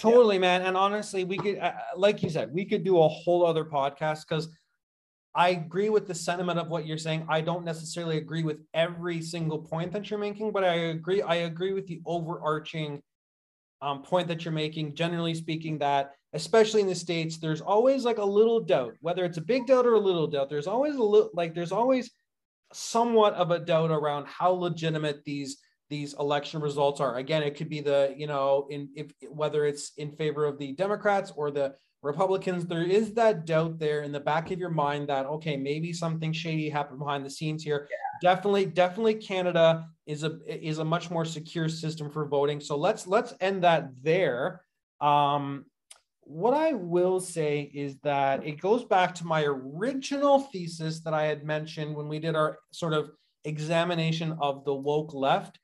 Totally, 0.00 0.36
yeah. 0.36 0.40
man. 0.40 0.62
And 0.62 0.76
honestly, 0.76 1.24
we 1.24 1.36
could, 1.36 1.58
uh, 1.58 1.72
like 1.96 2.22
you 2.22 2.30
said, 2.30 2.52
we 2.52 2.64
could 2.64 2.84
do 2.84 3.00
a 3.00 3.08
whole 3.08 3.44
other 3.44 3.64
podcast 3.64 4.22
because 4.28 4.48
I 5.34 5.50
agree 5.50 5.90
with 5.90 6.08
the 6.08 6.14
sentiment 6.14 6.58
of 6.58 6.68
what 6.68 6.86
you're 6.86 6.98
saying. 6.98 7.26
I 7.28 7.40
don't 7.40 7.64
necessarily 7.64 8.16
agree 8.16 8.42
with 8.42 8.60
every 8.74 9.20
single 9.22 9.58
point 9.58 9.92
that 9.92 10.10
you're 10.10 10.18
making, 10.18 10.52
but 10.52 10.64
I 10.64 10.74
agree. 10.74 11.22
I 11.22 11.36
agree 11.36 11.72
with 11.72 11.86
the 11.86 12.00
overarching 12.06 13.02
um, 13.82 14.02
point 14.02 14.26
that 14.28 14.44
you're 14.44 14.52
making. 14.52 14.94
Generally 14.94 15.34
speaking, 15.34 15.78
that 15.78 16.14
especially 16.32 16.80
in 16.80 16.86
the 16.86 16.94
states, 16.94 17.38
there's 17.38 17.60
always 17.60 18.04
like 18.04 18.18
a 18.18 18.24
little 18.24 18.60
doubt, 18.60 18.94
whether 19.00 19.24
it's 19.24 19.38
a 19.38 19.42
big 19.42 19.66
doubt 19.66 19.86
or 19.86 19.94
a 19.94 20.00
little 20.00 20.26
doubt. 20.26 20.48
There's 20.48 20.66
always 20.66 20.96
a 20.96 21.02
little 21.02 21.30
like 21.34 21.54
there's 21.54 21.72
always 21.72 22.10
somewhat 22.72 23.34
of 23.34 23.50
a 23.50 23.58
doubt 23.58 23.90
around 23.90 24.26
how 24.26 24.50
legitimate 24.50 25.24
these 25.24 25.58
these 25.90 26.14
election 26.14 26.60
results 26.60 27.00
are. 27.00 27.16
Again, 27.16 27.42
it 27.42 27.56
could 27.56 27.68
be 27.68 27.80
the 27.80 28.14
you 28.16 28.26
know 28.26 28.66
in 28.70 28.88
if 28.94 29.12
whether 29.28 29.66
it's 29.66 29.92
in 29.98 30.12
favor 30.12 30.46
of 30.46 30.56
the 30.58 30.72
Democrats 30.72 31.32
or 31.36 31.50
the 31.50 31.74
Republicans, 32.02 32.64
there 32.64 32.82
is 32.82 33.12
that 33.14 33.44
doubt 33.44 33.78
there 33.78 34.02
in 34.02 34.12
the 34.12 34.20
back 34.20 34.50
of 34.50 34.58
your 34.58 34.70
mind 34.70 35.08
that 35.08 35.26
okay, 35.26 35.56
maybe 35.56 35.92
something 35.92 36.32
shady 36.32 36.70
happened 36.70 36.98
behind 36.98 37.26
the 37.26 37.30
scenes 37.30 37.62
here. 37.62 37.88
Yeah. 37.90 37.96
Definitely, 38.22 38.66
definitely, 38.66 39.14
Canada 39.14 39.86
is 40.06 40.24
a 40.24 40.38
is 40.46 40.78
a 40.78 40.84
much 40.84 41.10
more 41.10 41.24
secure 41.24 41.68
system 41.68 42.10
for 42.10 42.26
voting. 42.26 42.60
So 42.60 42.76
let's 42.76 43.06
let's 43.06 43.34
end 43.40 43.64
that 43.64 43.90
there. 44.02 44.62
Um, 45.00 45.66
what 46.22 46.54
I 46.54 46.74
will 46.74 47.18
say 47.18 47.70
is 47.74 47.98
that 48.04 48.46
it 48.46 48.60
goes 48.60 48.84
back 48.84 49.16
to 49.16 49.26
my 49.26 49.42
original 49.42 50.38
thesis 50.38 51.00
that 51.00 51.12
I 51.12 51.24
had 51.24 51.44
mentioned 51.44 51.96
when 51.96 52.08
we 52.08 52.20
did 52.20 52.36
our 52.36 52.58
sort 52.70 52.92
of 52.92 53.10
examination 53.44 54.36
of 54.40 54.64
the 54.64 54.74
woke 54.74 55.12
left 55.12 55.58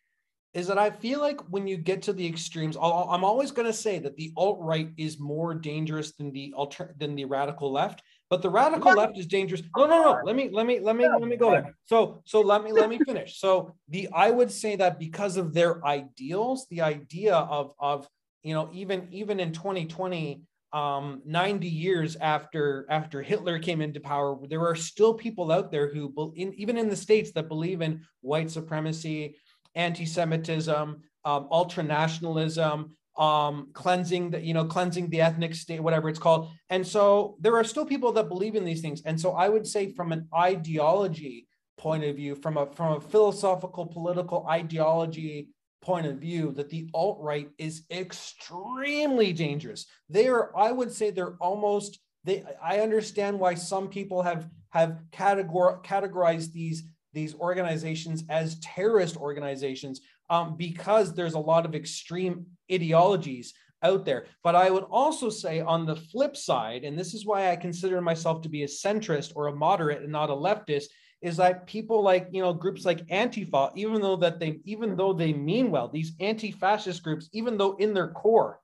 is 0.56 0.66
that 0.68 0.78
I 0.78 0.88
feel 0.88 1.20
like 1.20 1.38
when 1.50 1.66
you 1.66 1.76
get 1.76 2.00
to 2.02 2.14
the 2.14 2.26
extremes, 2.26 2.76
I'm 2.76 3.24
always 3.24 3.50
going 3.50 3.66
to 3.66 3.74
say 3.74 3.98
that 3.98 4.16
the 4.16 4.32
alt 4.38 4.58
right 4.58 4.88
is 4.96 5.20
more 5.20 5.52
dangerous 5.54 6.12
than 6.12 6.32
the 6.32 6.54
alter 6.56 6.94
than 6.98 7.14
the 7.14 7.26
radical 7.26 7.70
left. 7.70 8.00
But 8.30 8.40
the 8.40 8.48
radical 8.48 8.94
left 8.94 9.18
is 9.18 9.26
dangerous. 9.26 9.62
No, 9.76 9.86
no, 9.86 10.02
no. 10.02 10.20
Let 10.24 10.34
me 10.34 10.48
let 10.50 10.64
me 10.64 10.80
let 10.80 10.96
me 10.96 11.06
let 11.06 11.28
me 11.28 11.36
go 11.36 11.50
there. 11.50 11.76
So 11.84 12.22
so 12.24 12.40
let 12.40 12.64
me 12.64 12.72
let 12.72 12.88
me 12.88 12.98
finish. 12.98 13.38
So 13.38 13.74
the 13.90 14.08
I 14.14 14.30
would 14.30 14.50
say 14.50 14.76
that 14.76 14.98
because 14.98 15.36
of 15.36 15.52
their 15.52 15.84
ideals, 15.84 16.66
the 16.70 16.80
idea 16.80 17.34
of 17.34 17.74
of 17.78 18.08
you 18.42 18.54
know 18.54 18.70
even 18.72 19.08
even 19.10 19.40
in 19.40 19.52
2020 19.52 20.40
um, 20.72 21.22
90 21.24 21.68
years 21.68 22.16
after 22.16 22.86
after 22.90 23.22
Hitler 23.22 23.58
came 23.58 23.80
into 23.80 24.00
power, 24.00 24.38
there 24.48 24.66
are 24.66 24.74
still 24.74 25.14
people 25.14 25.52
out 25.52 25.70
there 25.70 25.92
who, 25.92 26.32
in, 26.34 26.52
even 26.54 26.76
in 26.76 26.88
the 26.88 26.96
states, 26.96 27.32
that 27.32 27.48
believe 27.48 27.82
in 27.82 28.02
white 28.20 28.50
supremacy, 28.50 29.36
anti-Semitism, 29.76 31.02
um, 31.24 31.48
ultranationalism, 31.50 32.90
um, 33.18 33.68
cleansing 33.72 34.30
the 34.30 34.40
you 34.40 34.54
know 34.54 34.64
cleansing 34.64 35.08
the 35.08 35.20
ethnic 35.20 35.54
state, 35.54 35.80
whatever 35.80 36.08
it's 36.08 36.18
called. 36.18 36.50
And 36.68 36.86
so 36.86 37.36
there 37.40 37.56
are 37.56 37.64
still 37.64 37.86
people 37.86 38.12
that 38.12 38.28
believe 38.28 38.56
in 38.56 38.64
these 38.64 38.80
things. 38.80 39.02
And 39.04 39.20
so 39.20 39.32
I 39.32 39.48
would 39.48 39.66
say, 39.66 39.92
from 39.92 40.12
an 40.12 40.28
ideology 40.34 41.46
point 41.78 42.04
of 42.04 42.16
view, 42.16 42.34
from 42.34 42.56
a 42.56 42.66
from 42.66 42.96
a 42.96 43.00
philosophical 43.00 43.86
political 43.86 44.46
ideology 44.46 45.48
point 45.82 46.06
of 46.06 46.16
view 46.16 46.52
that 46.52 46.68
the 46.68 46.90
alt 46.92 47.18
right 47.20 47.48
is 47.58 47.84
extremely 47.90 49.32
dangerous. 49.32 49.86
They 50.08 50.26
are, 50.28 50.56
I 50.56 50.72
would 50.72 50.92
say, 50.92 51.10
they're 51.10 51.36
almost. 51.40 52.00
They, 52.24 52.42
I 52.62 52.80
understand 52.80 53.38
why 53.38 53.54
some 53.54 53.88
people 53.88 54.22
have 54.22 54.48
have 54.70 54.98
categor- 55.12 55.82
categorized 55.84 56.52
these 56.52 56.82
these 57.16 57.34
organizations 57.34 58.22
as 58.28 58.60
terrorist 58.60 59.16
organizations 59.16 60.02
um, 60.28 60.54
because 60.56 61.14
there's 61.14 61.34
a 61.34 61.38
lot 61.38 61.64
of 61.64 61.74
extreme 61.74 62.46
ideologies 62.70 63.54
out 63.82 64.04
there. 64.04 64.26
But 64.44 64.54
I 64.54 64.70
would 64.70 64.84
also 64.84 65.30
say 65.30 65.60
on 65.60 65.86
the 65.86 65.96
flip 65.96 66.36
side, 66.36 66.84
and 66.84 66.96
this 66.96 67.14
is 67.14 67.24
why 67.24 67.50
I 67.50 67.56
consider 67.56 68.00
myself 68.00 68.42
to 68.42 68.48
be 68.50 68.64
a 68.64 68.66
centrist 68.66 69.32
or 69.34 69.46
a 69.46 69.56
moderate 69.56 70.02
and 70.02 70.12
not 70.12 70.30
a 70.30 70.34
leftist, 70.34 70.84
is 71.22 71.38
that 71.38 71.66
people 71.66 72.02
like 72.02 72.28
you 72.30 72.42
know 72.42 72.52
groups 72.52 72.84
like 72.84 73.06
Antifa, 73.06 73.72
even 73.74 74.02
though 74.02 74.16
that 74.16 74.38
they 74.38 74.60
even 74.64 74.94
though 74.94 75.14
they 75.14 75.32
mean 75.32 75.70
well, 75.70 75.88
these 75.88 76.12
anti-fascist 76.20 77.02
groups, 77.02 77.30
even 77.32 77.56
though 77.56 77.76
in 77.76 77.94
their 77.94 78.08
core 78.08 78.60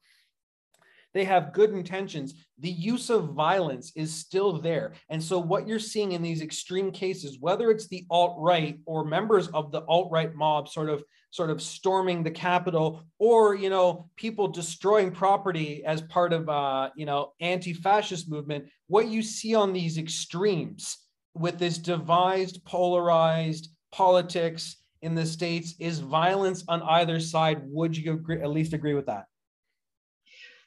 they 1.15 1.25
have 1.25 1.53
good 1.53 1.71
intentions, 1.71 2.35
the 2.59 2.71
use 2.71 3.11
of 3.11 3.35
violence 3.35 3.93
is 3.97 4.15
still 4.15 4.59
there. 4.61 4.93
And 5.09 5.23
so 5.23 5.39
what 5.39 5.67
you're 5.67 5.79
seeing 5.79 6.13
in 6.13 6.23
these 6.23 6.43
extreme 6.43 6.91
cases, 6.91 7.39
whether 7.41 7.71
it's 7.71 7.89
the 7.89 8.07
alt-right 8.11 8.81
or 8.87 9.05
members 9.05 9.49
of 9.49 9.73
the 9.73 9.83
alt-right 9.87 10.35
mob 10.35 10.69
sort 10.69 10.89
of 10.89 11.03
sort 11.31 11.49
of 11.49 11.63
storming 11.63 12.23
the 12.23 12.31
Capitol 12.31 13.03
or 13.19 13.55
you 13.55 13.71
know 13.71 14.09
people 14.17 14.47
destroying 14.49 15.11
property 15.11 15.83
as 15.85 16.03
part 16.03 16.33
of 16.33 16.49
uh, 16.49 16.91
you 16.95 17.07
know 17.07 17.33
anti-fascist 17.41 18.31
movement, 18.31 18.67
what 18.87 19.09
you 19.09 19.23
see 19.23 19.55
on 19.55 19.73
these 19.73 19.99
extremes 19.99 20.99
with 21.35 21.59
this 21.59 21.79
devised, 21.79 22.65
polarized 22.65 23.71
politics 23.91 24.77
in 25.01 25.15
the 25.15 25.27
states 25.27 25.75
is 25.79 25.99
violence 25.99 26.65
on 26.69 26.83
either 26.83 27.19
side. 27.19 27.63
Would 27.65 27.97
you 27.97 28.13
agree, 28.13 28.41
at 28.41 28.51
least 28.51 28.73
agree 28.73 28.95
with 28.95 29.07
that? 29.07 29.25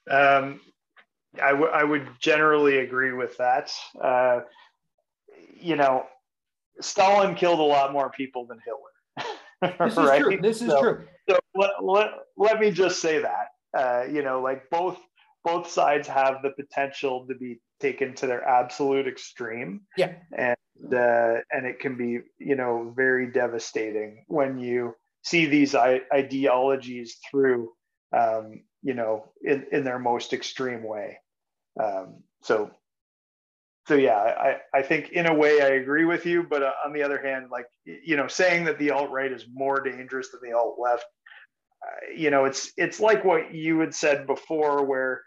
Um, 0.09 0.61
I, 1.41 1.51
w- 1.51 1.71
I 1.71 1.83
would 1.83 2.07
generally 2.19 2.79
agree 2.79 3.11
with 3.11 3.37
that. 3.37 3.71
Uh, 3.99 4.41
you 5.59 5.75
know, 5.75 6.05
Stalin 6.81 7.35
killed 7.35 7.59
a 7.59 7.63
lot 7.63 7.91
more 7.91 8.09
people 8.09 8.45
than 8.45 8.59
Hitler. 8.65 9.77
this 9.87 9.97
is 9.97 10.19
true. 10.19 10.37
This 10.41 10.61
is 10.61 10.69
so, 10.69 10.81
true. 10.81 11.05
So 11.29 11.39
let, 11.55 11.71
let, 11.81 12.07
let 12.37 12.59
me 12.59 12.71
just 12.71 13.01
say 13.01 13.19
that. 13.19 13.47
Uh, 13.77 14.05
you 14.09 14.21
know, 14.21 14.41
like 14.41 14.69
both 14.69 14.97
both 15.43 15.69
sides 15.69 16.07
have 16.07 16.41
the 16.41 16.51
potential 16.51 17.25
to 17.27 17.35
be 17.35 17.59
taken 17.79 18.15
to 18.15 18.27
their 18.27 18.43
absolute 18.43 19.07
extreme. 19.07 19.81
Yeah. 19.97 20.13
And 20.37 20.55
uh, 20.93 21.41
and 21.51 21.65
it 21.65 21.79
can 21.79 21.95
be 21.97 22.19
you 22.39 22.55
know 22.55 22.93
very 22.95 23.31
devastating 23.31 24.25
when 24.27 24.59
you 24.59 24.95
see 25.23 25.45
these 25.45 25.75
I- 25.75 26.01
ideologies 26.13 27.17
through 27.29 27.71
um, 28.15 28.63
you 28.85 28.93
know 28.93 29.25
in, 29.43 29.65
in 29.71 29.83
their 29.83 29.99
most 29.99 30.31
extreme 30.31 30.83
way. 30.83 31.17
Um, 31.81 32.23
so 32.41 32.71
so 33.87 33.95
yeah, 33.95 34.15
I, 34.15 34.57
I 34.73 34.81
think 34.81 35.09
in 35.09 35.27
a 35.27 35.33
way 35.33 35.61
I 35.61 35.67
agree 35.81 36.05
with 36.05 36.25
you, 36.25 36.43
but 36.43 36.63
uh, 36.63 36.71
on 36.85 36.93
the 36.93 37.03
other 37.03 37.21
hand, 37.21 37.47
like 37.51 37.65
you 37.83 38.15
know, 38.15 38.27
saying 38.27 38.65
that 38.65 38.79
the 38.79 38.91
alt 38.91 39.11
right 39.11 39.31
is 39.31 39.45
more 39.53 39.81
dangerous 39.81 40.29
than 40.29 40.39
the 40.47 40.55
alt 40.55 40.77
left, 40.79 41.05
uh, 41.83 42.13
you 42.15 42.29
know, 42.29 42.45
it's 42.45 42.71
it's 42.77 42.99
like 42.99 43.25
what 43.25 43.53
you 43.53 43.79
had 43.79 43.93
said 43.93 44.27
before, 44.27 44.85
where 44.85 45.23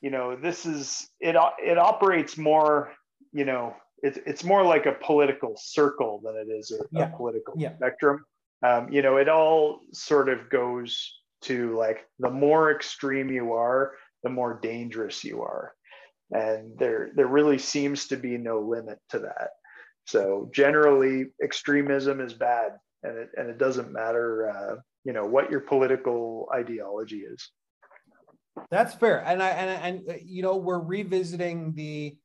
you 0.00 0.10
know 0.10 0.36
this 0.36 0.66
is 0.66 1.08
it 1.20 1.36
it 1.62 1.78
operates 1.78 2.36
more 2.38 2.92
you 3.32 3.44
know 3.44 3.74
it's 4.02 4.18
it's 4.26 4.44
more 4.44 4.64
like 4.64 4.86
a 4.86 4.92
political 4.92 5.54
circle 5.56 6.20
than 6.24 6.36
it 6.36 6.50
is 6.50 6.70
a, 6.70 6.82
yeah. 6.90 7.12
a 7.12 7.16
political 7.16 7.54
yeah. 7.56 7.74
spectrum 7.76 8.24
um, 8.66 8.90
you 8.90 9.02
know 9.02 9.16
it 9.16 9.28
all 9.28 9.80
sort 9.92 10.28
of 10.28 10.48
goes 10.50 11.19
to 11.42 11.76
like 11.76 12.06
the 12.18 12.30
more 12.30 12.70
extreme 12.70 13.30
you 13.30 13.52
are 13.52 13.92
the 14.22 14.30
more 14.30 14.58
dangerous 14.60 15.24
you 15.24 15.42
are. 15.42 15.72
And 16.32 16.78
there 16.78 17.10
there 17.14 17.26
really 17.26 17.58
seems 17.58 18.06
to 18.08 18.16
be 18.16 18.38
no 18.38 18.60
limit 18.60 18.98
to 19.10 19.20
that. 19.20 19.50
So 20.06 20.50
generally 20.54 21.26
extremism 21.42 22.20
is 22.20 22.34
bad 22.34 22.72
and 23.02 23.16
it, 23.16 23.30
and 23.36 23.48
it 23.48 23.58
doesn't 23.58 23.92
matter 23.92 24.50
uh, 24.50 24.76
you 25.04 25.12
know 25.12 25.24
what 25.24 25.50
your 25.50 25.60
political 25.60 26.48
ideology 26.54 27.20
is. 27.20 27.50
That's 28.70 28.94
fair, 28.94 29.24
and 29.24 29.42
I 29.42 29.48
and 29.50 30.06
and 30.08 30.20
you 30.22 30.42
know 30.42 30.56
we're 30.56 30.80
revisiting 30.80 31.72
the 31.74 32.16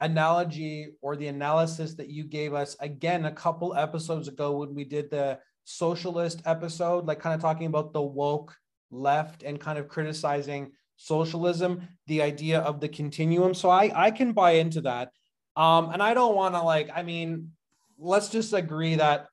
analogy 0.00 0.92
or 1.00 1.16
the 1.16 1.26
analysis 1.28 1.94
that 1.94 2.08
you 2.08 2.24
gave 2.24 2.54
us 2.54 2.76
again 2.80 3.24
a 3.24 3.32
couple 3.32 3.74
episodes 3.74 4.28
ago 4.28 4.58
when 4.58 4.74
we 4.74 4.84
did 4.84 5.10
the 5.10 5.38
socialist 5.64 6.42
episode, 6.44 7.06
like 7.06 7.20
kind 7.20 7.34
of 7.34 7.40
talking 7.40 7.66
about 7.66 7.92
the 7.92 8.02
woke 8.02 8.56
left 8.90 9.42
and 9.42 9.60
kind 9.60 9.78
of 9.78 9.88
criticizing 9.88 10.72
socialism, 10.96 11.88
the 12.06 12.22
idea 12.22 12.60
of 12.60 12.80
the 12.80 12.88
continuum. 12.88 13.54
So 13.54 13.70
I 13.70 13.90
I 13.94 14.10
can 14.10 14.32
buy 14.32 14.52
into 14.52 14.82
that, 14.82 15.12
um, 15.56 15.90
and 15.90 16.02
I 16.02 16.14
don't 16.14 16.36
want 16.36 16.54
to 16.54 16.62
like. 16.62 16.90
I 16.94 17.02
mean, 17.02 17.52
let's 17.98 18.28
just 18.28 18.52
agree 18.52 18.96
that 18.96 19.20
uh, 19.20 19.26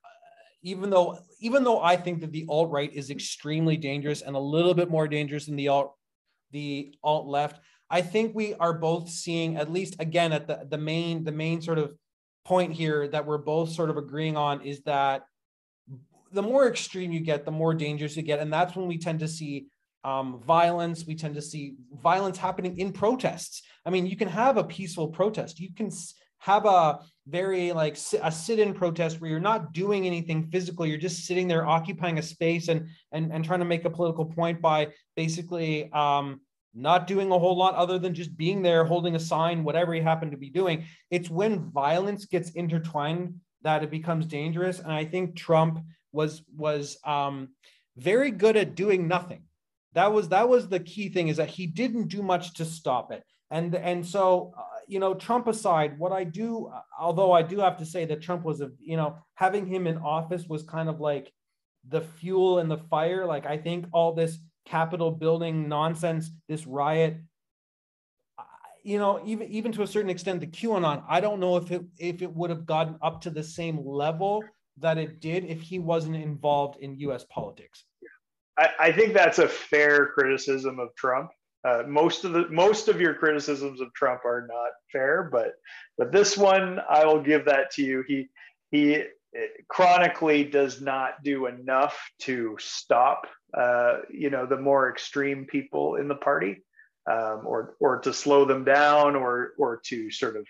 even 0.62 0.90
though 0.90 1.18
even 1.40 1.64
though 1.64 1.80
I 1.80 1.96
think 1.96 2.20
that 2.20 2.32
the 2.32 2.46
alt 2.48 2.70
right 2.70 2.92
is 2.92 3.10
extremely 3.10 3.76
dangerous 3.76 4.22
and 4.22 4.36
a 4.36 4.40
little 4.40 4.74
bit 4.74 4.90
more 4.90 5.08
dangerous 5.08 5.46
than 5.46 5.56
the 5.56 5.68
alt 5.68 5.94
the 6.52 6.94
alt 7.02 7.26
left. 7.26 7.60
I 7.90 8.02
think 8.02 8.34
we 8.34 8.54
are 8.54 8.72
both 8.72 9.08
seeing, 9.08 9.56
at 9.56 9.70
least 9.70 9.96
again, 9.98 10.32
at 10.32 10.46
the, 10.46 10.64
the 10.68 10.78
main, 10.78 11.24
the 11.24 11.32
main 11.32 11.60
sort 11.60 11.78
of 11.78 11.92
point 12.44 12.72
here 12.72 13.08
that 13.08 13.26
we're 13.26 13.38
both 13.38 13.70
sort 13.72 13.90
of 13.90 13.96
agreeing 13.96 14.36
on 14.36 14.62
is 14.62 14.80
that 14.82 15.24
the 16.32 16.42
more 16.42 16.68
extreme 16.68 17.12
you 17.12 17.20
get, 17.20 17.44
the 17.44 17.50
more 17.50 17.74
dangerous 17.74 18.16
you 18.16 18.22
get. 18.22 18.40
And 18.40 18.52
that's 18.52 18.76
when 18.76 18.86
we 18.86 18.98
tend 18.98 19.20
to 19.20 19.28
see 19.28 19.66
um, 20.04 20.40
violence. 20.46 21.06
We 21.06 21.14
tend 21.14 21.34
to 21.34 21.42
see 21.42 21.74
violence 21.92 22.38
happening 22.38 22.78
in 22.78 22.92
protests. 22.92 23.62
I 23.84 23.90
mean, 23.90 24.06
you 24.06 24.16
can 24.16 24.28
have 24.28 24.56
a 24.56 24.64
peaceful 24.64 25.08
protest. 25.08 25.60
You 25.60 25.74
can 25.74 25.90
have 26.40 26.64
a 26.64 27.00
very 27.26 27.72
like 27.72 27.96
a 28.22 28.32
sit-in 28.32 28.74
protest 28.74 29.20
where 29.20 29.30
you're 29.30 29.40
not 29.40 29.72
doing 29.72 30.06
anything 30.06 30.48
physical 30.50 30.86
you're 30.86 30.98
just 30.98 31.26
sitting 31.26 31.46
there 31.46 31.66
occupying 31.66 32.18
a 32.18 32.22
space 32.22 32.68
and 32.68 32.88
and, 33.12 33.32
and 33.32 33.44
trying 33.44 33.60
to 33.60 33.64
make 33.64 33.84
a 33.84 33.90
political 33.90 34.24
point 34.24 34.60
by 34.60 34.88
basically 35.16 35.92
um, 35.92 36.40
not 36.74 37.06
doing 37.06 37.30
a 37.30 37.38
whole 37.38 37.56
lot 37.56 37.74
other 37.74 37.98
than 37.98 38.14
just 38.14 38.36
being 38.36 38.62
there 38.62 38.84
holding 38.84 39.14
a 39.16 39.20
sign 39.20 39.62
whatever 39.62 39.94
you 39.94 40.02
happen 40.02 40.30
to 40.30 40.36
be 40.36 40.50
doing 40.50 40.84
it's 41.10 41.30
when 41.30 41.70
violence 41.70 42.24
gets 42.24 42.50
intertwined 42.50 43.34
that 43.62 43.82
it 43.82 43.90
becomes 43.90 44.26
dangerous 44.26 44.80
and 44.80 44.90
i 44.90 45.04
think 45.04 45.36
trump 45.36 45.78
was 46.12 46.42
was 46.56 46.98
um, 47.04 47.48
very 47.96 48.30
good 48.30 48.56
at 48.56 48.74
doing 48.74 49.08
nothing 49.08 49.42
that 49.94 50.12
was 50.12 50.28
that 50.28 50.48
was 50.48 50.68
the 50.68 50.80
key 50.80 51.08
thing 51.08 51.28
is 51.28 51.36
that 51.36 51.48
he 51.48 51.66
didn't 51.66 52.08
do 52.08 52.22
much 52.22 52.54
to 52.54 52.64
stop 52.64 53.12
it 53.12 53.22
and 53.50 53.74
and 53.74 54.06
so 54.06 54.52
uh, 54.56 54.62
you 54.90 54.98
know, 54.98 55.14
Trump 55.14 55.46
aside, 55.46 55.96
what 56.00 56.10
I 56.10 56.24
do, 56.24 56.68
although 56.98 57.30
I 57.30 57.42
do 57.42 57.60
have 57.60 57.76
to 57.78 57.86
say 57.86 58.04
that 58.06 58.20
Trump 58.20 58.44
was 58.44 58.60
a, 58.60 58.72
you 58.80 58.96
know, 58.96 59.18
having 59.34 59.64
him 59.64 59.86
in 59.86 59.98
office 59.98 60.46
was 60.48 60.64
kind 60.64 60.88
of 60.88 61.00
like 61.00 61.32
the 61.88 62.00
fuel 62.00 62.58
and 62.58 62.68
the 62.68 62.76
fire. 62.76 63.24
Like 63.24 63.46
I 63.46 63.56
think 63.56 63.86
all 63.92 64.12
this 64.12 64.36
Capitol 64.66 65.12
building 65.12 65.68
nonsense, 65.68 66.30
this 66.48 66.66
riot, 66.66 67.18
you 68.82 68.98
know, 68.98 69.22
even 69.24 69.46
even 69.48 69.70
to 69.72 69.82
a 69.82 69.86
certain 69.86 70.10
extent, 70.10 70.40
the 70.40 70.48
QAnon, 70.48 71.04
I 71.08 71.20
don't 71.20 71.38
know 71.38 71.56
if 71.56 71.70
it 71.70 71.82
if 71.96 72.20
it 72.20 72.34
would 72.34 72.50
have 72.50 72.66
gotten 72.66 72.96
up 73.00 73.20
to 73.20 73.30
the 73.30 73.44
same 73.44 73.86
level 73.86 74.42
that 74.80 74.98
it 74.98 75.20
did 75.20 75.44
if 75.44 75.60
he 75.60 75.78
wasn't 75.78 76.16
involved 76.16 76.80
in 76.80 76.98
U.S. 77.00 77.24
politics. 77.30 77.84
I, 78.58 78.70
I 78.78 78.92
think 78.92 79.14
that's 79.14 79.38
a 79.38 79.48
fair 79.48 80.08
criticism 80.08 80.78
of 80.78 80.94
Trump. 80.96 81.30
Uh, 81.62 81.82
most 81.86 82.24
of 82.24 82.32
the 82.32 82.48
most 82.48 82.88
of 82.88 83.00
your 83.00 83.14
criticisms 83.14 83.80
of 83.80 83.92
Trump 83.92 84.24
are 84.24 84.46
not 84.48 84.70
fair, 84.90 85.28
but 85.30 85.52
but 85.98 86.10
this 86.10 86.36
one 86.36 86.80
I 86.88 87.04
will 87.04 87.22
give 87.22 87.44
that 87.44 87.70
to 87.72 87.82
you. 87.82 88.02
He 88.08 88.28
he 88.70 89.02
chronically 89.68 90.44
does 90.44 90.80
not 90.80 91.22
do 91.22 91.46
enough 91.46 92.10
to 92.20 92.56
stop 92.58 93.26
uh, 93.56 93.98
you 94.10 94.30
know 94.30 94.46
the 94.46 94.56
more 94.56 94.90
extreme 94.90 95.44
people 95.44 95.96
in 95.96 96.08
the 96.08 96.14
party 96.14 96.62
um, 97.10 97.42
or 97.44 97.74
or 97.80 97.98
to 98.00 98.12
slow 98.12 98.44
them 98.44 98.64
down 98.64 99.16
or 99.16 99.52
or 99.58 99.80
to 99.84 100.10
sort 100.10 100.36
of 100.36 100.46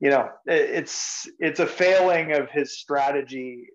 you 0.00 0.10
know 0.10 0.30
it's 0.46 1.28
it's 1.38 1.60
a 1.60 1.66
failing 1.66 2.32
of 2.32 2.50
his 2.50 2.78
strategy. 2.78 3.68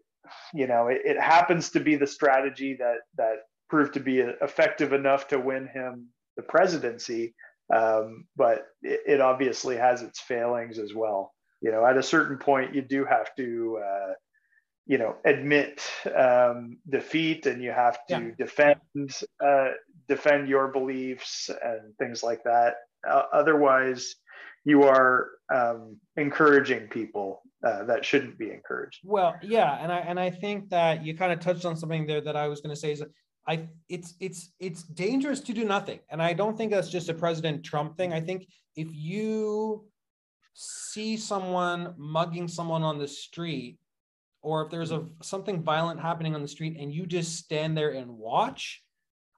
You 0.53 0.67
know 0.67 0.87
it, 0.87 1.01
it 1.05 1.19
happens 1.19 1.69
to 1.71 1.79
be 1.79 1.95
the 1.95 2.07
strategy 2.07 2.75
that 2.79 2.97
that 3.17 3.37
proved 3.69 3.93
to 3.93 3.99
be 3.99 4.19
effective 4.19 4.93
enough 4.93 5.27
to 5.29 5.39
win 5.39 5.67
him 5.67 6.07
the 6.35 6.43
presidency. 6.43 7.35
Um, 7.71 8.25
but 8.35 8.65
it, 8.81 9.01
it, 9.05 9.21
obviously 9.21 9.77
has 9.77 10.01
its 10.01 10.19
failings 10.19 10.79
as 10.79 10.95
well. 10.95 11.33
You 11.61 11.71
know 11.71 11.85
at 11.85 11.97
a 11.97 12.03
certain 12.03 12.37
point 12.37 12.75
you 12.75 12.81
do 12.81 13.05
have 13.05 13.33
to 13.35 13.79
uh, 13.83 14.13
you 14.89 14.97
know 14.97 15.15
admit 15.23 15.81
um, 16.15 16.79
defeat 16.89 17.45
and 17.45 17.63
you 17.63 17.71
have 17.71 17.99
to 18.07 18.33
yeah. 18.37 18.45
defend 18.45 19.15
uh, 19.43 19.69
defend 20.07 20.49
your 20.49 20.67
beliefs 20.69 21.49
and 21.63 21.95
things 21.97 22.23
like 22.23 22.43
that. 22.43 22.75
Uh, 23.07 23.23
otherwise 23.31 24.15
you 24.69 24.83
are 24.83 25.31
um, 25.53 25.97
encouraging 26.15 26.87
people 26.87 27.41
uh, 27.67 27.83
that 27.85 28.05
shouldn't 28.05 28.37
be 28.37 28.51
encouraged 28.51 28.99
well 29.03 29.35
yeah 29.41 29.77
and 29.81 29.91
i 29.91 29.99
and 29.99 30.19
i 30.19 30.29
think 30.29 30.69
that 30.69 31.03
you 31.03 31.17
kind 31.17 31.33
of 31.33 31.39
touched 31.39 31.65
on 31.65 31.75
something 31.75 32.05
there 32.07 32.21
that 32.21 32.35
i 32.35 32.47
was 32.47 32.61
going 32.61 32.73
to 32.73 32.79
say 32.79 32.91
is 32.91 33.03
I 33.49 33.67
it's 33.89 34.13
it's 34.19 34.51
it's 34.59 34.83
dangerous 34.83 35.39
to 35.41 35.53
do 35.53 35.65
nothing. 35.65 35.99
And 36.09 36.21
I 36.21 36.33
don't 36.33 36.55
think 36.55 36.71
that's 36.71 36.89
just 36.89 37.09
a 37.09 37.15
President 37.15 37.65
Trump 37.65 37.97
thing. 37.97 38.13
I 38.13 38.21
think 38.21 38.47
if 38.75 38.89
you 38.91 39.85
see 40.53 41.17
someone 41.17 41.95
mugging 41.97 42.47
someone 42.47 42.83
on 42.83 42.99
the 42.99 43.07
street 43.07 43.79
or 44.43 44.63
if 44.63 44.69
there's 44.69 44.91
a 44.91 45.05
something 45.23 45.63
violent 45.63 45.99
happening 45.99 46.35
on 46.35 46.43
the 46.43 46.47
street 46.47 46.77
and 46.79 46.93
you 46.93 47.07
just 47.07 47.37
stand 47.37 47.75
there 47.75 47.89
and 47.89 48.11
watch, 48.11 48.83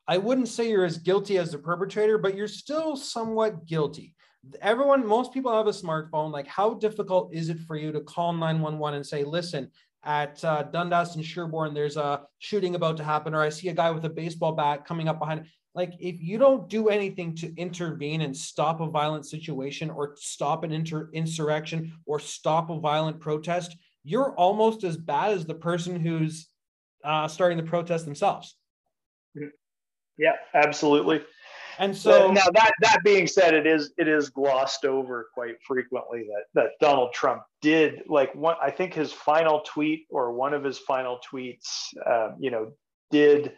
I 0.10 0.18
wouldn't 0.18 0.49
say 0.49 0.70
you're 0.70 0.84
as 0.84 0.98
guilty 0.98 1.38
as 1.38 1.53
the 1.53 1.60
perpetrator, 1.60 2.18
but 2.18 2.36
you're 2.36 2.49
still 2.49 2.98
somewhat 2.98 3.66
guilty. 3.66 4.14
Everyone, 4.61 5.05
most 5.05 5.34
people 5.34 5.55
have 5.55 5.68
a 5.68 5.72
smartphone. 5.72 6.31
Like, 6.31 6.47
how 6.47 6.73
difficult 6.73 7.34
is 7.34 7.49
it 7.49 7.59
for 7.59 7.76
you 7.76 7.91
to 7.91 8.01
call 8.01 8.34
911 8.34 8.97
and 8.97 9.05
say, 9.05 9.23
listen, 9.23 9.69
at 10.03 10.43
uh, 10.43 10.63
Dundas 10.63 11.15
and 11.15 11.23
Sherbourne, 11.23 11.76
there's 11.76 11.97
a 11.97 12.23
shooting 12.39 12.73
about 12.73 12.97
to 12.97 13.03
happen, 13.03 13.35
or 13.35 13.41
I 13.41 13.49
see 13.49 13.69
a 13.69 13.73
guy 13.73 13.91
with 13.91 14.03
a 14.05 14.09
baseball 14.09 14.53
bat 14.53 14.84
coming 14.84 15.07
up 15.07 15.19
behind. 15.19 15.45
Like, 15.76 15.93
if 15.99 16.19
you 16.19 16.39
don't 16.39 16.68
do 16.69 16.89
anything 16.89 17.35
to 17.35 17.55
intervene 17.55 18.22
and 18.22 18.35
stop 18.35 18.81
a 18.81 18.88
violent 18.88 19.27
situation, 19.27 19.91
or 19.91 20.15
stop 20.18 20.63
an 20.63 20.72
inter- 20.72 21.11
insurrection, 21.13 21.93
or 22.05 22.19
stop 22.19 22.72
a 22.72 22.80
violent 22.80 23.19
protest, 23.19 23.77
you're 24.03 24.34
almost 24.35 24.84
as 24.84 24.97
bad 24.97 25.34
as 25.34 25.45
the 25.45 25.53
person 25.53 25.99
who's 25.99 26.47
uh, 27.03 27.27
starting 27.27 27.57
the 27.57 27.63
protest 27.63 28.05
themselves. 28.05 28.55
Yeah, 30.18 30.34
absolutely. 30.53 31.22
And 31.82 31.98
so 31.98 32.32
now 32.32 32.45
that 32.53 32.74
that 32.82 32.99
being 33.03 33.26
said, 33.26 33.56
it 33.56 33.66
is 33.66 33.91
it 33.98 34.08
is 34.08 34.30
glossed 34.30 34.86
over 34.86 35.30
quite 35.34 35.56
frequently 35.64 36.28
that 36.28 36.44
that 36.53 36.70
Donald 36.80 37.12
Trump 37.12 37.41
did 37.60 38.03
like 38.08 38.36
one. 38.36 38.56
I 38.62 38.70
think 38.70 38.94
his 38.94 39.12
final 39.12 39.62
tweet 39.62 40.06
or 40.12 40.32
one 40.32 40.53
of 40.53 40.64
his 40.64 40.78
final 40.78 41.20
tweets, 41.28 41.88
um, 42.06 42.36
you 42.40 42.52
know, 42.52 42.72
did 43.10 43.53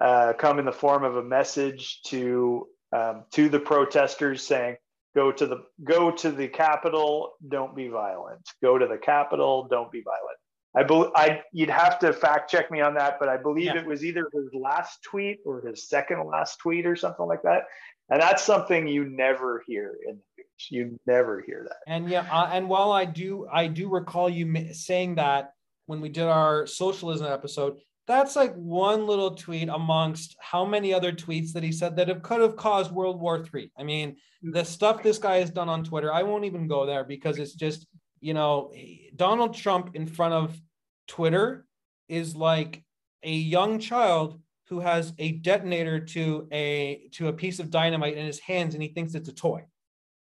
uh, 0.00 0.32
come 0.38 0.58
in 0.58 0.64
the 0.64 0.72
form 0.72 1.04
of 1.04 1.16
a 1.16 1.22
message 1.22 2.00
to 2.06 2.66
um, 2.94 3.24
to 3.32 3.50
the 3.50 3.60
protesters 3.60 4.42
saying, 4.42 4.76
go 5.14 5.30
to 5.30 5.46
the 5.46 5.58
go 5.84 6.10
to 6.10 6.30
the 6.30 6.48
Capitol, 6.48 7.32
don't 7.46 7.76
be 7.76 7.88
violent. 7.88 8.48
Go 8.62 8.78
to 8.78 8.86
the 8.86 8.96
Capitol, 8.96 9.68
don't 9.70 9.92
be 9.92 10.00
violent. 10.00 10.38
I 10.76 10.82
believe 10.82 11.10
I 11.14 11.42
you'd 11.52 11.70
have 11.70 11.98
to 12.00 12.12
fact 12.12 12.50
check 12.50 12.70
me 12.70 12.82
on 12.82 12.94
that, 12.94 13.18
but 13.18 13.28
I 13.28 13.38
believe 13.38 13.66
yeah. 13.66 13.78
it 13.78 13.86
was 13.86 14.04
either 14.04 14.28
his 14.32 14.48
last 14.52 15.02
tweet 15.02 15.38
or 15.46 15.66
his 15.66 15.88
second 15.88 16.24
last 16.26 16.58
tweet 16.58 16.86
or 16.86 16.94
something 16.94 17.26
like 17.26 17.42
that. 17.42 17.62
And 18.10 18.20
that's 18.20 18.44
something 18.44 18.86
you 18.86 19.04
never 19.04 19.64
hear 19.66 19.96
in 20.06 20.18
the 20.36 20.42
news. 20.42 20.70
You 20.70 21.00
never 21.06 21.40
hear 21.40 21.66
that. 21.68 21.78
And 21.90 22.08
yeah, 22.08 22.26
uh, 22.30 22.50
and 22.52 22.68
while 22.68 22.92
I 22.92 23.04
do, 23.04 23.48
I 23.50 23.66
do 23.66 23.88
recall 23.88 24.28
you 24.28 24.72
saying 24.74 25.16
that 25.16 25.52
when 25.86 26.00
we 26.00 26.08
did 26.08 26.24
our 26.24 26.66
socialism 26.66 27.26
episode, 27.26 27.78
that's 28.06 28.36
like 28.36 28.54
one 28.54 29.06
little 29.06 29.34
tweet 29.34 29.68
amongst 29.68 30.36
how 30.38 30.64
many 30.64 30.94
other 30.94 31.10
tweets 31.10 31.52
that 31.54 31.64
he 31.64 31.72
said 31.72 31.96
that 31.96 32.08
have 32.08 32.22
could 32.22 32.40
have 32.40 32.54
caused 32.54 32.92
World 32.92 33.20
War 33.20 33.44
Three. 33.44 33.72
I 33.76 33.82
mean, 33.82 34.16
the 34.42 34.64
stuff 34.64 35.02
this 35.02 35.18
guy 35.18 35.38
has 35.38 35.50
done 35.50 35.68
on 35.68 35.82
Twitter, 35.82 36.12
I 36.12 36.22
won't 36.22 36.44
even 36.44 36.68
go 36.68 36.86
there 36.86 37.02
because 37.02 37.38
it's 37.38 37.54
just, 37.54 37.86
you 38.26 38.34
know, 38.34 38.72
Donald 39.14 39.54
Trump 39.54 39.94
in 39.94 40.04
front 40.04 40.34
of 40.34 40.60
Twitter 41.06 41.64
is 42.08 42.34
like 42.34 42.82
a 43.22 43.30
young 43.30 43.78
child 43.78 44.40
who 44.68 44.80
has 44.80 45.12
a 45.20 45.30
detonator 45.30 46.00
to 46.00 46.48
a 46.50 47.08
to 47.12 47.28
a 47.28 47.32
piece 47.32 47.60
of 47.60 47.70
dynamite 47.70 48.16
in 48.16 48.26
his 48.26 48.40
hands 48.40 48.74
and 48.74 48.82
he 48.82 48.88
thinks 48.88 49.14
it's 49.14 49.28
a 49.28 49.32
toy. 49.32 49.62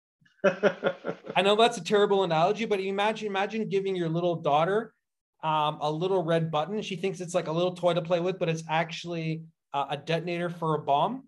I 0.44 1.42
know 1.42 1.56
that's 1.56 1.78
a 1.78 1.84
terrible 1.84 2.22
analogy, 2.22 2.64
but 2.64 2.78
imagine 2.78 3.26
imagine 3.26 3.68
giving 3.68 3.96
your 3.96 4.08
little 4.08 4.36
daughter 4.36 4.94
um, 5.42 5.78
a 5.80 5.90
little 5.90 6.22
red 6.22 6.48
button. 6.52 6.80
She 6.82 6.94
thinks 6.94 7.20
it's 7.20 7.34
like 7.34 7.48
a 7.48 7.52
little 7.52 7.74
toy 7.74 7.94
to 7.94 8.02
play 8.02 8.20
with, 8.20 8.38
but 8.38 8.48
it's 8.48 8.62
actually 8.68 9.42
uh, 9.74 9.86
a 9.90 9.96
detonator 9.96 10.48
for 10.48 10.76
a 10.76 10.78
bomb. 10.78 11.24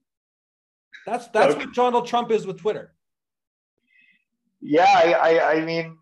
That's 1.06 1.26
that's 1.28 1.56
okay. 1.56 1.64
what 1.64 1.74
Donald 1.74 2.06
Trump 2.06 2.30
is 2.30 2.46
with 2.46 2.60
Twitter. 2.60 2.94
Yeah, 4.60 4.86
I, 4.86 5.12
I, 5.12 5.52
I 5.54 5.64
mean, 5.64 5.98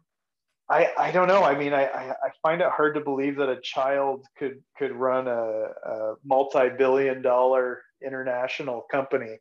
I, 0.70 0.88
I 0.96 1.10
don't 1.10 1.26
know. 1.26 1.42
I 1.42 1.58
mean, 1.58 1.74
I, 1.74 1.84
I 1.84 2.30
find 2.42 2.60
it 2.60 2.68
hard 2.70 2.94
to 2.94 3.00
believe 3.00 3.36
that 3.36 3.48
a 3.48 3.60
child 3.60 4.24
could 4.38 4.62
could 4.78 4.92
run 4.92 5.26
a, 5.26 5.32
a 5.32 6.14
multi-billion-dollar 6.24 7.82
international 8.06 8.86
company, 8.90 9.38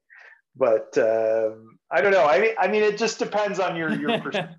but 0.55 0.97
um, 0.97 1.77
I 1.91 2.01
don't 2.01 2.11
know. 2.11 2.25
I 2.25 2.39
mean, 2.39 2.55
I 2.57 2.67
mean, 2.67 2.81
it 2.81 2.97
just 2.97 3.19
depends 3.19 3.59
on 3.59 3.75
your 3.75 3.93
your 3.93 4.19
perspective 4.21 4.57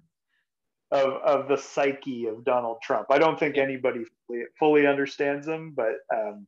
of 0.93 1.15
of 1.25 1.49
the 1.49 1.57
psyche 1.57 2.27
of 2.27 2.45
Donald 2.45 2.79
Trump. 2.83 3.09
I 3.11 3.19
don't 3.19 3.39
think 3.39 3.59
anybody 3.59 4.05
fully, 4.27 4.43
fully 4.57 4.87
understands 4.87 5.49
him, 5.49 5.75
but 5.75 5.95
um, 6.15 6.47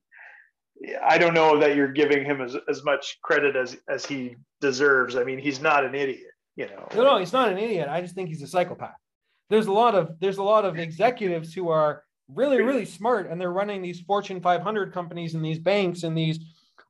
I 1.05 1.19
don't 1.19 1.35
know 1.35 1.59
that 1.59 1.75
you're 1.75 1.93
giving 1.93 2.25
him 2.25 2.41
as, 2.41 2.57
as 2.69 2.85
much 2.85 3.19
credit 3.23 3.57
as 3.57 3.77
as 3.89 4.07
he 4.07 4.37
deserves. 4.61 5.17
I 5.17 5.25
mean, 5.25 5.41
he's 5.41 5.61
not 5.61 5.85
an 5.85 5.97
idiot, 5.97 6.31
you 6.55 6.67
know. 6.67 6.87
No, 6.95 7.03
no, 7.03 7.19
he's 7.19 7.33
not 7.33 7.51
an 7.51 7.59
idiot. 7.59 7.89
I 7.89 8.01
just 8.01 8.15
think 8.15 8.29
he's 8.29 8.43
a 8.43 8.47
psychopath. 8.47 9.02
There's 9.51 9.67
a 9.67 9.73
lot 9.73 9.95
of 9.95 10.19
there's 10.21 10.39
a 10.39 10.43
lot 10.43 10.65
of 10.65 10.79
executives 10.79 11.53
who 11.53 11.69
are 11.69 12.05
really 12.29 12.63
really 12.63 12.85
smart 12.85 13.31
and 13.31 13.41
they're 13.41 13.53
running 13.53 13.83
these 13.83 14.01
Fortune 14.01 14.41
500 14.41 14.93
companies 14.93 15.35
and 15.35 15.45
these 15.45 15.59
banks 15.59 16.03
and 16.03 16.17
these 16.17 16.39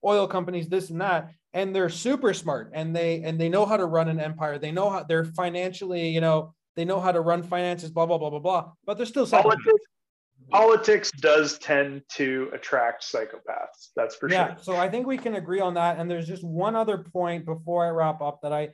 oil 0.04 0.26
companies 0.26 0.68
this 0.68 0.90
and 0.90 1.00
that 1.00 1.30
and 1.54 1.74
they're 1.74 1.88
super 1.88 2.32
smart 2.32 2.70
and 2.74 2.94
they 2.94 3.22
and 3.22 3.40
they 3.40 3.48
know 3.48 3.66
how 3.66 3.76
to 3.76 3.86
run 3.86 4.08
an 4.08 4.20
empire. 4.20 4.58
They 4.58 4.72
know 4.72 4.90
how 4.90 5.02
they're 5.02 5.24
financially, 5.24 6.08
you 6.08 6.20
know, 6.20 6.54
they 6.76 6.84
know 6.84 7.00
how 7.00 7.12
to 7.12 7.20
run 7.20 7.42
finances, 7.42 7.90
blah 7.90 8.06
blah 8.06 8.18
blah 8.18 8.30
blah 8.30 8.38
blah. 8.38 8.72
But 8.86 8.96
they're 8.96 9.06
still 9.06 9.26
politics. 9.26 9.84
Politics 10.50 11.10
does 11.18 11.58
tend 11.58 12.02
to 12.10 12.50
attract 12.52 13.04
psychopaths. 13.10 13.90
That's 13.96 14.16
for 14.16 14.28
yeah, 14.28 14.48
sure. 14.48 14.56
So 14.62 14.76
I 14.76 14.88
think 14.88 15.06
we 15.06 15.16
can 15.16 15.36
agree 15.36 15.60
on 15.60 15.74
that. 15.74 15.98
And 15.98 16.10
there's 16.10 16.26
just 16.26 16.44
one 16.44 16.76
other 16.76 16.98
point 16.98 17.46
before 17.46 17.86
I 17.86 17.90
wrap 17.90 18.20
up 18.20 18.40
that 18.42 18.52
I, 18.52 18.70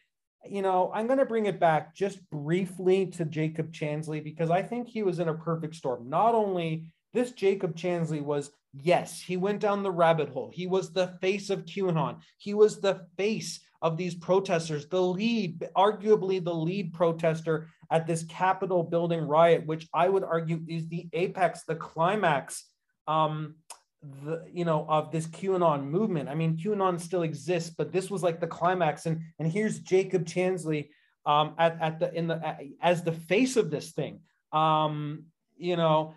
you 0.46 0.62
know, 0.62 0.90
I'm 0.94 1.06
going 1.06 1.18
to 1.18 1.26
bring 1.26 1.46
it 1.46 1.60
back 1.60 1.94
just 1.94 2.18
briefly 2.30 3.06
to 3.06 3.24
Jacob 3.24 3.72
Chansley 3.72 4.22
because 4.22 4.50
I 4.50 4.62
think 4.62 4.88
he 4.88 5.02
was 5.02 5.18
in 5.18 5.28
a 5.28 5.34
perfect 5.34 5.74
storm. 5.74 6.08
Not 6.08 6.34
only 6.34 6.92
this 7.12 7.32
Jacob 7.32 7.76
Chansley 7.76 8.22
was 8.22 8.50
yes, 8.74 9.20
he 9.20 9.36
went 9.36 9.60
down 9.60 9.82
the 9.82 9.90
rabbit 9.90 10.28
hole. 10.28 10.50
He 10.52 10.66
was 10.66 10.92
the 10.92 11.14
face 11.20 11.50
of 11.50 11.64
QAnon. 11.64 12.18
He 12.38 12.54
was 12.54 12.80
the 12.80 13.06
face 13.16 13.60
of 13.80 13.96
these 13.96 14.14
protesters, 14.14 14.88
the 14.88 15.00
lead, 15.00 15.68
arguably 15.76 16.42
the 16.42 16.54
lead 16.54 16.92
protester 16.92 17.68
at 17.90 18.06
this 18.06 18.24
Capitol 18.24 18.82
building 18.82 19.20
riot, 19.20 19.66
which 19.66 19.88
I 19.94 20.08
would 20.08 20.24
argue 20.24 20.60
is 20.68 20.88
the 20.88 21.08
apex, 21.12 21.62
the 21.64 21.76
climax, 21.76 22.64
um, 23.06 23.54
the 24.02 24.44
you 24.52 24.64
know 24.64 24.86
of 24.88 25.10
this 25.10 25.26
QAnon 25.26 25.84
movement. 25.84 26.28
I 26.28 26.34
mean, 26.34 26.56
QAnon 26.56 27.00
still 27.00 27.22
exists, 27.22 27.70
but 27.70 27.92
this 27.92 28.10
was 28.10 28.22
like 28.22 28.40
the 28.40 28.46
climax. 28.46 29.06
And 29.06 29.20
and 29.38 29.50
here's 29.50 29.80
Jacob 29.80 30.24
Chansley 30.24 30.88
um, 31.26 31.54
at 31.58 31.80
at 31.80 31.98
the 31.98 32.12
in 32.14 32.28
the 32.28 32.56
as 32.80 33.02
the 33.02 33.12
face 33.12 33.56
of 33.56 33.70
this 33.70 33.92
thing. 33.92 34.20
Um, 34.52 35.24
you 35.56 35.76
know, 35.76 36.14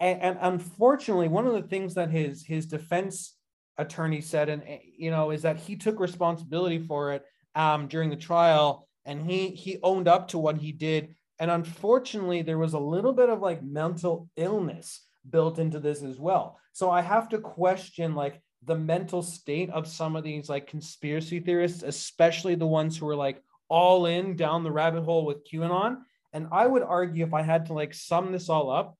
and, 0.00 0.20
and 0.20 0.38
unfortunately, 0.40 1.28
one 1.28 1.46
of 1.46 1.54
the 1.54 1.62
things 1.62 1.94
that 1.94 2.10
his 2.10 2.44
his 2.44 2.66
defense 2.66 3.36
attorney 3.78 4.20
said, 4.20 4.48
and 4.48 4.62
eh, 4.66 4.78
you 4.96 5.10
know, 5.10 5.30
is 5.30 5.42
that 5.42 5.56
he 5.56 5.76
took 5.76 6.00
responsibility 6.00 6.78
for 6.78 7.12
it 7.12 7.24
um, 7.54 7.88
during 7.88 8.10
the 8.10 8.16
trial, 8.16 8.86
and 9.04 9.28
he 9.28 9.48
he 9.48 9.78
owned 9.82 10.08
up 10.08 10.28
to 10.28 10.38
what 10.38 10.58
he 10.58 10.72
did. 10.72 11.14
And 11.38 11.50
unfortunately, 11.50 12.42
there 12.42 12.58
was 12.58 12.74
a 12.74 12.78
little 12.78 13.12
bit 13.12 13.28
of 13.28 13.40
like 13.40 13.62
mental 13.62 14.28
illness 14.36 15.00
built 15.30 15.58
into 15.58 15.80
this 15.80 16.02
as 16.02 16.18
well. 16.18 16.58
So 16.72 16.90
I 16.90 17.00
have 17.00 17.28
to 17.30 17.38
question 17.38 18.14
like 18.14 18.40
the 18.64 18.76
mental 18.76 19.22
state 19.22 19.70
of 19.70 19.86
some 19.86 20.16
of 20.16 20.24
these 20.24 20.48
like 20.48 20.66
conspiracy 20.66 21.40
theorists, 21.40 21.82
especially 21.82 22.54
the 22.54 22.66
ones 22.66 22.96
who 22.96 23.08
are 23.08 23.16
like 23.16 23.42
all 23.68 24.06
in 24.06 24.36
down 24.36 24.64
the 24.64 24.72
rabbit 24.72 25.04
hole 25.04 25.24
with 25.24 25.46
QAnon. 25.48 25.98
And 26.32 26.48
I 26.50 26.66
would 26.66 26.82
argue 26.82 27.24
if 27.24 27.34
I 27.34 27.42
had 27.42 27.66
to 27.66 27.72
like 27.72 27.94
sum 27.94 28.32
this 28.32 28.48
all 28.48 28.70
up, 28.70 28.96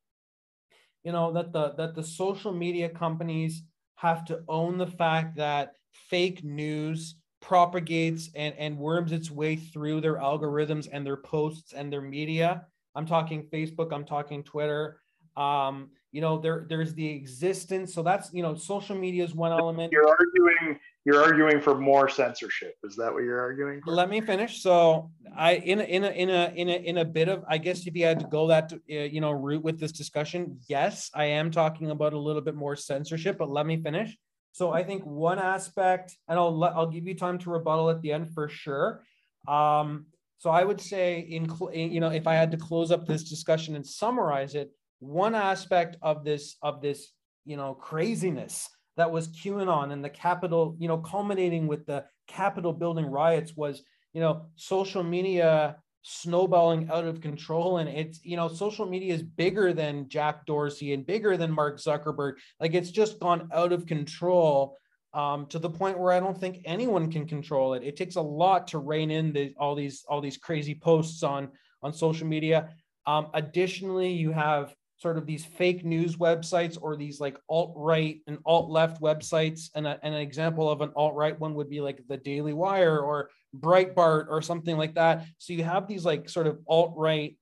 you 1.02 1.12
know, 1.12 1.32
that 1.32 1.52
the 1.52 1.72
that 1.74 1.94
the 1.94 2.02
social 2.02 2.52
media 2.52 2.88
companies 2.88 3.62
have 3.96 4.24
to 4.26 4.42
own 4.48 4.78
the 4.78 4.86
fact 4.86 5.36
that 5.36 5.74
fake 5.92 6.44
news 6.44 7.16
propagates 7.40 8.30
and, 8.34 8.54
and 8.56 8.78
worms 8.78 9.12
its 9.12 9.30
way 9.30 9.56
through 9.56 10.00
their 10.00 10.16
algorithms 10.16 10.88
and 10.90 11.04
their 11.04 11.16
posts 11.16 11.72
and 11.72 11.92
their 11.92 12.00
media. 12.00 12.66
I'm 12.94 13.06
talking 13.06 13.48
Facebook, 13.52 13.92
I'm 13.92 14.04
talking 14.04 14.42
Twitter. 14.42 15.00
Um, 15.36 15.90
you 16.14 16.20
know 16.20 16.38
there 16.38 16.64
there's 16.68 16.94
the 16.94 17.08
existence 17.08 17.92
so 17.92 18.00
that's 18.00 18.32
you 18.32 18.40
know 18.40 18.54
social 18.54 18.96
media 18.96 19.24
is 19.24 19.34
one 19.34 19.50
element. 19.50 19.92
You're 19.92 20.08
arguing 20.08 20.78
you're 21.04 21.20
arguing 21.20 21.60
for 21.60 21.74
more 21.74 22.08
censorship. 22.08 22.76
Is 22.84 22.94
that 22.96 23.12
what 23.12 23.24
you're 23.24 23.40
arguing 23.40 23.82
for? 23.82 23.92
let 23.92 24.08
me 24.08 24.20
finish. 24.20 24.62
So 24.62 25.10
i 25.36 25.54
in 25.56 25.80
a, 25.80 25.82
in 25.82 26.04
a 26.04 26.10
in 26.10 26.30
a 26.30 26.52
in 26.54 26.68
a 26.68 26.76
in 26.90 26.98
a 26.98 27.04
bit 27.04 27.28
of 27.28 27.42
i 27.48 27.58
guess 27.58 27.88
if 27.88 27.96
you 27.96 28.04
had 28.04 28.20
to 28.20 28.28
go 28.28 28.46
that 28.46 28.72
uh, 28.72 28.94
you 29.14 29.20
know 29.20 29.32
route 29.32 29.64
with 29.64 29.80
this 29.80 29.90
discussion 29.90 30.60
yes 30.68 31.10
i 31.14 31.24
am 31.24 31.50
talking 31.50 31.90
about 31.90 32.12
a 32.12 32.18
little 32.26 32.44
bit 32.48 32.54
more 32.54 32.76
censorship 32.76 33.36
but 33.36 33.50
let 33.50 33.66
me 33.66 33.76
finish. 33.88 34.16
So 34.52 34.70
i 34.70 34.84
think 34.84 35.04
one 35.04 35.40
aspect 35.40 36.16
and 36.28 36.38
i'll 36.38 36.56
let 36.56 36.74
i'll 36.76 36.92
give 36.96 37.08
you 37.08 37.16
time 37.16 37.38
to 37.40 37.50
rebuttal 37.50 37.90
at 37.90 38.00
the 38.02 38.12
end 38.12 38.32
for 38.32 38.48
sure. 38.48 39.02
Um 39.48 40.06
so 40.38 40.50
i 40.50 40.62
would 40.62 40.80
say 40.80 41.08
in 41.36 41.42
you 41.72 41.98
know 41.98 42.12
if 42.20 42.28
i 42.28 42.34
had 42.34 42.52
to 42.52 42.56
close 42.68 42.92
up 42.92 43.04
this 43.04 43.24
discussion 43.34 43.74
and 43.74 43.84
summarize 43.84 44.54
it 44.54 44.70
one 45.00 45.34
aspect 45.34 45.96
of 46.02 46.24
this 46.24 46.56
of 46.62 46.80
this 46.80 47.10
you 47.44 47.56
know 47.56 47.74
craziness 47.74 48.68
that 48.96 49.10
was 49.10 49.28
QAnon 49.28 49.92
and 49.92 50.04
the 50.04 50.10
Capitol, 50.10 50.76
you 50.78 50.88
know, 50.88 50.98
culminating 50.98 51.66
with 51.66 51.86
the 51.86 52.04
Capitol 52.28 52.72
building 52.72 53.06
riots 53.06 53.56
was, 53.56 53.82
you 54.12 54.20
know, 54.20 54.46
social 54.56 55.02
media 55.02 55.76
snowballing 56.02 56.90
out 56.90 57.04
of 57.04 57.20
control. 57.20 57.78
And 57.78 57.88
it's, 57.88 58.24
you 58.24 58.36
know, 58.36 58.48
social 58.48 58.86
media 58.86 59.14
is 59.14 59.22
bigger 59.22 59.72
than 59.72 60.08
Jack 60.08 60.46
Dorsey 60.46 60.92
and 60.92 61.06
bigger 61.06 61.36
than 61.36 61.50
Mark 61.50 61.78
Zuckerberg. 61.78 62.34
Like 62.60 62.74
it's 62.74 62.90
just 62.90 63.18
gone 63.18 63.48
out 63.52 63.72
of 63.72 63.86
control 63.86 64.76
um, 65.12 65.46
to 65.46 65.58
the 65.58 65.70
point 65.70 65.98
where 65.98 66.12
I 66.12 66.20
don't 66.20 66.38
think 66.38 66.60
anyone 66.64 67.10
can 67.10 67.26
control 67.26 67.74
it. 67.74 67.82
It 67.82 67.96
takes 67.96 68.16
a 68.16 68.22
lot 68.22 68.68
to 68.68 68.78
rein 68.78 69.10
in 69.10 69.32
the, 69.32 69.54
all 69.58 69.74
these 69.74 70.04
all 70.08 70.20
these 70.20 70.36
crazy 70.36 70.74
posts 70.74 71.22
on 71.22 71.50
on 71.82 71.92
social 71.92 72.26
media. 72.26 72.70
Um, 73.06 73.28
additionally, 73.34 74.12
you 74.12 74.32
have 74.32 74.74
sort 75.04 75.18
of 75.18 75.26
these 75.26 75.44
fake 75.44 75.84
news 75.84 76.16
websites 76.16 76.78
or 76.80 76.96
these 76.96 77.20
like 77.20 77.36
alt 77.50 77.74
right 77.76 78.22
and 78.26 78.38
alt 78.46 78.70
left 78.70 79.02
websites. 79.02 79.68
And, 79.74 79.86
a, 79.86 80.00
and 80.02 80.14
an 80.14 80.20
example 80.22 80.70
of 80.70 80.80
an 80.80 80.92
alt 80.96 81.14
right 81.14 81.38
one 81.38 81.52
would 81.56 81.68
be 81.68 81.82
like 81.82 82.00
the 82.08 82.16
Daily 82.16 82.54
Wire 82.54 83.00
or 83.00 83.28
Breitbart 83.54 84.28
or 84.30 84.40
something 84.40 84.78
like 84.78 84.94
that. 84.94 85.26
So 85.36 85.52
you 85.52 85.62
have 85.62 85.86
these 85.86 86.06
like 86.06 86.30
sort 86.30 86.46
of 86.46 86.58
alt 86.66 86.94
right 86.96 87.36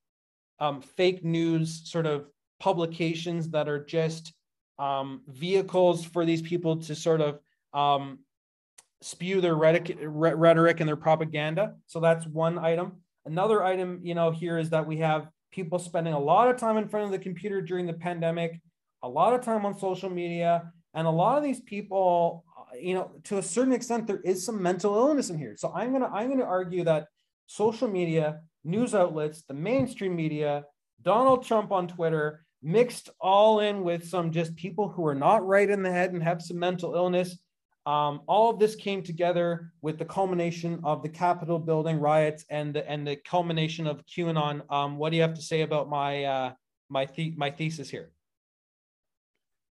um, 0.58 0.80
fake 0.80 1.24
news 1.24 1.88
sort 1.88 2.04
of 2.04 2.26
publications 2.58 3.50
that 3.50 3.68
are 3.68 3.84
just 3.84 4.32
um, 4.80 5.20
vehicles 5.28 6.04
for 6.04 6.24
these 6.24 6.42
people 6.42 6.78
to 6.78 6.96
sort 6.96 7.20
of 7.20 7.38
um, 7.72 8.18
spew 9.02 9.40
their 9.40 9.54
rhetoric, 9.54 9.96
rhetoric 10.00 10.80
and 10.80 10.88
their 10.88 10.96
propaganda. 10.96 11.76
So 11.86 12.00
that's 12.00 12.26
one 12.26 12.58
item. 12.58 13.02
Another 13.24 13.62
item, 13.62 14.00
you 14.02 14.16
know, 14.16 14.32
here 14.32 14.58
is 14.58 14.70
that 14.70 14.84
we 14.84 14.96
have 14.96 15.28
people 15.52 15.78
spending 15.78 16.14
a 16.14 16.18
lot 16.18 16.48
of 16.48 16.56
time 16.56 16.76
in 16.76 16.88
front 16.88 17.06
of 17.06 17.12
the 17.12 17.18
computer 17.18 17.62
during 17.62 17.86
the 17.86 17.92
pandemic, 17.92 18.60
a 19.02 19.08
lot 19.08 19.34
of 19.34 19.42
time 19.42 19.64
on 19.64 19.78
social 19.78 20.10
media, 20.10 20.72
and 20.94 21.06
a 21.06 21.10
lot 21.10 21.38
of 21.38 21.44
these 21.44 21.60
people, 21.60 22.44
uh, 22.58 22.76
you 22.76 22.94
know, 22.94 23.12
to 23.24 23.38
a 23.38 23.42
certain 23.42 23.72
extent, 23.72 24.06
there 24.06 24.20
is 24.20 24.44
some 24.44 24.62
mental 24.62 24.94
illness 24.96 25.30
in 25.30 25.38
here. 25.38 25.54
So 25.56 25.72
I'm 25.74 25.92
gonna 25.92 26.10
I'm 26.12 26.30
gonna 26.30 26.44
argue 26.44 26.84
that 26.84 27.06
social 27.46 27.88
media, 27.88 28.40
news 28.64 28.94
outlets, 28.94 29.42
the 29.42 29.54
mainstream 29.54 30.16
media, 30.16 30.64
Donald 31.02 31.44
Trump 31.44 31.72
on 31.72 31.88
Twitter, 31.88 32.44
mixed 32.62 33.10
all 33.20 33.60
in 33.60 33.82
with 33.82 34.08
some 34.08 34.30
just 34.30 34.54
people 34.56 34.88
who 34.88 35.06
are 35.06 35.14
not 35.14 35.46
right 35.46 35.68
in 35.68 35.82
the 35.82 35.90
head 35.90 36.12
and 36.12 36.22
have 36.22 36.42
some 36.42 36.58
mental 36.58 36.94
illness 36.94 37.38
um, 37.86 38.22
all 38.26 38.50
of 38.50 38.58
this 38.58 38.74
came 38.76 39.02
together 39.02 39.72
with 39.82 39.98
the 39.98 40.04
culmination 40.04 40.80
of 40.84 41.02
the 41.02 41.08
Capitol 41.08 41.58
building 41.58 41.98
riots 41.98 42.44
and 42.48 42.74
the 42.74 42.88
and 42.88 43.06
the 43.06 43.16
culmination 43.16 43.86
of 43.86 44.04
QAnon. 44.06 44.62
Um, 44.70 44.98
what 44.98 45.10
do 45.10 45.16
you 45.16 45.22
have 45.22 45.34
to 45.34 45.42
say 45.42 45.62
about 45.62 45.88
my 45.88 46.24
uh, 46.24 46.52
my 46.88 47.06
the- 47.06 47.34
my 47.36 47.50
thesis 47.50 47.90
here? 47.90 48.10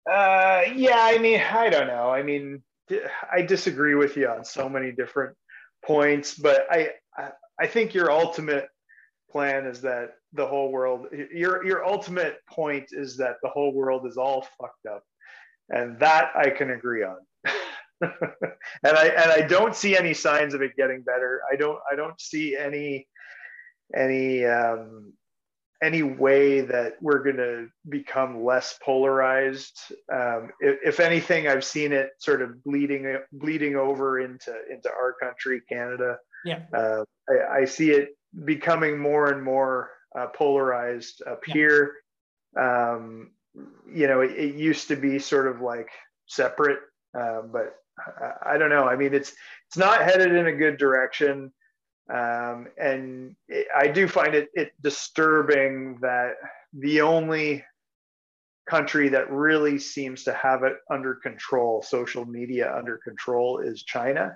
Uh, 0.09 0.63
yeah, 0.75 0.99
I 0.99 1.17
mean, 1.17 1.39
I 1.39 1.69
don't 1.69 1.87
know. 1.87 2.09
I 2.09 2.23
mean, 2.23 2.61
I 3.31 3.41
disagree 3.41 3.95
with 3.95 4.17
you 4.17 4.27
on 4.27 4.43
so 4.43 4.67
many 4.67 4.91
different 4.91 5.37
points, 5.85 6.35
but 6.35 6.65
I 6.69 6.89
I 7.59 7.67
think 7.67 7.93
your 7.93 8.11
ultimate 8.11 8.67
plan 9.31 9.65
is 9.65 9.81
that 9.81 10.15
the 10.33 10.45
whole 10.45 10.71
world 10.71 11.07
your 11.31 11.65
your 11.65 11.85
ultimate 11.85 12.37
point 12.49 12.85
is 12.91 13.17
that 13.17 13.37
the 13.41 13.49
whole 13.49 13.73
world 13.73 14.05
is 14.05 14.17
all 14.17 14.47
fucked 14.59 14.85
up 14.85 15.03
and 15.69 15.99
that 15.99 16.31
i 16.35 16.49
can 16.49 16.71
agree 16.71 17.03
on 17.03 17.17
and 18.83 18.97
I 18.97 19.07
and 19.07 19.31
I 19.31 19.41
don't 19.41 19.75
see 19.75 19.97
any 19.97 20.13
signs 20.13 20.53
of 20.53 20.61
it 20.61 20.75
getting 20.75 21.01
better. 21.01 21.41
I 21.51 21.55
don't 21.55 21.79
I 21.91 21.95
don't 21.95 22.19
see 22.19 22.55
any 22.57 23.07
any 23.95 24.45
um, 24.45 25.13
any 25.83 26.01
way 26.01 26.61
that 26.61 26.93
we're 27.01 27.21
going 27.21 27.37
to 27.37 27.67
become 27.89 28.43
less 28.43 28.79
polarized. 28.83 29.77
Um, 30.11 30.51
if, 30.61 30.79
if, 30.85 30.99
anything, 31.01 31.47
I've 31.47 31.65
seen 31.65 31.91
it 31.91 32.11
sort 32.19 32.41
of 32.41 32.63
bleeding 32.63 33.17
bleeding 33.33 33.75
over 33.75 34.21
into 34.21 34.53
into 34.71 34.89
our 34.89 35.13
country, 35.21 35.61
Canada. 35.67 36.17
Yeah, 36.45 36.61
uh, 36.73 37.03
I, 37.29 37.59
I, 37.59 37.65
see 37.65 37.91
it 37.91 38.17
becoming 38.45 38.97
more 38.97 39.31
and 39.31 39.43
more 39.43 39.91
uh, 40.17 40.27
polarized 40.35 41.21
up 41.27 41.41
yeah. 41.47 41.53
here. 41.53 41.93
Um, 42.57 43.31
you 43.93 44.07
know, 44.07 44.21
it, 44.21 44.31
it, 44.31 44.55
used 44.55 44.87
to 44.89 44.95
be 44.95 45.19
sort 45.19 45.47
of 45.47 45.61
like 45.61 45.89
separate, 46.27 46.79
uh, 47.17 47.41
but 47.51 47.75
I, 48.45 48.57
don't 48.57 48.69
know. 48.69 48.87
I 48.87 48.95
mean, 48.95 49.13
it's 49.13 49.33
it's 49.67 49.77
not 49.77 50.01
headed 50.01 50.33
in 50.33 50.47
a 50.47 50.55
good 50.55 50.77
direction, 50.77 51.51
um, 52.11 52.67
and 52.77 53.35
it, 53.47 53.67
I 53.75 53.87
do 53.87 54.07
find 54.07 54.33
it 54.35 54.49
it 54.53 54.71
disturbing 54.81 55.99
that 56.01 56.33
the 56.73 57.01
only 57.01 57.63
country 58.67 59.09
that 59.09 59.31
really 59.31 59.77
seems 59.77 60.23
to 60.23 60.33
have 60.33 60.63
it 60.63 60.73
under 60.89 61.15
control, 61.15 61.81
social 61.81 62.25
media 62.25 62.73
under 62.75 62.97
control, 62.97 63.59
is 63.59 63.83
China. 63.83 64.35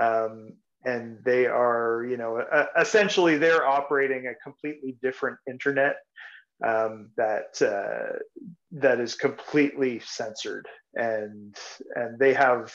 Um, 0.00 0.52
and 0.84 1.18
they 1.24 1.46
are, 1.46 2.06
you 2.08 2.16
know, 2.16 2.38
uh, 2.38 2.66
essentially 2.78 3.36
they're 3.36 3.66
operating 3.66 4.28
a 4.28 4.34
completely 4.36 4.96
different 5.02 5.36
internet 5.48 5.96
um, 6.64 7.10
that 7.16 7.60
uh, 7.60 8.18
that 8.72 9.00
is 9.00 9.14
completely 9.14 10.00
censored, 10.00 10.66
and 10.96 11.56
and 11.94 12.18
they 12.18 12.34
have, 12.34 12.74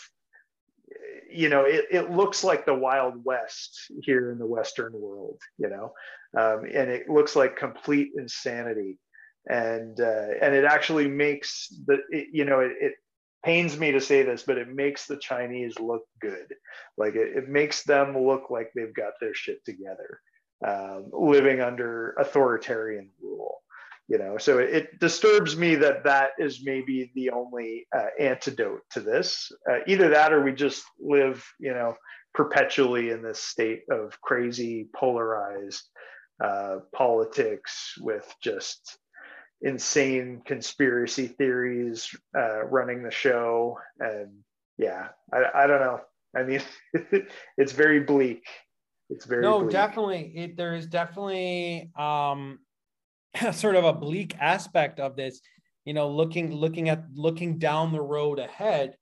you 1.29 1.49
know, 1.49 1.63
it, 1.63 1.85
it 1.91 2.11
looks 2.11 2.43
like 2.43 2.65
the 2.65 2.73
Wild 2.73 3.25
West 3.25 3.91
here 4.01 4.31
in 4.31 4.37
the 4.37 4.45
Western 4.45 4.93
world, 4.93 5.41
you 5.57 5.69
know, 5.69 5.93
um, 6.37 6.65
and 6.65 6.89
it 6.89 7.09
looks 7.09 7.35
like 7.35 7.57
complete 7.57 8.11
insanity, 8.15 8.99
and 9.49 9.99
uh, 9.99 10.27
and 10.41 10.53
it 10.53 10.63
actually 10.63 11.07
makes 11.07 11.67
the, 11.87 11.99
it, 12.09 12.27
you 12.31 12.45
know, 12.45 12.59
it, 12.59 12.73
it 12.79 12.93
pains 13.43 13.77
me 13.77 13.91
to 13.91 13.99
say 13.99 14.21
this, 14.21 14.43
but 14.43 14.59
it 14.59 14.69
makes 14.69 15.07
the 15.07 15.17
Chinese 15.17 15.79
look 15.79 16.03
good. 16.19 16.53
Like 16.97 17.15
it, 17.15 17.35
it 17.35 17.49
makes 17.49 17.83
them 17.83 18.17
look 18.17 18.51
like 18.51 18.71
they've 18.75 18.93
got 18.93 19.13
their 19.19 19.33
shit 19.33 19.65
together, 19.65 20.19
um, 20.65 21.09
living 21.11 21.59
under 21.59 22.11
authoritarian 22.19 23.09
rule 23.19 23.60
you 24.11 24.17
know 24.17 24.37
so 24.37 24.57
it 24.59 24.99
disturbs 24.99 25.55
me 25.55 25.75
that 25.75 26.03
that 26.03 26.31
is 26.37 26.63
maybe 26.65 27.09
the 27.15 27.29
only 27.29 27.87
uh, 27.97 28.07
antidote 28.19 28.81
to 28.91 28.99
this. 28.99 29.49
Uh, 29.69 29.77
either 29.87 30.09
that 30.09 30.33
or 30.33 30.43
we 30.43 30.51
just 30.51 30.83
live 30.99 31.41
you 31.61 31.73
know 31.73 31.95
perpetually 32.33 33.09
in 33.11 33.21
this 33.21 33.39
state 33.39 33.83
of 33.89 34.19
crazy 34.19 34.89
polarized 34.93 35.83
uh, 36.43 36.79
politics 36.93 37.93
with 38.01 38.27
just 38.43 38.97
insane 39.61 40.41
conspiracy 40.45 41.27
theories 41.27 42.13
uh, 42.37 42.65
running 42.65 43.03
the 43.03 43.11
show. 43.11 43.77
And 43.99 44.39
yeah 44.77 45.07
I, 45.33 45.63
I 45.63 45.67
don't 45.67 45.79
know. 45.79 46.01
I 46.35 46.43
mean 46.43 46.61
it's 47.57 47.71
very 47.71 48.01
bleak. 48.01 48.43
It's 49.09 49.23
very 49.23 49.41
no 49.41 49.59
bleak. 49.61 49.71
definitely. 49.71 50.33
It, 50.35 50.57
there 50.57 50.75
is 50.75 50.87
definitely 50.87 51.91
um 51.97 52.59
sort 53.51 53.75
of 53.75 53.83
a 53.83 53.93
bleak 53.93 54.35
aspect 54.39 54.99
of 54.99 55.15
this 55.15 55.41
you 55.85 55.93
know 55.93 56.09
looking 56.09 56.53
looking 56.53 56.89
at 56.89 57.03
looking 57.13 57.57
down 57.57 57.91
the 57.91 58.01
road 58.01 58.39
ahead. 58.39 58.95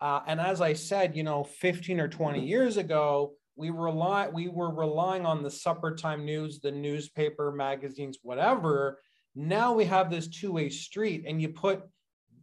Uh, 0.00 0.20
and 0.26 0.40
as 0.40 0.60
i 0.60 0.72
said 0.72 1.16
you 1.16 1.22
know 1.22 1.44
15 1.44 2.00
or 2.00 2.08
20 2.08 2.44
years 2.44 2.76
ago 2.76 3.32
we 3.56 3.70
rely 3.70 4.28
we 4.28 4.48
were 4.48 4.74
relying 4.74 5.24
on 5.24 5.42
the 5.42 5.50
supper 5.50 5.94
time 5.94 6.24
news 6.24 6.60
the 6.60 6.72
newspaper 6.72 7.52
magazines 7.52 8.18
whatever. 8.22 9.00
Now 9.36 9.72
we 9.72 9.84
have 9.86 10.10
this 10.10 10.28
two-way 10.28 10.68
street 10.68 11.24
and 11.26 11.40
you 11.40 11.48
put 11.48 11.82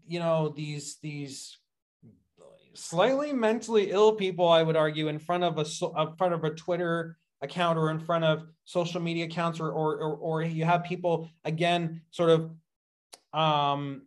you 0.07 0.19
know 0.19 0.49
these 0.49 0.97
these 1.01 1.57
slightly 2.73 3.33
mentally 3.33 3.91
ill 3.91 4.13
people, 4.13 4.47
I 4.47 4.63
would 4.63 4.75
argue, 4.75 5.07
in 5.07 5.19
front 5.19 5.43
of 5.43 5.57
a 5.57 5.65
in 6.01 6.15
front 6.15 6.33
of 6.33 6.43
a 6.43 6.51
Twitter 6.51 7.17
account 7.41 7.77
or 7.77 7.89
in 7.89 7.99
front 7.99 8.23
of 8.23 8.43
social 8.65 9.01
media 9.01 9.25
accounts, 9.25 9.59
or 9.59 9.69
or 9.69 9.97
or, 9.97 10.15
or 10.15 10.41
you 10.43 10.65
have 10.65 10.83
people 10.83 11.29
again 11.45 12.01
sort 12.11 12.29
of 12.29 12.51
um, 13.33 14.03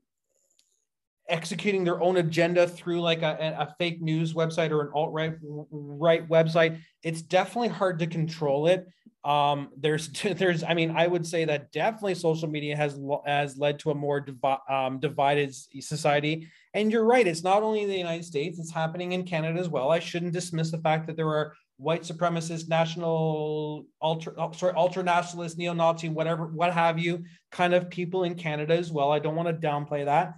executing 1.28 1.84
their 1.84 2.02
own 2.02 2.18
agenda 2.18 2.68
through 2.68 3.00
like 3.00 3.22
a, 3.22 3.56
a 3.58 3.74
fake 3.78 4.00
news 4.02 4.34
website 4.34 4.70
or 4.70 4.82
an 4.82 4.90
alt 4.94 5.12
right 5.12 5.34
right 5.70 6.28
website. 6.28 6.78
It's 7.02 7.22
definitely 7.22 7.68
hard 7.68 7.98
to 8.00 8.06
control 8.06 8.66
it. 8.66 8.86
Um, 9.24 9.70
there's 9.76 10.08
there's 10.36 10.62
I 10.62 10.74
mean 10.74 10.92
I 10.96 11.06
would 11.06 11.26
say 11.26 11.44
that 11.46 11.72
definitely 11.72 12.14
social 12.14 12.48
media 12.48 12.76
has 12.76 12.98
has 13.26 13.56
led 13.56 13.78
to 13.80 13.90
a 13.90 13.94
more 13.94 14.20
divi- 14.20 14.62
um, 14.68 15.00
divided 15.00 15.54
society. 15.54 16.48
And 16.74 16.90
you're 16.90 17.04
right, 17.04 17.26
it's 17.26 17.44
not 17.44 17.62
only 17.62 17.82
in 17.82 17.88
the 17.88 17.96
United 17.96 18.24
States; 18.24 18.58
it's 18.58 18.72
happening 18.72 19.12
in 19.12 19.24
Canada 19.24 19.58
as 19.60 19.68
well. 19.68 19.90
I 19.90 20.00
shouldn't 20.00 20.32
dismiss 20.32 20.70
the 20.70 20.78
fact 20.78 21.06
that 21.06 21.16
there 21.16 21.28
are 21.28 21.54
white 21.76 22.02
supremacist, 22.02 22.68
national, 22.68 23.86
ultra, 24.00 24.32
oh, 24.38 24.52
sorry, 24.52 24.74
ultra 24.76 25.02
nationalist, 25.02 25.58
neo 25.58 25.72
Nazi, 25.72 26.08
whatever, 26.08 26.46
what 26.46 26.72
have 26.72 26.98
you, 26.98 27.24
kind 27.50 27.74
of 27.74 27.90
people 27.90 28.24
in 28.24 28.34
Canada 28.34 28.76
as 28.76 28.92
well. 28.92 29.10
I 29.10 29.18
don't 29.18 29.34
want 29.34 29.48
to 29.48 29.66
downplay 29.66 30.04
that. 30.04 30.34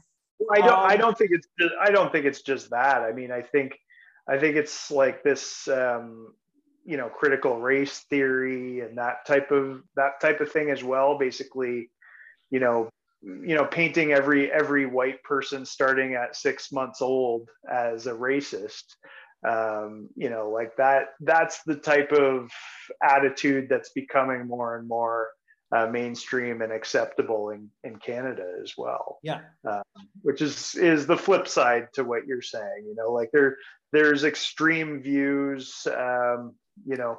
I 0.52 0.58
don't. 0.58 0.68
Um, 0.68 0.86
I 0.86 0.96
don't 0.96 1.16
think 1.16 1.30
it's. 1.32 1.48
Just, 1.58 1.74
I 1.80 1.90
don't 1.90 2.12
think 2.12 2.26
it's 2.26 2.42
just 2.42 2.70
that. 2.70 3.02
I 3.02 3.12
mean, 3.12 3.32
I 3.32 3.42
think, 3.42 3.78
I 4.28 4.38
think 4.38 4.56
it's 4.56 4.90
like 4.90 5.22
this. 5.22 5.66
Um, 5.68 6.34
you 6.88 6.96
know, 6.96 7.08
critical 7.08 7.58
race 7.60 8.04
theory 8.10 8.80
and 8.80 8.96
that 8.96 9.26
type 9.26 9.50
of 9.50 9.82
that 9.96 10.20
type 10.20 10.40
of 10.40 10.52
thing 10.52 10.70
as 10.70 10.84
well. 10.84 11.18
Basically, 11.18 11.90
you 12.50 12.60
know, 12.60 12.88
you 13.22 13.56
know, 13.56 13.64
painting 13.64 14.12
every 14.12 14.52
every 14.52 14.86
white 14.86 15.22
person 15.24 15.66
starting 15.66 16.14
at 16.14 16.36
six 16.36 16.70
months 16.70 17.02
old 17.02 17.48
as 17.68 18.06
a 18.06 18.12
racist 18.12 18.84
um, 19.46 20.08
you 20.16 20.30
know 20.30 20.50
like 20.50 20.76
that 20.76 21.08
that's 21.20 21.62
the 21.64 21.76
type 21.76 22.12
of 22.12 22.50
attitude 23.02 23.68
that's 23.68 23.90
becoming 23.90 24.46
more 24.46 24.76
and 24.76 24.88
more 24.88 25.28
uh, 25.72 25.86
mainstream 25.86 26.62
and 26.62 26.72
acceptable 26.72 27.50
in, 27.50 27.68
in 27.82 27.96
Canada 27.96 28.44
as 28.62 28.74
well. 28.78 29.18
Yeah, 29.22 29.40
um, 29.68 29.82
which 30.22 30.40
is 30.40 30.74
is 30.74 31.06
the 31.06 31.16
flip 31.16 31.48
side 31.48 31.88
to 31.94 32.04
what 32.04 32.26
you're 32.26 32.42
saying. 32.42 32.84
You 32.86 32.94
know, 32.94 33.12
like 33.12 33.30
there 33.32 33.56
there's 33.92 34.24
extreme 34.24 35.02
views, 35.02 35.86
um, 35.96 36.54
you 36.86 36.96
know, 36.96 37.18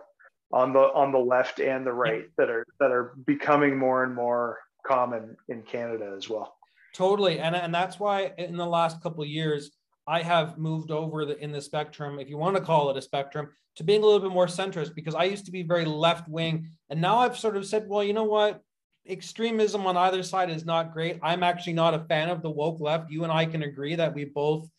on 0.51 0.73
the 0.73 0.79
on 0.79 1.11
the 1.11 1.19
left 1.19 1.59
and 1.59 1.85
the 1.85 1.93
right 1.93 2.25
that 2.37 2.49
are 2.49 2.65
that 2.79 2.91
are 2.91 3.15
becoming 3.25 3.77
more 3.77 4.03
and 4.03 4.15
more 4.15 4.59
common 4.85 5.35
in 5.49 5.63
Canada 5.63 6.13
as 6.15 6.29
well. 6.29 6.55
Totally, 6.95 7.39
and 7.39 7.55
and 7.55 7.73
that's 7.73 7.99
why 7.99 8.31
in 8.37 8.55
the 8.55 8.65
last 8.65 9.03
couple 9.03 9.23
of 9.23 9.29
years 9.29 9.71
I 10.07 10.21
have 10.21 10.57
moved 10.57 10.89
over 10.89 11.25
the, 11.25 11.37
in 11.43 11.51
the 11.51 11.61
spectrum, 11.61 12.17
if 12.17 12.29
you 12.29 12.37
want 12.37 12.55
to 12.55 12.61
call 12.61 12.89
it 12.89 12.97
a 12.97 13.01
spectrum, 13.01 13.49
to 13.75 13.83
being 13.83 14.01
a 14.01 14.05
little 14.05 14.21
bit 14.21 14.31
more 14.31 14.47
centrist 14.47 14.95
because 14.95 15.13
I 15.13 15.25
used 15.25 15.45
to 15.45 15.51
be 15.51 15.63
very 15.63 15.85
left 15.85 16.29
wing. 16.29 16.69
And 16.89 17.01
now 17.01 17.17
I've 17.17 17.37
sort 17.37 17.57
of 17.57 17.65
said, 17.65 17.87
well, 17.87 18.03
you 18.03 18.13
know 18.13 18.23
what? 18.23 18.61
Extremism 19.07 19.85
on 19.85 19.97
either 19.97 20.23
side 20.23 20.49
is 20.49 20.65
not 20.65 20.93
great. 20.93 21.19
I'm 21.21 21.43
actually 21.43 21.73
not 21.73 21.93
a 21.93 22.05
fan 22.05 22.29
of 22.29 22.41
the 22.41 22.49
woke 22.49 22.79
left. 22.79 23.11
You 23.11 23.23
and 23.23 23.31
I 23.31 23.45
can 23.45 23.63
agree 23.63 23.95
that 23.95 24.13
we 24.13 24.25
both 24.25 24.69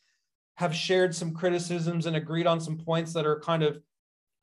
have 0.56 0.74
shared 0.74 1.14
some 1.14 1.34
criticisms 1.34 2.06
and 2.06 2.16
agreed 2.16 2.46
on 2.46 2.60
some 2.60 2.78
points 2.78 3.12
that 3.12 3.26
are 3.26 3.40
kind 3.40 3.62
of 3.62 3.80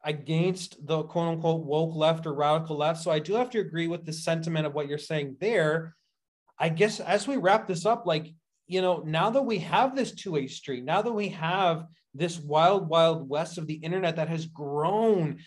against 0.04 0.86
the 0.86 1.04
quote 1.04 1.30
unquote 1.30 1.66
woke 1.66 1.96
left 1.96 2.28
or 2.28 2.34
radical 2.34 2.78
left. 2.78 3.02
So 3.02 3.12
I 3.12 3.20
do 3.20 3.34
have 3.34 3.50
to 3.50 3.60
agree 3.60 3.88
with 3.88 4.06
the 4.06 4.14
sentiment 4.14 4.68
of 4.68 4.74
what 4.74 4.88
you're 4.88 4.98
saying 5.00 5.38
there. 5.42 5.96
I 6.60 6.70
guess 6.70 7.00
as 7.00 7.28
we 7.28 7.38
wrap 7.38 7.68
this 7.68 7.86
up, 7.86 8.06
like 8.06 8.34
you 8.68 8.82
know, 8.82 9.04
now 9.06 9.30
that 9.30 9.42
we 9.42 9.60
have 9.60 9.96
this 9.96 10.12
two 10.12 10.32
way 10.32 10.48
street, 10.48 10.84
now 10.84 11.02
that 11.02 11.12
we 11.12 11.30
have 11.30 11.86
this 12.14 12.40
wild, 12.40 12.88
wild 12.88 13.28
west 13.30 13.58
of 13.58 13.68
the 13.68 13.76
internet 13.76 14.16
that 14.16 14.30
has 14.30 14.46
grown 14.46 15.40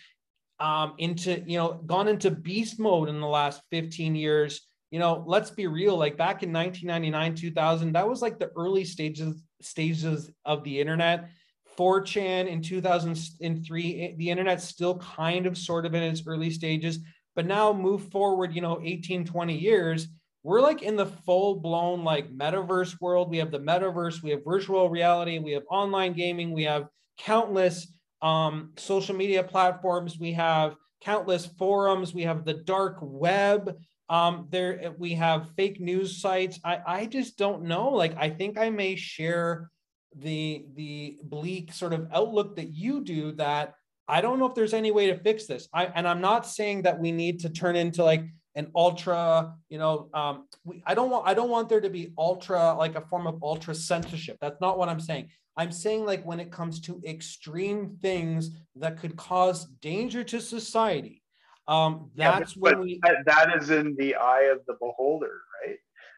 um, 0.59 0.93
into, 0.97 1.43
you 1.45 1.57
know, 1.57 1.81
gone 1.85 2.07
into 2.07 2.31
beast 2.31 2.79
mode 2.79 3.09
in 3.09 3.19
the 3.19 3.27
last 3.27 3.61
15 3.71 4.15
years, 4.15 4.61
you 4.91 4.99
know, 4.99 5.23
let's 5.27 5.51
be 5.51 5.67
real. 5.67 5.97
Like 5.97 6.17
back 6.17 6.43
in 6.43 6.51
1999, 6.51 7.35
2000, 7.35 7.93
that 7.93 8.07
was 8.07 8.21
like 8.21 8.39
the 8.39 8.51
early 8.55 8.85
stages 8.85 9.41
stages 9.61 10.31
of 10.45 10.63
the 10.63 10.79
internet. 10.79 11.29
4chan 11.77 12.47
in 12.47 12.61
2003, 12.61 14.15
the 14.17 14.29
internet's 14.29 14.65
still 14.65 14.97
kind 14.97 15.45
of 15.45 15.57
sort 15.57 15.85
of 15.85 15.93
in 15.93 16.03
its 16.03 16.23
early 16.27 16.49
stages, 16.49 16.99
but 17.35 17.45
now 17.45 17.71
move 17.71 18.09
forward, 18.11 18.53
you 18.53 18.61
know, 18.61 18.81
18, 18.83 19.25
20 19.25 19.57
years 19.57 20.07
we're 20.43 20.61
like 20.61 20.81
in 20.81 20.95
the 20.95 21.05
full 21.05 21.55
blown 21.55 22.03
like 22.03 22.31
metaverse 22.31 22.99
world. 23.01 23.29
We 23.29 23.37
have 23.37 23.51
the 23.51 23.59
metaverse, 23.59 24.23
we 24.23 24.31
have 24.31 24.43
virtual 24.43 24.89
reality, 24.89 25.39
we 25.39 25.51
have 25.51 25.63
online 25.69 26.13
gaming, 26.13 26.51
we 26.51 26.63
have 26.63 26.87
countless 27.17 27.91
um, 28.21 28.71
social 28.77 29.15
media 29.15 29.43
platforms, 29.43 30.17
we 30.19 30.33
have 30.33 30.75
countless 31.01 31.45
forums, 31.45 32.13
we 32.13 32.23
have 32.23 32.45
the 32.45 32.53
dark 32.53 32.97
web. 33.01 33.75
Um, 34.09 34.47
there 34.49 34.95
we 34.97 35.13
have 35.13 35.51
fake 35.55 35.79
news 35.79 36.19
sites. 36.19 36.59
I, 36.63 36.79
I 36.85 37.05
just 37.05 37.37
don't 37.37 37.63
know. 37.63 37.89
Like 37.89 38.15
I 38.17 38.29
think 38.29 38.57
I 38.57 38.69
may 38.69 38.95
share 38.95 39.69
the 40.15 40.65
the 40.75 41.19
bleak 41.23 41.71
sort 41.71 41.93
of 41.93 42.07
outlook 42.11 42.55
that 42.55 42.73
you 42.73 43.03
do 43.03 43.33
that 43.33 43.75
I 44.09 44.21
don't 44.21 44.39
know 44.39 44.47
if 44.47 44.55
there's 44.55 44.73
any 44.73 44.89
way 44.89 45.07
to 45.07 45.15
fix 45.15 45.45
this. 45.45 45.69
I 45.71 45.85
and 45.85 46.07
I'm 46.07 46.21
not 46.21 46.47
saying 46.47 46.81
that 46.83 46.99
we 46.99 47.11
need 47.11 47.41
to 47.41 47.49
turn 47.49 47.75
into 47.75 48.03
like 48.03 48.23
an 48.59 48.71
ultra, 48.75 49.55
you 49.69 49.77
know, 49.77 50.09
um, 50.13 50.47
we, 50.63 50.83
I 50.85 50.93
don't 50.93 51.09
want 51.09 51.27
I 51.27 51.33
don't 51.33 51.49
want 51.49 51.69
there 51.69 51.81
to 51.81 51.89
be 51.89 52.13
ultra 52.17 52.75
like 52.75 52.95
a 52.95 53.01
form 53.01 53.25
of 53.25 53.41
ultra 53.41 53.73
censorship. 53.73 54.37
That's 54.41 54.59
not 54.61 54.77
what 54.77 54.89
I'm 54.89 54.99
saying. 54.99 55.29
I'm 55.57 55.71
saying 55.71 56.05
like 56.05 56.25
when 56.25 56.39
it 56.39 56.51
comes 56.51 56.79
to 56.81 57.01
extreme 57.05 57.97
things 58.01 58.51
that 58.75 58.99
could 58.99 59.15
cause 59.15 59.65
danger 59.81 60.23
to 60.25 60.41
society. 60.41 61.23
Um, 61.67 62.11
that's 62.15 62.55
yeah, 62.55 62.59
when 62.61 62.79
we 62.81 62.99
that 63.25 63.55
is 63.57 63.69
in 63.69 63.95
the 63.97 64.15
eye 64.15 64.49
of 64.51 64.59
the 64.67 64.73
beholder, 64.73 65.41
right? 65.65 65.77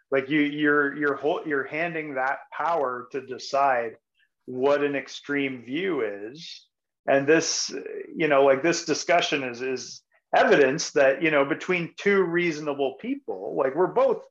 Like 0.09 0.29
you 0.29 0.41
you're 0.41 0.97
you're 0.97 1.19
you're 1.45 1.63
handing 1.63 2.15
that 2.15 2.39
power 2.51 3.07
to 3.11 3.21
decide 3.21 3.97
what 4.45 4.83
an 4.83 4.95
extreme 4.95 5.63
view 5.63 6.01
is 6.01 6.65
and 7.07 7.27
this 7.27 7.73
you 8.15 8.27
know 8.27 8.43
like 8.43 8.63
this 8.63 8.85
discussion 8.85 9.43
is 9.43 9.61
is 9.61 10.01
evidence 10.35 10.91
that 10.91 11.21
you 11.21 11.31
know 11.31 11.45
between 11.45 11.93
two 11.97 12.23
reasonable 12.23 12.95
people 13.01 13.55
like 13.57 13.75
we're 13.75 13.87
both 13.87 14.23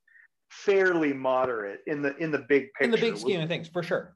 fairly 0.50 1.12
moderate 1.12 1.80
in 1.86 2.02
the 2.02 2.16
in 2.16 2.30
the 2.30 2.38
big 2.38 2.72
picture. 2.74 2.84
In 2.84 2.90
the 2.90 2.98
big 2.98 3.16
scheme 3.16 3.38
we're, 3.38 3.42
of 3.44 3.48
things 3.48 3.68
for 3.68 3.82
sure. 3.82 4.14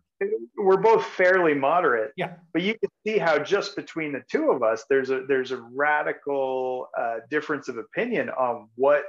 We're 0.56 0.78
both 0.78 1.04
fairly 1.04 1.54
moderate. 1.54 2.12
Yeah. 2.16 2.34
But 2.52 2.62
you 2.62 2.78
can 2.78 2.88
see 3.06 3.18
how 3.18 3.38
just 3.38 3.76
between 3.76 4.12
the 4.12 4.22
two 4.30 4.50
of 4.50 4.62
us 4.62 4.84
there's 4.88 5.10
a 5.10 5.24
there's 5.28 5.52
a 5.52 5.58
radical 5.58 6.88
uh, 6.98 7.16
difference 7.30 7.68
of 7.68 7.78
opinion 7.78 8.30
on 8.30 8.68
what 8.76 9.04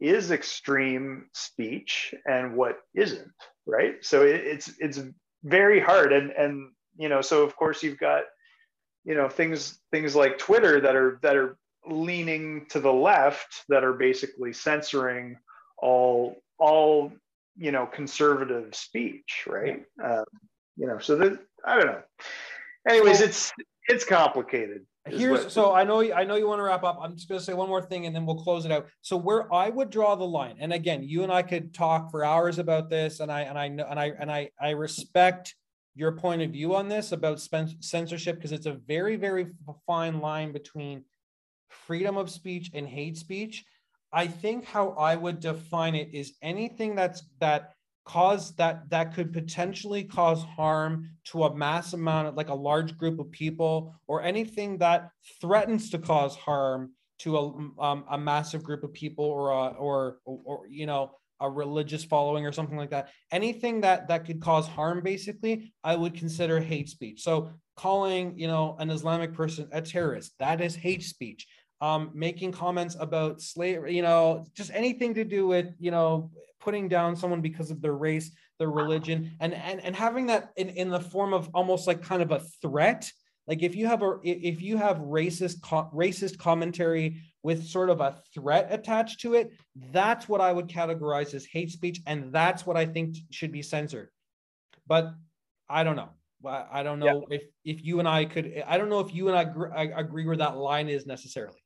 is 0.00 0.30
extreme 0.30 1.26
speech 1.32 2.14
and 2.26 2.56
what 2.56 2.78
isn't 2.94 3.30
right? 3.66 3.94
So 4.02 4.22
it, 4.22 4.40
it's 4.44 4.72
it's 4.78 5.00
very 5.44 5.80
hard. 5.80 6.12
And 6.12 6.30
and 6.32 6.70
you 6.96 7.08
know 7.08 7.20
so 7.20 7.42
of 7.42 7.56
course 7.56 7.82
you've 7.82 7.98
got 7.98 8.24
you 9.04 9.14
know 9.14 9.28
things 9.28 9.78
things 9.90 10.14
like 10.14 10.38
twitter 10.38 10.80
that 10.80 10.94
are 10.94 11.18
that 11.22 11.36
are 11.36 11.56
leaning 11.86 12.66
to 12.70 12.80
the 12.80 12.92
left 12.92 13.64
that 13.68 13.84
are 13.84 13.92
basically 13.92 14.52
censoring 14.52 15.36
all 15.78 16.36
all 16.58 17.12
you 17.56 17.72
know 17.72 17.86
conservative 17.86 18.74
speech 18.74 19.44
right? 19.46 19.84
Um, 20.02 20.24
you 20.76 20.86
know 20.86 20.98
so 20.98 21.16
that 21.16 21.38
i 21.64 21.76
don't 21.76 21.86
know. 21.86 22.02
Anyways 22.88 23.18
so, 23.18 23.24
it's 23.24 23.52
it's 23.88 24.04
complicated 24.04 24.86
here's 25.06 25.44
what, 25.44 25.52
so 25.52 25.72
i 25.74 25.82
know 25.82 26.00
i 26.12 26.24
know 26.24 26.36
you 26.36 26.46
want 26.46 26.60
to 26.60 26.62
wrap 26.62 26.84
up. 26.84 26.98
I'm 27.00 27.14
just 27.14 27.28
going 27.28 27.38
to 27.38 27.44
say 27.44 27.54
one 27.54 27.68
more 27.68 27.82
thing 27.82 28.06
and 28.06 28.14
then 28.14 28.24
we'll 28.24 28.42
close 28.42 28.64
it 28.64 28.72
out. 28.72 28.86
So 29.00 29.16
where 29.16 29.52
i 29.52 29.68
would 29.68 29.90
draw 29.90 30.14
the 30.14 30.24
line 30.24 30.56
and 30.60 30.72
again 30.72 31.02
you 31.02 31.22
and 31.22 31.32
i 31.32 31.42
could 31.42 31.74
talk 31.74 32.10
for 32.10 32.24
hours 32.24 32.58
about 32.58 32.88
this 32.88 33.20
and 33.20 33.30
i 33.30 33.42
and 33.42 33.58
i 33.58 33.68
know 33.68 33.86
and 33.88 33.98
i 33.98 34.12
and 34.18 34.30
i 34.30 34.50
i 34.60 34.70
respect 34.70 35.54
your 35.94 36.12
point 36.12 36.40
of 36.42 36.50
view 36.50 36.74
on 36.74 36.88
this 36.88 37.12
about 37.12 37.40
censorship 37.80 38.36
because 38.36 38.52
it's 38.52 38.66
a 38.66 38.72
very 38.72 39.16
very 39.16 39.48
fine 39.86 40.20
line 40.20 40.52
between 40.52 41.04
freedom 41.86 42.16
of 42.16 42.30
speech 42.30 42.70
and 42.74 42.86
hate 42.86 43.16
speech 43.16 43.64
i 44.12 44.26
think 44.26 44.64
how 44.64 44.90
i 44.90 45.16
would 45.16 45.40
define 45.40 45.94
it 45.94 46.08
is 46.12 46.34
anything 46.42 46.94
that's 46.94 47.24
that 47.40 47.74
cause 48.04 48.54
that 48.56 48.88
that 48.90 49.14
could 49.14 49.32
potentially 49.32 50.02
cause 50.02 50.42
harm 50.42 51.08
to 51.24 51.44
a 51.44 51.54
mass 51.54 51.92
amount 51.92 52.28
of 52.28 52.34
like 52.34 52.48
a 52.48 52.54
large 52.54 52.96
group 52.98 53.20
of 53.20 53.30
people 53.30 53.94
or 54.08 54.22
anything 54.22 54.78
that 54.78 55.10
threatens 55.40 55.90
to 55.90 55.98
cause 55.98 56.34
harm 56.34 56.92
to 57.20 57.36
a, 57.36 57.80
um, 57.80 58.04
a 58.10 58.18
massive 58.18 58.64
group 58.64 58.82
of 58.82 58.92
people 58.92 59.24
or 59.24 59.50
a, 59.50 59.68
or, 59.78 60.18
or 60.24 60.40
or 60.44 60.66
you 60.68 60.86
know 60.86 61.12
a 61.40 61.48
religious 61.48 62.04
following 62.04 62.46
or 62.46 62.52
something 62.52 62.76
like 62.76 62.90
that. 62.90 63.08
Anything 63.32 63.80
that 63.80 64.08
that 64.08 64.24
could 64.24 64.40
cause 64.40 64.66
harm 64.66 65.00
basically 65.02 65.72
i 65.84 65.94
would 65.94 66.14
consider 66.14 66.60
hate 66.60 66.88
speech. 66.88 67.22
So 67.22 67.50
calling 67.76 68.38
you 68.38 68.46
know 68.48 68.76
an 68.80 68.90
islamic 68.90 69.32
person 69.32 69.66
a 69.72 69.80
terrorist 69.80 70.34
that 70.38 70.60
is 70.60 70.74
hate 70.74 71.02
speech 71.02 71.46
um, 71.82 72.12
making 72.14 72.52
comments 72.52 72.96
about 72.98 73.42
slavery, 73.42 73.94
you 73.94 74.02
know, 74.02 74.46
just 74.54 74.70
anything 74.72 75.14
to 75.14 75.24
do 75.24 75.48
with, 75.48 75.74
you 75.80 75.90
know, 75.90 76.30
putting 76.60 76.88
down 76.88 77.16
someone 77.16 77.40
because 77.40 77.72
of 77.72 77.82
their 77.82 77.94
race, 77.94 78.30
their 78.60 78.70
religion 78.70 79.32
and 79.40 79.52
and, 79.52 79.80
and 79.80 79.96
having 79.96 80.26
that 80.26 80.52
in, 80.56 80.68
in 80.68 80.88
the 80.88 81.00
form 81.00 81.34
of 81.34 81.50
almost 81.52 81.88
like 81.88 82.00
kind 82.00 82.22
of 82.22 82.30
a 82.30 82.38
threat. 82.62 83.10
Like 83.48 83.64
if 83.64 83.74
you 83.74 83.88
have 83.88 84.02
a 84.02 84.18
if 84.22 84.62
you 84.62 84.76
have 84.76 84.98
racist 84.98 85.60
racist 85.92 86.38
commentary 86.38 87.20
with 87.42 87.66
sort 87.66 87.90
of 87.90 88.00
a 88.00 88.20
threat 88.32 88.68
attached 88.70 89.20
to 89.22 89.34
it 89.34 89.50
that's 89.90 90.28
what 90.28 90.40
i 90.40 90.52
would 90.52 90.68
categorize 90.68 91.34
as 91.34 91.44
hate 91.44 91.72
speech 91.72 92.00
and 92.06 92.32
that's 92.32 92.64
what 92.64 92.76
i 92.76 92.86
think 92.86 93.16
should 93.30 93.50
be 93.50 93.62
censored. 93.62 94.10
But 94.86 95.12
i 95.68 95.82
don't 95.82 95.96
know. 95.96 96.10
I 96.44 96.84
don't 96.84 97.00
know 97.00 97.26
yeah. 97.28 97.36
if 97.36 97.42
if 97.64 97.84
you 97.84 97.98
and 97.98 98.08
i 98.08 98.24
could 98.24 98.62
i 98.66 98.78
don't 98.78 98.88
know 98.88 99.00
if 99.00 99.12
you 99.12 99.28
and 99.28 99.36
I, 99.36 99.44
I 99.82 100.00
agree 100.00 100.24
where 100.24 100.36
that 100.36 100.56
line 100.56 100.88
is 100.88 101.04
necessarily 101.06 101.61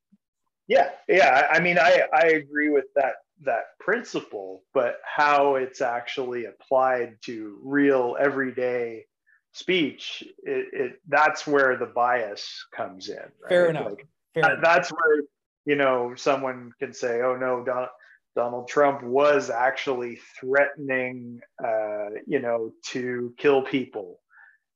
yeah 0.69 0.91
yeah 1.09 1.47
i 1.51 1.61
mean 1.61 1.79
i 1.79 2.03
i 2.13 2.27
agree 2.27 2.69
with 2.69 2.87
that 2.95 3.15
that 3.43 3.79
principle 3.79 4.63
but 4.73 4.97
how 5.05 5.57
it's 5.57 5.81
actually 5.81 6.47
applied 6.47 7.17
to 7.23 7.59
real 7.63 8.17
everyday 8.19 9.05
speech 9.53 10.23
it, 10.43 10.67
it 10.73 11.01
that's 11.09 11.47
where 11.47 11.77
the 11.77 11.87
bias 11.87 12.67
comes 12.75 13.09
in 13.09 13.17
right? 13.17 13.49
fair 13.49 13.71
enough. 13.71 13.87
Like, 13.87 14.07
fair 14.35 14.43
that, 14.43 14.61
that's 14.63 14.91
where 14.91 15.23
you 15.65 15.77
know 15.77 16.15
someone 16.15 16.73
can 16.79 16.93
say 16.93 17.21
oh 17.23 17.37
no 17.37 17.65
Don, 17.65 17.89
donald 18.35 18.69
trump 18.69 19.03
was 19.03 19.51
actually 19.51 20.19
threatening 20.39 21.41
uh, 21.63 22.11
you 22.27 22.41
know 22.41 22.73
to 22.89 23.35
kill 23.39 23.63
people. 23.63 24.21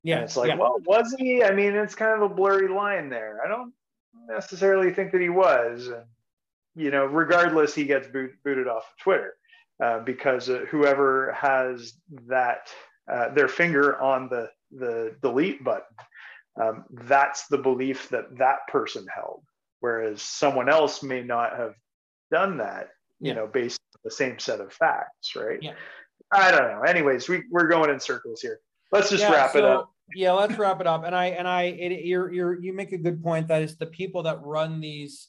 Yeah 0.03 0.17
and 0.17 0.25
it's 0.25 0.37
like 0.37 0.49
yeah. 0.49 0.57
well 0.57 0.77
was 0.85 1.15
he? 1.19 1.43
I 1.43 1.53
mean 1.53 1.75
it's 1.75 1.95
kind 1.95 2.23
of 2.23 2.31
a 2.31 2.35
blurry 2.35 2.69
line 2.69 3.11
there. 3.11 3.41
I 3.45 3.49
don't 3.49 3.73
necessarily 4.29 4.93
think 4.93 5.13
that 5.13 5.21
he 5.21 5.29
was. 5.29 5.89
And, 5.89 6.05
you 6.75 6.91
know, 6.91 7.05
regardless, 7.05 7.75
he 7.75 7.85
gets 7.85 8.09
boot, 8.09 8.33
booted 8.45 8.69
off 8.69 8.85
of 8.85 9.03
Twitter 9.03 9.35
uh, 9.83 10.01
because 10.01 10.49
uh, 10.49 10.65
whoever 10.71 11.33
has 11.33 11.95
that 12.27 12.69
uh, 13.11 13.31
their 13.35 13.49
finger 13.49 14.01
on 14.01 14.29
the 14.29 14.51
the 14.73 15.17
delete 15.21 15.65
button, 15.65 15.97
um, 16.63 16.85
that's 16.93 17.49
the 17.49 17.59
belief 17.59 18.09
that 18.11 18.37
that 18.39 18.59
person 18.69 19.05
held. 19.13 19.43
Whereas 19.81 20.23
someone 20.23 20.69
else 20.69 21.03
may 21.03 21.23
not 21.23 21.57
have 21.57 21.75
done 22.31 22.59
that, 22.59 22.91
you 23.19 23.29
yeah. 23.29 23.35
know, 23.35 23.47
based 23.47 23.81
on 23.95 24.01
the 24.05 24.11
same 24.11 24.39
set 24.39 24.61
of 24.61 24.73
facts, 24.73 25.35
right? 25.35 25.61
Yeah. 25.61 25.73
I 26.31 26.53
don't 26.53 26.71
know. 26.71 26.83
Anyways, 26.83 27.29
we, 27.29 27.43
we're 27.51 27.67
going 27.67 27.91
in 27.91 27.99
circles 27.99 28.41
here. 28.41 28.61
Let's 28.93 29.11
just 29.11 29.23
yeah, 29.23 29.33
wrap 29.33 29.53
so, 29.53 29.59
it 29.59 29.65
up 29.65 29.93
yeah, 30.15 30.33
let's 30.33 30.59
wrap 30.59 30.81
it 30.81 30.87
up. 30.87 31.05
And 31.05 31.15
I 31.15 31.27
and 31.27 31.47
I, 31.47 31.65
it, 31.65 32.05
you're 32.05 32.33
you're 32.33 32.61
you 32.61 32.73
make 32.73 32.93
a 32.93 32.99
good 32.99 33.23
point 33.23 33.49
that 33.49 33.63
is 33.63 33.77
the 33.77 33.87
people 33.87 34.23
that 34.25 34.43
run 34.43 34.81
these 34.81 35.29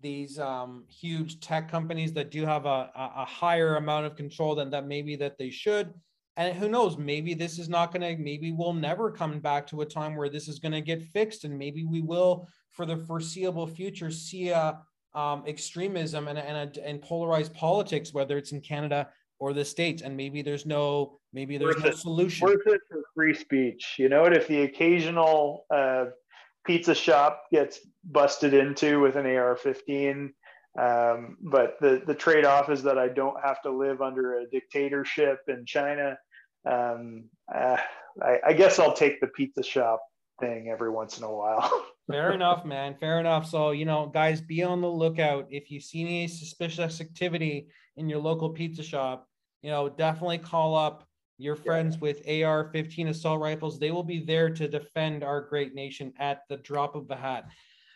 these 0.00 0.38
um, 0.38 0.84
huge 0.88 1.40
tech 1.40 1.70
companies 1.70 2.12
that 2.12 2.30
do 2.30 2.44
have 2.44 2.66
a, 2.66 2.90
a 2.94 3.24
higher 3.24 3.76
amount 3.76 4.06
of 4.06 4.16
control 4.16 4.54
than 4.54 4.70
that 4.70 4.86
maybe 4.86 5.16
that 5.16 5.38
they 5.38 5.50
should. 5.50 5.92
And 6.36 6.56
who 6.56 6.68
knows, 6.68 6.96
maybe 6.96 7.34
this 7.34 7.58
is 7.58 7.68
not 7.68 7.92
going 7.92 8.02
to, 8.02 8.22
maybe 8.22 8.52
we'll 8.52 8.72
never 8.72 9.10
come 9.10 9.40
back 9.40 9.66
to 9.68 9.80
a 9.80 9.86
time 9.86 10.14
where 10.14 10.28
this 10.28 10.46
is 10.46 10.60
going 10.60 10.70
to 10.70 10.80
get 10.80 11.02
fixed. 11.02 11.42
And 11.42 11.58
maybe 11.58 11.84
we 11.84 12.00
will, 12.00 12.46
for 12.70 12.86
the 12.86 12.96
foreseeable 12.96 13.66
future, 13.66 14.08
see 14.12 14.50
a, 14.50 14.78
um, 15.14 15.42
extremism 15.48 16.28
and, 16.28 16.38
and, 16.38 16.76
a, 16.76 16.86
and 16.86 17.02
polarized 17.02 17.54
politics, 17.54 18.14
whether 18.14 18.38
it's 18.38 18.52
in 18.52 18.60
Canada 18.60 19.08
or 19.38 19.52
the 19.52 19.64
States. 19.64 20.02
And 20.02 20.16
maybe 20.16 20.42
there's 20.42 20.66
no 20.66 21.18
Maybe 21.32 21.58
there's 21.58 21.76
worth 21.76 21.84
no 21.84 21.90
it, 21.90 21.98
solution. 21.98 22.46
Worth 22.46 22.66
it 22.66 22.80
for 22.90 23.02
free 23.14 23.34
speech. 23.34 23.96
You 23.98 24.08
know 24.08 24.22
what? 24.22 24.32
If 24.32 24.48
the 24.48 24.62
occasional 24.62 25.66
uh, 25.72 26.06
pizza 26.64 26.94
shop 26.94 27.44
gets 27.52 27.80
busted 28.04 28.54
into 28.54 29.00
with 29.00 29.16
an 29.16 29.26
AR-15, 29.26 30.30
um, 30.78 31.36
but 31.40 31.76
the 31.80 32.02
the 32.06 32.14
trade 32.14 32.44
off 32.44 32.70
is 32.70 32.82
that 32.84 32.98
I 32.98 33.08
don't 33.08 33.36
have 33.44 33.60
to 33.62 33.70
live 33.70 34.00
under 34.00 34.38
a 34.38 34.48
dictatorship 34.50 35.40
in 35.48 35.66
China. 35.66 36.16
Um, 36.68 37.28
uh, 37.54 37.76
I, 38.22 38.38
I 38.46 38.52
guess 38.52 38.78
I'll 38.78 38.94
take 38.94 39.20
the 39.20 39.26
pizza 39.28 39.62
shop 39.62 40.00
thing 40.40 40.68
every 40.70 40.90
once 40.90 41.18
in 41.18 41.24
a 41.24 41.32
while. 41.32 41.86
Fair 42.10 42.32
enough, 42.32 42.64
man. 42.64 42.96
Fair 42.98 43.20
enough. 43.20 43.46
So, 43.46 43.72
you 43.72 43.84
know, 43.84 44.06
guys, 44.06 44.40
be 44.40 44.62
on 44.62 44.80
the 44.80 44.88
lookout. 44.88 45.46
If 45.50 45.70
you 45.70 45.78
see 45.78 46.02
any 46.02 46.26
suspicious 46.26 47.02
activity 47.02 47.68
in 47.98 48.08
your 48.08 48.20
local 48.20 48.50
pizza 48.50 48.82
shop, 48.82 49.26
you 49.62 49.70
know, 49.70 49.88
definitely 49.88 50.38
call 50.38 50.76
up 50.76 51.04
your 51.38 51.56
friends 51.56 51.94
yeah. 51.94 52.00
with 52.00 52.44
AR 52.44 52.70
15 52.72 53.08
assault 53.08 53.40
rifles, 53.40 53.78
they 53.78 53.90
will 53.90 54.02
be 54.02 54.24
there 54.24 54.50
to 54.50 54.68
defend 54.68 55.22
our 55.22 55.40
great 55.40 55.74
nation 55.74 56.12
at 56.18 56.42
the 56.48 56.56
drop 56.58 56.94
of 56.94 57.10
a 57.10 57.16
hat. 57.16 57.48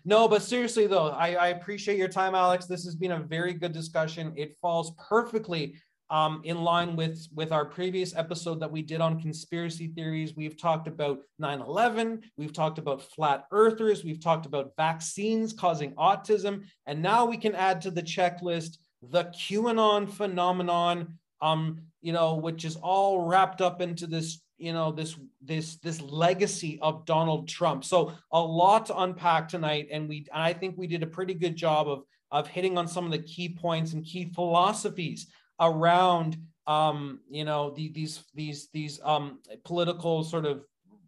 No, 0.05 0.29
but 0.29 0.43
seriously 0.43 0.87
though, 0.87 1.11
I, 1.11 1.35
I 1.35 1.49
appreciate 1.49 1.99
your 1.99 2.09
time, 2.09 2.35
Alex. 2.35 2.67
This 2.67 2.85
has 2.85 2.95
been 2.95 3.13
a 3.13 3.21
very 3.21 3.53
good 3.53 3.73
discussion. 3.73 4.33
It 4.37 4.57
falls 4.61 4.93
perfectly 5.09 5.77
um, 6.11 6.43
in 6.45 6.63
line 6.63 6.95
with 6.95 7.27
with 7.35 7.53
our 7.53 7.65
previous 7.65 8.15
episode 8.15 8.61
that 8.61 8.71
we 8.71 8.83
did 8.83 9.01
on 9.01 9.19
conspiracy 9.19 9.89
theories. 9.89 10.37
We've 10.37 10.61
talked 10.61 10.87
about 10.87 11.21
9/11, 11.41 12.23
we've 12.37 12.53
talked 12.53 12.79
about 12.79 13.01
flat 13.01 13.47
earthers, 13.51 14.05
we've 14.05 14.21
talked 14.21 14.45
about 14.45 14.73
vaccines 14.77 15.55
causing 15.55 15.95
autism, 15.95 16.65
and 16.87 17.01
now 17.01 17.25
we 17.25 17.39
can 17.39 17.55
add 17.55 17.81
to 17.83 17.91
the 17.91 18.03
checklist 18.03 18.77
the 19.03 19.25
QAnon 19.25 20.11
phenomenon. 20.11 21.19
Um, 21.41 21.83
you 22.03 22.13
know, 22.13 22.35
which 22.35 22.65
is 22.65 22.77
all 22.77 23.25
wrapped 23.25 23.61
up 23.61 23.81
into 23.81 24.07
this, 24.07 24.43
you 24.59 24.73
know, 24.73 24.93
this 24.93 25.17
this 25.41 25.77
this 25.77 26.01
legacy 26.01 26.79
of 26.83 27.05
Donald 27.07 27.49
Trump. 27.49 27.85
So 27.85 28.13
a 28.33 28.41
lot 28.41 28.87
to 28.87 28.99
unpack 28.99 29.49
tonight, 29.49 29.89
and 29.91 30.09
we 30.09 30.27
and 30.33 30.43
I 30.43 30.53
think 30.53 30.77
we 30.77 30.87
did 30.87 31.03
a 31.03 31.07
pretty 31.07 31.35
good 31.35 31.57
job 31.57 31.89
of 31.89 32.03
of 32.31 32.49
hitting 32.49 32.77
on 32.77 32.89
some 32.89 33.05
of 33.05 33.13
the 33.13 33.19
key 33.23 33.49
points 33.49 33.93
and 33.93 34.05
key 34.05 34.33
philosophies 34.35 35.29
around 35.61 36.37
um, 36.67 37.21
you 37.31 37.45
know 37.45 37.71
the, 37.71 37.91
these 37.93 38.25
these 38.35 38.69
these 38.73 39.01
um, 39.05 39.39
political 39.65 40.25
sort 40.25 40.45
of 40.45 40.65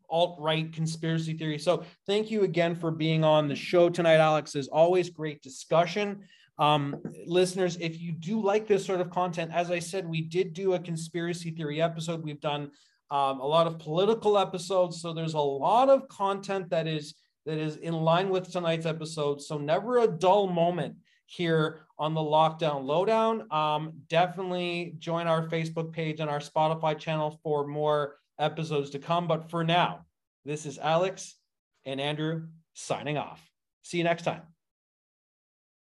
alt-right 0.08 0.72
conspiracy 0.72 1.34
theory. 1.34 1.58
So 1.58 1.84
thank 2.06 2.30
you 2.30 2.44
again 2.44 2.76
for 2.76 2.92
being 2.92 3.24
on 3.24 3.48
the 3.48 3.56
show 3.56 3.88
tonight, 3.88 4.20
Alex. 4.20 4.54
Is 4.54 4.68
always 4.68 5.10
great 5.10 5.42
discussion. 5.42 6.24
Um, 6.58 6.96
listeners, 7.26 7.76
if 7.80 8.00
you 8.00 8.12
do 8.12 8.40
like 8.40 8.66
this 8.66 8.86
sort 8.86 9.00
of 9.00 9.10
content, 9.10 9.50
as 9.52 9.70
I 9.70 9.78
said, 9.78 10.08
we 10.08 10.22
did 10.22 10.52
do 10.52 10.74
a 10.74 10.78
conspiracy 10.78 11.50
theory 11.50 11.82
episode. 11.82 12.22
We've 12.22 12.40
done 12.40 12.70
um, 13.10 13.40
a 13.40 13.46
lot 13.46 13.66
of 13.66 13.78
political 13.78 14.38
episodes, 14.38 15.00
so 15.00 15.12
there's 15.12 15.34
a 15.34 15.40
lot 15.40 15.88
of 15.88 16.08
content 16.08 16.70
that 16.70 16.86
is 16.86 17.14
that 17.46 17.58
is 17.58 17.76
in 17.76 17.94
line 17.94 18.30
with 18.30 18.50
tonight's 18.50 18.86
episode. 18.86 19.42
So 19.42 19.58
never 19.58 19.98
a 19.98 20.06
dull 20.06 20.46
moment 20.46 20.96
here 21.26 21.80
on 21.98 22.14
the 22.14 22.20
lockdown 22.20 22.84
lowdown. 22.84 23.46
Um, 23.52 23.92
definitely 24.08 24.94
join 24.98 25.26
our 25.26 25.46
Facebook 25.48 25.92
page 25.92 26.20
and 26.20 26.30
our 26.30 26.40
Spotify 26.40 26.98
channel 26.98 27.38
for 27.42 27.66
more 27.66 28.16
episodes 28.38 28.90
to 28.90 28.98
come. 28.98 29.26
But 29.26 29.50
for 29.50 29.62
now, 29.62 30.06
this 30.44 30.64
is 30.66 30.78
Alex 30.78 31.36
and 31.84 32.00
Andrew 32.00 32.46
signing 32.72 33.18
off. 33.18 33.46
See 33.82 33.98
you 33.98 34.04
next 34.04 34.22
time. 34.22 34.53